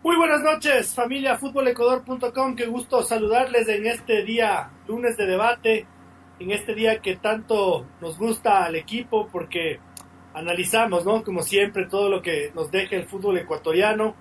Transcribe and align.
Muy 0.00 0.14
buenas 0.16 0.42
noches, 0.42 0.94
familia 0.94 1.38
futbolecuador.com. 1.38 2.54
Qué 2.54 2.66
gusto 2.66 3.02
saludarles 3.02 3.68
en 3.68 3.84
este 3.84 4.22
día, 4.22 4.70
lunes 4.86 5.16
de 5.16 5.26
debate, 5.26 5.88
en 6.38 6.52
este 6.52 6.76
día 6.76 7.00
que 7.00 7.16
tanto 7.16 7.84
nos 8.00 8.16
gusta 8.16 8.64
al 8.64 8.76
equipo 8.76 9.28
porque 9.32 9.80
analizamos, 10.34 11.04
¿no? 11.04 11.24
Como 11.24 11.42
siempre, 11.42 11.86
todo 11.86 12.08
lo 12.08 12.22
que 12.22 12.52
nos 12.54 12.70
deja 12.70 12.94
el 12.94 13.08
fútbol 13.08 13.38
ecuatoriano. 13.38 14.14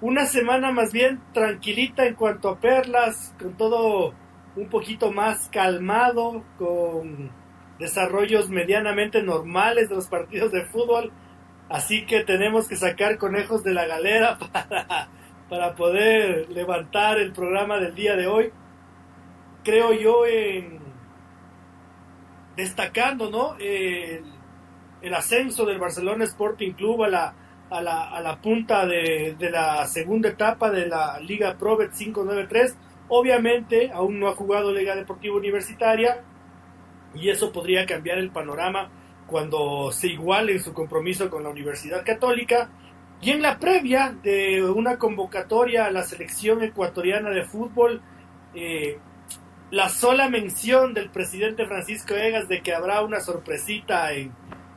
Una 0.00 0.26
semana 0.26 0.70
más 0.70 0.92
bien 0.92 1.20
tranquilita 1.32 2.06
en 2.06 2.14
cuanto 2.14 2.48
a 2.48 2.60
perlas, 2.60 3.34
con 3.36 3.56
todo 3.56 4.14
un 4.54 4.68
poquito 4.68 5.10
más 5.10 5.48
calmado, 5.48 6.44
con 6.56 7.32
desarrollos 7.80 8.48
medianamente 8.48 9.24
normales 9.24 9.88
de 9.88 9.96
los 9.96 10.06
partidos 10.06 10.52
de 10.52 10.66
fútbol. 10.66 11.12
Así 11.68 12.06
que 12.06 12.22
tenemos 12.22 12.68
que 12.68 12.76
sacar 12.76 13.18
conejos 13.18 13.64
de 13.64 13.74
la 13.74 13.86
galera 13.86 14.38
para, 14.52 15.08
para 15.48 15.74
poder 15.74 16.48
levantar 16.50 17.18
el 17.18 17.32
programa 17.32 17.78
del 17.78 17.94
día 17.94 18.16
de 18.16 18.26
hoy. 18.26 18.52
Creo 19.64 19.92
yo 19.92 20.26
en 20.26 20.78
destacando 22.56 23.30
¿no? 23.30 23.56
el, 23.58 24.24
ascenso 25.14 25.64
del 25.64 25.78
Barcelona 25.78 26.24
Sporting 26.24 26.72
Club 26.72 27.04
a 27.04 27.08
la, 27.08 27.34
a 27.70 27.80
la, 27.80 28.10
a 28.10 28.20
la 28.20 28.40
punta 28.40 28.86
de, 28.86 29.36
de, 29.38 29.50
la 29.50 29.86
segunda 29.86 30.30
etapa 30.30 30.70
de 30.70 30.86
la 30.86 31.20
Liga 31.20 31.56
Provet 31.56 31.92
593. 31.92 32.76
Obviamente 33.08 33.90
aún 33.92 34.18
no 34.18 34.28
ha 34.28 34.34
jugado 34.34 34.72
Liga 34.72 34.96
Deportiva 34.96 35.36
Universitaria 35.36 36.24
y 37.14 37.28
eso 37.28 37.52
podría 37.52 37.86
cambiar 37.86 38.18
el 38.18 38.30
panorama 38.30 38.90
cuando 39.26 39.90
se 39.92 40.08
iguale 40.08 40.52
en 40.52 40.62
su 40.62 40.72
compromiso 40.72 41.30
con 41.30 41.42
la 41.42 41.50
Universidad 41.50 42.04
Católica. 42.04 42.70
Y 43.20 43.30
en 43.30 43.42
la 43.42 43.58
previa 43.58 44.14
de 44.22 44.62
una 44.62 44.98
convocatoria 44.98 45.86
a 45.86 45.90
la 45.90 46.02
selección 46.02 46.62
ecuatoriana 46.62 47.30
de 47.30 47.44
fútbol, 47.44 48.02
eh, 48.54 48.98
la 49.70 49.88
sola 49.88 50.28
mención 50.28 50.94
del 50.94 51.10
presidente 51.10 51.66
Francisco 51.66 52.14
Egas 52.14 52.48
de 52.48 52.60
que 52.60 52.74
habrá 52.74 53.02
una 53.02 53.20
sorpresita 53.20 54.12
en, 54.12 54.32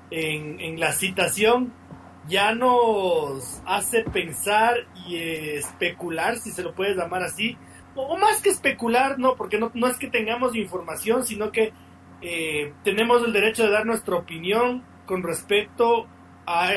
en, 0.09 0.59
en 0.59 0.79
la 0.79 0.93
citación 0.93 1.73
ya 2.29 2.53
nos 2.53 3.61
hace 3.65 4.03
pensar 4.03 4.75
y 5.07 5.17
especular, 5.17 6.37
si 6.37 6.51
se 6.51 6.61
lo 6.63 6.75
puede 6.75 6.95
llamar 6.95 7.23
así, 7.23 7.57
o 7.95 8.17
más 8.17 8.41
que 8.41 8.49
especular, 8.49 9.17
no, 9.17 9.35
porque 9.35 9.57
no, 9.57 9.71
no 9.73 9.87
es 9.87 9.97
que 9.97 10.07
tengamos 10.07 10.55
información, 10.55 11.25
sino 11.25 11.51
que 11.51 11.73
eh, 12.21 12.73
tenemos 12.83 13.23
el 13.23 13.33
derecho 13.33 13.63
de 13.63 13.71
dar 13.71 13.85
nuestra 13.85 14.15
opinión 14.15 14.83
con 15.05 15.23
respecto 15.23 16.07
a, 16.45 16.69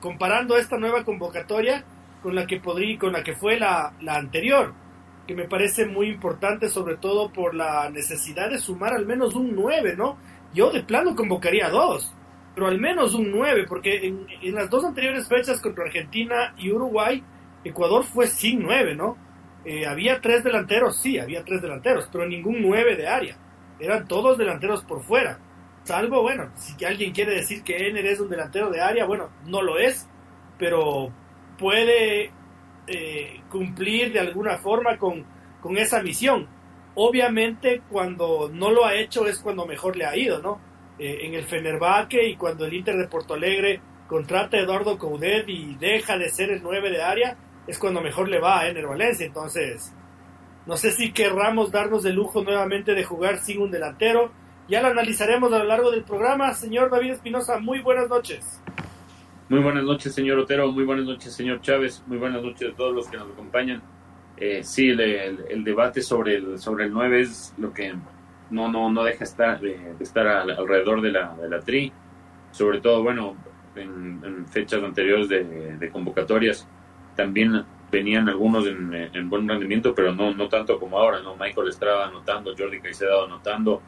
comparando 0.00 0.56
esta 0.56 0.76
nueva 0.78 1.04
convocatoria 1.04 1.84
con 2.22 2.34
la 2.34 2.46
que 2.46 2.60
podría, 2.60 2.98
con 2.98 3.12
la 3.12 3.22
que 3.22 3.34
fue 3.34 3.58
la, 3.58 3.92
la 4.00 4.16
anterior, 4.16 4.72
que 5.26 5.34
me 5.34 5.48
parece 5.48 5.86
muy 5.86 6.08
importante, 6.08 6.68
sobre 6.68 6.96
todo 6.96 7.32
por 7.32 7.54
la 7.54 7.90
necesidad 7.90 8.50
de 8.50 8.58
sumar 8.58 8.94
al 8.94 9.06
menos 9.06 9.34
un 9.34 9.54
9, 9.54 9.94
¿no? 9.96 10.16
Yo 10.54 10.70
de 10.70 10.82
plano 10.82 11.16
convocaría 11.16 11.68
dos, 11.68 12.14
pero 12.54 12.66
al 12.66 12.78
menos 12.78 13.14
un 13.14 13.30
9, 13.30 13.66
porque 13.68 14.06
en, 14.06 14.26
en 14.42 14.54
las 14.54 14.70
dos 14.70 14.84
anteriores 14.84 15.28
fechas 15.28 15.60
contra 15.60 15.84
Argentina 15.84 16.54
y 16.56 16.70
Uruguay, 16.70 17.22
Ecuador 17.64 18.04
fue 18.04 18.26
sin 18.26 18.62
9, 18.62 18.94
¿no? 18.94 19.16
Eh, 19.64 19.86
había 19.86 20.20
tres 20.20 20.44
delanteros, 20.44 20.98
sí, 21.00 21.18
había 21.18 21.42
tres 21.42 21.62
delanteros, 21.62 22.08
pero 22.12 22.26
ningún 22.26 22.60
9 22.60 22.96
de 22.96 23.08
área. 23.08 23.36
Eran 23.78 24.06
todos 24.06 24.38
delanteros 24.38 24.84
por 24.84 25.02
fuera. 25.02 25.38
Salvo, 25.84 26.22
bueno, 26.22 26.50
si 26.56 26.82
alguien 26.84 27.12
quiere 27.12 27.34
decir 27.34 27.62
que 27.62 27.76
Ener 27.76 28.06
es 28.06 28.20
un 28.20 28.30
delantero 28.30 28.70
de 28.70 28.80
área, 28.80 29.04
bueno, 29.04 29.30
no 29.46 29.60
lo 29.60 29.78
es, 29.78 30.08
pero 30.58 31.12
puede 31.58 32.30
eh, 32.86 33.40
cumplir 33.50 34.12
de 34.12 34.20
alguna 34.20 34.58
forma 34.58 34.96
con, 34.96 35.24
con 35.60 35.76
esa 35.76 36.02
misión. 36.02 36.48
Obviamente, 36.94 37.82
cuando 37.90 38.48
no 38.52 38.70
lo 38.70 38.84
ha 38.84 38.94
hecho 38.94 39.26
es 39.26 39.40
cuando 39.40 39.66
mejor 39.66 39.96
le 39.96 40.06
ha 40.06 40.16
ido, 40.16 40.40
¿no? 40.40 40.60
Eh, 40.98 41.18
en 41.22 41.34
el 41.34 41.44
Fenerbahce 41.44 42.28
y 42.28 42.36
cuando 42.36 42.66
el 42.66 42.72
Inter 42.72 42.96
de 42.96 43.08
Porto 43.08 43.34
Alegre 43.34 43.80
contrata 44.06 44.56
a 44.56 44.60
Eduardo 44.60 44.96
Coudet 44.96 45.48
y 45.48 45.74
deja 45.74 46.16
de 46.16 46.28
ser 46.28 46.50
el 46.50 46.62
9 46.62 46.90
de 46.90 47.02
área, 47.02 47.36
es 47.66 47.78
cuando 47.78 48.00
mejor 48.00 48.28
le 48.28 48.38
va 48.38 48.60
a 48.60 48.68
Ener 48.68 48.86
Valencia. 48.86 49.26
Entonces, 49.26 49.92
no 50.66 50.76
sé 50.76 50.90
si 50.92 51.12
querramos 51.12 51.70
darnos 51.70 52.04
el 52.04 52.14
lujo 52.14 52.42
nuevamente 52.42 52.94
de 52.94 53.04
jugar 53.04 53.38
sin 53.38 53.60
un 53.60 53.70
delantero. 53.70 54.32
Ya 54.68 54.80
lo 54.80 54.88
analizaremos 54.88 55.52
a 55.52 55.58
lo 55.58 55.64
largo 55.64 55.90
del 55.90 56.04
programa. 56.04 56.54
Señor 56.54 56.90
David 56.90 57.12
Espinosa, 57.12 57.58
muy 57.58 57.80
buenas 57.80 58.08
noches. 58.08 58.62
Muy 59.48 59.60
buenas 59.60 59.84
noches, 59.84 60.14
señor 60.14 60.38
Otero. 60.38 60.72
Muy 60.72 60.84
buenas 60.84 61.04
noches, 61.04 61.34
señor 61.34 61.60
Chávez. 61.60 62.02
Muy 62.06 62.16
buenas 62.16 62.42
noches 62.42 62.72
a 62.72 62.76
todos 62.76 62.94
los 62.94 63.08
que 63.08 63.18
nos 63.18 63.30
acompañan. 63.30 63.82
Eh, 64.36 64.62
sí, 64.64 64.88
el, 64.88 65.00
el, 65.00 65.62
debate 65.64 66.00
sobre 66.00 66.36
el, 66.36 66.58
sobre 66.58 66.86
el 66.86 66.92
9 66.92 67.20
es 67.20 67.54
lo 67.58 67.72
que 67.72 67.94
no, 68.50 68.68
no, 68.68 68.90
no 68.90 69.04
deja 69.04 69.24
estar, 69.24 69.60
de, 69.60 69.94
estar 70.00 70.26
al, 70.26 70.50
alrededor 70.50 71.02
de 71.02 71.12
la, 71.12 71.34
de 71.36 71.48
la 71.48 71.60
tri. 71.60 71.92
Sobre 72.50 72.80
todo, 72.80 73.02
bueno, 73.02 73.36
en, 73.76 74.46
fechas 74.46 74.82
anteriores 74.82 75.28
de, 75.28 75.90
convocatorias 75.92 76.66
también 77.16 77.64
venían 77.90 78.28
algunos 78.28 78.66
en, 78.66 78.92
en, 78.92 79.30
buen 79.30 79.48
rendimiento, 79.48 79.94
pero 79.94 80.14
no, 80.14 80.34
no 80.34 80.48
tanto 80.48 80.78
como 80.78 80.98
ahora, 80.98 81.20
¿no? 81.20 81.36
Michael 81.36 81.68
Estrada 81.68 82.06
anotando, 82.06 82.54
Jordi 82.56 82.80
Caicedo 82.80 83.24
anotando, 83.24 83.80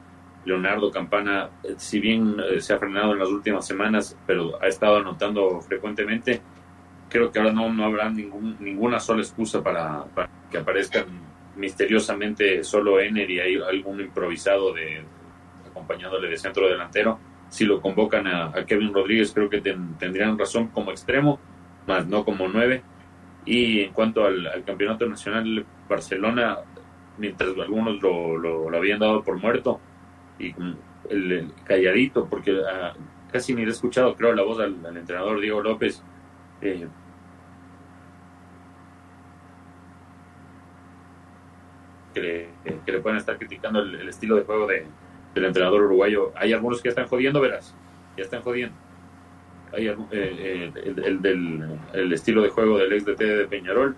Leonardo 0.45 0.91
Campana, 0.91 1.51
si 1.77 1.99
bien 1.99 2.37
se 2.61 2.73
ha 2.73 2.79
frenado 2.79 3.13
en 3.13 3.19
las 3.19 3.29
últimas 3.29 3.67
semanas, 3.67 4.17
pero 4.27 4.63
ha 4.63 4.69
estado 4.69 4.99
anotando 4.99 5.61
frecuentemente, 5.61 6.41
creo 7.09 7.33
que 7.33 7.39
ahora 7.39 7.53
no, 7.53 7.73
no 7.73 7.85
habrá 7.85 8.11
ningún, 8.11 8.57
ninguna 8.61 9.01
sola 9.01 9.23
excusa 9.23 9.63
para, 9.63 10.05
que 10.51 10.59
aparezcan 10.59 11.07
misteriosamente 11.57 12.63
solo 12.63 13.01
Ener 13.01 13.31
y 13.31 13.41
hay 13.41 13.57
algún 13.57 14.01
improvisado 14.01 14.73
de 14.73 15.03
acompañándole 15.69 16.29
de 16.29 16.37
centro 16.37 16.69
delantero. 16.69 17.19
Si 17.49 17.65
lo 17.65 17.81
convocan 17.81 18.27
a, 18.27 18.47
a 18.47 18.67
Kevin 18.67 18.93
Rodríguez, 18.93 19.33
creo 19.33 19.49
que 19.49 19.61
ten, 19.61 19.97
tendrían 19.99 20.39
razón 20.39 20.69
como 20.69 20.91
extremo, 20.91 21.41
más 21.87 22.07
no 22.07 22.25
como 22.25 22.49
nueve. 22.49 22.83
Y 23.47 23.81
en 23.81 23.93
cuanto 23.93 24.25
al, 24.25 24.65
campeonato 24.65 25.07
nacional, 25.07 25.65
Barcelona, 25.89 26.59
mientras 27.17 27.51
algunos 27.57 28.03
lo, 28.03 28.37
lo, 28.37 28.77
habían 28.77 28.99
dado 28.99 29.23
por 29.23 29.39
muerto, 29.41 29.81
y 30.39 30.53
el, 31.09 31.53
calladito, 31.65 32.27
porque 32.29 32.53
uh, 32.53 32.99
casi 33.33 33.55
ni 33.55 33.63
le 33.63 33.69
he 33.69 33.71
escuchado, 33.71 34.17
creo, 34.17 34.35
la 34.35 34.43
voz 34.43 34.59
al, 34.59 34.97
entrenador 34.97 35.41
Diego 35.41 35.63
López. 35.63 36.03
Eh, 36.61 36.89
que, 42.13 42.21
le, 42.21 42.49
que 42.85 42.99
pueden 42.99 43.19
estar 43.19 43.39
criticando 43.39 43.81
el, 43.81 44.09
estilo 44.09 44.37
de 44.37 44.43
juego 44.43 44.67
de, 44.67 44.87
del 45.35 45.45
entrenador 45.45 45.83
uruguayo. 45.83 46.33
Hay 46.35 46.53
algunos 46.53 46.83
que 46.83 46.89
están 46.89 47.07
jodiendo, 47.07 47.41
verás, 47.41 47.77
ya 48.17 48.25
están 48.25 48.43
jodiendo 48.43 48.86
hay 49.77 49.89
eh, 49.89 49.97
eh, 50.11 50.73
el, 50.75 51.05
el, 51.05 51.23
del 51.23 51.79
el 51.93 52.13
estilo 52.13 52.43
de 52.43 52.49
juego 52.49 52.79
del 52.79 52.93
ex 52.93 53.05
DT 53.05 53.21
de 53.21 53.47
Peñarol. 53.47 53.95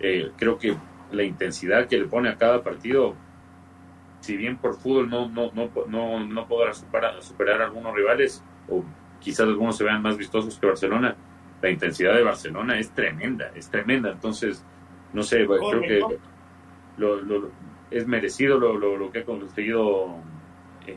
Eh, 0.00 0.32
creo 0.36 0.58
que 0.58 0.76
la 1.12 1.22
intensidad 1.22 1.86
que 1.86 1.98
le 1.98 2.06
pone 2.06 2.28
a 2.28 2.36
cada 2.36 2.62
partido, 2.62 3.14
si 4.20 4.36
bien 4.36 4.56
por 4.56 4.74
fútbol 4.74 5.08
no, 5.08 5.28
no, 5.28 5.52
no, 5.54 5.70
no, 5.86 6.26
no 6.26 6.48
podrá 6.48 6.74
superar, 6.74 7.22
superar 7.22 7.62
a 7.62 7.66
algunos 7.66 7.94
rivales, 7.94 8.42
o 8.68 8.84
quizás 9.20 9.46
algunos 9.46 9.76
se 9.76 9.84
vean 9.84 10.02
más 10.02 10.16
vistosos 10.16 10.58
que 10.58 10.66
Barcelona, 10.66 11.16
la 11.60 11.70
intensidad 11.70 12.14
de 12.14 12.24
Barcelona 12.24 12.78
es 12.78 12.90
tremenda, 12.90 13.52
es 13.54 13.70
tremenda. 13.70 14.10
Entonces, 14.10 14.64
no 15.12 15.22
sé, 15.22 15.46
creo 15.46 15.80
que 15.80 16.00
lo, 16.96 17.20
lo, 17.22 17.50
es 17.90 18.06
merecido 18.08 18.58
lo, 18.58 18.76
lo, 18.76 18.96
lo 18.96 19.12
que 19.12 19.20
ha 19.20 19.24
conseguido 19.24 20.16
eh, 20.86 20.96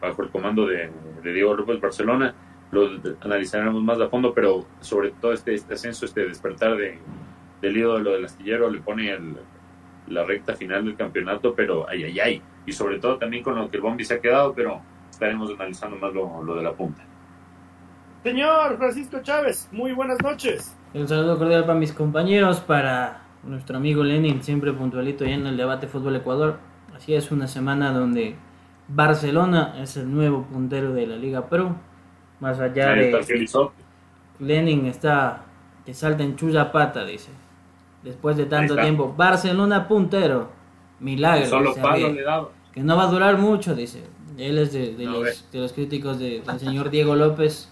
bajo 0.00 0.22
el 0.22 0.30
comando 0.30 0.66
de, 0.66 0.90
de 1.22 1.32
Diego 1.32 1.54
López 1.54 1.80
Barcelona 1.80 2.34
lo 2.72 2.88
analizaremos 3.20 3.82
más 3.82 4.00
a 4.00 4.08
fondo, 4.08 4.32
pero 4.32 4.64
sobre 4.80 5.10
todo 5.10 5.32
este, 5.32 5.54
este 5.54 5.74
ascenso, 5.74 6.04
este 6.04 6.26
despertar 6.26 6.76
de, 6.76 6.98
del 7.60 7.76
ídolo 7.76 8.12
del 8.12 8.24
astillero 8.24 8.70
le 8.70 8.80
pone 8.80 9.10
el, 9.10 9.36
la 10.08 10.24
recta 10.24 10.54
final 10.54 10.84
del 10.84 10.96
campeonato, 10.96 11.54
pero 11.54 11.88
ay, 11.88 12.04
ay, 12.04 12.20
ay. 12.20 12.42
Y 12.66 12.72
sobre 12.72 12.98
todo 12.98 13.16
también 13.18 13.42
con 13.42 13.56
lo 13.56 13.70
que 13.70 13.76
el 13.76 13.82
Bombi 13.82 14.04
se 14.04 14.14
ha 14.14 14.20
quedado, 14.20 14.52
pero 14.54 14.80
estaremos 15.10 15.50
analizando 15.50 15.96
más 15.96 16.12
lo, 16.14 16.42
lo 16.42 16.54
de 16.54 16.62
la 16.62 16.72
punta. 16.72 17.02
Señor 18.22 18.76
Francisco 18.76 19.20
Chávez, 19.22 19.68
muy 19.72 19.92
buenas 19.92 20.22
noches. 20.22 20.76
El 20.92 21.08
saludo 21.08 21.38
cordial 21.38 21.64
para 21.64 21.78
mis 21.78 21.92
compañeros, 21.92 22.60
para 22.60 23.22
nuestro 23.42 23.78
amigo 23.78 24.04
Lenin, 24.04 24.42
siempre 24.42 24.72
puntualito 24.72 25.24
ya 25.24 25.34
en 25.34 25.46
el 25.46 25.56
debate 25.56 25.86
Fútbol 25.86 26.16
Ecuador. 26.16 26.58
Así 26.94 27.14
es, 27.14 27.32
una 27.32 27.48
semana 27.48 27.92
donde 27.92 28.36
Barcelona 28.88 29.74
es 29.80 29.96
el 29.96 30.12
nuevo 30.12 30.42
puntero 30.42 30.92
de 30.92 31.06
la 31.06 31.16
Liga 31.16 31.48
Pro. 31.48 31.76
Más 32.40 32.58
allá 32.58 32.94
de. 32.94 33.48
Lenin 34.38 34.86
está 34.86 35.44
que 35.84 35.94
salta 35.94 36.22
en 36.22 36.36
chulla 36.36 36.72
pata, 36.72 37.04
dice. 37.04 37.30
Después 38.02 38.36
de 38.36 38.46
tanto 38.46 38.76
tiempo, 38.76 39.14
Barcelona 39.16 39.86
puntero. 39.86 40.48
Milagro. 41.00 41.46
Solo 41.46 41.74
le 42.08 42.22
daba. 42.22 42.50
Que 42.72 42.82
no 42.82 42.96
va 42.96 43.04
a 43.04 43.06
durar 43.06 43.38
mucho, 43.38 43.74
dice. 43.74 44.04
Él 44.38 44.58
es 44.58 44.72
de, 44.72 44.94
los, 44.98 45.50
de 45.50 45.58
los, 45.58 45.72
críticos 45.72 46.18
del 46.18 46.42
señor 46.58 46.90
Diego 46.90 47.14
López. 47.14 47.68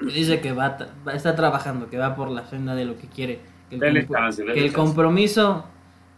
Dice 0.00 0.40
que 0.40 0.52
va, 0.52 0.76
está 1.12 1.36
trabajando, 1.36 1.88
que 1.88 1.98
va 1.98 2.16
por 2.16 2.30
la 2.30 2.46
senda 2.46 2.74
de 2.74 2.86
lo 2.86 2.96
que 2.96 3.08
quiere. 3.08 3.40
Que 3.70 3.76
el, 3.76 4.06
que 4.06 4.64
el 4.64 4.72
compromiso 4.72 5.64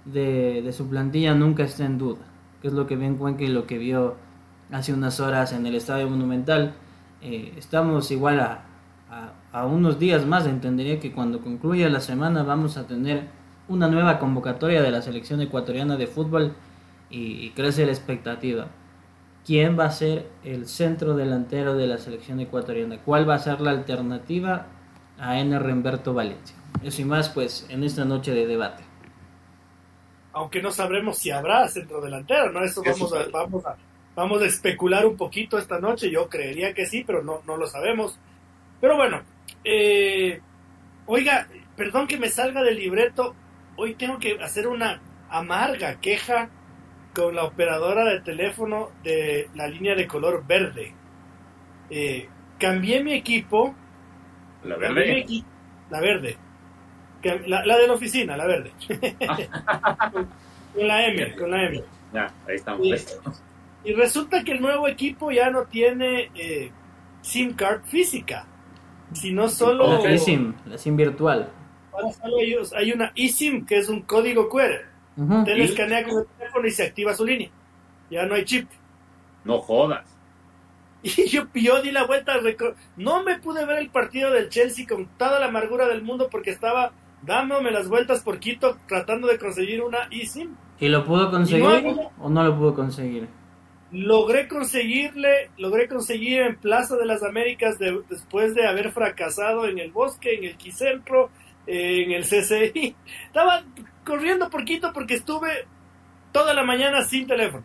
de, 0.04 0.62
de, 0.62 0.72
su 0.72 0.88
plantilla 0.88 1.34
nunca 1.34 1.64
está 1.64 1.84
en 1.84 1.98
duda. 1.98 2.20
Que 2.62 2.68
es 2.68 2.72
lo 2.72 2.86
que 2.86 2.96
bien 2.96 3.16
Cuenca 3.16 3.44
y 3.44 3.48
lo 3.48 3.66
que 3.66 3.78
vio 3.78 4.16
hace 4.70 4.92
unas 4.92 5.20
horas 5.20 5.52
en 5.52 5.66
el 5.66 5.74
Estadio 5.74 6.08
Monumental. 6.08 6.74
Eh, 7.22 7.54
estamos 7.56 8.10
igual 8.10 8.40
a, 8.40 8.62
a, 9.52 9.66
unos 9.66 9.98
días 9.98 10.26
más. 10.26 10.46
Entendería 10.46 11.00
que 11.00 11.12
cuando 11.12 11.40
concluya 11.40 11.88
la 11.88 12.00
semana 12.00 12.42
vamos 12.42 12.76
a 12.76 12.86
tener 12.86 13.28
una 13.68 13.88
nueva 13.88 14.18
convocatoria 14.18 14.82
de 14.82 14.90
la 14.90 15.02
selección 15.02 15.40
ecuatoriana 15.40 15.96
de 15.96 16.06
fútbol 16.06 16.54
y 17.10 17.50
crece 17.50 17.86
la 17.86 17.92
expectativa 17.92 18.68
quién 19.48 19.78
va 19.78 19.86
a 19.86 19.90
ser 19.90 20.26
el 20.44 20.68
centro 20.68 21.16
delantero 21.16 21.74
de 21.74 21.86
la 21.86 21.96
selección 21.96 22.38
ecuatoriana, 22.38 22.98
cuál 22.98 23.26
va 23.26 23.36
a 23.36 23.38
ser 23.38 23.62
la 23.62 23.70
alternativa 23.70 24.66
a 25.18 25.38
Ener 25.40 25.62
Remberto 25.62 26.12
Valencia. 26.12 26.54
Eso 26.82 27.00
y 27.00 27.06
más, 27.06 27.30
pues, 27.30 27.66
en 27.70 27.82
esta 27.82 28.04
noche 28.04 28.34
de 28.34 28.46
debate. 28.46 28.84
Aunque 30.34 30.60
no 30.60 30.70
sabremos 30.70 31.16
si 31.16 31.30
habrá 31.30 31.66
centro 31.66 32.02
delantero, 32.02 32.52
¿no? 32.52 32.62
Eso 32.62 32.82
vamos 32.84 33.10
a, 33.14 33.26
vamos 33.32 33.64
a, 33.64 33.76
vamos 34.18 34.42
a 34.42 34.46
especular 34.46 35.06
un 35.06 35.16
poquito 35.16 35.58
esta 35.58 35.78
noche. 35.78 36.10
Yo 36.10 36.28
creería 36.28 36.74
que 36.74 36.86
sí, 36.86 37.04
pero 37.06 37.22
no, 37.22 37.40
no 37.46 37.56
lo 37.56 37.68
sabemos. 37.68 38.18
Pero 38.80 38.96
bueno, 38.96 39.22
eh, 39.62 40.40
oiga, 41.06 41.46
perdón 41.76 42.08
que 42.08 42.18
me 42.18 42.28
salga 42.28 42.64
del 42.64 42.78
libreto. 42.78 43.36
Hoy 43.76 43.94
tengo 43.94 44.18
que 44.18 44.36
hacer 44.42 44.66
una 44.66 45.00
amarga 45.30 46.00
queja 46.00 46.50
con 47.14 47.36
la 47.36 47.44
operadora 47.44 48.04
de 48.04 48.20
teléfono 48.20 48.90
de 49.04 49.50
la 49.54 49.68
línea 49.68 49.94
de 49.94 50.08
color 50.08 50.44
verde. 50.44 50.92
Eh, 51.88 52.28
cambié 52.58 53.04
mi 53.04 53.12
equipo. 53.14 53.72
¿La 54.64 54.76
verde? 54.76 55.44
la 55.90 56.00
verde. 56.00 56.36
La, 57.46 57.76
de 57.76 57.86
la 57.86 57.92
oficina, 57.92 58.36
la 58.36 58.46
verde. 58.46 58.72
con 60.74 60.88
la 60.88 61.06
M, 61.06 61.36
con 61.36 61.50
la 61.52 61.66
M. 61.66 61.84
Ya, 62.12 62.32
ahí 62.48 62.56
estamos. 62.56 62.84
Y, 62.84 62.94
resulta 63.92 64.44
que 64.44 64.52
el 64.52 64.60
nuevo 64.60 64.88
equipo 64.88 65.30
ya 65.30 65.50
no 65.50 65.64
tiene 65.64 66.30
eh, 66.34 66.70
SIM 67.22 67.54
card 67.54 67.82
física, 67.84 68.46
sino 69.12 69.48
solo... 69.48 70.02
La 70.02 70.18
SIM, 70.18 70.54
la 70.66 70.78
SIM 70.78 70.96
virtual. 70.96 71.50
Ahora 71.92 72.12
solo 72.12 72.36
hay 72.76 72.92
una 72.92 73.12
eSIM, 73.14 73.66
que 73.66 73.78
es 73.78 73.88
un 73.88 74.02
código 74.02 74.48
QR. 74.48 74.86
Usted 75.16 75.56
le 75.56 75.64
escanea 75.64 76.04
con 76.04 76.18
el 76.18 76.26
teléfono 76.38 76.66
y 76.66 76.70
se 76.70 76.84
activa 76.84 77.12
su 77.14 77.24
línea. 77.24 77.50
Ya 78.10 78.24
no 78.24 78.34
hay 78.34 78.44
chip. 78.44 78.68
No 79.44 79.60
jodas. 79.60 80.06
Y 81.00 81.28
yo, 81.28 81.44
yo 81.54 81.80
di 81.80 81.92
la 81.92 82.06
vuelta. 82.06 82.34
No 82.96 83.22
me 83.22 83.38
pude 83.38 83.64
ver 83.64 83.78
el 83.78 83.88
partido 83.88 84.32
del 84.32 84.48
Chelsea 84.48 84.84
con 84.86 85.06
toda 85.16 85.38
la 85.38 85.46
amargura 85.46 85.86
del 85.86 86.02
mundo 86.02 86.28
porque 86.28 86.50
estaba 86.50 86.92
dándome 87.22 87.70
las 87.70 87.88
vueltas 87.88 88.22
por 88.22 88.40
Quito 88.40 88.78
tratando 88.86 89.28
de 89.28 89.38
conseguir 89.38 89.82
una 89.82 90.08
eSIM. 90.10 90.56
¿Y 90.80 90.88
lo 90.88 91.04
pudo 91.04 91.30
conseguir 91.30 91.96
o 92.20 92.28
no 92.28 92.42
lo 92.42 92.56
pudo 92.56 92.74
conseguir? 92.74 93.28
Logré 93.90 94.48
conseguirle, 94.48 95.50
logré 95.56 95.88
conseguir 95.88 96.40
en 96.40 96.56
Plaza 96.56 96.96
de 96.96 97.06
las 97.06 97.22
Américas 97.22 97.78
después 97.78 98.54
de 98.54 98.66
haber 98.66 98.92
fracasado 98.92 99.66
en 99.66 99.78
el 99.78 99.90
Bosque, 99.90 100.34
en 100.34 100.44
el 100.44 100.56
Quicentro, 100.56 101.30
en 101.66 102.12
el 102.12 102.24
CCI. 102.24 102.94
Estaba 103.26 103.62
corriendo 104.04 104.50
por 104.50 104.64
Quito 104.64 104.92
porque 104.92 105.14
estuve 105.14 105.66
toda 106.32 106.52
la 106.52 106.64
mañana 106.64 107.02
sin 107.04 107.26
teléfono. 107.26 107.64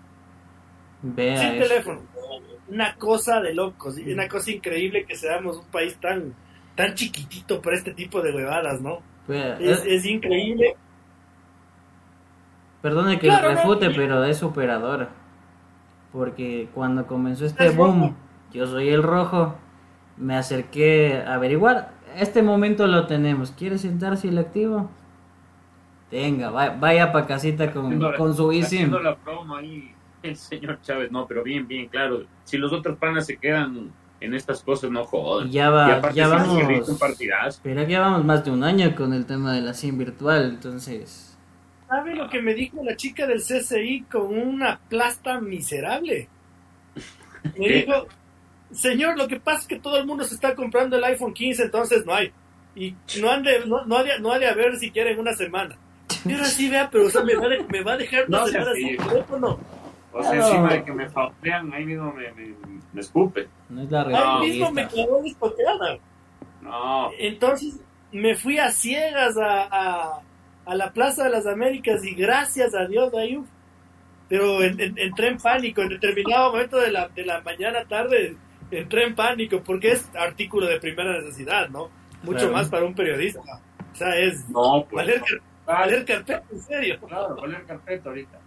sin 1.01 1.59
teléfono. 1.59 2.01
Una 2.69 2.95
cosa 2.95 3.41
de 3.41 3.53
locos, 3.53 3.97
una 3.97 4.27
cosa 4.29 4.51
increíble 4.51 5.05
que 5.05 5.15
seamos 5.15 5.57
un 5.57 5.65
país 5.65 5.97
tan, 5.99 6.33
tan 6.75 6.93
chiquitito 6.95 7.61
para 7.61 7.75
este 7.75 7.93
tipo 7.93 8.21
de 8.21 8.33
huevadas, 8.33 8.81
¿no? 8.81 9.01
es, 9.27 9.85
eh, 9.85 9.95
es, 9.95 10.05
increíble. 10.05 10.75
Perdone 12.81 13.19
que 13.19 13.29
refute, 13.29 13.89
pero 13.91 14.23
es 14.23 14.41
operadora. 14.41 15.09
Porque 16.13 16.69
cuando 16.73 17.05
comenzó 17.07 17.45
este 17.45 17.71
boom, 17.71 18.15
yo 18.53 18.67
soy 18.67 18.89
el 18.89 19.03
rojo, 19.03 19.55
me 20.15 20.37
acerqué 20.37 21.23
a 21.25 21.33
averiguar. 21.33 21.91
Este 22.15 22.43
momento 22.43 22.87
lo 22.87 23.07
tenemos. 23.07 23.51
¿Quiere 23.51 23.77
sentarse 23.77 24.29
el 24.29 24.37
activo? 24.37 24.89
Venga, 26.11 26.51
vaya, 26.51 27.11
para 27.11 27.25
casita 27.25 27.71
con, 27.71 27.99
con 28.15 28.35
su 28.35 28.51
eSIM. 28.51 28.91
la 28.91 29.15
promo 29.15 29.55
ahí 29.55 29.93
el 30.23 30.37
señor 30.37 30.79
Chávez, 30.81 31.11
no, 31.11 31.27
pero 31.27 31.43
bien, 31.43 31.67
bien, 31.67 31.87
claro. 31.87 32.23
Si 32.43 32.57
los 32.57 32.71
otros 32.71 32.97
panas 32.97 33.25
se 33.25 33.37
quedan 33.37 33.91
en 34.19 34.33
estas 34.33 34.63
cosas, 34.63 34.89
no 34.89 35.03
jodan. 35.03 35.49
Ya 35.51 35.69
va, 35.69 36.11
ya 36.13 36.27
vamos. 36.27 36.63
Espera 37.47 37.85
que 37.85 37.91
ya 37.91 37.99
vamos 37.99 38.23
más 38.23 38.45
de 38.45 38.51
un 38.51 38.63
año 38.63 38.95
con 38.95 39.13
el 39.13 39.25
tema 39.25 39.53
de 39.53 39.61
la 39.61 39.73
SIM 39.73 39.97
virtual, 39.97 40.45
entonces. 40.45 41.32
¿Sabe 41.93 42.15
lo 42.15 42.27
que 42.27 42.41
me 42.41 42.55
dijo 42.55 42.83
la 42.83 42.95
chica 42.95 43.27
del 43.27 43.39
CCI 43.39 44.05
con 44.11 44.35
una 44.35 44.79
plasta 44.89 45.39
miserable? 45.39 46.27
Me 47.55 47.69
dijo, 47.69 48.07
señor, 48.71 49.15
lo 49.15 49.27
que 49.27 49.39
pasa 49.39 49.59
es 49.59 49.67
que 49.67 49.79
todo 49.79 49.97
el 49.97 50.07
mundo 50.07 50.23
se 50.23 50.33
está 50.33 50.55
comprando 50.55 50.97
el 50.97 51.03
iPhone 51.03 51.35
15, 51.35 51.65
entonces 51.65 52.03
no 52.03 52.15
hay. 52.15 52.31
Y 52.75 52.95
no, 53.21 53.29
han 53.29 53.43
de, 53.43 53.63
no, 53.67 53.85
no, 53.85 53.97
ha 53.97 54.03
de, 54.03 54.19
no 54.19 54.31
ha 54.31 54.39
de 54.39 54.47
haber 54.47 54.75
siquiera 54.77 55.11
en 55.11 55.19
una 55.19 55.33
semana. 55.33 55.77
Mira, 56.25 56.45
sí, 56.45 56.67
vea, 56.67 56.89
pero 56.89 57.05
o 57.05 57.09
sea, 57.11 57.21
me, 57.21 57.35
va 57.35 57.47
me 57.69 57.83
va 57.83 57.93
a 57.93 57.97
dejar 57.97 58.27
no, 58.27 58.47
sin 58.47 58.97
teléfono. 58.97 59.59
O 60.13 60.23
sea, 60.23 60.33
encima 60.33 60.73
de 60.73 60.83
que 60.83 60.93
me 60.93 61.07
fautean, 61.09 61.71
ahí 61.73 61.85
mismo 61.85 62.11
me, 62.11 62.31
me, 62.31 62.55
me 62.91 63.01
escupe. 63.01 63.47
No 63.69 63.83
es 63.83 63.91
la 63.91 64.03
realidad. 64.03 64.41
Ahí 64.41 64.49
mismo 64.49 64.71
me 64.71 64.87
clavó 64.87 65.21
discoteada. 65.21 65.99
No. 66.59 67.11
Entonces 67.19 67.79
me 68.11 68.33
fui 68.33 68.57
a 68.57 68.71
ciegas 68.71 69.37
a, 69.37 69.67
a, 69.71 70.21
a, 70.65 70.75
la 70.75 70.93
Plaza 70.93 71.25
de 71.25 71.29
las 71.29 71.45
Américas 71.45 72.03
y 72.03 72.13
gracias 72.15 72.73
a 72.75 72.85
Dios 72.87 73.13
ahí. 73.13 73.39
Pero 74.29 74.61
entré 74.63 75.27
en 75.27 75.37
pánico. 75.37 75.81
En 75.81 75.89
determinado 75.89 76.51
momento 76.51 76.77
de 76.77 76.91
la, 76.91 77.07
de 77.09 77.25
la 77.25 77.41
mañana 77.41 77.85
tarde 77.85 78.35
entré 78.71 79.05
en 79.05 79.15
pánico 79.15 79.61
porque 79.63 79.91
es 79.91 80.09
artículo 80.15 80.67
de 80.67 80.79
primera 80.79 81.21
necesidad, 81.21 81.69
¿no? 81.69 81.89
Mucho 82.23 82.51
más 82.51 82.69
para 82.69 82.85
un 82.85 82.95
periodista. 82.95 83.41
O 83.41 83.95
sea, 83.95 84.17
es 84.17 84.49
no, 84.49 84.85
pues. 84.89 85.21
Valer 85.65 86.03
carpeta, 86.03 86.43
en 86.51 86.61
serio. 86.61 86.99
Claro, 87.07 87.35
valer 87.35 87.63
carpeta 87.65 88.09
ahorita. 88.09 88.39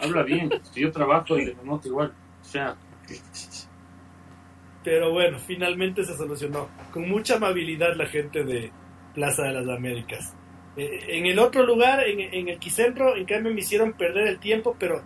Habla 0.00 0.22
bien, 0.22 0.50
si 0.62 0.80
yo 0.80 0.90
trabajo 0.90 1.38
y 1.38 1.46
le 1.46 1.56
noto 1.62 1.88
igual. 1.88 2.12
O 2.40 2.44
sea. 2.44 2.76
Pero 4.84 5.12
bueno, 5.12 5.38
finalmente 5.38 6.04
se 6.04 6.16
solucionó. 6.16 6.68
Con 6.90 7.08
mucha 7.08 7.36
amabilidad 7.36 7.94
la 7.94 8.06
gente 8.06 8.42
de 8.44 8.72
Plaza 9.14 9.44
de 9.44 9.52
las 9.52 9.68
Américas. 9.68 10.34
Eh, 10.76 11.04
en 11.08 11.26
el 11.26 11.38
otro 11.38 11.64
lugar, 11.64 12.06
en, 12.06 12.20
en 12.20 12.48
el 12.48 12.58
Quicentro, 12.58 13.16
en 13.16 13.26
cambio 13.26 13.52
me 13.52 13.60
hicieron 13.60 13.92
perder 13.92 14.26
el 14.26 14.38
tiempo, 14.38 14.74
pero 14.78 15.02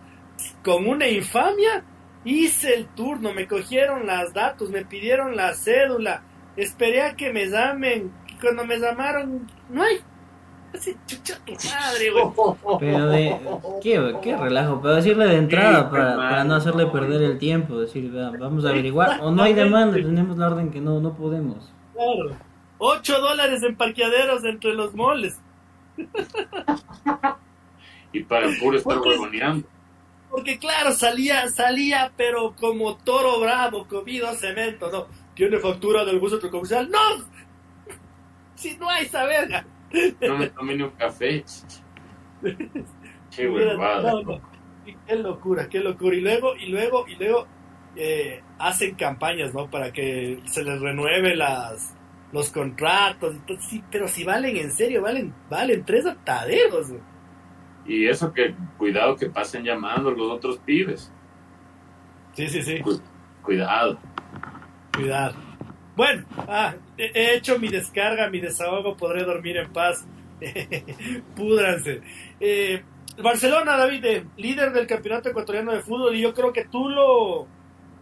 con 0.63 0.87
una 0.87 1.07
infamia 1.07 1.83
hice 2.23 2.73
el 2.73 2.87
turno, 2.87 3.33
me 3.33 3.47
cogieron 3.47 4.05
las 4.05 4.33
datos, 4.33 4.69
me 4.69 4.85
pidieron 4.85 5.35
la 5.35 5.53
cédula, 5.53 6.23
esperé 6.55 7.01
a 7.01 7.15
que 7.15 7.31
me 7.31 7.47
llamen, 7.47 8.11
cuando 8.41 8.65
me 8.65 8.77
llamaron, 8.77 9.47
no 9.69 9.83
hay, 9.83 9.99
pero 12.79 13.07
de, 13.07 13.37
¿qué, 13.81 14.37
relajo, 14.37 14.81
pero 14.81 14.95
decirle 14.95 15.27
de 15.27 15.37
entrada 15.37 15.89
para, 15.89 16.43
no 16.43 16.55
hacerle 16.55 16.87
perder 16.87 17.21
el 17.23 17.37
tiempo, 17.37 17.79
decir, 17.79 18.11
vamos 18.11 18.65
a 18.65 18.69
averiguar, 18.69 19.19
o 19.21 19.31
no 19.31 19.43
hay 19.43 19.53
demanda, 19.53 19.95
tenemos 19.95 20.37
la 20.37 20.47
orden 20.47 20.69
que 20.69 20.81
no, 20.81 20.99
no 20.99 21.15
podemos. 21.15 21.73
Claro, 21.93 22.37
8 22.79 23.21
dólares 23.21 23.63
en 23.63 23.75
parqueaderos 23.75 24.43
entre 24.43 24.73
los 24.73 24.93
moles. 24.93 25.39
y 28.13 28.23
para 28.23 28.47
puro 28.59 28.77
estar 28.77 28.99
huevoneando. 28.99 29.67
Porque 30.29 30.59
claro, 30.59 30.91
salía, 30.91 31.47
salía, 31.49 32.11
pero 32.15 32.55
como 32.55 32.97
toro 32.97 33.39
bravo, 33.39 33.87
comido 33.87 34.33
cemento, 34.35 34.91
¿no? 34.91 35.07
¿Tiene 35.33 35.57
factura 35.59 36.03
de 36.03 36.11
algún 36.11 36.29
centro 36.29 36.49
comercial? 36.49 36.89
¡No! 36.89 36.99
Si 38.55 38.75
no 38.77 38.89
hay 38.89 39.05
esa 39.05 39.23
verga. 39.23 39.67
No 40.19 40.35
me 40.39 40.47
tomé 40.47 40.75
ni 40.75 40.81
un 40.81 40.89
café. 40.89 41.45
Qué 42.41 42.57
Qué 45.05 45.15
locura, 45.15 45.69
qué 45.69 45.79
locura. 45.79 46.15
Y 46.15 46.21
luego, 46.21 46.55
y 46.55 46.65
luego, 46.67 47.07
y 47.07 47.15
luego 47.17 47.45
eh, 47.95 48.41
hacen 48.57 48.95
campañas, 48.95 49.53
¿no? 49.53 49.69
Para 49.69 49.91
que 49.91 50.41
se 50.45 50.63
les 50.63 50.79
renueve 50.79 51.35
las, 51.35 51.93
los 52.31 52.49
contratos, 52.49 53.35
sí, 53.69 53.83
pero 53.91 54.07
si 54.07 54.23
valen 54.23 54.57
en 54.57 54.71
serio, 54.71 55.01
valen, 55.01 55.33
valen 55.49 55.83
tres 55.85 56.05
ataderos. 56.05 56.91
Y 57.85 58.07
eso 58.07 58.33
que, 58.33 58.53
cuidado 58.77 59.15
que 59.15 59.29
pasen 59.29 59.63
llamando 59.63 60.11
los 60.11 60.31
otros 60.31 60.57
pibes. 60.59 61.11
Sí, 62.33 62.47
sí, 62.47 62.61
sí. 62.61 62.81
cuidado. 63.41 63.97
Cuidado. 64.93 65.35
Bueno, 65.95 66.25
ah, 66.47 66.75
he 66.97 67.35
hecho 67.35 67.57
mi 67.57 67.69
descarga, 67.69 68.29
mi 68.29 68.39
desahogo, 68.39 68.95
podré 68.95 69.23
dormir 69.23 69.57
en 69.57 69.71
paz. 69.71 70.05
Púdranse. 71.35 72.01
Eh, 72.39 72.83
Barcelona, 73.17 73.77
David, 73.77 74.05
eh, 74.05 74.25
líder 74.37 74.73
del 74.73 74.85
campeonato 74.85 75.29
ecuatoriano 75.29 75.71
de 75.71 75.81
fútbol, 75.81 76.15
y 76.15 76.21
yo 76.21 76.33
creo 76.33 76.53
que 76.53 76.65
tú 76.65 76.89
lo, 76.89 77.47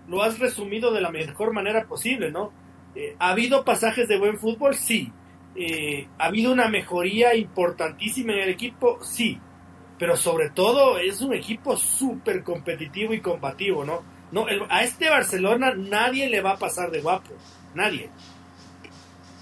lo 0.10 0.24
has 0.24 0.40
resumido 0.40 0.92
de 0.92 1.00
la 1.00 1.12
mejor 1.12 1.54
manera 1.54 1.86
posible, 1.86 2.32
¿no? 2.32 2.52
Eh, 2.96 3.16
¿Ha 3.20 3.30
habido 3.30 3.66
pasajes 3.66 4.08
de 4.08 4.18
buen 4.18 4.38
fútbol? 4.38 4.76
Sí. 4.76 5.12
Eh, 5.56 6.08
¿Ha 6.18 6.26
habido 6.26 6.52
una 6.52 6.70
mejoría 6.70 7.36
importantísima 7.36 8.34
en 8.34 8.40
el 8.40 8.50
equipo? 8.50 9.00
Sí. 9.04 9.40
Pero 9.98 10.18
sobre 10.18 10.50
todo 10.50 10.98
es 10.98 11.22
un 11.22 11.34
equipo 11.34 11.78
súper 11.78 12.44
competitivo 12.44 13.14
y 13.14 13.22
combativo, 13.22 13.86
¿no? 13.86 14.04
no 14.32 14.46
a 14.70 14.84
este 14.84 15.10
Barcelona 15.10 15.74
nadie 15.76 16.30
le 16.30 16.42
va 16.42 16.52
a 16.52 16.58
pasar 16.58 16.92
de 16.92 17.02
guapo. 17.02 17.32
Nadie. 17.74 18.10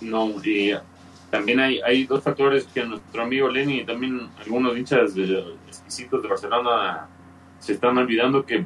No, 0.01 0.33
y 0.43 0.73
también 1.29 1.59
hay, 1.59 1.81
hay 1.81 2.05
dos 2.05 2.23
factores 2.23 2.65
que 2.65 2.85
nuestro 2.85 3.23
amigo 3.23 3.49
Lenny 3.49 3.79
y 3.79 3.85
también 3.85 4.29
algunos 4.39 4.77
hinchas 4.77 5.15
de, 5.15 5.55
exquisitos 5.67 6.21
de 6.21 6.27
Barcelona 6.27 7.07
se 7.59 7.73
están 7.73 7.97
olvidando 7.97 8.45
que, 8.45 8.65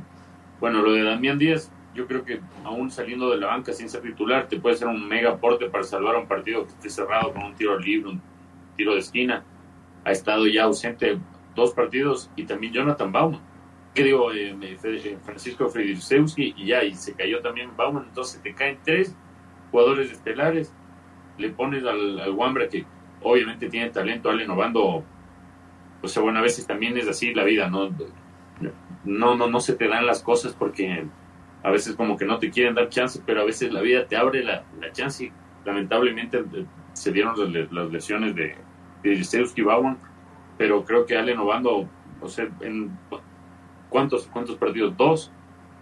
bueno, 0.60 0.82
lo 0.82 0.92
de 0.92 1.04
Damián 1.04 1.38
Díaz, 1.38 1.72
yo 1.98 2.08
creo 2.08 2.24
que 2.24 2.40
aún 2.64 2.92
saliendo 2.92 3.30
de 3.32 3.38
la 3.38 3.48
banca 3.48 3.74
sin 3.74 3.90
ser 3.90 4.02
titular, 4.02 4.48
te 4.48 4.60
puede 4.60 4.78
ser 4.78 4.88
un 4.88 5.08
mega 5.08 5.32
aporte 5.32 5.70
para 5.70 5.84
salvar 5.84 6.16
un 6.16 6.28
partido 6.28 6.66
que 6.66 6.74
esté 6.74 6.90
cerrado 6.90 7.34
con 7.34 7.44
un 7.44 7.56
tiro 7.56 7.78
libre, 7.78 8.12
un 8.12 8.22
tiro 8.76 8.94
de 8.94 9.00
esquina. 9.00 9.44
Ha 10.06 10.12
estado 10.12 10.46
ya 10.46 10.66
ausente 10.66 11.18
dos 11.56 11.74
partidos 11.74 12.30
y 12.36 12.46
también 12.46 12.72
Jonathan 12.72 13.12
Bauman. 13.12 13.42
¿Qué 13.96 14.04
digo? 14.04 14.32
Eh, 14.32 14.56
eh 14.62 15.18
Francisco 15.24 15.68
Friedrichsewski 15.68 16.54
y 16.56 16.68
ya, 16.68 16.84
y 16.84 16.94
se 16.94 17.14
cayó 17.14 17.42
también 17.42 17.76
Bauman. 17.76 18.06
Entonces 18.08 18.42
te 18.44 18.54
caen 18.54 18.78
tres 18.84 19.16
jugadores 19.72 20.12
estelares 20.12 20.72
le 21.38 21.50
pones 21.50 21.84
al, 21.86 22.20
al 22.20 22.70
que 22.70 22.86
obviamente 23.22 23.70
tiene 23.70 23.90
talento, 23.90 24.30
Ale 24.30 24.48
Novando, 24.48 25.04
pues 26.02 26.18
bueno, 26.18 26.40
a 26.40 26.42
veces 26.42 26.66
también 26.66 26.98
es 26.98 27.08
así 27.08 27.34
la 27.34 27.44
vida, 27.44 27.70
¿no? 27.70 27.90
No, 29.04 29.36
no, 29.36 29.48
no 29.48 29.60
se 29.60 29.74
te 29.74 29.88
dan 29.88 30.06
las 30.06 30.22
cosas 30.22 30.54
porque 30.54 31.06
a 31.64 31.72
veces 31.72 31.96
como 31.96 32.18
que 32.18 32.26
no 32.26 32.40
te 32.40 32.50
quieren 32.50 32.76
dar 32.76 32.90
chance, 32.90 33.22
pero 33.26 33.42
a 33.42 33.46
veces 33.46 33.72
la 33.74 33.82
vida 33.82 34.06
te 34.06 34.16
abre 34.16 34.44
la, 34.44 34.64
chance 34.92 35.26
y 35.26 35.32
lamentablemente 35.66 36.40
eh, 36.40 36.66
se 36.94 37.12
dieron 37.12 37.36
las, 37.72 37.92
lesiones 37.92 38.36
de, 38.36 38.56
de 39.04 39.64
Bowen, 39.64 39.98
pero 40.58 40.84
creo 40.84 41.06
que 41.06 41.18
Ale 41.18 41.36
Novando, 41.36 41.88
o 42.22 42.28
sea, 42.28 42.48
en 42.62 42.92
cuántos, 43.90 44.28
cuántos 44.28 44.56
partidos, 44.56 44.96
dos, 44.98 45.32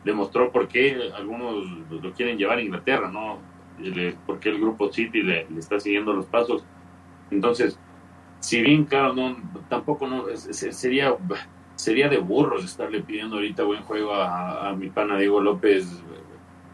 demostró 0.04 0.52
por 0.52 0.68
qué 0.68 1.12
algunos 1.16 1.66
lo 1.90 2.14
quieren 2.14 2.38
llevar 2.38 2.60
a 2.60 2.62
Inglaterra, 2.62 3.10
¿no? 3.10 3.40
porque 4.26 4.50
el 4.50 4.60
grupo 4.60 4.92
City 4.92 5.22
le, 5.22 5.48
está 5.58 5.80
siguiendo 5.80 6.14
los 6.14 6.26
pasos. 6.28 6.64
Entonces, 7.30 7.78
si 8.40 8.62
bien, 8.62 8.86
claro, 8.86 9.14
no, 9.14 9.36
tampoco 9.70 10.08
no, 10.08 10.26
sería, 10.36 11.16
sería 11.76 12.10
de 12.10 12.18
burros 12.18 12.64
estarle 12.64 13.02
pidiendo 13.02 13.36
ahorita 13.36 13.64
buen 13.64 13.84
juego 13.84 14.14
a, 14.14 14.74
mi 14.78 14.90
pana 14.90 15.18
Diego 15.18 15.42
López, 15.42 16.02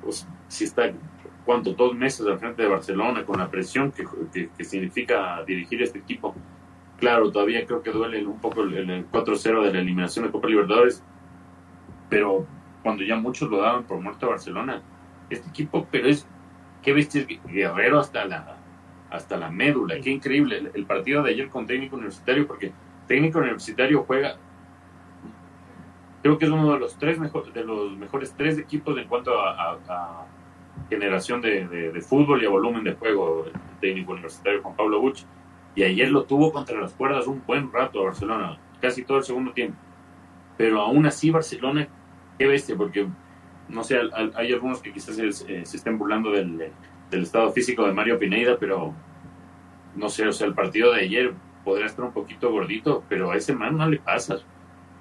pues, 0.04 0.28
si 0.48 0.66
está, 0.66 0.92
¿cuánto? 1.46 1.74
Dos 1.74 1.96
meses 1.96 2.26
al 2.28 2.40
frente 2.40 2.64
de 2.64 2.68
Barcelona 2.68 3.26
con 3.26 3.40
la 3.40 3.50
presión 3.50 3.92
que, 3.92 4.06
que, 4.56 4.64
significa 4.64 5.44
dirigir 5.46 5.82
este 5.82 6.00
equipo. 6.00 6.36
Claro, 6.98 7.32
todavía 7.32 7.66
creo 7.66 7.82
que 7.82 7.92
duele 7.92 8.26
un 8.26 8.40
poco 8.40 8.62
el, 8.62 8.90
el 8.90 9.10
4-0 9.10 9.64
de 9.64 9.74
la 9.74 9.80
eliminación 9.80 10.26
de 10.26 10.32
Copa 10.32 10.48
Libertadores, 10.48 11.04
pero 12.10 12.46
cuando 12.84 13.04
ya 13.04 13.16
muchos 13.16 13.50
lo 13.50 13.62
daban 13.62 13.84
por 13.84 14.00
muerto 14.00 14.28
a 14.28 14.30
Barcelona, 14.30 14.82
este 15.30 15.50
equipo, 15.50 15.88
pero 15.92 16.08
es 16.08 16.28
qué 16.82 16.94
bestia 16.94 17.26
Guerrero 17.46 18.00
hasta 18.00 18.26
la, 18.26 18.58
hasta 19.10 19.38
la 19.38 19.50
médula, 19.50 20.00
qué 20.02 20.10
increíble 20.10 20.72
el, 20.74 20.86
partido 20.86 21.24
de 21.24 21.32
ayer 21.32 21.50
con 21.50 21.66
técnico 21.66 21.96
universitario, 21.96 22.48
porque 22.48 22.72
técnico 23.08 23.40
universitario 23.40 24.04
juega, 24.04 24.38
creo 26.22 26.38
que 26.38 26.46
es 26.46 26.52
uno 26.52 26.74
de 26.74 26.80
los 26.80 26.98
tres 26.98 27.20
mejores, 27.20 27.54
de 27.54 27.64
los 27.64 27.98
mejores 27.98 28.34
tres 28.38 28.58
equipos 28.58 28.98
en 28.98 29.08
cuanto 29.08 29.40
a, 29.40 30.26
generación 30.90 31.42
de, 31.42 32.02
fútbol 32.08 32.42
y 32.44 32.46
a 32.46 32.50
volumen 32.50 32.84
de 32.84 32.94
juego, 32.94 33.46
el 33.46 33.80
técnico 33.80 34.14
universitario 34.14 34.62
Juan 34.62 34.76
Pablo 34.76 35.00
Buch, 35.00 35.24
y 35.76 35.84
ayer 35.84 36.12
lo 36.12 36.24
tuvo 36.24 36.52
contra 36.52 36.80
las 36.80 36.94
cuerdas 36.94 37.28
un 37.28 37.42
buen 37.46 37.72
rato 37.72 38.02
a 38.02 38.06
Barcelona, 38.06 38.58
casi 38.82 39.04
todo 39.04 39.20
el 39.20 39.24
segundo 39.24 39.54
tiempo, 39.54 39.78
pero 40.58 40.82
aún 40.82 41.06
así 41.06 41.32
Barcelona, 41.32 41.88
qué 42.38 42.48
bestia, 42.48 42.76
porque 42.76 43.08
no 43.70 43.84
sé, 43.84 44.00
hay 44.36 44.52
algunos 44.52 44.82
que 44.82 44.92
quizás 44.92 45.16
se, 45.16 45.28
eh, 45.54 45.62
estén 45.62 45.98
burlando 45.98 46.32
del, 46.32 46.72
estado 47.12 47.52
físico 47.52 47.86
de 47.86 47.94
Mario 47.94 48.20
Pineida, 48.20 48.58
pero 48.60 48.94
no 49.96 50.10
sé, 50.10 50.28
o 50.28 50.32
sea, 50.32 50.48
el 50.48 50.54
partido 50.54 50.94
de 50.94 51.02
ayer 51.02 51.34
podría 51.64 51.86
estar 51.86 52.06
un 52.06 52.14
poquito 52.14 52.52
gordito, 52.52 53.04
pero 53.10 53.32
a 53.32 53.38
ese 53.38 53.54
man 53.54 53.78
no 53.78 53.88
le 53.90 54.00
pasas. 54.00 54.46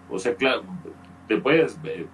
O 0.09 0.19
sea, 0.19 0.35
claro, 0.35 0.65
te 1.31 1.37
puedes 1.37 1.79
eh, 1.85 2.09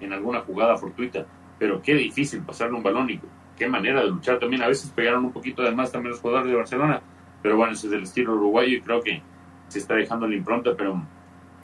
en 0.00 0.14
alguna 0.14 0.40
jugada 0.40 0.78
fortuita, 0.78 1.26
pero 1.58 1.82
qué 1.82 1.94
difícil 1.94 2.40
pasarle 2.40 2.74
un 2.74 2.82
balón 2.82 3.10
y 3.10 3.20
qué 3.54 3.68
manera 3.68 4.00
de 4.00 4.08
luchar. 4.08 4.38
También 4.38 4.62
a 4.62 4.66
veces 4.66 4.90
pegaron 4.90 5.26
un 5.26 5.32
poquito 5.32 5.62
de 5.62 5.72
más 5.72 5.92
también 5.92 6.12
los 6.12 6.20
jugadores 6.20 6.50
de 6.50 6.56
Barcelona, 6.56 7.02
pero 7.42 7.58
bueno, 7.58 7.74
ese 7.74 7.88
es 7.88 7.92
el 7.92 8.04
estilo 8.04 8.32
uruguayo 8.32 8.78
y 8.78 8.80
creo 8.80 9.02
que 9.02 9.20
se 9.68 9.78
está 9.78 9.94
dejando 9.94 10.26
la 10.26 10.36
impronta, 10.36 10.70
pero 10.74 11.02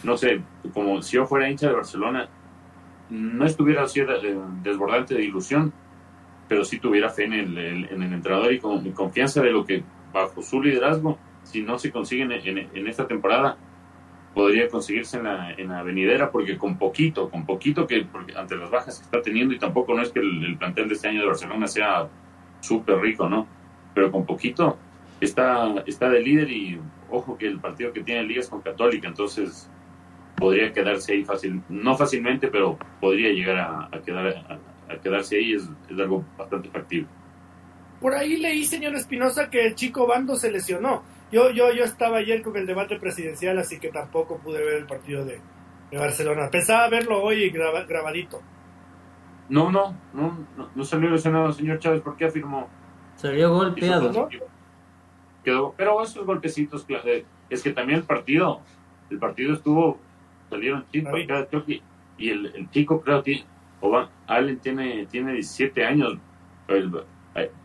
no 0.04 0.16
sé, 0.18 0.42
como 0.74 1.00
si 1.00 1.16
yo 1.16 1.24
fuera 1.24 1.48
hincha 1.48 1.68
de 1.68 1.76
Barcelona, 1.76 2.28
no 3.08 3.46
estuviera 3.46 3.84
así 3.84 4.02
desbordante 4.62 5.14
de 5.14 5.24
ilusión, 5.24 5.72
pero 6.46 6.62
sí 6.62 6.78
tuviera 6.78 7.08
fe 7.08 7.24
en 7.24 7.32
el, 7.32 7.56
en 7.56 8.02
el 8.02 8.12
entrenador 8.12 8.52
y 8.52 8.58
con 8.58 8.92
confianza 8.92 9.40
de 9.40 9.50
lo 9.50 9.64
que 9.64 9.82
bajo 10.12 10.42
su 10.42 10.60
liderazgo, 10.60 11.18
si 11.42 11.62
no 11.62 11.78
se 11.78 11.90
consigue 11.90 12.24
en, 12.24 12.86
esta 12.86 13.06
temporada, 13.06 13.56
podría 14.34 14.68
conseguirse 14.68 15.18
en 15.18 15.24
la, 15.24 15.52
en 15.52 15.68
la 15.68 15.82
venidera, 15.82 16.30
porque 16.30 16.56
con 16.56 16.78
poquito, 16.78 17.28
con 17.30 17.44
poquito 17.44 17.86
que 17.86 18.06
ante 18.36 18.56
las 18.56 18.70
bajas 18.70 18.98
que 18.98 19.04
está 19.04 19.22
teniendo, 19.22 19.54
y 19.54 19.58
tampoco 19.58 19.94
no 19.94 20.02
es 20.02 20.10
que 20.10 20.20
el, 20.20 20.56
plantel 20.58 20.88
de 20.88 20.94
este 20.94 21.08
año 21.08 21.20
de 21.20 21.26
Barcelona 21.26 21.66
sea 21.66 22.08
súper 22.60 22.98
rico, 22.98 23.28
¿no? 23.28 23.46
Pero 23.94 24.12
con 24.12 24.26
poquito 24.26 24.76
está, 25.20 25.82
está 25.86 26.08
de 26.08 26.20
líder 26.20 26.50
y 26.50 26.80
ojo 27.10 27.36
que 27.36 27.46
el 27.46 27.58
partido 27.58 27.92
que 27.92 28.02
tiene 28.02 28.22
Liga 28.24 28.40
es 28.40 28.48
con 28.48 28.60
Católica, 28.60 29.08
entonces 29.08 29.68
podría 30.36 30.72
quedarse 30.72 31.12
ahí 31.12 31.24
fácil, 31.24 31.62
no 31.68 31.96
fácilmente, 31.96 32.48
pero 32.48 32.78
podría 33.00 33.30
llegar 33.30 33.58
a, 33.58 34.00
quedar, 34.02 34.60
a, 34.88 34.96
quedarse 34.98 35.36
ahí, 35.36 35.54
es, 35.54 35.68
algo 35.90 36.24
bastante 36.36 36.68
factible. 36.68 37.08
Por 38.00 38.14
ahí 38.14 38.36
leí, 38.36 38.64
señor 38.64 38.94
Espinosa, 38.94 39.50
que 39.50 39.66
el 39.66 39.74
chico 39.74 40.06
Bando 40.06 40.36
se 40.36 40.52
lesionó. 40.52 41.02
Yo, 41.30 41.50
yo, 41.50 41.72
yo 41.72 41.84
estaba 41.84 42.18
ayer 42.18 42.42
con 42.42 42.56
el 42.56 42.66
debate 42.66 42.98
presidencial, 42.98 43.58
así 43.58 43.78
que 43.78 43.90
tampoco 43.90 44.38
pude 44.38 44.64
ver 44.64 44.74
el 44.74 44.86
partido 44.86 45.24
de, 45.24 45.40
Barcelona. 45.90 46.50
Pensaba 46.50 46.88
verlo 46.88 47.22
hoy 47.22 47.48
grabadito. 47.50 48.42
No, 49.48 49.70
no, 49.70 49.96
no, 50.12 50.46
no, 50.74 50.84
salió 50.84 51.08
lesionado, 51.08 51.50
señor 51.52 51.78
Chávez. 51.78 52.02
¿Por 52.02 52.16
qué 52.16 52.26
afirmó? 52.26 52.68
Salió 53.16 53.54
golpeado. 53.54 54.28
Quedó, 55.42 55.74
pero 55.76 56.02
esos 56.02 56.26
golpecitos, 56.26 56.86
es 57.48 57.62
que 57.62 57.72
también 57.72 58.00
el 58.00 58.04
partido, 58.04 58.60
el 59.08 59.18
partido 59.18 59.54
estuvo 59.54 59.98
salieron 60.50 60.84
chicos 60.90 61.20
y 62.18 62.30
el, 62.30 62.46
el, 62.46 62.70
chico 62.70 63.00
creo 63.00 63.22
que 63.22 63.44
Allen 64.26 64.58
tiene, 64.58 65.06
tiene 65.06 65.32
17 65.34 65.84
años. 65.84 66.18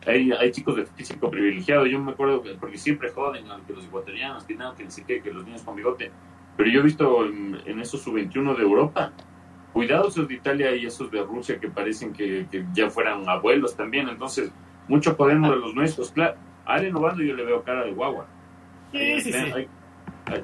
Hay, 0.05 0.31
hay, 0.31 0.51
chicos 0.51 0.75
de 0.75 0.85
físico 0.85 1.29
privilegiado, 1.29 1.85
yo 1.85 1.99
me 1.99 2.11
acuerdo, 2.11 2.43
porque 2.59 2.77
siempre 2.77 3.09
joden 3.09 3.45
que 3.65 3.73
los 3.73 3.85
ecuatorianos, 3.85 4.43
que 4.43 4.55
nada, 4.55 4.75
que 4.75 5.21
que 5.21 5.33
los 5.33 5.45
niños 5.45 5.61
con 5.61 5.75
bigote. 5.75 6.11
Pero 6.57 6.69
yo 6.69 6.79
he 6.81 6.83
visto 6.83 7.25
en, 7.25 7.79
esos 7.79 8.01
sub-21 8.01 8.55
de 8.55 8.63
Europa, 8.63 9.11
cuidado 9.71 10.07
esos 10.07 10.27
de 10.27 10.35
Italia 10.35 10.75
y 10.75 10.85
esos 10.85 11.09
de 11.09 11.23
Rusia 11.23 11.59
que 11.59 11.69
parecen 11.69 12.13
que, 12.13 12.45
ya 12.73 12.89
fueran 12.89 13.27
abuelos 13.27 13.75
también. 13.75 14.07
Entonces, 14.09 14.51
mucho 14.87 15.17
podemos 15.17 15.49
de 15.49 15.55
los 15.57 15.73
nuestros. 15.73 16.11
Claro, 16.11 16.35
a 16.65 16.75
Allen 16.75 16.95
Obando 16.95 17.23
yo 17.23 17.35
le 17.35 17.43
veo 17.43 17.63
cara 17.63 17.83
de 17.83 17.91
guagua. 17.91 18.27
Sí, 18.91 19.21
sí, 19.21 19.33
sí. 19.33 19.67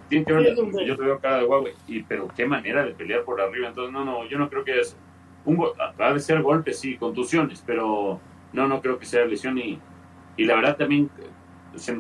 Tiene 0.10 0.26
que 0.26 0.34
ver, 0.34 0.56
yo 0.86 0.98
te 0.98 1.04
veo 1.04 1.20
cara 1.20 1.38
de 1.38 1.46
Huawei, 1.46 1.74
y, 1.88 2.04
pero 2.04 2.28
qué 2.36 2.46
manera 2.46 2.84
de 2.84 2.92
pelear 2.92 3.24
por 3.24 3.40
arriba. 3.40 3.70
Entonces, 3.70 3.94
no, 3.94 4.04
no, 4.04 4.26
yo 4.26 4.38
no 4.38 4.50
creo 4.50 4.64
que 4.64 4.80
es. 4.80 4.98
Un, 5.46 5.58
va 5.60 6.08
a 6.08 6.20
ser 6.20 6.42
golpes, 6.42 6.80
sí, 6.80 6.98
contusiones, 6.98 7.64
pero 7.66 8.20
no, 8.54 8.68
no 8.68 8.82
creo 8.82 9.00
que 9.00 9.06
sea 9.06 9.26
lesión. 9.26 9.58
Y, 9.58 9.80
y 10.38 10.46
la 10.46 10.56
verdad 10.56 10.78
también 10.78 11.10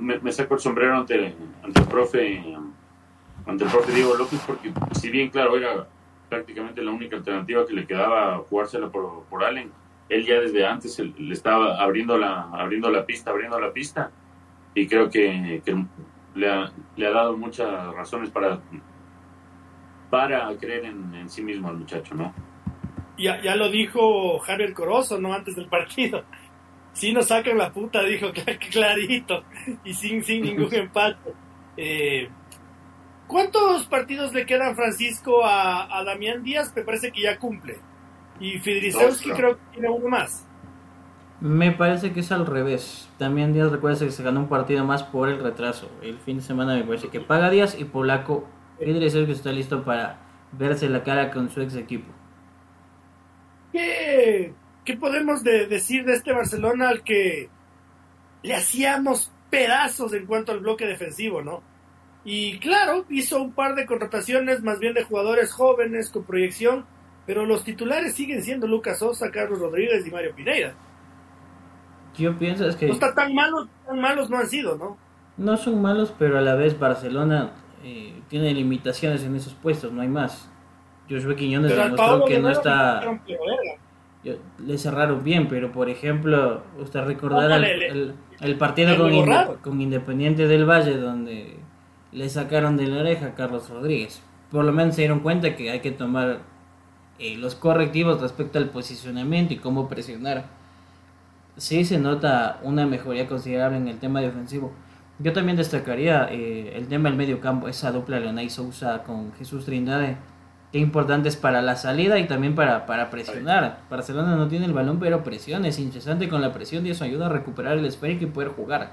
me, 0.01 0.31
saco 0.31 0.55
el 0.55 0.59
sombrero 0.59 0.97
ante, 0.97 1.35
ante 1.63 1.81
el 1.81 1.87
profe 1.87 2.43
ante 3.45 3.63
el 3.63 3.69
profe 3.69 3.91
Diego 3.93 4.15
López, 4.15 4.41
porque 4.45 4.71
si 4.91 5.09
bien, 5.09 5.29
claro, 5.29 5.57
era 5.57 5.87
prácticamente 6.29 6.83
la 6.83 6.91
única 6.91 7.15
alternativa 7.15 7.65
que 7.65 7.73
le 7.73 7.87
quedaba 7.87 8.37
jugársela 8.49 8.89
por, 8.89 9.23
por 9.25 9.43
Allen, 9.43 9.71
él 10.09 10.25
ya 10.25 10.39
desde 10.39 10.65
antes 10.65 10.99
le 10.99 11.33
estaba 11.33 11.81
abriendo 11.81 12.17
la, 12.17 12.49
abriendo 12.51 12.89
la 12.91 13.05
pista, 13.05 13.31
abriendo 13.31 13.59
la 13.59 13.71
pista 13.71 14.11
y 14.73 14.87
creo 14.87 15.09
que, 15.09 15.61
le, 16.35 16.49
ha, 16.49 16.71
le, 16.95 17.07
ha, 17.07 17.11
dado 17.11 17.37
muchas 17.37 17.93
razones 17.93 18.29
para, 18.29 18.59
para 20.09 20.55
creer 20.57 20.85
en, 20.85 21.29
sí 21.29 21.41
mismo 21.41 21.69
al 21.69 21.77
muchacho, 21.77 22.15
¿no? 22.15 22.33
Ya, 23.17 23.41
ya 23.41 23.55
lo 23.55 23.69
dijo 23.69 24.39
Javier 24.39 24.73
Corozo, 24.73 25.19
¿no? 25.19 25.33
Antes 25.33 25.55
del 25.55 25.67
partido. 25.67 26.23
Si 26.93 27.13
nos 27.13 27.27
sacan 27.27 27.57
la 27.57 27.71
puta, 27.71 28.03
dijo 28.03 28.27
clarito, 28.71 29.43
y 29.83 29.93
sin, 29.93 30.23
sin 30.23 30.43
ningún 30.43 30.73
empate. 30.73 31.33
Eh, 31.77 32.29
¿Cuántos 33.27 33.85
partidos 33.85 34.33
le 34.33 34.45
quedan, 34.45 34.75
Francisco, 34.75 35.45
a, 35.45 35.97
a 35.97 36.03
Damián 36.03 36.43
Díaz? 36.43 36.73
Me 36.75 36.81
parece 36.81 37.11
que 37.11 37.21
ya 37.21 37.37
cumple. 37.37 37.77
Y 38.39 38.57
Fidrisewski 38.59 39.31
creo 39.31 39.57
que 39.57 39.63
tiene 39.73 39.89
uno 39.89 40.07
más. 40.07 40.45
Me 41.41 41.71
parece 41.71 42.11
que 42.11 42.21
es 42.21 42.31
al 42.31 42.45
revés. 42.45 43.09
También 43.17 43.53
Díaz 43.53 43.71
recuerda 43.71 43.99
que 44.05 44.11
se 44.11 44.23
ganó 44.23 44.41
un 44.41 44.49
partido 44.49 44.83
más 44.83 45.03
por 45.03 45.29
el 45.29 45.41
retraso. 45.41 45.89
El 46.01 46.17
fin 46.19 46.37
de 46.37 46.43
semana 46.43 46.75
me 46.75 46.83
parece 46.83 47.09
que 47.09 47.21
paga 47.21 47.49
Díaz 47.49 47.79
y 47.79 47.85
Polaco 47.85 48.47
Fidrisewski 48.79 49.31
está 49.31 49.51
listo 49.51 49.83
para 49.83 50.17
verse 50.51 50.89
la 50.89 51.03
cara 51.03 51.31
con 51.31 51.49
su 51.49 51.61
ex 51.61 51.75
equipo. 51.75 52.11
¿Qué, 53.71 54.53
qué 54.89 54.97
podemos 54.97 55.43
decir 55.43 56.03
de 56.03 56.13
este 56.13 56.33
Barcelona 56.33 56.89
al 56.89 57.03
que 57.03 57.47
le 58.41 58.55
hacíamos 58.55 59.31
pedazos 59.51 60.13
en 60.13 60.25
cuanto 60.25 60.51
al 60.51 60.61
bloque 60.61 60.87
defensivo, 60.87 61.43
no? 61.43 61.61
Y 62.25 62.57
claro, 62.57 63.05
hizo 63.07 63.39
un 63.39 63.51
par 63.53 63.75
de 63.75 63.85
contrataciones 63.85 64.63
más 64.63 64.79
bien 64.79 64.95
de 64.95 65.03
jugadores 65.03 65.51
jóvenes 65.51 66.09
con 66.09 66.23
proyección, 66.23 66.87
pero 67.27 67.45
los 67.45 67.63
titulares 67.63 68.15
siguen 68.15 68.41
siendo 68.41 68.65
Lucas 68.65 68.97
Sosa, 68.97 69.29
Carlos 69.29 69.59
Rodríguez 69.59 70.07
y 70.07 70.09
Mario 70.09 70.33
Pineira. 70.33 70.73
Yo 72.17 72.35
pienso 72.39 72.67
es 72.67 72.75
que... 72.75 72.87
No 72.87 72.93
está 72.93 73.13
tan 73.13 73.35
malos, 73.35 73.67
tan 73.85 74.01
malos 74.01 74.27
no 74.31 74.37
han 74.37 74.49
sido, 74.49 74.75
¿no? 74.75 74.97
No 75.37 75.55
son 75.57 75.83
malos, 75.83 76.11
pero 76.17 76.39
a 76.39 76.41
la 76.41 76.55
vez 76.55 76.79
Barcelona 76.79 77.51
eh, 77.83 78.23
tiene 78.27 78.55
limitaciones 78.55 79.23
en 79.23 79.35
esos 79.35 79.53
puestos, 79.53 79.91
no 79.91 80.01
hay 80.01 80.07
más. 80.07 80.49
Joshua 81.07 81.35
Quiñones 81.35 81.75
demostró 81.75 82.25
que 82.25 82.39
no 82.39 82.49
está... 82.49 83.01
le 84.23 84.77
cerraron 84.77 85.23
bien, 85.23 85.47
pero 85.47 85.71
por 85.71 85.89
ejemplo, 85.89 86.61
usted 86.79 87.01
recordará 87.05 87.55
el, 87.55 88.15
el, 88.41 88.55
partido 88.57 88.97
con, 88.97 89.55
con 89.61 89.81
Independiente 89.81 90.47
del 90.47 90.65
Valle, 90.69 90.97
donde 90.97 91.57
le 92.11 92.29
sacaron 92.29 92.75
de 92.75 92.87
la 92.87 92.99
oreja 92.99 93.27
a 93.27 93.35
Carlos 93.35 93.69
Rodríguez. 93.69 94.21
Por 94.51 94.65
lo 94.65 94.73
menos 94.73 94.95
se 94.95 95.01
dieron 95.01 95.19
cuenta 95.19 95.55
que 95.55 95.71
hay 95.71 95.79
que 95.79 95.91
tomar 95.91 96.39
eh, 97.19 97.37
los 97.37 97.55
correctivos 97.55 98.21
respecto 98.21 98.57
al 98.57 98.69
posicionamiento 98.69 99.53
y 99.53 99.57
cómo 99.57 99.87
presionar. 99.87 100.45
Sí 101.57 101.85
se 101.85 101.99
nota 101.99 102.59
una 102.63 102.85
mejoría 102.85 103.27
considerable 103.27 103.77
en 103.77 103.87
el 103.87 103.99
tema 103.99 104.21
defensivo. 104.21 104.71
Yo 105.19 105.33
también 105.33 105.57
destacaría 105.57 106.29
eh, 106.31 106.73
el 106.75 106.87
tema 106.87 107.09
del 107.09 107.17
medio 107.17 107.41
campo, 107.41 107.67
esa 107.67 107.91
dupla 107.91 108.19
Leonay 108.19 108.49
Sousa 108.49 109.03
con 109.03 109.33
Jesús 109.33 109.65
Trindade, 109.65 110.17
que 110.71 110.79
importante 110.79 111.29
es 111.29 111.35
para 111.35 111.61
la 111.61 111.75
salida 111.75 112.19
y 112.19 112.27
también 112.27 112.55
para, 112.55 112.85
para 112.85 113.09
presionar. 113.09 113.79
Barcelona 113.89 114.35
no 114.35 114.47
tiene 114.47 114.65
el 114.65 114.73
balón, 114.73 114.99
pero 114.99 115.23
presiona, 115.23 115.67
es 115.67 115.79
incesante 115.79 116.29
con 116.29 116.41
la 116.41 116.53
presión 116.53 116.85
y 116.85 116.91
eso 116.91 117.03
ayuda 117.03 117.25
a 117.25 117.29
recuperar 117.29 117.77
el 117.77 117.85
esférico 117.85 118.25
y 118.25 118.27
poder 118.27 118.49
jugar 118.49 118.91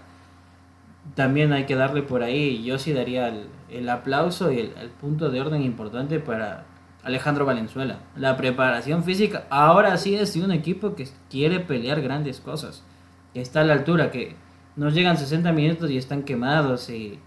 también 1.15 1.53
hay 1.53 1.65
que 1.65 1.77
darle 1.77 2.03
por 2.03 2.23
ahí, 2.23 2.63
yo 2.65 2.79
sí 2.79 2.93
daría 2.93 3.33
el, 3.69 3.89
aplauso 3.89 4.51
y 4.51 4.59
el, 4.59 4.91
punto 5.01 5.31
de 5.31 5.41
orden 5.41 5.63
importante 5.63 6.19
para 6.19 6.65
Alejandro 7.05 7.47
Valenzuela. 7.47 7.99
La 8.17 8.37
preparación 8.37 9.05
física, 9.05 9.45
ahora 9.51 9.97
sí 9.99 10.17
es 10.17 10.35
un 10.37 10.51
equipo 10.51 10.95
que 10.95 11.09
quiere 11.31 11.61
pelear 11.61 12.01
grandes 12.03 12.41
cosas, 12.41 12.83
que 13.33 13.41
está 13.41 13.61
a 13.61 13.65
la 13.65 13.75
altura, 13.75 14.11
que 14.11 14.35
nos 14.75 14.95
llegan 14.95 15.17
60 15.17 15.53
minutos 15.53 15.91
y 15.91 15.97
están 15.97 16.23
quemados 16.23 16.91
y 16.91 17.19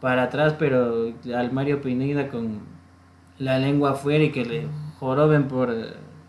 para 0.00 0.24
atrás, 0.24 0.54
pero 0.58 1.12
al 1.34 1.52
Mario 1.52 1.80
Pineda 1.82 2.28
con 2.28 2.60
la 3.40 3.58
lengua 3.58 3.92
afuera 3.92 4.22
y 4.22 4.30
que 4.30 4.44
le 4.44 4.68
joroben 5.00 5.48
por 5.48 5.74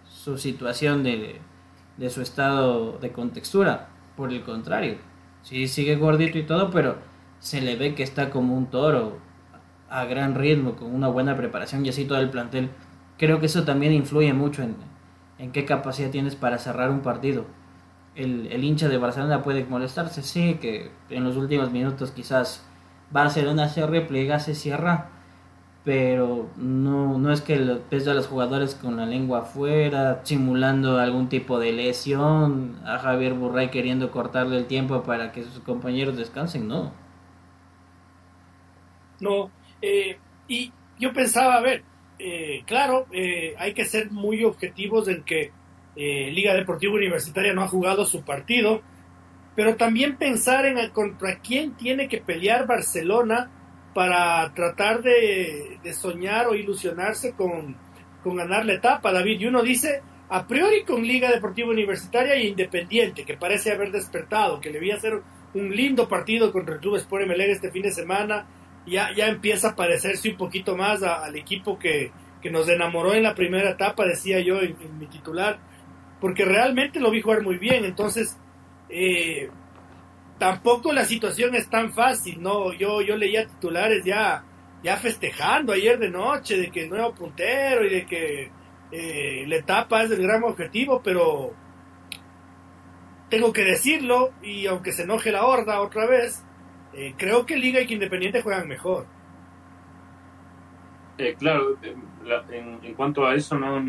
su 0.09 0.39
situación 0.39 1.03
de, 1.03 1.39
de 1.97 2.09
su 2.09 2.23
estado 2.23 2.97
de 2.97 3.11
contextura. 3.11 3.89
Por 4.17 4.33
el 4.33 4.41
contrario, 4.41 4.97
Sí, 5.43 5.67
sigue 5.67 5.95
gordito 5.95 6.37
y 6.37 6.43
todo, 6.43 6.69
pero 6.69 6.97
se 7.39 7.61
le 7.61 7.75
ve 7.75 7.95
que 7.95 8.03
está 8.03 8.29
como 8.29 8.55
un 8.55 8.67
toro 8.67 9.17
a 9.89 10.05
gran 10.05 10.35
ritmo, 10.35 10.75
con 10.75 10.93
una 10.93 11.07
buena 11.07 11.35
preparación 11.35 11.85
y 11.85 11.89
así 11.89 12.05
todo 12.05 12.19
el 12.19 12.29
plantel. 12.29 12.69
Creo 13.17 13.39
que 13.39 13.47
eso 13.47 13.63
también 13.63 13.91
influye 13.91 14.33
mucho 14.33 14.61
en, 14.61 14.75
en 15.39 15.51
qué 15.51 15.65
capacidad 15.65 16.11
tienes 16.11 16.35
para 16.35 16.59
cerrar 16.59 16.91
un 16.91 17.01
partido. 17.01 17.45
El, 18.15 18.47
el, 18.51 18.63
hincha 18.63 18.87
de 18.89 18.97
Barcelona 18.97 19.41
puede 19.41 19.65
molestarse, 19.65 20.21
sí, 20.21 20.55
que 20.61 20.91
en 21.09 21.23
los 21.23 21.37
últimos 21.37 21.71
minutos 21.71 22.11
quizás 22.11 22.63
Barcelona 23.09 23.67
se 23.69 23.85
repliega, 23.87 24.39
se 24.39 24.53
cierra, 24.53 25.09
pero 25.83 26.47
no, 26.57 27.17
no 27.17 27.31
es 27.31 27.41
que 27.41 27.57
ves 27.89 28.07
a 28.07 28.13
los 28.13 28.27
jugadores 28.27 28.75
con 28.75 28.97
la 28.97 29.05
lengua 29.05 29.39
afuera, 29.39 30.21
simulando 30.23 30.99
algún 30.99 31.27
tipo 31.27 31.59
de 31.59 31.71
lesión, 31.71 32.79
a 32.85 32.99
Javier 32.99 33.33
Burray 33.33 33.71
queriendo 33.71 34.11
cortarle 34.11 34.57
el 34.57 34.67
tiempo 34.67 35.01
para 35.03 35.31
que 35.31 35.43
sus 35.43 35.59
compañeros 35.61 36.17
descansen, 36.17 36.67
no. 36.67 36.91
No, 39.19 39.51
eh, 39.81 40.17
y 40.47 40.71
yo 40.99 41.13
pensaba, 41.13 41.55
a 41.55 41.61
ver, 41.61 41.83
eh, 42.19 42.63
claro, 42.67 43.07
eh, 43.11 43.55
hay 43.57 43.73
que 43.73 43.85
ser 43.85 44.11
muy 44.11 44.43
objetivos 44.43 45.07
en 45.07 45.23
que 45.23 45.51
Liga 45.93 46.53
Deportiva 46.53 46.93
Universitaria 46.93 47.53
no 47.53 47.63
ha 47.63 47.67
jugado 47.67 48.05
su 48.05 48.23
partido, 48.23 48.81
pero 49.55 49.75
también 49.75 50.15
pensar 50.15 50.65
en 50.65 50.89
contra 50.91 51.39
quién 51.39 51.73
tiene 51.73 52.07
que 52.07 52.19
pelear 52.19 52.65
Barcelona 52.65 53.51
para 53.93 54.53
tratar 54.53 55.01
de, 55.01 55.79
soñar 55.93 56.47
o 56.47 56.55
ilusionarse 56.55 57.33
con, 57.33 57.75
ganar 58.23 58.65
la 58.65 58.73
etapa, 58.73 59.11
David. 59.11 59.41
Y 59.41 59.45
uno 59.47 59.61
dice, 59.61 60.01
a 60.29 60.47
priori 60.47 60.83
con 60.83 61.01
Liga 61.03 61.31
Deportiva 61.31 61.69
Universitaria 61.69 62.35
e 62.35 62.47
Independiente, 62.47 63.25
que 63.25 63.37
parece 63.37 63.71
haber 63.71 63.91
despertado, 63.91 64.61
que 64.61 64.69
le 64.69 64.91
a 64.91 64.95
hacer 64.95 65.21
un 65.53 65.75
lindo 65.75 66.07
partido 66.07 66.51
contra 66.51 66.75
el 66.75 66.79
Club 66.79 66.95
Sport 66.95 67.27
MLE 67.27 67.51
este 67.51 67.71
fin 67.71 67.81
de 67.81 67.91
semana, 67.91 68.47
ya, 68.85 69.09
ya 69.15 69.27
empieza 69.27 69.69
a 69.69 69.75
parecerse 69.75 70.29
un 70.29 70.37
poquito 70.37 70.75
más 70.75 71.03
al 71.03 71.35
equipo 71.35 71.77
que, 71.77 72.11
nos 72.49 72.67
enamoró 72.69 73.13
en 73.13 73.21
la 73.21 73.35
primera 73.35 73.69
etapa, 73.69 74.03
decía 74.03 74.39
yo 74.39 74.61
en, 74.61 74.75
mi 74.97 75.05
titular, 75.05 75.59
porque 76.19 76.43
realmente 76.43 76.99
lo 76.99 77.11
vi 77.11 77.21
jugar 77.21 77.43
muy 77.43 77.57
bien, 77.57 77.85
entonces 77.85 78.35
eh, 78.89 79.49
tampoco 80.41 80.91
la 80.91 81.05
situación 81.05 81.53
es 81.53 81.69
tan 81.69 81.93
fácil, 81.93 82.41
¿no? 82.41 82.73
Yo, 82.73 83.03
yo 83.03 83.15
leía 83.15 83.45
titulares 83.45 84.03
ya, 84.03 84.43
ya 84.81 84.97
festejando 84.97 85.71
ayer 85.71 85.99
de 85.99 86.09
noche 86.09 86.57
de 86.57 86.71
que 86.71 86.87
nuevo 86.87 87.13
puntero 87.13 87.85
y 87.85 87.89
de 87.89 88.05
que 88.07 88.51
eh, 88.91 89.45
la 89.45 89.57
etapa 89.57 90.01
es 90.01 90.09
el 90.09 90.23
gran 90.23 90.43
objetivo, 90.43 90.99
pero 91.03 91.53
tengo 93.29 93.53
que 93.53 93.63
decirlo, 93.63 94.31
y 94.41 94.65
aunque 94.65 94.93
se 94.93 95.03
enoje 95.03 95.31
la 95.31 95.45
horda 95.45 95.79
otra 95.79 96.07
vez, 96.07 96.43
eh, 96.95 97.13
creo 97.15 97.45
que 97.45 97.55
Liga 97.55 97.79
y 97.79 97.85
que 97.85 97.93
Independiente 97.93 98.41
juegan 98.41 98.67
mejor. 98.67 99.05
Eh, 101.19 101.35
claro, 101.37 101.77
en, 102.49 102.79
en, 102.81 102.93
cuanto 102.95 103.27
a 103.27 103.35
eso, 103.35 103.59
no, 103.59 103.79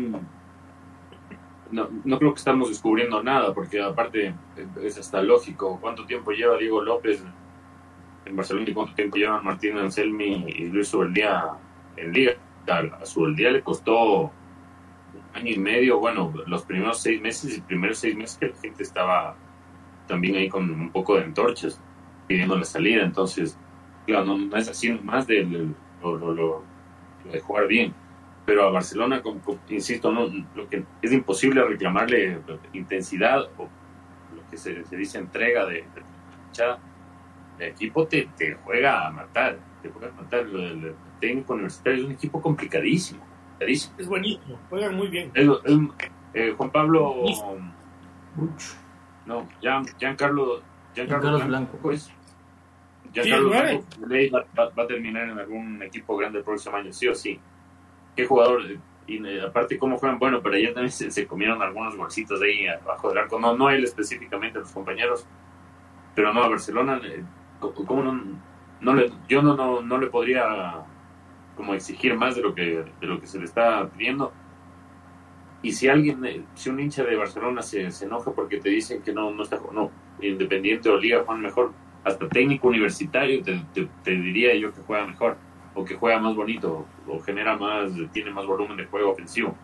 no, 1.71 1.89
no 2.03 2.19
creo 2.19 2.33
que 2.33 2.39
estamos 2.39 2.69
descubriendo 2.69 3.21
nada, 3.23 3.53
porque 3.53 3.81
aparte 3.81 4.33
es 4.81 4.97
hasta 4.97 5.21
lógico. 5.21 5.79
¿Cuánto 5.81 6.05
tiempo 6.05 6.31
lleva 6.31 6.57
Diego 6.57 6.81
López 6.81 7.23
en 8.25 8.35
Barcelona 8.35 8.69
y 8.69 8.73
cuánto 8.73 8.93
tiempo 8.93 9.17
llevan 9.17 9.43
Martín 9.43 9.77
Anselmi 9.77 10.45
y 10.47 10.65
Luis 10.67 10.87
Subeldía 10.87 11.51
en 11.97 12.13
Liga? 12.13 12.33
A 12.67 13.05
Subeldía 13.05 13.51
le 13.51 13.61
costó 13.61 14.21
un 14.23 14.31
año 15.33 15.51
y 15.51 15.59
medio, 15.59 15.99
bueno, 15.99 16.33
los 16.47 16.63
primeros 16.63 17.01
seis 17.01 17.21
meses 17.21 17.57
y 17.57 17.61
primeros 17.61 17.97
seis 17.97 18.15
meses 18.15 18.37
que 18.37 18.47
la 18.47 18.55
gente 18.55 18.83
estaba 18.83 19.35
también 20.07 20.35
ahí 20.35 20.49
con 20.49 20.69
un 20.69 20.91
poco 20.91 21.15
de 21.15 21.23
antorchas 21.23 21.79
pidiendo 22.27 22.57
la 22.57 22.65
salida. 22.65 23.03
Entonces, 23.03 23.57
claro, 24.05 24.25
no, 24.37 24.57
es 24.57 24.69
así 24.69 24.91
más 25.03 25.27
de 25.27 25.45
de 27.31 27.39
jugar 27.39 27.67
bien 27.67 27.93
pero 28.45 28.67
a 28.67 28.71
Barcelona, 28.71 29.21
insisto, 29.69 30.11
no, 30.11 30.27
lo 30.55 30.67
que 30.67 30.83
es 31.01 31.11
imposible 31.11 31.63
reclamarle 31.63 32.39
intensidad 32.73 33.43
o 33.57 33.69
lo 34.35 34.49
que 34.49 34.57
se, 34.57 34.83
dice 34.91 35.17
entrega 35.17 35.65
de, 35.65 35.75
de 35.75 36.03
el 37.59 37.67
equipo 37.67 38.05
te, 38.07 38.29
te, 38.37 38.55
juega 38.55 39.07
a 39.07 39.11
matar, 39.11 39.57
te 39.81 39.89
juega 39.89 40.09
a 40.09 40.21
matar. 40.21 40.41
El, 40.41 40.95
técnico 41.21 41.53
universitario 41.53 41.99
es 41.99 42.05
un 42.05 42.11
equipo 42.11 42.41
complicadísimo, 42.41 43.25
Es 43.61 44.07
buenísimo, 44.07 44.59
juegan 44.69 44.95
muy 44.95 45.07
bien. 45.07 45.31
Eh, 46.33 46.53
Juan 46.57 46.69
Pablo. 46.69 47.15
No, 49.25 49.47
Gian, 49.61 49.85
Giancarlo, 49.97 50.61
Giancarlo, 50.93 51.29
Blanco. 51.29 51.47
Blanco. 51.47 51.77
Pues, 51.81 52.11
Giancarlo 53.13 53.49
Blanco 53.49 53.85
va, 54.57 54.69
va, 54.69 54.83
a 54.83 54.87
terminar 54.87 55.29
en 55.29 55.39
algún 55.39 55.81
equipo 55.81 56.17
grande 56.17 56.39
el 56.39 56.43
próximo 56.43 56.75
año, 56.75 56.91
sí 56.91 57.07
o 57.07 57.15
sí 57.15 57.39
qué 58.15 58.25
jugador, 58.25 58.61
y 59.05 59.25
eh, 59.25 59.41
aparte 59.41 59.77
cómo 59.77 59.97
juegan, 59.97 60.19
bueno, 60.19 60.41
pero 60.41 60.55
ayer 60.55 60.73
también 60.73 60.91
se, 60.91 61.27
comieron 61.27 61.61
algunos 61.61 61.97
bolsitos 61.97 62.41
ahí 62.41 62.67
abajo 62.67 63.09
del 63.09 63.17
arco, 63.17 63.39
no, 63.39 63.55
no 63.55 63.69
él 63.69 63.83
específicamente, 63.83 64.59
los 64.59 64.71
compañeros, 64.71 65.27
pero 66.15 66.33
no, 66.33 66.43
a 66.43 66.49
Barcelona, 66.49 67.01
eh, 67.03 67.23
¿cómo 67.59 68.03
no, 68.03 68.21
no 68.81 68.93
le, 68.93 69.11
yo 69.27 69.41
no, 69.41 69.55
no, 69.55 69.81
no 69.81 69.97
le 69.97 70.07
podría 70.07 70.85
como 71.55 71.73
exigir 71.73 72.15
más 72.15 72.35
de 72.35 72.41
lo 72.41 72.53
que 72.53 72.83
de 72.99 73.07
lo 73.07 73.19
que 73.19 73.27
se 73.27 73.39
le 73.39 73.45
está 73.45 73.87
pidiendo. 73.89 74.31
Y 75.61 75.71
si 75.71 75.87
alguien 75.87 76.25
eh, 76.25 76.43
si 76.55 76.69
un 76.69 76.79
hincha 76.79 77.03
de 77.03 77.15
Barcelona 77.15 77.61
se, 77.61 77.89
se 77.91 78.05
enoja 78.05 78.31
porque 78.31 78.59
te 78.59 78.69
dicen 78.69 79.01
que 79.01 79.13
no 79.13 79.31
no 79.31 79.43
está 79.43 79.59
no 79.71 79.91
Independiente 80.21 80.89
o 80.89 80.97
Liga 80.97 81.23
juegan 81.25 81.41
mejor 81.41 81.73
hasta 82.03 82.27
técnico 82.27 82.67
universitario 82.67 83.43
te, 83.43 84.11
diría 84.11 84.53
yo 84.55 84.73
que 84.73 84.81
juega 84.81 85.07
mejor 85.07 85.37
o 85.75 85.83
que 85.85 85.95
juega 85.95 86.19
más 86.19 86.35
bonito 86.35 86.85
o 87.07 87.19
genera 87.19 87.57
más 87.57 87.91
tiene 88.11 88.31
más 88.31 88.45
volumen 88.45 88.77
de 88.77 88.85
juego 88.85 89.11
ofensivo 89.11 89.55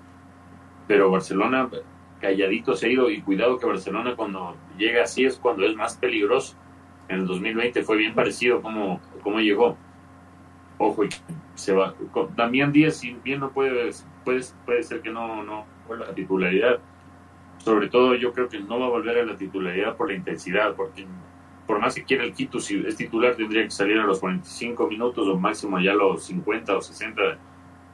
pero 0.88 1.12
Barcelona 1.12 1.69
calladito 2.19 2.76
se 2.76 2.88
ha 2.88 2.89
ido 2.89 3.10
y 3.10 3.22
cuidado 3.22 3.58
que 3.58 3.65
Barcelona 3.65 4.15
cuando 4.15 4.56
llega 4.78 5.04
así 5.04 5.26
es 5.26 5.38
cuando 5.38 5.65
es 5.65 5.76
más 5.76 5.98
peligroso 5.98 6.58
en 7.10 7.22
el 7.22 7.28
2020 7.28 7.84
fue 7.84 7.98
bien 7.98 8.13
parecido 8.13 8.62
como, 8.62 9.02
como 9.24 9.39
llegó. 9.39 9.76
Ojo, 10.78 11.04
se 11.56 11.74
va. 11.74 11.93
Damián 12.36 12.72
Díaz, 12.72 12.98
si 12.98 13.13
bien 13.24 13.41
no 13.41 13.52
puede, 13.52 13.89
puede, 14.24 14.41
puede 14.65 14.84
ser 14.84 15.02
que 15.02 15.10
no, 15.10 15.43
no 15.43 15.65
vuelva 15.88 16.08
la 16.08 16.13
titularidad. 16.13 16.80
Sobre 17.58 17.89
todo, 17.89 18.15
yo 18.15 18.32
creo 18.32 18.48
que 18.48 18.60
no 18.60 18.80
va 18.80 18.86
a 18.86 18.89
volver 18.89 19.17
a 19.17 19.26
la 19.26 19.36
titularidad 19.36 19.98
por 19.98 20.08
la 20.08 20.13
intensidad, 20.13 20.76
porque 20.76 21.06
por 21.69 21.79
más 21.79 21.93
que 21.93 22.03
quiera 22.03 22.23
el 22.23 22.34
Quito, 22.34 22.60
si 22.60 22.84
es 22.84 22.95
titular, 22.95 23.36
tendría 23.36 23.63
que 23.63 23.69
salir 23.69 23.99
a 23.99 24.03
los 24.03 24.19
45 24.19 24.88
minutos 24.88 25.27
o 25.27 25.38
máximo 25.38 25.79
ya 25.79 25.91
a 25.91 25.93
los 25.93 26.23
50 26.23 26.75
o 26.75 26.82
60 26.82 27.21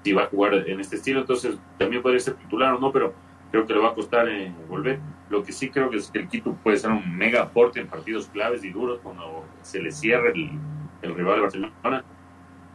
si 0.01 0.13
va 0.13 0.23
a 0.23 0.27
jugar 0.27 0.53
en 0.53 0.79
este 0.79 0.95
estilo. 0.95 1.19
Entonces, 1.19 1.57
también 1.77 2.01
podría 2.01 2.21
ser 2.21 2.35
titular 2.35 2.73
o 2.73 2.79
no, 2.79 2.93
pero 2.93 3.13
creo 3.51 3.65
que 3.65 3.73
le 3.73 3.79
va 3.79 3.89
a 3.89 3.93
costar 3.93 4.29
eh, 4.29 4.49
volver. 4.69 5.01
Lo 5.29 5.43
que 5.43 5.51
sí 5.51 5.69
creo 5.71 5.89
que 5.89 5.97
es 5.97 6.09
que 6.09 6.19
el 6.19 6.29
Quito 6.29 6.53
puede 6.63 6.77
ser 6.77 6.89
un 6.89 7.17
mega 7.17 7.41
aporte 7.41 7.81
en 7.81 7.87
partidos 7.87 8.29
claves 8.29 8.63
y 8.63 8.69
duros 8.69 9.01
cuando 9.03 9.43
se 9.61 9.81
le 9.81 9.91
cierre 9.91 10.31
el, 10.31 11.13
rival 11.13 11.35
de 11.35 11.41
Barcelona. 11.41 12.05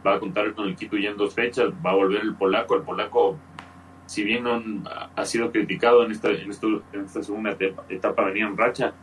Va 0.05 0.13
a 0.13 0.19
contar 0.19 0.53
con 0.53 0.67
el 0.67 0.75
Quito 0.75 0.97
ya 0.97 1.09
en 1.09 1.17
dos 1.17 1.33
fechas, 1.33 1.73
va 1.83 1.89
a 1.89 1.95
volver 1.95 2.21
el 2.21 2.35
polaco. 2.35 2.75
El 2.75 2.83
polaco, 2.83 3.39
si 4.05 4.23
bien 4.23 4.43
no 4.43 4.61
ha 5.15 5.25
sido 5.25 5.51
criticado 5.51 6.05
en 6.05 6.11
esta, 6.11 6.29
en, 6.29 6.51
esta 6.51 7.23
segunda 7.23 7.57
etapa, 7.89 8.23
venía 8.25 8.45
en 8.45 8.55
racha. 8.55 8.93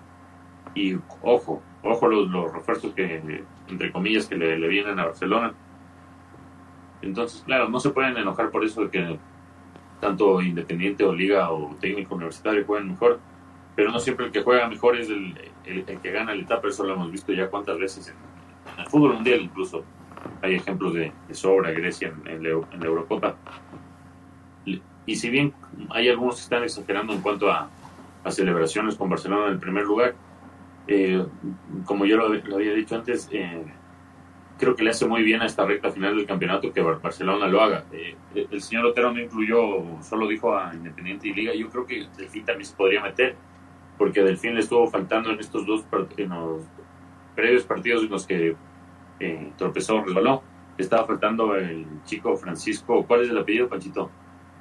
Y 0.76 0.96
ojo, 1.22 1.61
ojo 1.82 2.08
los, 2.08 2.28
los 2.28 2.52
refuerzos 2.52 2.92
que, 2.94 3.44
entre 3.68 3.92
comillas, 3.92 4.26
que 4.26 4.36
le, 4.36 4.68
vienen 4.68 4.98
a 4.98 5.06
Barcelona. 5.06 5.54
Entonces, 7.02 7.42
claro, 7.46 7.68
no 7.68 7.80
se 7.80 7.90
pueden 7.90 8.16
enojar 8.16 8.50
por 8.50 8.64
eso 8.64 8.82
de 8.82 8.90
que 8.90 9.18
tanto 10.00 10.40
Independiente 10.40 11.04
o 11.04 11.12
Liga 11.12 11.50
o 11.50 11.76
técnico 11.80 12.14
universitario 12.14 12.64
juegan 12.64 12.88
mejor, 12.88 13.20
pero 13.74 13.90
no 13.90 13.98
siempre 13.98 14.26
el 14.26 14.32
que 14.32 14.42
juega 14.42 14.68
mejor 14.68 14.96
es 14.96 15.08
el, 15.08 15.34
el, 15.64 15.84
que 15.84 16.10
gana 16.10 16.34
la 16.34 16.42
etapa, 16.42 16.68
eso 16.68 16.84
lo 16.84 16.94
hemos 16.94 17.10
visto 17.10 17.32
ya 17.32 17.48
cuántas 17.48 17.78
veces 17.78 18.08
en, 18.08 18.80
el 18.80 18.86
fútbol 18.86 19.14
mundial 19.14 19.40
incluso. 19.40 19.84
Hay 20.42 20.54
ejemplos 20.54 20.94
de, 20.94 21.12
sobra 21.30 21.70
Grecia 21.70 22.12
en, 22.26 22.42
la 22.42 22.86
Eurocopa. 22.86 23.36
Y 25.06 25.16
si 25.16 25.30
bien 25.30 25.54
hay 25.88 26.10
algunos 26.10 26.34
que 26.34 26.42
están 26.42 26.64
exagerando 26.64 27.14
en 27.14 27.22
cuanto 27.22 27.50
a, 27.50 27.70
a 28.24 28.30
celebraciones 28.30 28.94
con 28.94 29.08
Barcelona 29.08 29.46
en 29.46 29.52
el 29.54 29.58
primer 29.58 29.84
lugar, 29.84 30.14
eh, 30.88 31.24
como 31.85 32.07
yo 32.07 32.16
lo, 32.16 32.57
había 32.57 32.72
dicho 32.72 32.96
antes, 32.96 33.29
eh, 33.31 33.64
creo 34.59 34.74
que 34.74 34.83
le 34.83 34.90
hace 34.90 35.07
muy 35.07 35.22
bien 35.22 35.40
a 35.40 35.46
esta 35.46 35.64
recta 35.64 35.90
final 35.90 36.16
del 36.16 36.27
campeonato 36.27 36.72
que 36.72 36.83
Barcelona 36.83 37.46
lo 37.46 37.61
haga. 37.61 37.85
Eh, 37.92 38.16
el 38.51 38.61
señor 38.61 38.87
Otero 38.87 39.12
no 39.12 39.20
incluyó, 39.20 40.03
solo 40.03 40.27
dijo 40.27 40.57
a 40.57 40.74
Independiente 40.74 41.29
y 41.29 41.35
Liga. 41.35 41.55
Yo 41.55 41.68
creo 41.68 41.87
que 41.87 42.09
Delfín 42.16 42.44
también 42.44 42.66
se 42.66 42.74
podría 42.74 43.03
meter, 43.03 43.37
porque 43.96 44.20
a 44.20 44.24
Delfín 44.24 44.55
le 44.55 44.61
estuvo 44.61 44.87
faltando 44.88 45.31
en 45.31 45.38
estos 45.38 45.64
dos 45.64 45.85
en 46.16 46.31
los 46.31 46.62
previos 47.37 47.64
partidos 47.64 48.03
en 48.03 48.11
los 48.11 48.27
que 48.27 48.57
eh, 49.20 49.53
tropezó, 49.57 50.03
resbaló. 50.03 50.42
estaba 50.77 51.07
faltando 51.07 51.55
el 51.55 51.87
chico 52.05 52.37
Francisco. 52.37 53.05
¿Cuál 53.07 53.22
es 53.22 53.31
el 53.31 53.38
apellido, 53.38 53.68
Panchito? 53.68 54.11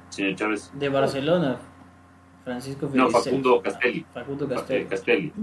Señor 0.10 0.36
Chávez. 0.36 0.72
De 0.76 0.90
Barcelona. 0.90 1.58
Francisco 2.44 2.90
No, 2.94 3.10
Facundo 3.10 3.62
Castelli. 3.62 4.06
Facundo 4.14 4.48
Castelli. 4.48 5.34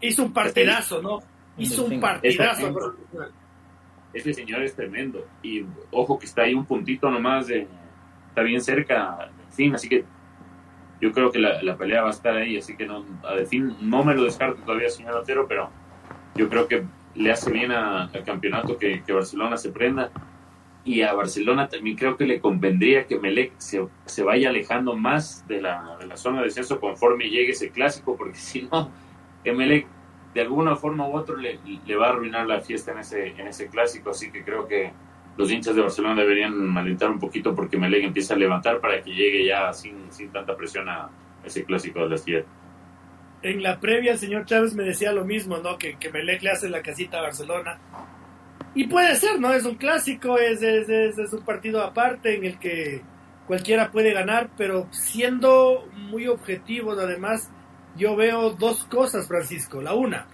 Hizo 0.00 0.24
un 0.24 0.32
partidazo, 0.32 1.00
¿no? 1.02 1.20
Hizo 1.56 1.84
un 1.84 2.00
partidazo 2.00 2.94
ese 4.16 4.32
señor 4.32 4.62
es 4.62 4.74
tremendo. 4.74 5.26
Y 5.42 5.64
ojo 5.90 6.18
que 6.18 6.26
está 6.26 6.42
ahí 6.42 6.54
un 6.54 6.64
puntito 6.64 7.10
nomás, 7.10 7.46
de, 7.48 7.66
está 8.28 8.42
bien 8.42 8.60
cerca, 8.60 9.30
en 9.46 9.52
fin, 9.52 9.74
así 9.74 9.88
que 9.88 10.04
yo 11.00 11.12
creo 11.12 11.30
que 11.30 11.38
la, 11.38 11.76
pelea 11.76 12.02
va 12.02 12.08
a 12.08 12.12
estar 12.12 12.34
ahí, 12.34 12.56
así 12.56 12.76
que 12.76 12.86
no, 12.86 13.04
a 13.22 13.44
fin 13.44 13.76
no 13.82 14.02
me 14.02 14.14
lo 14.14 14.24
descarto 14.24 14.62
todavía, 14.62 14.88
señor 14.88 15.14
Otero, 15.16 15.46
pero 15.46 15.70
yo 16.34 16.48
creo 16.48 16.66
que 16.66 16.84
le 17.14 17.30
hace 17.30 17.50
bien 17.50 17.72
al 17.72 18.10
campeonato 18.24 18.78
que, 18.78 19.02
Barcelona 19.08 19.56
se 19.56 19.70
prenda. 19.70 20.10
Y 20.84 21.02
a 21.02 21.12
Barcelona 21.14 21.68
también 21.68 21.96
creo 21.96 22.16
que 22.16 22.26
le 22.26 22.38
convendría 22.38 23.08
que 23.08 23.18
Melec 23.18 23.54
se, 23.58 23.84
se 24.04 24.22
vaya 24.22 24.50
alejando 24.50 24.94
más 24.94 25.44
de 25.48 25.60
la, 25.60 25.96
de 25.98 26.06
la 26.06 26.16
zona 26.16 26.38
de 26.38 26.44
descenso 26.44 26.78
conforme 26.78 27.28
llegue 27.28 27.50
ese 27.50 27.70
clásico, 27.70 28.16
porque 28.16 28.36
si 28.38 28.62
no, 28.62 28.90
Melec 29.52 29.86
de 30.34 30.42
alguna 30.42 30.76
forma 30.76 31.08
u 31.08 31.16
otra 31.16 31.34
le, 31.36 31.58
va 31.96 32.06
a 32.06 32.10
arruinar 32.10 32.46
la 32.46 32.60
fiesta 32.60 32.92
en 32.92 32.98
ese, 32.98 33.28
en 33.28 33.46
ese 33.46 33.68
clásico, 33.68 34.10
así 34.10 34.30
que 34.30 34.44
creo 34.44 34.68
que 34.68 34.92
los 35.36 35.50
hinchas 35.50 35.74
de 35.74 35.82
Barcelona 35.82 36.20
deberían 36.20 36.76
alentar 36.76 37.10
un 37.10 37.18
poquito 37.18 37.54
porque 37.54 37.78
Melec 37.78 38.04
empieza 38.04 38.34
a 38.34 38.36
levantar 38.36 38.80
para 38.80 39.02
que 39.02 39.14
llegue 39.14 39.46
ya 39.46 39.72
sin, 39.72 40.10
sin 40.12 40.30
tanta 40.30 40.56
presión 40.56 40.88
a 40.88 41.08
ese 41.44 41.64
clásico 41.64 42.00
de 42.00 42.08
la 42.08 42.18
ciudad. 42.18 42.44
En 43.42 43.62
la 43.62 43.78
previa 43.78 44.12
el 44.12 44.18
señor 44.18 44.44
Chávez 44.46 44.74
me 44.74 44.82
decía 44.82 45.12
lo 45.12 45.24
mismo, 45.24 45.58
¿no? 45.58 45.78
Que, 45.78 45.96
que 45.96 46.10
Melec 46.10 46.42
le 46.42 46.50
hace 46.50 46.68
la 46.68 46.82
casita 46.82 47.18
a 47.18 47.22
Barcelona. 47.22 47.78
Y 48.74 48.88
puede 48.88 49.14
ser, 49.16 49.40
¿no? 49.40 49.52
Es 49.52 49.64
un 49.64 49.76
clásico, 49.76 50.38
es, 50.38 50.62
es, 50.62 50.88
es 50.88 51.32
un 51.32 51.44
partido 51.44 51.82
aparte 51.82 52.36
en 52.36 52.44
el 52.44 52.58
que 52.58 53.02
cualquiera 53.46 53.90
puede 53.90 54.12
ganar, 54.12 54.50
pero 54.56 54.88
siendo 54.90 55.88
muy 55.94 56.26
objetivos 56.26 56.98
además, 56.98 57.50
yo 57.96 58.16
veo 58.16 58.50
dos 58.50 58.84
cosas, 58.84 59.26
Francisco. 59.26 59.80
La 59.80 59.94
una, 59.94 60.26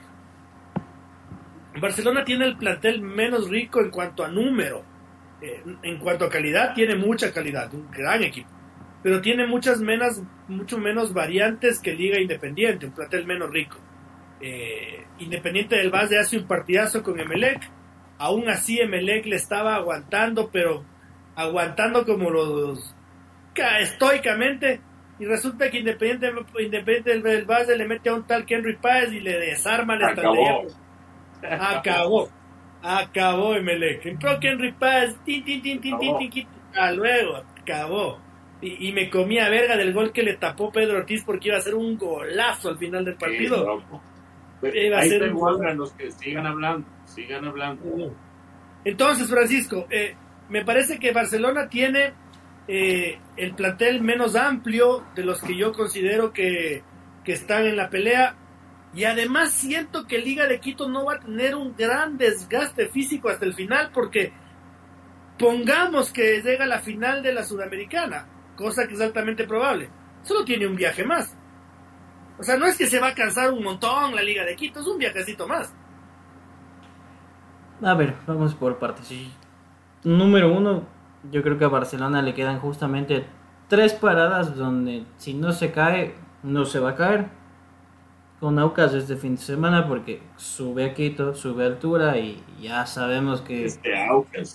Barcelona 1.80 2.24
tiene 2.24 2.44
el 2.44 2.56
plantel 2.56 3.00
menos 3.00 3.48
rico 3.48 3.80
en 3.80 3.90
cuanto 3.90 4.24
a 4.24 4.28
número. 4.28 4.84
Eh, 5.40 5.62
en 5.82 5.98
cuanto 5.98 6.24
a 6.24 6.28
calidad, 6.28 6.74
tiene 6.74 6.94
mucha 6.94 7.32
calidad, 7.32 7.72
un 7.74 7.90
gran 7.90 8.22
equipo. 8.22 8.48
Pero 9.02 9.20
tiene 9.20 9.46
muchas 9.46 9.80
menos, 9.80 10.22
mucho 10.46 10.78
menos 10.78 11.12
variantes 11.12 11.80
que 11.80 11.94
Liga 11.94 12.20
Independiente, 12.20 12.86
un 12.86 12.92
plantel 12.92 13.26
menos 13.26 13.50
rico. 13.50 13.78
Eh, 14.40 15.04
Independiente 15.18 15.76
del 15.76 15.90
Valle 15.90 16.18
hace 16.18 16.38
un 16.38 16.46
partidazo 16.46 17.02
con 17.02 17.18
Emelec. 17.18 17.60
Aún 18.18 18.48
así, 18.48 18.78
Emelec 18.78 19.26
le 19.26 19.36
estaba 19.36 19.74
aguantando, 19.74 20.50
pero 20.52 20.84
aguantando 21.34 22.04
como 22.04 22.30
los. 22.30 22.94
estoicamente 23.80 24.80
y 25.22 25.24
resulta 25.24 25.70
que 25.70 25.78
Independiente, 25.78 26.32
Independiente 26.58 27.16
del 27.16 27.44
Valle 27.44 27.76
le 27.76 27.86
mete 27.86 28.08
a 28.08 28.14
un 28.14 28.26
tal 28.26 28.44
Henry 28.44 28.74
Páez 28.74 29.12
y 29.12 29.20
le 29.20 29.38
desarma 29.38 29.94
la 29.94 30.08
Acabó. 30.08 30.66
Acabó. 31.48 32.28
Acabó 32.82 33.54
Emelec. 33.54 34.04
Entró 34.04 34.36
Henry 34.40 34.72
Páez, 34.72 35.14
tin, 35.24 35.44
tin, 35.44 35.62
tin, 35.62 35.80
tin, 35.80 35.96
tin, 35.96 36.28
tin, 36.28 36.48
luego, 36.96 37.36
acabó. 37.36 38.18
Y, 38.60 38.88
y, 38.88 38.92
me 38.92 39.08
comía 39.08 39.48
verga 39.48 39.76
del 39.76 39.92
gol 39.92 40.12
que 40.12 40.24
le 40.24 40.34
tapó 40.38 40.72
Pedro 40.72 40.98
Ortiz 40.98 41.22
porque 41.24 41.50
iba 41.50 41.58
a 41.58 41.60
ser 41.60 41.76
un 41.76 41.96
golazo 41.96 42.70
al 42.70 42.78
final 42.78 43.04
del 43.04 43.14
partido. 43.14 43.80
iba 44.74 44.98
a 44.98 45.04
ser 45.04 45.32
un 45.32 45.76
los 45.76 45.92
que 45.92 46.10
sigan 46.10 46.48
hablando, 46.48 46.88
sigan 47.04 47.44
hablando. 47.44 48.12
Entonces, 48.84 49.30
Francisco, 49.30 49.86
eh, 49.88 50.16
me 50.48 50.64
parece 50.64 50.98
que 50.98 51.12
Barcelona 51.12 51.68
tiene 51.68 52.12
eh, 52.68 53.18
el 53.36 53.54
plantel 53.54 54.02
menos 54.02 54.36
amplio 54.36 55.04
de 55.14 55.24
los 55.24 55.40
que 55.40 55.56
yo 55.56 55.72
considero 55.72 56.32
que, 56.32 56.82
están 57.24 57.66
en 57.66 57.76
la 57.76 57.88
pelea. 57.88 58.36
Y 58.94 59.04
además 59.04 59.52
siento 59.52 60.06
que 60.06 60.18
Liga 60.18 60.46
de 60.46 60.60
Quito 60.60 60.88
no 60.88 61.06
va 61.06 61.14
a 61.14 61.20
tener 61.20 61.54
un 61.54 61.74
gran 61.74 62.18
desgaste 62.18 62.88
físico 62.88 63.30
hasta 63.30 63.46
el 63.46 63.54
final 63.54 63.90
porque 63.92 64.32
pongamos 65.38 66.12
que 66.12 66.42
llega 66.42 66.66
la 66.66 66.80
final 66.80 67.22
de 67.22 67.32
la 67.32 67.44
Sudamericana, 67.44 68.26
cosa 68.54 68.86
que 68.86 68.94
es 68.94 69.00
altamente 69.00 69.44
probable, 69.44 69.88
solo 70.22 70.44
tiene 70.44 70.66
un 70.66 70.76
viaje 70.76 71.04
más. 71.04 71.34
O 72.38 72.42
sea, 72.42 72.56
no 72.56 72.66
es 72.66 72.76
que 72.76 72.86
se 72.86 73.00
va 73.00 73.08
a 73.08 73.14
cansar 73.14 73.50
un 73.50 73.62
montón 73.62 74.14
la 74.14 74.22
Liga 74.22 74.44
de 74.44 74.56
Quito, 74.56 74.80
es 74.80 74.86
un 74.86 74.98
viajecito 74.98 75.48
más. 75.48 75.72
A 77.82 77.94
ver, 77.94 78.14
vamos 78.26 78.54
por 78.54 78.78
partes. 78.78 79.10
Número 80.04 80.52
uno, 80.52 80.86
yo 81.30 81.42
creo 81.42 81.58
que 81.58 81.64
a 81.64 81.68
Barcelona 81.68 82.22
le 82.22 82.34
quedan 82.34 82.58
justamente 82.58 83.24
tres 83.68 83.94
paradas 83.94 84.56
donde 84.56 85.04
si 85.16 85.34
no 85.34 85.52
se 85.52 85.72
cae, 85.72 86.14
no 86.42 86.64
se 86.64 86.78
va 86.78 86.90
a 86.90 86.94
caer. 86.94 87.26
Con 88.40 88.58
Aucas 88.58 88.92
este 88.92 89.16
fin 89.16 89.36
de 89.36 89.40
semana 89.40 89.86
porque 89.86 90.20
sube 90.36 90.84
a 90.84 90.94
Quito, 90.94 91.32
sube 91.32 91.62
a 91.62 91.68
altura 91.68 92.18
y 92.18 92.42
ya 92.60 92.84
sabemos 92.86 93.40
que 93.40 93.66
este 93.66 93.94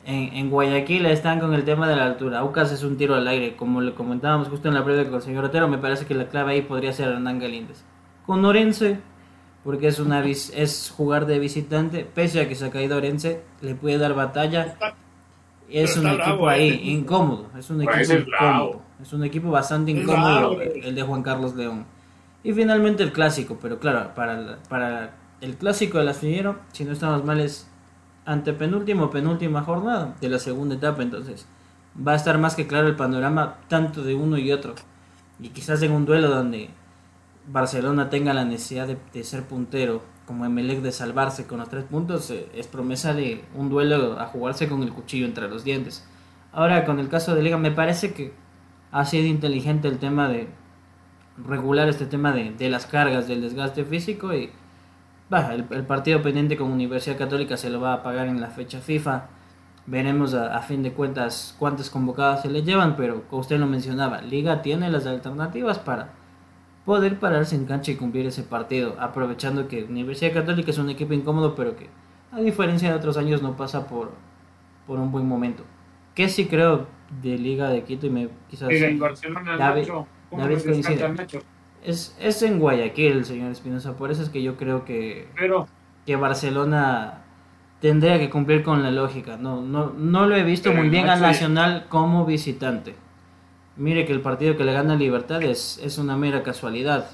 en, 0.03 0.34
en, 0.34 0.49
Guayaquil 0.49 1.06
están 1.06 1.39
con 1.39 1.53
el 1.53 1.63
tema 1.63 1.88
de 1.88 1.95
la 1.95 2.06
altura. 2.06 2.39
Aucas 2.39 2.73
es 2.73 2.84
un 2.84 2.97
tiro 2.97 3.15
al 3.15 3.25
aire, 3.30 3.56
como 3.56 3.80
le 3.80 3.95
comentábamos 3.95 4.49
justo 4.49 4.67
en 4.67 4.73
la 4.73 4.84
previa 4.84 5.06
con 5.06 5.15
el 5.15 5.21
señor 5.21 5.45
Otero, 5.45 5.69
me 5.69 5.77
parece 5.77 6.06
que 6.06 6.15
la 6.15 6.27
clave 6.27 6.51
ahí 6.51 6.63
podría 6.63 6.91
ser 6.91 7.08
Hernán 7.08 7.39
Galíndez. 7.39 7.86
Con 8.25 8.43
Orense, 8.43 8.99
porque 9.63 9.88
es 9.88 9.99
una 9.99 10.21
es 10.25 10.93
jugar 10.95 11.25
de 11.25 11.39
visitante, 11.39 12.03
pese 12.03 12.41
a 12.41 12.49
que 12.49 12.56
se 12.56 12.65
ha 12.65 12.71
caído 12.71 12.97
Orense, 12.97 13.41
le 13.62 13.73
puede 13.73 13.97
dar 13.97 14.13
batalla. 14.15 14.75
Es 15.69 15.97
un 15.97 16.08
equipo 16.08 16.47
ahí 16.47 16.69
¿eh? 16.69 16.82
incómodo, 16.84 17.49
es 17.58 17.69
un 17.69 17.82
equipo 17.82 18.13
incómodo, 18.13 18.82
es 19.01 19.13
un 19.13 19.23
equipo 19.23 19.51
bastante 19.51 19.91
incómodo 19.91 20.62
el 20.62 20.95
de 20.95 21.01
Juan 21.03 21.23
Carlos 21.23 21.56
León. 21.56 21.86
Y 22.43 22.53
finalmente 22.53 23.03
el 23.03 23.12
clásico, 23.12 23.58
pero 23.62 23.80
claro, 23.80 24.13
para, 24.15 24.60
para 24.69 25.15
el 25.41 25.58
clásico 25.58 25.97
del 25.97 26.08
astillero, 26.08 26.60
si 26.71 26.86
no 26.86 26.93
estamos 26.93 27.25
mal, 27.25 27.39
es 27.41 27.69
antepenúltimo 28.25 29.10
penúltima 29.10 29.63
jornada 29.63 30.15
de 30.19 30.30
la 30.30 30.39
segunda 30.39 30.75
etapa, 30.75 31.01
entonces 31.01 31.47
va 32.06 32.13
a 32.13 32.15
estar 32.15 32.38
más 32.38 32.56
que 32.56 32.67
claro 32.67 32.88
el 32.88 32.95
panorama 32.95 33.58
tanto 33.67 34.03
de 34.03 34.15
uno 34.15 34.38
y 34.38 34.51
otro. 34.51 34.75
Y 35.39 35.49
quizás 35.49 35.82
en 35.82 35.91
un 35.91 36.06
duelo 36.06 36.30
donde 36.30 36.69
Barcelona 37.47 38.10
tenga 38.10 38.34
la 38.34 38.43
necesidad 38.43 38.88
de, 38.88 39.23
ser 39.23 39.43
puntero, 39.43 40.01
como 40.28 40.46
Emelec 40.46 40.82
de 40.82 40.92
salvarse 40.92 41.48
con 41.48 41.60
los 41.60 41.70
tres 41.70 41.86
puntos, 41.86 42.30
eh, 42.32 42.48
es 42.54 42.68
promesa 42.68 43.13
de 43.13 43.46
un 43.56 43.70
duelo 43.70 44.20
a 44.20 44.26
jugarse 44.26 44.68
con 44.68 44.84
el 44.84 44.92
cuchillo 44.92 45.26
entre 45.26 45.48
los 45.48 45.63
dientes. 45.63 46.06
Ahora, 46.52 46.86
con 46.86 47.00
el 47.00 47.08
caso 47.08 47.34
de 47.34 47.42
Liga, 47.42 47.58
me 47.58 47.72
parece 47.72 48.13
que 48.13 48.34
ha 48.92 49.06
sido 49.06 49.26
inteligente 49.26 49.88
el 49.88 50.00
tema 50.00 50.28
de 50.28 50.50
regular 51.38 51.88
este 51.88 52.06
tema 52.06 52.34
de, 52.34 52.70
las 52.70 52.86
cargas, 52.86 53.28
del 53.28 53.42
desgaste 53.42 53.86
físico 53.86 54.34
y 54.34 54.52
el, 55.32 55.86
partido 55.86 56.22
pendiente 56.22 56.58
con 56.58 56.72
Universidad 56.72 57.18
Católica 57.18 57.58
se 57.58 57.70
lo 57.70 57.80
va 57.80 57.94
a 57.94 58.04
pagar 58.04 58.28
en 58.28 58.42
la 58.42 58.48
fecha 58.48 58.80
FIFA. 58.80 59.28
Veremos 59.86 60.34
a, 60.34 60.60
fin 60.62 60.84
de 60.84 60.92
cuentas 60.92 61.56
cuántas 61.58 61.90
convocadas 61.90 62.42
se 62.42 62.50
le 62.50 62.63
llevan, 62.63 62.98
pero 62.98 63.24
como 63.30 63.42
usted 63.42 63.60
lo 63.60 63.68
mencionaba, 63.68 64.22
Liga 64.22 64.62
tiene 64.62 64.90
las 64.90 65.06
alternativas 65.06 65.80
para 65.80 66.10
poder 66.88 67.19
pararse 67.19 67.54
en 67.54 67.65
cancha 67.65 67.91
y 67.91 67.95
cumplir 67.95 68.26
ese 68.28 68.43
partido, 68.43 68.95
aprovechando 68.97 69.67
que 69.67 69.84
Universidad 69.84 70.32
Católica 70.34 70.71
es 70.71 70.78
un 70.78 70.89
equipo 70.89 71.13
incómodo, 71.13 71.54
pero 71.54 71.76
que 71.76 71.89
a 72.32 72.39
diferencia 72.39 72.89
de 72.89 72.95
otros 72.95 73.17
años 73.17 73.41
no 73.41 73.58
pasa 73.58 73.89
por, 73.89 74.12
por 74.88 74.97
un 74.97 75.12
buen 75.12 75.28
momento. 75.28 75.65
Que 76.15 76.30
sí 76.30 76.45
creo 76.45 76.88
de 77.21 77.38
Liga 77.38 77.69
de 77.69 77.84
Quito 77.84 78.08
y 78.08 78.10
me 78.10 78.30
quizás... 78.50 78.69
en 78.69 79.00
Barcelona, 79.00 79.58
David 79.58 79.89
Es, 81.84 82.17
es 82.21 82.41
en 82.41 82.58
Guayaquil, 82.58 83.26
señor 83.26 83.52
Espinosa, 83.52 83.97
por 83.97 84.10
eso 84.10 84.23
es 84.23 84.30
que 84.30 84.41
yo 84.41 84.56
creo 84.56 84.86
que, 84.86 85.28
pero, 85.36 85.67
que 86.06 86.15
Barcelona 86.15 87.26
tendría 87.82 88.17
que 88.17 88.30
cumplir 88.30 88.63
con 88.63 88.82
la 88.82 88.91
lógica. 88.91 89.36
No, 89.36 89.62
no, 89.62 89.91
no 89.91 90.26
lo 90.26 90.38
he 90.38 90.43
visto 90.43 90.71
muy 90.71 90.88
bien 90.88 91.10
al 91.10 91.19
Nacional 91.19 91.88
como 91.89 92.26
visitante. 92.26 92.95
Mire 93.78 94.06
que 94.06 94.13
el 94.13 94.22
partido 94.22 94.58
que 94.58 94.63
le 94.63 94.74
gana 94.74 94.96
Libertad 94.96 95.44
es, 95.44 95.80
es 95.84 95.98
una 95.98 96.18
mera 96.18 96.42
casualidad. 96.44 97.12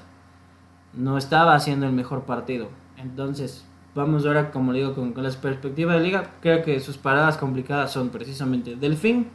No 0.94 1.18
estaba 1.18 1.56
haciendo 1.56 1.86
el 1.86 1.92
mejor 1.92 2.24
partido. 2.24 2.70
Entonces, 2.98 3.66
vamos 3.96 4.26
ahora, 4.26 4.52
como 4.52 4.72
le 4.72 4.80
digo, 4.80 4.94
con, 4.94 5.14
con 5.14 5.24
las 5.24 5.36
perspectivas 5.36 5.98
de 5.98 6.04
liga. 6.04 6.32
Creo 6.42 6.64
que 6.64 6.80
sus 6.80 6.98
paradas 6.98 7.38
complicadas 7.38 7.92
son 7.92 8.10
precisamente 8.10 8.76
Delfín. 8.76 9.28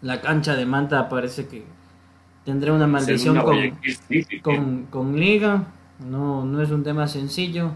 La 0.00 0.20
cancha 0.20 0.54
de 0.54 0.64
Manta 0.64 1.08
parece 1.08 1.48
que 1.48 1.64
tendrá 2.44 2.72
una 2.72 2.86
maldición 2.86 3.38
con, 4.42 4.86
con, 4.90 5.18
liga. 5.18 5.64
No, 5.98 6.44
no 6.44 6.62
es 6.62 6.70
un 6.70 6.82
tema 6.82 7.06
sencillo. 7.08 7.72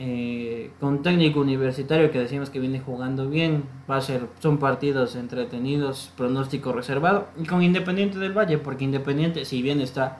Eh, 0.00 0.70
con 0.78 1.02
técnico 1.02 1.40
universitario 1.40 2.12
que 2.12 2.20
decimos 2.20 2.50
que 2.50 2.60
viene 2.60 2.78
jugando 2.78 3.28
bien, 3.28 3.64
va 3.90 3.96
a 3.96 4.00
ser, 4.00 4.28
son 4.38 4.58
partidos 4.58 5.16
entretenidos, 5.16 6.12
pronóstico 6.16 6.70
reservado, 6.72 7.26
y 7.36 7.44
con 7.46 7.64
Independiente 7.64 8.20
del 8.20 8.32
Valle, 8.32 8.58
porque 8.58 8.84
Independiente, 8.84 9.44
si 9.44 9.60
bien 9.60 9.80
está 9.80 10.18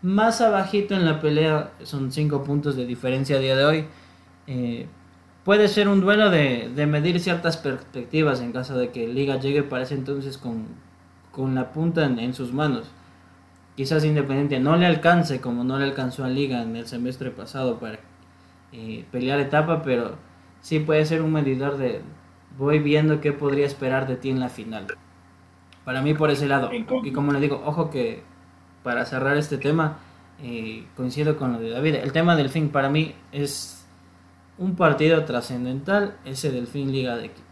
más 0.00 0.40
abajito 0.40 0.94
en 0.94 1.04
la 1.04 1.20
pelea, 1.20 1.72
son 1.82 2.10
5 2.10 2.42
puntos 2.42 2.74
de 2.74 2.86
diferencia 2.86 3.36
a 3.36 3.40
día 3.40 3.54
de 3.54 3.64
hoy, 3.66 3.84
eh, 4.46 4.86
puede 5.44 5.68
ser 5.68 5.88
un 5.88 6.00
duelo 6.00 6.30
de, 6.30 6.70
medir 6.86 7.20
ciertas 7.20 7.58
perspectivas 7.58 8.40
en 8.40 8.52
caso 8.52 8.78
de 8.78 8.88
que 8.92 9.08
Liga 9.08 9.38
llegue 9.38 9.62
para 9.62 9.82
ese 9.82 9.94
entonces 9.94 10.38
con, 10.38 10.68
con 11.32 11.54
la 11.54 11.72
punta 11.72 12.06
en, 12.06 12.18
en 12.18 12.32
sus 12.32 12.54
manos. 12.54 12.90
Quizás 13.76 14.06
Independiente 14.06 14.58
no 14.58 14.78
le 14.78 14.86
alcance 14.86 15.42
como 15.42 15.64
no 15.64 15.78
le 15.78 15.84
alcanzó 15.84 16.24
a 16.24 16.30
Liga 16.30 16.62
en 16.62 16.76
el 16.76 16.86
semestre 16.86 17.30
pasado 17.30 17.78
para 17.78 17.98
eh, 18.72 19.04
pelear 19.10 19.40
etapa, 19.40 19.82
pero 19.82 20.16
sí 20.60 20.78
puede 20.80 21.04
ser 21.06 21.22
un 21.22 21.32
medidor 21.32 21.76
de 21.76 22.02
voy 22.56 22.80
viendo 22.80 23.20
qué 23.20 23.32
podría 23.32 23.66
esperar 23.66 24.06
de 24.06 24.16
ti 24.16 24.30
en 24.30 24.40
la 24.40 24.48
final. 24.48 24.86
Para 25.84 26.02
mí 26.02 26.12
por 26.14 26.30
ese 26.30 26.46
lado. 26.46 26.70
Y 26.72 27.12
como 27.12 27.32
le 27.32 27.40
digo, 27.40 27.62
ojo 27.64 27.90
que 27.90 28.22
para 28.82 29.06
cerrar 29.06 29.36
este 29.36 29.58
tema, 29.58 29.98
eh, 30.42 30.84
coincido 30.96 31.36
con 31.36 31.52
lo 31.52 31.60
de 31.60 31.70
David. 31.70 31.96
El 31.96 32.12
tema 32.12 32.36
del 32.36 32.48
fin 32.48 32.68
para 32.68 32.88
mí 32.90 33.14
es 33.32 33.86
un 34.58 34.76
partido 34.76 35.24
trascendental, 35.24 36.16
ese 36.24 36.50
Delfín 36.50 36.92
Liga 36.92 37.16
de 37.16 37.30
Quito. 37.30 37.44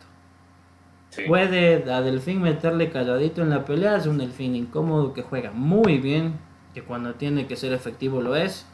Puede 1.26 1.90
a 1.90 2.02
Delfín 2.02 2.42
meterle 2.42 2.90
calladito 2.90 3.42
en 3.42 3.50
la 3.50 3.64
pelea, 3.64 3.96
es 3.96 4.07
un 4.07 4.18
Delfín 4.18 4.55
incómodo 4.55 5.14
que 5.14 5.22
juega 5.22 5.50
muy 5.50 5.98
bien, 5.98 6.35
que 6.74 6.83
cuando 6.83 7.14
tiene 7.14 7.46
que 7.46 7.57
ser 7.57 7.72
efectivo 7.72 8.20
lo 8.20 8.37
es 8.37 8.66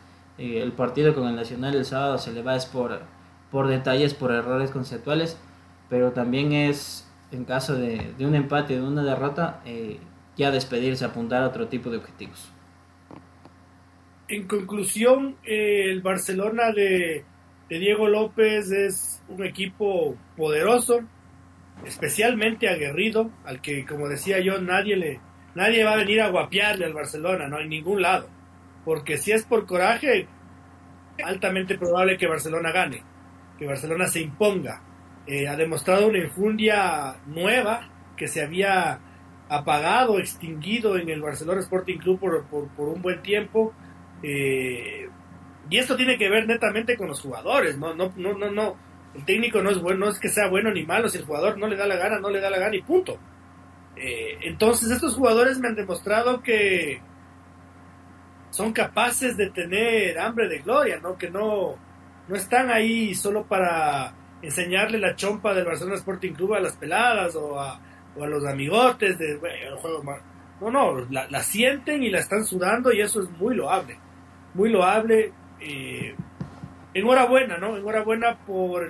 el 0.43 0.73
partido 0.73 1.15
con 1.15 1.29
el 1.29 1.37
Nacional 1.37 1.75
el 1.75 1.85
sábado 1.85 2.19
se 2.19 2.33
le 2.33 2.43
va 2.43 2.57
es 2.57 2.67
por, 2.67 3.01
por 3.51 3.69
detalles, 3.69 4.15
por 4.15 4.33
errores 4.33 4.71
conceptuales, 4.71 5.39
pero 5.89 6.13
también 6.13 6.53
es 6.53 7.09
en 7.31 7.45
caso 7.45 7.77
de, 7.77 8.13
un 8.21 8.35
empate, 8.35 8.75
de 8.75 8.83
una 8.83 9.05
derrota, 9.05 9.63
eh, 9.65 9.99
ya 10.37 10.51
despedirse, 10.51 11.05
apuntar 11.05 11.43
a 11.43 11.49
otro 11.49 11.69
tipo 11.69 11.91
de 11.91 11.99
objetivos. 11.99 12.51
En 14.29 14.47
conclusión, 14.47 15.37
eh, 15.45 15.91
el 15.91 16.03
Barcelona 16.03 16.73
de, 16.73 17.25
de 17.69 17.79
Diego 17.79 18.09
López 18.09 18.71
es 18.71 19.23
un 19.29 19.45
equipo 19.45 20.17
poderoso, 20.37 21.01
especialmente 21.87 22.69
aguerrido, 22.69 23.31
al 23.45 23.61
que, 23.61 23.87
como 23.87 24.09
decía 24.09 24.41
yo, 24.41 24.61
nadie 24.61 24.97
le 24.97 25.21
nadie 25.55 25.85
va 25.85 25.93
a 25.93 25.97
venir 25.97 26.23
a 26.23 26.31
guapiarle 26.31 26.87
al 26.87 26.95
Barcelona, 26.95 27.47
no 27.47 27.59
hay 27.59 27.69
ningún 27.69 28.01
lado 28.01 28.27
porque 28.85 29.19
si 29.19 29.33
es 29.33 29.45
por 29.45 29.67
coraje, 29.67 30.27
altamente 31.25 31.79
probable 31.79 32.17
que 32.17 32.27
Barcelona 32.27 32.73
gane, 32.73 33.03
que 33.59 33.67
Barcelona 33.67 34.07
se 34.07 34.21
imponga. 34.21 34.83
Eh, 35.27 35.47
ha 35.47 35.57
demostrado 35.57 36.09
una 36.09 36.19
infundia 36.19 37.17
nueva 37.27 37.89
que 38.17 38.27
se 38.27 38.43
había 38.43 38.99
apagado, 39.49 40.19
extinguido 40.19 40.97
en 40.97 41.09
el 41.09 41.21
Barcelona 41.21 41.61
Sporting 41.61 41.99
Club 41.99 42.19
por, 42.19 42.47
por, 42.47 42.89
un 42.89 43.03
buen 43.03 43.23
tiempo. 43.23 43.73
Eh, 44.23 45.09
y 45.71 45.79
esto 45.79 45.97
tiene 45.97 46.19
que 46.19 46.29
ver 46.29 46.47
netamente 46.47 46.97
con 46.97 47.09
los 47.09 47.21
jugadores, 47.21 47.79
no, 47.79 47.95
no, 47.95 48.13
no, 48.17 48.35
no, 48.35 48.51
no. 48.51 48.77
El 49.15 49.25
técnico 49.25 49.63
no 49.63 49.71
es 49.71 49.81
bueno, 49.81 50.07
no 50.07 50.11
es 50.11 50.19
que 50.19 50.29
sea 50.29 50.49
bueno 50.49 50.73
ni 50.73 50.85
malo, 50.85 51.09
si 51.09 51.19
el 51.19 51.25
jugador 51.25 51.59
no 51.59 51.67
le 51.67 51.77
da 51.77 51.87
la 51.87 51.97
gana, 51.97 52.19
no 52.19 52.31
le 52.31 52.41
da 52.41 52.51
la 52.51 52.59
gana 52.59 52.77
y 52.77 52.83
punto. 52.83 53.19
Eh, 53.97 54.39
entonces 54.43 54.91
estos 54.91 55.15
jugadores 55.15 55.59
me 55.59 55.69
han 55.69 55.75
demostrado 55.75 56.43
que, 56.43 57.01
son 58.53 58.73
capaces 58.73 59.37
de 59.37 59.49
tener 59.51 60.19
hambre 60.19 60.47
de 60.47 60.59
gloria, 60.59 61.01
¿no? 61.03 61.17
Que 61.17 61.31
no, 61.31 61.75
no 62.29 62.37
están 62.37 62.71
ahí 62.71 63.15
solo 63.15 63.45
para 63.47 64.15
enseñarle 64.43 64.99
la 64.99 65.17
chompa 65.17 65.55
del 65.55 65.65
Barcelona 65.65 65.97
Sporting 65.97 66.33
Club 66.35 66.55
a 66.55 66.61
las 66.61 66.77
peladas 66.77 67.35
o 67.35 67.59
a, 67.59 67.81
o 68.15 68.23
a 68.23 68.27
los 68.27 68.45
amigotes 68.45 69.19
de 69.19 69.39
juego 69.81 70.03
No, 70.61 70.71
no, 70.71 71.07
la, 71.11 71.43
sienten 71.43 72.03
y 72.03 72.11
la 72.11 72.19
están 72.19 72.45
sudando 72.45 72.93
y 72.93 73.01
eso 73.01 73.23
es 73.23 73.31
muy 73.31 73.55
loable. 73.55 73.99
Muy 74.53 74.69
loable. 74.69 75.33
Eh, 75.59 76.15
enhorabuena, 76.93 77.57
¿no? 77.57 77.79
Enhorabuena 77.79 78.37
por, 78.47 78.87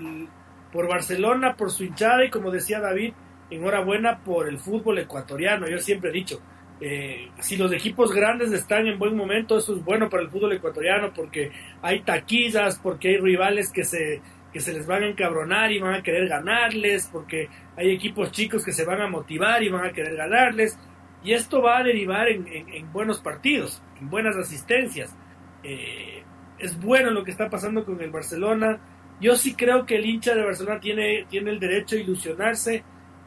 por 0.72 0.88
Barcelona, 0.88 1.54
por 1.56 1.70
su 1.70 1.84
hinchada 1.84 2.24
y 2.24 2.30
como 2.30 2.50
decía 2.50 2.80
David, 2.80 3.12
enhorabuena 3.48 4.18
por 4.24 4.48
el 4.48 4.58
fútbol 4.58 4.98
ecuatoriano. 4.98 5.68
Yo 5.68 5.78
siempre 5.78 6.10
he 6.10 6.12
dicho, 6.12 6.40
eh, 6.84 7.30
si 7.38 7.56
los 7.56 7.72
equipos 7.72 8.12
grandes 8.12 8.50
están 8.50 8.88
en 8.88 8.98
buen 8.98 9.16
momento, 9.16 9.56
eso 9.56 9.76
es 9.76 9.84
bueno 9.84 10.10
para 10.10 10.24
el 10.24 10.30
fútbol 10.30 10.54
ecuatoriano 10.54 11.12
porque 11.14 11.52
hay 11.80 12.00
taquillas, 12.00 12.80
porque 12.80 13.10
hay 13.10 13.18
rivales 13.18 13.70
que 13.70 13.84
se, 13.84 14.20
que 14.52 14.58
se 14.58 14.72
les 14.72 14.84
van 14.84 15.04
a 15.04 15.06
encabronar 15.06 15.70
y 15.70 15.78
van 15.78 15.94
a 15.94 16.02
querer 16.02 16.26
ganarles, 16.26 17.08
porque 17.12 17.48
hay 17.76 17.92
equipos 17.92 18.32
chicos 18.32 18.64
que 18.64 18.72
se 18.72 18.84
van 18.84 19.00
a 19.00 19.06
motivar 19.06 19.62
y 19.62 19.68
van 19.68 19.86
a 19.86 19.92
querer 19.92 20.16
ganarles. 20.16 20.76
Y 21.22 21.34
esto 21.34 21.62
va 21.62 21.78
a 21.78 21.84
derivar 21.84 22.28
en, 22.28 22.92
buenos 22.92 23.20
partidos, 23.20 23.80
en 24.00 24.10
buenas 24.10 24.36
asistencias. 24.36 25.16
Eh, 25.62 26.24
es 26.58 26.80
bueno 26.80 27.12
lo 27.12 27.22
que 27.22 27.30
está 27.30 27.48
pasando 27.48 27.84
con 27.84 28.00
el 28.00 28.10
Barcelona. 28.10 28.80
Yo 29.20 29.36
sí 29.36 29.54
creo 29.54 29.86
que 29.86 29.98
el 29.98 30.04
hincha 30.04 30.34
de 30.34 30.44
Barcelona 30.44 30.80
tiene, 30.80 31.26
tiene 31.30 31.52
el 31.52 31.60
derecho 31.60 31.94
a 31.94 32.00
ilusionarse. 32.00 32.82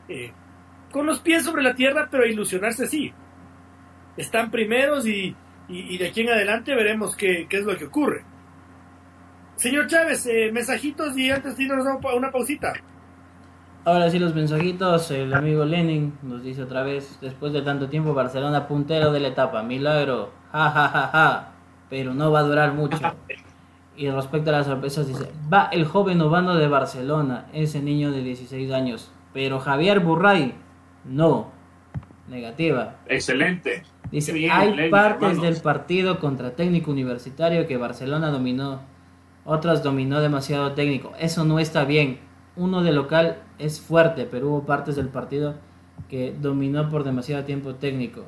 Eh, 0.09 0.33
con 0.91 1.05
los 1.05 1.21
pies 1.21 1.45
sobre 1.45 1.63
la 1.63 1.73
tierra, 1.73 2.09
pero 2.11 2.23
a 2.23 2.27
ilusionarse 2.27 2.87
sí 2.87 3.13
están 4.17 4.51
primeros 4.51 5.05
y, 5.07 5.35
de 5.67 6.07
aquí 6.07 6.21
en 6.21 6.29
adelante 6.29 6.75
veremos 6.75 7.15
qué, 7.15 7.47
es 7.49 7.63
lo 7.63 7.77
que 7.77 7.85
ocurre. 7.85 8.23
Señor 9.55 9.87
Chávez, 9.87 10.25
eh, 10.27 10.51
mensajitos 10.51 11.17
y 11.17 11.31
antes 11.31 11.55
de 11.57 11.63
irnos 11.63 11.85
a 11.87 12.15
una 12.15 12.31
pausita. 12.31 12.73
Ahora 13.85 14.09
sí 14.09 14.17
los 14.17 14.33
mensajitos, 14.33 15.11
el 15.11 15.33
amigo 15.33 15.63
Lenin 15.63 16.17
nos 16.23 16.43
dice 16.43 16.63
otra 16.63 16.81
vez, 16.81 17.19
después 17.21 17.53
de 17.53 17.61
tanto 17.61 17.87
tiempo 17.87 18.13
Barcelona 18.13 18.67
puntero 18.67 19.11
de 19.11 19.19
la 19.19 19.27
etapa, 19.27 19.61
milagro, 19.61 20.31
ja 20.51 20.71
ja 20.71 20.87
ja 20.89 21.09
ja, 21.13 21.51
pero 21.89 22.13
no 22.13 22.31
va 22.31 22.39
a 22.39 22.43
durar 22.43 22.73
mucho. 22.73 22.97
Y 23.97 24.09
respecto 24.09 24.49
a 24.49 24.53
las 24.53 24.65
sorpresas, 24.65 25.07
dice: 25.07 25.31
Va 25.51 25.69
el 25.71 25.85
joven 25.85 26.21
Obando 26.21 26.55
de 26.55 26.67
Barcelona, 26.67 27.45
ese 27.53 27.81
niño 27.81 28.11
de 28.11 28.23
16 28.23 28.71
años. 28.73 29.09
Pero 29.33 29.59
Javier 29.59 30.01
Burray, 30.01 30.53
no. 31.05 31.54
Negativa. 32.27 32.95
Excelente. 33.07 33.83
Dice: 34.11 34.49
Hay 34.51 34.89
partes 34.89 35.41
del 35.41 35.57
partido 35.57 36.19
contra 36.19 36.55
técnico 36.55 36.91
universitario 36.91 37.67
que 37.67 37.77
Barcelona 37.77 38.29
dominó. 38.29 38.81
Otras 39.43 39.83
dominó 39.83 40.21
demasiado 40.21 40.71
técnico. 40.73 41.13
Eso 41.19 41.45
no 41.45 41.59
está 41.59 41.85
bien. 41.85 42.19
Uno 42.55 42.81
de 42.81 42.93
local 42.93 43.43
es 43.59 43.79
fuerte, 43.79 44.25
pero 44.29 44.49
hubo 44.49 44.65
partes 44.65 44.95
del 44.95 45.09
partido 45.09 45.55
que 46.09 46.33
dominó 46.39 46.89
por 46.89 47.03
demasiado 47.03 47.43
tiempo 47.43 47.75
técnico. 47.75 48.25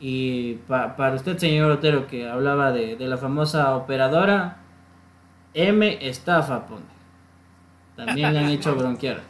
Y 0.00 0.54
para 0.66 1.14
usted, 1.14 1.36
señor 1.38 1.70
Otero, 1.70 2.06
que 2.06 2.28
hablaba 2.28 2.72
de, 2.72 2.96
la 2.98 3.18
famosa 3.18 3.76
operadora, 3.76 4.58
M 5.54 5.98
estafa, 6.00 6.66
pone. 6.66 6.82
También 7.96 8.32
le 8.32 8.38
han 8.38 8.48
hecho 8.48 8.74
bronquear. 8.76 9.20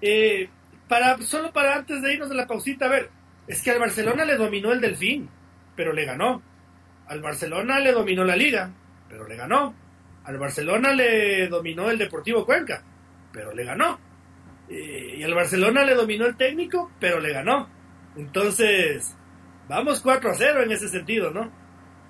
Eh, 0.00 0.48
para, 0.92 1.16
solo 1.22 1.54
para 1.54 1.76
antes 1.76 2.02
de 2.02 2.12
irnos 2.12 2.28
de 2.28 2.34
la 2.34 2.46
pausita, 2.46 2.84
a 2.84 2.90
ver, 2.90 3.08
es 3.46 3.62
que 3.62 3.70
al 3.70 3.78
Barcelona 3.78 4.26
le 4.26 4.36
dominó 4.36 4.72
el 4.72 4.82
Delfín, 4.82 5.26
pero 5.74 5.94
le 5.94 6.04
ganó. 6.04 6.42
Al 7.06 7.22
Barcelona 7.22 7.80
le 7.80 7.92
dominó 7.92 8.24
la 8.24 8.36
Liga, 8.36 8.74
pero 9.08 9.26
le 9.26 9.36
ganó. 9.36 9.74
Al 10.24 10.36
Barcelona 10.36 10.92
le 10.92 11.48
dominó 11.48 11.88
el 11.88 11.96
Deportivo 11.96 12.44
Cuenca, 12.44 12.82
pero 13.32 13.54
le 13.54 13.64
ganó. 13.64 13.98
Eh, 14.68 15.14
y 15.16 15.22
al 15.22 15.32
Barcelona 15.32 15.82
le 15.82 15.94
dominó 15.94 16.26
el 16.26 16.36
técnico, 16.36 16.92
pero 17.00 17.20
le 17.20 17.32
ganó. 17.32 17.70
Entonces, 18.14 19.16
vamos 19.70 20.02
4 20.02 20.30
a 20.30 20.34
0 20.34 20.62
en 20.64 20.72
ese 20.72 20.88
sentido, 20.88 21.30
¿no? 21.30 21.50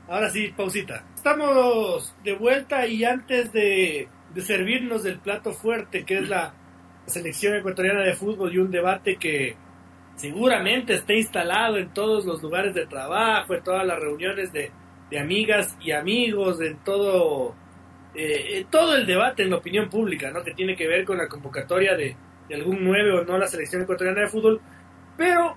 Ahora 0.09 0.29
sí, 0.29 0.53
pausita. 0.57 1.05
Estamos 1.15 2.17
de 2.25 2.35
vuelta 2.35 2.85
y 2.89 3.05
antes 3.05 3.53
de, 3.53 4.09
servirnos 4.39 5.05
del 5.05 5.21
plato 5.21 5.53
fuerte 5.53 6.05
que 6.05 6.19
es 6.19 6.29
la 6.29 6.55
selección 7.07 7.57
ecuatoriana 7.57 8.03
de 8.03 8.15
fútbol 8.15 8.53
y 8.53 8.59
un 8.59 8.71
debate 8.71 9.17
que 9.17 9.57
seguramente 10.17 10.95
está 10.95 11.15
instalado 11.15 11.79
en 11.79 11.93
todos 11.93 12.25
los 12.25 12.43
lugares 12.43 12.75
de 12.75 12.87
trabajo, 12.87 13.55
en 13.55 13.63
todas 13.63 13.87
las 13.87 13.99
reuniones 13.99 14.53
de, 14.53 14.71
amigas 15.19 15.77
y 15.83 15.91
amigos, 15.91 16.59
en 16.63 16.79
todo, 16.79 17.55
eh, 18.15 18.65
el 18.97 19.07
debate 19.07 19.43
en 19.43 19.51
la 19.51 19.57
opinión 19.57 19.91
pública, 19.91 20.31
¿no? 20.31 20.43
Que 20.43 20.55
tiene 20.55 20.75
que 20.75 20.89
ver 20.89 21.05
con 21.05 21.19
la 21.19 21.29
convocatoria 21.29 21.95
de, 21.95 22.17
de 22.49 22.55
algún 22.55 22.83
9 22.83 23.19
o 23.19 23.25
no 23.25 23.37
la 23.37 23.47
selección 23.47 23.83
ecuatoriana 23.83 24.23
de 24.23 24.29
fútbol. 24.29 24.61
Pero 25.17 25.55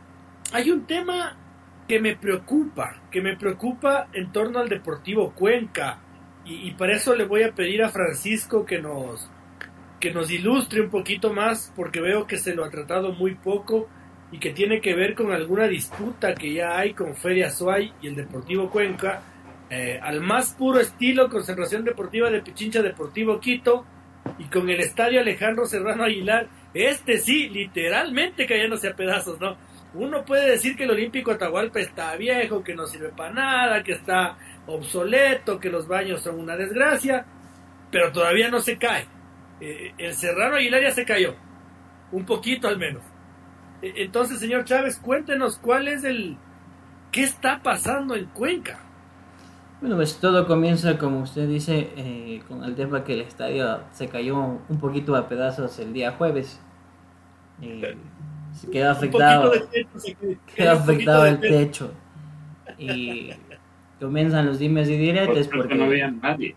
hay 0.51 0.71
un 0.71 0.85
tema 0.85 1.37
que 1.87 1.99
me 1.99 2.15
preocupa, 2.15 3.01
que 3.11 3.21
me 3.21 3.37
preocupa 3.37 4.07
en 4.13 4.31
torno 4.31 4.59
al 4.59 4.69
Deportivo 4.69 5.31
Cuenca. 5.33 5.99
Y, 6.45 6.71
para 6.75 6.93
eso 6.93 7.15
le 7.15 7.25
voy 7.25 7.41
a 7.41 7.53
pedir 7.53 7.83
a 7.83 7.89
Francisco 7.89 8.65
que 8.65 8.79
nos, 8.79 9.31
que 10.05 10.13
nos 10.13 10.29
ilustre 10.29 10.81
un 10.81 10.91
poquito 10.91 11.33
más, 11.33 11.73
porque 11.75 11.99
veo 11.99 12.27
que 12.27 12.37
se 12.37 12.53
lo 12.53 12.63
ha 12.63 12.69
tratado 12.69 13.11
muy 13.13 13.33
poco 13.33 13.89
y 14.31 14.37
que 14.37 14.51
tiene 14.51 14.79
que 14.79 14.93
ver 14.93 15.15
con 15.15 15.31
alguna 15.31 15.67
disputa 15.67 16.35
que 16.35 16.53
ya 16.53 16.77
hay 16.77 16.93
con 16.93 17.15
Feria 17.15 17.49
Suay 17.49 17.91
y 18.03 18.09
el 18.09 18.15
Deportivo 18.15 18.69
Cuenca, 18.69 19.23
eh, 19.67 19.99
al 19.99 20.21
más 20.21 20.53
puro 20.53 20.79
estilo 20.79 21.27
Concentración 21.27 21.83
Deportiva 21.83 22.29
de 22.29 22.43
Pichincha 22.43 22.83
Deportivo 22.83 23.39
Quito 23.39 23.83
y 24.37 24.43
con 24.43 24.69
el 24.69 24.79
Estadio 24.79 25.21
Alejandro 25.21 25.65
Serrano 25.65 26.03
Aguilar, 26.03 26.49
este 26.75 27.17
sí, 27.17 27.49
literalmente 27.49 28.45
cayéndose 28.45 28.89
a 28.89 28.95
pedazos, 28.95 29.41
¿no? 29.41 29.57
Uno 29.95 30.23
puede 30.23 30.51
decir 30.51 30.75
que 30.75 30.83
el 30.83 30.91
Olímpico 30.91 31.31
Atahualpa 31.31 31.79
está 31.79 32.15
viejo, 32.15 32.63
que 32.63 32.75
no 32.75 32.85
sirve 32.85 33.09
para 33.09 33.33
nada, 33.33 33.81
que 33.81 33.93
está 33.93 34.37
obsoleto, 34.67 35.59
que 35.59 35.71
los 35.71 35.87
baños 35.87 36.21
son 36.21 36.39
una 36.39 36.55
desgracia, 36.55 37.25
pero 37.89 38.11
todavía 38.11 38.51
no 38.51 38.59
se 38.59 38.77
cae. 38.77 39.14
Eh, 39.61 39.93
el 39.97 40.13
Serrano 40.13 40.55
Aguilar 40.55 40.81
ya 40.81 40.91
se 40.91 41.05
cayó, 41.05 41.35
un 42.11 42.25
poquito 42.25 42.67
al 42.67 42.77
menos. 42.77 43.03
E, 43.81 43.93
entonces, 43.97 44.39
señor 44.39 44.65
Chávez, 44.65 44.97
cuéntenos 44.97 45.57
cuál 45.57 45.87
es 45.87 46.03
el... 46.03 46.37
¿Qué 47.11 47.23
está 47.23 47.63
pasando 47.63 48.15
en 48.15 48.25
Cuenca? 48.25 48.79
Bueno, 49.79 49.95
pues 49.95 50.17
todo 50.19 50.47
comienza, 50.47 50.97
como 50.97 51.21
usted 51.21 51.47
dice, 51.47 51.91
eh, 51.95 52.41
con 52.47 52.63
el 52.63 52.75
tema 52.75 53.03
que 53.03 53.13
el 53.13 53.21
estadio 53.21 53.81
se 53.91 54.07
cayó 54.07 54.59
un 54.67 54.79
poquito 54.79 55.15
a 55.15 55.27
pedazos 55.29 55.77
el 55.79 55.93
día 55.93 56.11
jueves. 56.13 56.59
Eh, 57.61 57.95
se 58.53 58.69
quedó 58.71 58.91
afectado, 58.91 59.51
quedó 60.55 60.71
afectado 60.71 61.25
el 61.25 61.39
techo. 61.39 61.91
Y 62.77 63.31
comienzan 63.99 64.45
los 64.45 64.59
dimes 64.59 64.89
y 64.89 64.97
diretes 64.97 65.47
porque, 65.47 65.75
no 65.75 65.85
había 65.85 66.09
nadie. 66.09 66.55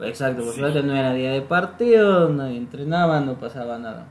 Exacto, 0.00 0.44
porque 0.44 0.82
no 0.82 0.94
era 0.94 1.12
día 1.12 1.32
de 1.32 1.42
partido, 1.42 2.28
nadie 2.28 2.56
entrenaba, 2.56 3.20
no 3.20 3.34
pasaba 3.34 3.78
nada. 3.78 4.06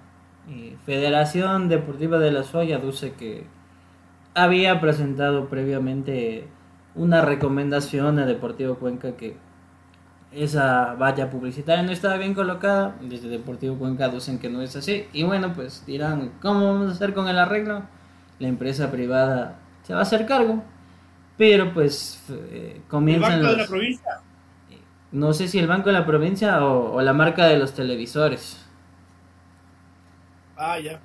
Y 0.50 0.76
Federación 0.86 1.68
Deportiva 1.70 2.20
de 2.20 2.32
la 2.32 2.44
Soya 2.44 2.78
dice 2.78 3.14
que 3.14 3.46
había 4.34 4.80
presentado 4.80 5.50
previamente 5.50 6.48
una 6.96 7.22
recomendación 7.22 8.20
a 8.20 8.26
Deportivo 8.26 8.76
Cuenca 8.76 9.18
que 9.18 9.36
esa 10.32 10.94
valla 10.96 11.30
publicitaria 11.30 11.84
no 11.84 11.92
estaba 11.92 12.18
bien 12.18 12.34
colocada. 12.34 12.96
Desde 13.02 13.30
Deportivo 13.30 13.78
Cuenca 13.78 14.10
dicen 14.10 14.40
que 14.40 14.50
no 14.50 14.62
es 14.62 14.76
así. 14.76 15.06
Y 15.14 15.24
bueno, 15.24 15.54
pues 15.54 15.86
dirán, 15.86 16.34
¿cómo 16.42 16.66
vamos 16.66 16.90
a 16.90 16.94
hacer 16.94 17.14
con 17.14 17.28
el 17.28 17.38
arreglo? 17.38 17.84
La 18.40 18.48
empresa 18.48 18.92
privada 18.92 19.60
se 19.84 19.94
va 19.94 20.00
a 20.00 20.04
hacer 20.04 20.26
cargo. 20.26 20.64
Pero 21.38 21.74
pues 21.74 22.24
eh, 22.30 22.82
comienzan 22.88 23.34
¿El 23.34 23.44
Banco 23.44 23.56
de 23.56 23.62
la 23.64 23.68
Provincia? 23.68 24.12
No 25.12 25.34
sé 25.34 25.48
si 25.48 25.60
el 25.60 25.68
Banco 25.68 25.88
de 25.88 25.94
la 25.94 26.06
Provincia 26.06 26.66
o 26.66 27.02
la 27.02 27.14
marca 27.14 27.46
de 27.46 27.58
los 27.58 27.74
televisores. 27.74 28.64
Ah, 30.58 30.80
ya. 30.80 31.00